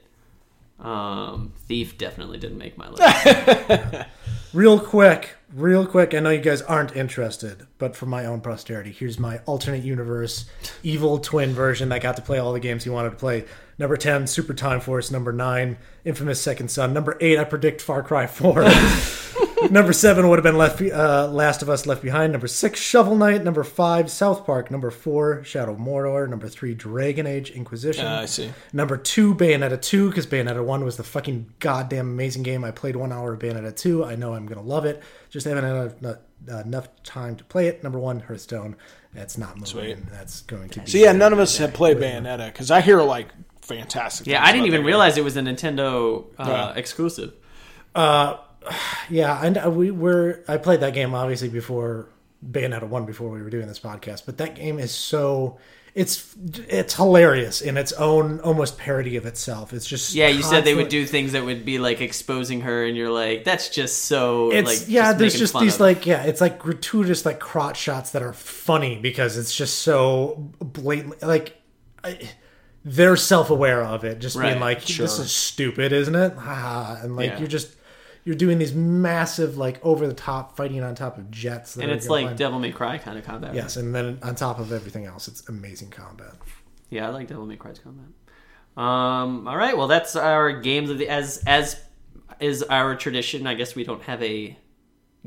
Um, 0.78 1.52
Thief 1.68 1.96
definitely 1.96 2.36
didn't 2.36 2.58
make 2.58 2.76
my 2.76 2.90
list. 2.90 4.06
Real 4.52 4.78
quick, 4.78 5.36
real 5.54 5.86
quick. 5.86 6.14
I 6.14 6.20
know 6.20 6.30
you 6.30 6.40
guys 6.40 6.62
aren't 6.62 6.96
interested, 6.96 7.66
but 7.78 7.94
for 7.94 8.06
my 8.06 8.24
own 8.26 8.40
posterity, 8.40 8.90
here's 8.90 9.18
my 9.18 9.38
alternate 9.46 9.84
universe 9.84 10.46
evil 10.82 11.18
twin 11.18 11.52
version 11.52 11.88
that 11.90 12.02
got 12.02 12.16
to 12.16 12.22
play 12.22 12.38
all 12.38 12.52
the 12.52 12.60
games 12.60 12.84
he 12.84 12.90
wanted 12.90 13.10
to 13.10 13.16
play. 13.16 13.44
Number 13.78 13.96
10, 13.96 14.26
Super 14.26 14.54
Time 14.54 14.80
Force. 14.80 15.10
Number 15.10 15.32
9, 15.32 15.76
Infamous 16.04 16.40
Second 16.40 16.70
Son. 16.70 16.92
Number 16.92 17.16
8, 17.20 17.38
I 17.38 17.44
predict 17.44 17.80
Far 17.80 18.02
Cry 18.02 18.26
4. 18.26 18.64
Number 19.70 19.92
7 19.92 20.28
would 20.28 20.38
have 20.38 20.42
been 20.44 20.56
Left 20.58 20.80
uh, 20.82 21.28
Last 21.28 21.62
of 21.62 21.68
Us 21.70 21.86
Left 21.86 22.02
Behind. 22.02 22.32
Number 22.32 22.46
6, 22.46 22.80
Shovel 22.80 23.16
Knight. 23.16 23.44
Number 23.44 23.64
5, 23.64 24.10
South 24.10 24.44
Park. 24.44 24.70
Number 24.70 24.90
4, 24.90 25.44
Shadow 25.44 25.72
of 25.72 25.78
Mordor. 25.78 26.28
Number 26.28 26.48
3, 26.48 26.74
Dragon 26.74 27.26
Age 27.26 27.50
Inquisition. 27.50 28.06
Uh, 28.06 28.20
I 28.20 28.26
see. 28.26 28.50
Number 28.72 28.96
two, 28.96 29.34
Bayonetta 29.34 29.80
2, 29.80 30.08
because 30.08 30.26
Bayonetta 30.26 30.64
1 30.64 30.84
was 30.84 30.96
the 30.96 31.02
fucking 31.04 31.52
goddamn 31.58 32.10
amazing 32.10 32.42
game. 32.42 32.64
I 32.64 32.70
played 32.70 32.96
one 32.96 33.12
hour 33.12 33.34
of 33.34 33.40
Bayonetta 33.40 33.74
2. 33.76 34.04
I 34.04 34.16
know 34.16 34.34
I'm 34.34 34.46
going 34.46 34.60
to 34.60 34.66
love 34.66 34.84
it. 34.84 35.02
Just 35.30 35.46
haven't 35.46 35.64
had 35.64 35.94
enough, 36.00 36.18
uh, 36.50 36.58
enough 36.58 36.88
time 37.02 37.36
to 37.36 37.44
play 37.44 37.68
it. 37.68 37.82
Number 37.82 37.98
one, 37.98 38.20
Hearthstone. 38.20 38.76
That's 39.14 39.36
not 39.36 39.56
moving. 39.56 39.66
Sweet. 39.66 40.10
That's 40.10 40.42
going 40.42 40.68
to 40.70 40.80
be. 40.80 40.86
So, 40.90 40.98
yeah, 40.98 41.12
none 41.12 41.32
of 41.32 41.38
us 41.38 41.58
have 41.58 41.72
played 41.74 41.98
Bayonetta 41.98 42.46
because 42.46 42.70
I 42.70 42.80
hear, 42.80 43.02
like, 43.02 43.28
fantastic 43.60 44.26
yeah, 44.26 44.44
I 44.44 44.50
didn't 44.52 44.66
even 44.66 44.84
realize 44.84 45.16
it 45.16 45.24
was 45.24 45.36
a 45.36 45.40
Nintendo 45.40 46.24
uh, 46.38 46.44
Yeah. 46.48 46.72
exclusive. 46.74 47.32
Yeah, 49.10 49.44
and 49.44 49.58
uh, 49.58 49.70
we 49.70 49.90
were. 49.90 50.42
I 50.48 50.56
played 50.56 50.80
that 50.80 50.94
game 50.94 51.14
obviously 51.14 51.48
before 51.48 52.08
Bayonetta 52.48 52.88
1 52.88 53.04
before 53.04 53.28
we 53.30 53.42
were 53.42 53.50
doing 53.50 53.66
this 53.66 53.80
podcast, 53.80 54.22
but 54.26 54.38
that 54.38 54.54
game 54.54 54.78
is 54.78 54.90
so. 54.92 55.58
It's 55.94 56.34
it's 56.68 56.94
hilarious 56.94 57.60
in 57.60 57.76
its 57.76 57.92
own 57.92 58.40
almost 58.40 58.78
parody 58.78 59.16
of 59.16 59.26
itself. 59.26 59.74
It's 59.74 59.86
just 59.86 60.14
Yeah, 60.14 60.28
you 60.28 60.42
said 60.42 60.64
they 60.64 60.74
would 60.74 60.88
do 60.88 61.04
things 61.04 61.32
that 61.32 61.44
would 61.44 61.66
be 61.66 61.78
like 61.78 62.00
exposing 62.00 62.62
her, 62.62 62.86
and 62.86 62.96
you're 62.96 63.10
like, 63.10 63.44
that's 63.44 63.68
just 63.68 64.06
so. 64.06 64.50
it's 64.52 64.66
like, 64.80 64.88
yeah 64.88 65.08
just 65.12 65.18
there's 65.18 65.38
just 65.38 65.58
these 65.60 65.74
of- 65.74 65.80
like 65.80 66.06
yeah 66.06 66.22
it's 66.22 66.40
like 66.40 66.58
gratuitous 66.58 67.26
like 67.26 67.40
crotch 67.40 67.76
shots 67.76 68.12
that 68.12 68.22
are 68.22 68.32
funny 68.32 68.98
because 68.98 69.36
it's 69.36 69.54
just 69.54 69.80
so 69.80 70.50
blatantly 70.60 71.18
like 71.28 71.60
I, 72.02 72.18
they're 72.86 73.16
self-aware 73.16 73.84
of 73.84 74.04
it 74.04 74.18
just 74.18 74.34
Right, 74.36 74.48
being 74.52 74.60
like 74.60 74.80
sure. 74.80 75.04
this 75.04 75.18
is 75.18 75.30
stupid 75.30 75.92
isn't 75.92 76.14
it 76.16 76.32
and 76.38 77.16
like 77.16 77.30
Yeah. 77.32 77.38
you're 77.38 77.48
just 77.48 77.76
you're 78.24 78.36
doing 78.36 78.58
these 78.58 78.72
massive 78.74 79.56
like 79.56 79.84
over 79.84 80.06
the 80.06 80.14
top 80.14 80.56
fighting 80.56 80.82
on 80.82 80.94
top 80.94 81.18
of 81.18 81.30
jets 81.30 81.76
and 81.76 81.90
it's 81.90 82.08
like 82.08 82.26
find- 82.26 82.38
Devil 82.38 82.58
May 82.60 82.70
Cry 82.72 82.98
kind 82.98 83.18
of 83.18 83.24
combat. 83.24 83.54
yes 83.54 83.76
and 83.76 83.94
then 83.94 84.18
on 84.22 84.34
top 84.34 84.58
of 84.58 84.72
everything 84.72 85.06
else 85.06 85.26
it's 85.28 85.48
amazing 85.48 85.90
combat 85.90 86.34
Yeah, 86.90 87.06
I 87.08 87.10
like 87.10 87.28
Devil 87.28 87.46
May 87.46 87.56
Cry's 87.56 87.78
combat. 87.78 88.06
Um, 88.76 89.46
all 89.48 89.56
right, 89.56 89.76
well, 89.76 89.86
that's 89.88 90.16
our 90.16 90.52
games 90.60 90.88
of 90.90 90.98
the 90.98 91.08
as 91.08 91.42
as 91.46 91.78
is 92.40 92.62
our 92.62 92.94
tradition. 92.96 93.46
I 93.46 93.54
guess 93.54 93.74
we 93.74 93.84
don't 93.84 94.02
have 94.04 94.22
a 94.22 94.56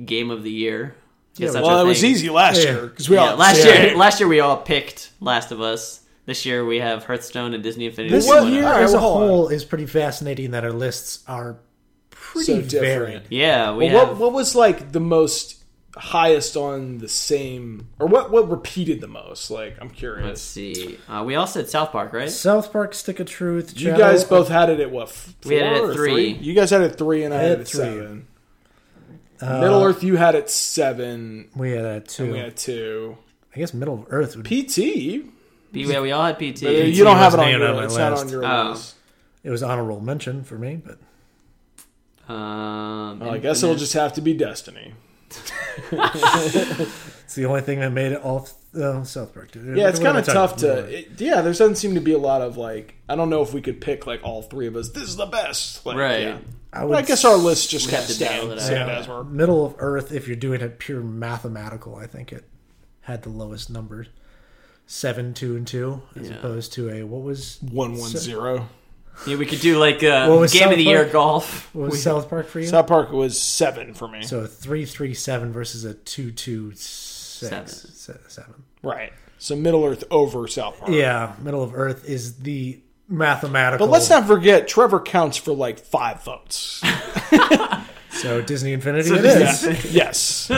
game 0.03 0.31
of 0.31 0.41
the 0.43 0.51
year. 0.51 0.95
Guess 1.37 1.53
Yeah, 1.53 1.61
Well, 1.61 1.79
it 1.81 1.87
was 1.87 2.03
easy 2.03 2.29
last 2.29 2.63
Yeah. 2.63 2.71
year 2.71 2.87
because 2.87 3.07
we 3.09 3.15
Yeah, 3.17 3.31
all 3.31 3.35
last 3.37 3.63
yeah. 3.63 3.83
year, 3.83 3.97
last 3.97 4.19
year 4.19 4.27
we 4.27 4.39
all 4.39 4.57
picked 4.57 5.11
Last 5.19 5.51
of 5.51 5.61
Us. 5.61 6.01
This 6.25 6.43
year 6.45 6.65
we 6.65 6.79
have 6.79 7.03
Hearthstone 7.05 7.53
and 7.53 7.61
Disney 7.61 7.85
Infinity. 7.85 8.15
this 8.15 8.25
year 8.27 8.63
as 8.65 8.93
a 8.93 8.97
well, 8.97 9.01
hold 9.03 9.21
on. 9.23 9.29
whole 9.29 9.47
is 9.49 9.63
pretty 9.63 9.85
fascinating 9.85 10.51
that 10.51 10.63
our 10.63 10.71
lists 10.73 11.23
are 11.27 11.57
pretty 12.35 12.53
So 12.53 12.61
different. 12.61 12.81
varied 12.83 13.21
yeah, 13.29 13.73
we 13.75 13.85
Well, 13.89 14.05
have. 14.05 14.09
what, 14.09 14.17
what 14.19 14.33
was 14.33 14.55
like 14.55 14.91
the 14.91 14.99
most 14.99 15.63
highest 15.97 16.57
on 16.57 16.97
the 16.97 17.07
same, 17.07 17.87
or 17.99 18.07
what 18.07 18.29
what 18.29 18.49
repeated 18.49 18.99
the 19.01 19.07
most? 19.07 19.49
Like, 19.49 19.77
I'm 19.79 19.89
curious. 19.89 20.25
let's 20.25 20.41
see. 20.41 20.97
Uh, 21.07 21.23
we 21.25 21.35
all 21.35 21.47
said 21.47 21.69
South 21.69 21.91
Park, 21.91 22.11
right? 22.13 22.29
South 22.29 22.71
Park 22.73 22.93
Stick 22.93 23.19
of 23.21 23.27
Truth 23.27 23.79
You 23.79 23.91
guys 23.97 24.23
both 24.25 24.49
had 24.49 24.69
it 24.69 24.79
at 24.81 24.91
what? 24.91 25.07
f- 25.07 25.33
We 25.45 25.55
had 25.55 25.73
it 25.73 25.77
four 25.77 25.85
at 25.85 25.89
or 25.91 25.93
three. 25.93 26.31
You 26.33 26.53
guys 26.53 26.69
had 26.71 26.81
it 26.81 26.91
at 26.91 26.97
three, 26.97 27.23
and 27.23 27.33
I, 27.33 27.37
I 27.37 27.41
had 27.41 27.49
had 27.51 27.57
it 27.59 27.61
at 27.61 27.67
three. 27.69 27.79
seven. 27.79 28.27
Middle 29.41 29.83
Earth, 29.83 30.03
you 30.03 30.15
had 30.15 30.35
it 30.35 30.49
seven. 30.49 31.49
We 31.55 31.71
had 31.71 31.85
a 31.85 31.99
two. 32.01 32.23
And 32.23 32.31
we 32.33 32.39
had 32.39 32.55
two. 32.57 33.17
I 33.55 33.59
guess 33.59 33.73
Middle 33.73 34.05
Earth 34.09 34.35
would. 34.35 34.45
PT. 34.45 34.75
P- 34.75 35.31
yeah, 35.73 35.99
we 36.01 36.11
all 36.11 36.23
had 36.23 36.37
PT. 36.37 36.63
Uh, 36.63 36.69
you 36.69 37.03
don't 37.03 37.17
have 37.17 37.33
it 37.33 37.39
on 37.39 37.45
wasn't 37.45 37.59
your 37.61 37.69
on 37.69 37.75
my 37.75 37.83
It's 37.85 37.97
not 37.97 38.13
on 38.13 38.29
your 38.29 38.45
Oh. 38.45 38.69
list. 38.71 38.95
It 39.43 39.49
was 39.49 39.61
honorable 39.61 39.99
mention 40.01 40.43
for 40.43 40.57
me, 40.57 40.81
but 40.83 40.97
Um, 42.27 43.19
Well, 43.19 43.31
I 43.31 43.37
guess 43.37 43.61
it'll 43.63 43.75
just 43.75 43.93
have 43.93 44.13
to 44.13 44.21
be 44.21 44.33
Destiny. 44.33 44.93
it's 45.91 47.35
the 47.35 47.45
only 47.45 47.61
thing 47.61 47.79
that 47.79 47.91
made 47.91 48.11
it 48.13 48.21
all 48.21 48.47
uh, 48.79 49.03
South 49.03 49.33
Park. 49.33 49.51
Dude. 49.51 49.77
Yeah, 49.77 49.89
it's 49.89 49.99
kind 49.99 50.17
of 50.17 50.25
tough 50.25 50.57
to. 50.57 50.79
It, 50.85 51.19
yeah, 51.19 51.41
there 51.41 51.51
doesn't 51.51 51.75
seem 51.75 51.95
to 51.95 52.01
be 52.01 52.13
a 52.13 52.17
lot 52.17 52.41
of 52.41 52.57
like. 52.57 52.95
I 53.09 53.15
don't 53.15 53.29
know 53.29 53.41
if 53.41 53.53
we 53.53 53.61
could 53.61 53.81
pick 53.81 54.05
like 54.07 54.21
all 54.23 54.41
three 54.41 54.67
of 54.67 54.75
us. 54.75 54.89
This 54.89 55.03
is 55.03 55.15
the 55.15 55.25
best. 55.25 55.85
Like, 55.85 55.97
Right. 55.97 56.21
Yeah. 56.21 56.37
I, 56.73 56.79
But 56.81 56.89
would 56.89 56.97
I 56.97 57.01
guess 57.03 57.23
our 57.25 57.37
list 57.37 57.69
just 57.69 57.87
We 57.87 57.91
kind 57.93 58.01
have 58.01 58.09
of 58.09 58.15
stand, 58.15 58.51
it 58.51 58.53
out. 58.53 58.61
stand 58.61 58.89
Yeah. 58.89 58.97
as 58.99 59.07
we're. 59.07 59.23
Middle 59.23 59.65
of 59.65 59.75
Earth, 59.79 60.11
if 60.11 60.27
you're 60.27 60.35
doing 60.35 60.61
it 60.61 60.77
pure 60.79 61.01
mathematical, 61.01 61.95
I 61.95 62.05
think 62.07 62.31
it 62.33 62.43
had 63.01 63.23
the 63.23 63.29
lowest 63.29 63.69
numbers. 63.69 64.07
Seven, 64.87 65.33
two, 65.33 65.55
and 65.55 65.65
two, 65.65 66.01
as 66.15 66.29
Yeah. 66.29 66.35
opposed 66.35 66.73
to 66.73 66.89
a 66.89 67.03
what 67.03 67.21
was 67.23 67.59
One 67.61 67.97
one 67.97 68.09
zero. 68.11 68.67
Yeah, 69.27 69.37
we 69.37 69.45
could 69.45 69.59
do 69.61 69.77
like 69.79 70.03
a 70.03 70.27
What 70.29 70.39
was 70.39 70.53
game 70.53 70.63
South 70.63 70.71
of 70.73 70.77
the 70.77 70.83
year 70.83 71.01
Park? 71.03 71.11
golf. 71.13 71.69
what 71.73 71.85
was 71.85 71.91
We- 71.93 71.97
South 71.99 72.29
Park 72.29 72.47
for 72.47 72.59
you? 72.59 72.67
South 72.67 72.87
Park 72.87 73.11
was 73.11 73.41
seven 73.41 73.93
for 73.93 74.07
me. 74.07 74.23
so 74.23 74.41
a 74.41 74.47
three, 74.47 74.85
three, 74.85 75.13
seven 75.13 75.51
versus 75.51 75.83
a 75.85 75.93
two, 75.93 76.31
two, 76.31 76.71
six, 76.73 77.49
Seven. 77.49 77.67
se- 77.67 78.13
seven. 78.27 78.53
right. 78.83 79.11
So 79.37 79.55
Middle 79.55 79.83
Earth 79.85 80.03
over 80.11 80.47
South 80.47 80.79
Park. 80.79 80.91
Yeah, 80.91 81.33
Middle 81.41 81.61
of 81.63 81.73
Earth 81.75 82.07
is 82.09 82.37
the 82.37 82.79
mathematical. 83.09 83.85
But 83.87 83.91
let's 83.93 84.09
not 84.09 84.25
forget, 84.25 84.67
Trevor 84.67 84.99
counts 84.99 85.37
for 85.37 85.53
like 85.53 85.79
five 85.79 86.23
votes. 86.23 86.81
So 88.11 88.41
Disney 88.41 88.71
Infinity, 88.71 89.09
So 89.09 89.15
it 89.15 89.21
Disney- 89.23 89.71
is. 89.73 89.93
yes. 89.93 90.51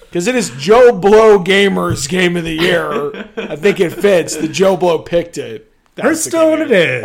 Because 0.00 0.28
it 0.28 0.36
is 0.36 0.50
Joe 0.50 0.92
Blow 0.92 1.40
Gamers 1.42 2.08
Game 2.08 2.36
of 2.36 2.44
the 2.44 2.52
Year. 2.54 3.28
I 3.36 3.56
think 3.56 3.80
it 3.80 3.90
fits. 3.90 4.36
The 4.36 4.46
Joe 4.46 4.76
Blow 4.76 5.00
picked 5.00 5.36
it. 5.36 5.69
That's 5.96 6.24
the 6.24 6.38
Hearthstone, 6.38 6.62
it 6.62 6.70
is. 6.70 7.04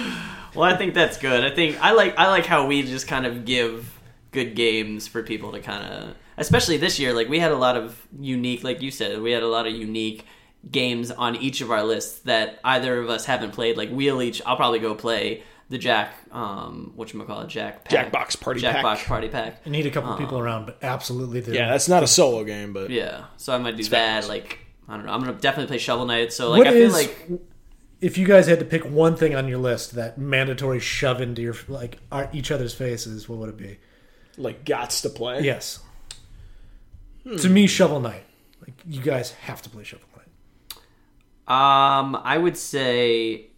Well, 0.54 0.64
I 0.64 0.76
think 0.76 0.94
that's 0.94 1.16
good. 1.16 1.44
I 1.44 1.54
think 1.54 1.78
I 1.80 1.92
like 1.92 2.18
I 2.18 2.28
like 2.28 2.44
how 2.44 2.66
we 2.66 2.82
just 2.82 3.06
kind 3.06 3.24
of 3.24 3.44
give 3.44 3.98
good 4.32 4.54
games 4.56 5.06
for 5.06 5.22
people 5.22 5.52
to 5.52 5.60
kind 5.60 5.84
of, 5.92 6.16
especially 6.36 6.76
this 6.76 6.98
year. 6.98 7.12
Like 7.14 7.28
we 7.28 7.38
had 7.38 7.52
a 7.52 7.56
lot 7.56 7.76
of 7.76 7.96
unique, 8.18 8.64
like 8.64 8.82
you 8.82 8.90
said, 8.90 9.22
we 9.22 9.30
had 9.30 9.42
a 9.44 9.48
lot 9.48 9.66
of 9.68 9.72
unique 9.72 10.26
games 10.70 11.10
on 11.12 11.36
each 11.36 11.60
of 11.60 11.70
our 11.70 11.84
lists 11.84 12.18
that 12.20 12.58
either 12.64 12.98
of 12.98 13.08
us 13.08 13.24
haven't 13.26 13.52
played. 13.52 13.76
Like 13.76 13.90
we'll 13.92 14.20
each, 14.20 14.42
I'll 14.44 14.56
probably 14.56 14.80
go 14.80 14.94
play 14.94 15.44
the 15.68 15.78
Jack, 15.78 16.14
um, 16.32 16.92
what 16.96 17.14
you 17.14 17.22
call 17.22 17.42
it, 17.42 17.48
Jack 17.48 17.84
pack, 17.84 18.12
Jackbox 18.12 18.40
Party 18.40 18.60
Pack. 18.60 18.84
Jackbox 18.84 19.06
Party 19.06 19.28
Pack. 19.28 19.62
I 19.64 19.70
need 19.70 19.86
a 19.86 19.90
couple 19.90 20.14
people 20.16 20.38
around, 20.38 20.66
but 20.66 20.78
absolutely, 20.82 21.40
the, 21.40 21.54
Yeah, 21.54 21.70
that's 21.70 21.88
not 21.88 22.02
a 22.02 22.08
solo 22.08 22.42
game, 22.42 22.72
but 22.72 22.90
Yeah, 22.90 23.26
so 23.36 23.54
I 23.54 23.58
might 23.58 23.76
do 23.76 23.84
that. 23.84 23.90
fast. 23.90 24.28
Like 24.28 24.58
I 24.90 24.96
don't 24.96 25.06
know, 25.06 25.12
I'm 25.12 25.20
gonna 25.20 25.32
definitely 25.34 25.68
play 25.68 25.78
Shovel 25.78 26.04
Knight. 26.06 26.32
So 26.32 26.50
like 26.50 26.58
What 26.58 26.66
I 26.66 26.72
feel 26.72 26.86
is- 26.88 26.92
like 26.92 27.28
if 28.00 28.16
you 28.18 28.26
guys 28.26 28.46
had 28.46 28.58
to 28.58 28.64
pick 28.64 28.82
one 28.84 29.14
thing 29.14 29.34
on 29.34 29.46
your 29.46 29.58
list 29.58 29.94
that 29.94 30.16
mandatory 30.18 30.80
shove 30.80 31.20
into 31.20 31.42
your 31.42 31.54
like 31.68 31.98
our, 32.10 32.28
each 32.32 32.50
other's 32.50 32.74
faces, 32.74 33.28
what 33.28 33.38
would 33.38 33.48
it 33.50 33.56
be? 33.56 33.78
like 34.38 34.64
gots 34.64 35.02
to 35.02 35.10
play. 35.10 35.40
Yes, 35.42 35.80
To 37.38 37.48
me, 37.50 37.66
Shovel 37.66 38.00
Knight. 38.00 38.22
Like 38.62 38.72
you 38.86 39.02
guys 39.02 39.32
have 39.32 39.60
to 39.62 39.68
play 39.70 39.84
Shovel 39.84 40.06
Knight. 40.16 40.26
Um, 41.46 42.16
I 42.24 42.38
would 42.38 42.56
say, 42.56 43.49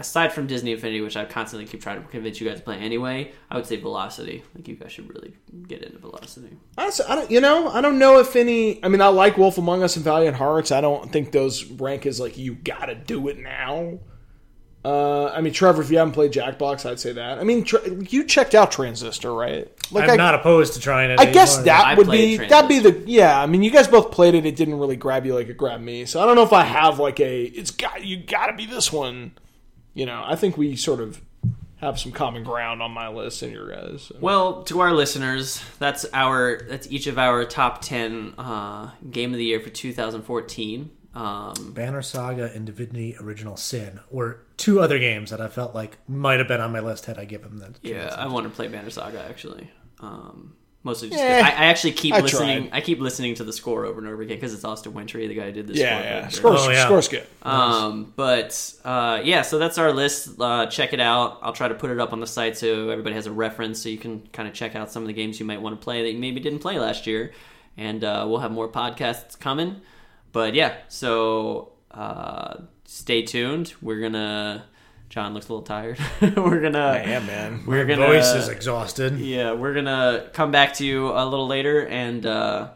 aside 0.00 0.32
from 0.32 0.46
Disney 0.46 0.72
Infinity, 0.72 1.02
which 1.02 1.16
I 1.16 1.24
constantly 1.26 1.68
keep 1.68 1.82
trying 1.82 2.02
to 2.02 2.08
convince 2.08 2.40
you 2.40 2.48
guys 2.48 2.58
to 2.58 2.64
play 2.64 2.78
anyway, 2.78 3.32
I 3.50 3.56
would 3.56 3.66
say 3.66 3.76
Velocity. 3.76 4.42
Like 4.54 4.66
you 4.66 4.74
guys 4.74 4.90
should 4.90 5.08
really 5.08 5.34
get 5.68 5.82
into 5.82 5.98
Velocity. 5.98 6.56
Honestly, 6.76 7.04
I 7.06 7.14
don't. 7.14 7.30
You 7.30 7.40
know, 7.40 7.68
I 7.68 7.80
don't 7.80 7.98
know 7.98 8.18
if 8.18 8.34
any. 8.34 8.82
I 8.82 8.88
mean, 8.88 9.02
I 9.02 9.08
like 9.08 9.36
Wolf 9.36 9.58
Among 9.58 9.82
Us 9.82 9.96
and 9.96 10.04
Valiant 10.04 10.36
Hearts. 10.36 10.72
I 10.72 10.80
don't 10.80 11.12
think 11.12 11.32
those 11.32 11.64
rank 11.64 12.06
as 12.06 12.18
like 12.18 12.38
you 12.38 12.54
got 12.54 12.86
to 12.86 12.94
do 12.94 13.28
it 13.28 13.38
now. 13.38 13.98
Uh, 14.82 15.26
I 15.26 15.42
mean, 15.42 15.52
Trevor, 15.52 15.82
if 15.82 15.90
you 15.90 15.98
haven't 15.98 16.14
played 16.14 16.32
Jackbox, 16.32 16.88
I'd 16.88 16.98
say 16.98 17.12
that. 17.12 17.38
I 17.38 17.44
mean, 17.44 17.64
tr- 17.64 17.86
you 17.86 18.24
checked 18.24 18.54
out 18.54 18.72
Transistor, 18.72 19.30
right? 19.34 19.70
Like, 19.92 20.04
I'm 20.04 20.12
I, 20.12 20.16
not 20.16 20.34
opposed 20.34 20.72
to 20.74 20.80
trying 20.80 21.10
it. 21.10 21.20
I 21.20 21.26
guess 21.26 21.58
anymore. 21.58 21.64
that 21.66 21.86
I 21.86 21.94
would 21.94 22.10
be 22.10 22.36
that'd 22.38 22.68
be 22.68 22.78
the 22.78 23.02
yeah. 23.06 23.38
I 23.38 23.44
mean, 23.44 23.62
you 23.62 23.70
guys 23.70 23.88
both 23.88 24.10
played 24.10 24.34
it. 24.34 24.46
It 24.46 24.56
didn't 24.56 24.78
really 24.78 24.96
grab 24.96 25.26
you 25.26 25.34
like 25.34 25.48
it 25.48 25.58
grabbed 25.58 25.84
me. 25.84 26.06
So 26.06 26.22
I 26.22 26.26
don't 26.26 26.34
know 26.34 26.44
if 26.44 26.54
I 26.54 26.64
have 26.64 26.98
like 26.98 27.20
a. 27.20 27.42
It's 27.44 27.70
got 27.70 28.02
you. 28.06 28.24
Got 28.24 28.46
to 28.46 28.54
be 28.54 28.64
this 28.64 28.90
one. 28.90 29.32
You 30.00 30.06
know, 30.06 30.24
I 30.24 30.34
think 30.34 30.56
we 30.56 30.76
sort 30.76 31.00
of 31.00 31.20
have 31.76 32.00
some 32.00 32.10
common 32.10 32.42
ground 32.42 32.80
on 32.80 32.90
my 32.90 33.08
list 33.08 33.42
and 33.42 33.52
your 33.52 33.68
guys. 33.68 34.04
So. 34.04 34.16
Well, 34.18 34.62
to 34.62 34.80
our 34.80 34.94
listeners, 34.94 35.62
that's 35.78 36.06
our 36.14 36.62
that's 36.66 36.90
each 36.90 37.06
of 37.06 37.18
our 37.18 37.44
top 37.44 37.82
ten 37.82 38.32
uh, 38.38 38.92
game 39.10 39.34
of 39.34 39.36
the 39.36 39.44
year 39.44 39.60
for 39.60 39.68
2014. 39.68 40.90
Um, 41.12 41.72
Banner 41.74 42.00
Saga 42.00 42.50
and 42.54 42.64
Divinity 42.64 43.14
Original 43.20 43.58
Sin 43.58 44.00
were 44.10 44.46
two 44.56 44.80
other 44.80 44.98
games 44.98 45.28
that 45.32 45.42
I 45.42 45.48
felt 45.48 45.74
like 45.74 45.98
might 46.08 46.38
have 46.38 46.48
been 46.48 46.62
on 46.62 46.72
my 46.72 46.80
list 46.80 47.04
had 47.04 47.18
I 47.18 47.26
given 47.26 47.50
them 47.50 47.58
that. 47.58 47.78
yeah. 47.82 48.14
I 48.16 48.26
want 48.26 48.44
to 48.44 48.50
play 48.50 48.68
Banner 48.68 48.88
Saga 48.88 49.22
actually. 49.28 49.70
Um, 49.98 50.54
mostly 50.82 51.10
just 51.10 51.20
Eh, 51.22 51.40
'cause 51.42 51.50
I, 51.52 51.62
I 51.62 51.64
actually 51.66 51.92
keep 51.92 52.14
I 52.14 52.20
listening. 52.20 52.68
tried. 52.68 52.76
I 52.78 52.80
keep 52.80 53.00
listening 53.00 53.34
to 53.36 53.44
the 53.44 53.52
score 53.52 53.84
over 53.84 53.98
and 54.00 54.08
over 54.08 54.22
again 54.22 54.36
because 54.38 54.54
it's 54.54 54.64
Austin 54.64 54.94
Wintory, 54.94 55.26
the 55.26 55.34
guy 55.34 55.46
who 55.46 55.52
did 55.52 55.66
this. 55.66 55.78
yeah, 55.78 55.98
score. 55.98 56.04
yeah. 56.10 56.24
for- 56.24 56.30
Scores, 56.32 56.60
Oh, 56.62 56.70
yeah. 56.70 56.84
scores 56.84 57.08
good. 57.08 57.26
Um, 57.42 58.12
but 58.16 58.74
uh, 58.84 59.20
yeah, 59.22 59.42
so 59.42 59.58
that's 59.58 59.76
our 59.78 59.92
list. 59.92 60.40
Uh, 60.40 60.66
check 60.66 60.92
it 60.92 61.00
out. 61.00 61.38
I'll 61.42 61.52
try 61.52 61.68
to 61.68 61.74
put 61.74 61.90
it 61.90 61.98
up 62.00 62.12
on 62.12 62.20
the 62.20 62.26
site 62.26 62.56
so 62.56 62.88
everybody 62.88 63.14
has 63.14 63.26
a 63.26 63.32
reference, 63.32 63.82
so 63.82 63.88
you 63.88 63.98
can 63.98 64.26
kind 64.32 64.48
of 64.48 64.54
check 64.54 64.74
out 64.74 64.90
some 64.90 65.02
of 65.02 65.06
the 65.08 65.12
games 65.14 65.38
you 65.38 65.46
might 65.46 65.60
want 65.60 65.78
to 65.78 65.84
play 65.84 66.02
that 66.02 66.12
you 66.12 66.18
maybe 66.18 66.40
didn't 66.40 66.60
play 66.60 66.78
last 66.78 67.06
year. 67.06 67.32
And 67.76 68.02
uh, 68.04 68.26
we'll 68.28 68.40
have 68.40 68.50
more 68.52 68.68
podcasts 68.68 69.38
coming. 69.38 69.80
But 70.32 70.54
yeah, 70.54 70.74
so 70.88 71.72
uh, 71.90 72.54
stay 72.84 73.22
tuned. 73.22 73.74
We're 73.82 74.00
gonna. 74.00 74.64
John 75.10 75.34
looks 75.34 75.48
a 75.48 75.52
little 75.52 75.66
tired. 75.66 75.98
we're 76.22 76.60
gonna. 76.60 76.78
I 76.78 76.98
am, 76.98 77.26
man. 77.26 77.64
We're 77.66 77.84
My 77.84 77.94
gonna. 77.94 78.06
voice 78.06 78.32
is 78.32 78.48
exhausted. 78.48 79.18
Yeah, 79.18 79.52
we're 79.52 79.74
gonna 79.74 80.30
come 80.32 80.52
back 80.52 80.74
to 80.74 80.86
you 80.86 81.08
a 81.08 81.24
little 81.26 81.48
later, 81.48 81.84
and 81.86 82.24
uh, 82.24 82.70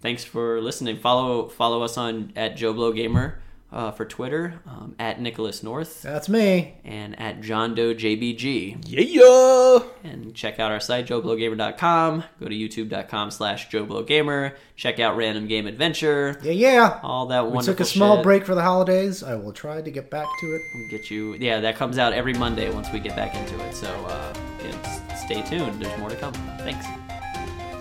thanks 0.00 0.24
for 0.24 0.60
listening. 0.62 0.96
Follow 0.98 1.48
follow 1.48 1.82
us 1.82 1.98
on 1.98 2.32
at 2.34 2.56
Joe 2.56 2.72
Blow 2.72 2.92
Gamer 2.92 3.38
uh, 3.72 3.90
for 3.90 4.04
Twitter, 4.04 4.60
um, 4.66 4.94
at 4.98 5.20
Nicholas 5.20 5.62
North, 5.62 6.00
That's 6.02 6.28
me. 6.28 6.76
and 6.84 7.18
at 7.20 7.40
John 7.40 7.74
Doe 7.74 7.94
JBG. 7.94 8.84
Yeah. 8.86 9.80
And 10.04 10.34
check 10.34 10.58
out 10.60 10.70
our 10.72 10.80
site 10.80 11.06
joeblowgamer.com. 11.06 12.24
Go 12.40 12.48
to 12.48 12.54
youtube.com 12.54 13.30
slash 13.32 13.68
joeblowgamer. 13.68 14.54
Check 14.76 15.00
out 15.00 15.16
Random 15.16 15.46
Game 15.48 15.66
Adventure. 15.66 16.38
Yeah, 16.42 16.52
yeah. 16.52 17.00
All 17.02 17.26
that 17.26 17.44
We 17.44 17.50
wonderful 17.52 17.74
took 17.74 17.80
a 17.80 17.84
small 17.84 18.16
shit. 18.18 18.22
break 18.24 18.46
for 18.46 18.54
the 18.54 18.62
holidays. 18.62 19.22
I 19.22 19.34
will 19.34 19.52
try 19.52 19.82
to 19.82 19.90
get 19.90 20.10
back 20.10 20.26
to 20.40 20.46
it. 20.54 20.62
We'll 20.74 20.88
Get 20.88 21.10
you, 21.10 21.34
yeah. 21.34 21.60
That 21.60 21.76
comes 21.76 21.98
out 21.98 22.12
every 22.12 22.34
Monday 22.34 22.72
once 22.72 22.88
we 22.92 23.00
get 23.00 23.16
back 23.16 23.34
into 23.34 23.62
it. 23.66 23.74
So 23.74 23.88
uh, 23.88 24.32
yeah, 24.64 25.14
stay 25.16 25.42
tuned. 25.42 25.82
There's 25.82 25.98
more 25.98 26.10
to 26.10 26.16
come. 26.16 26.32
Thanks. 26.58 26.86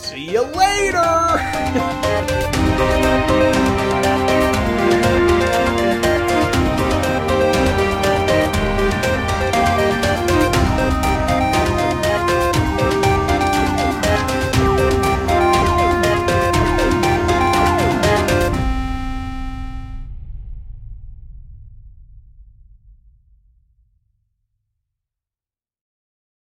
See 0.04 0.32
you 0.32 0.42
later. 0.42 1.02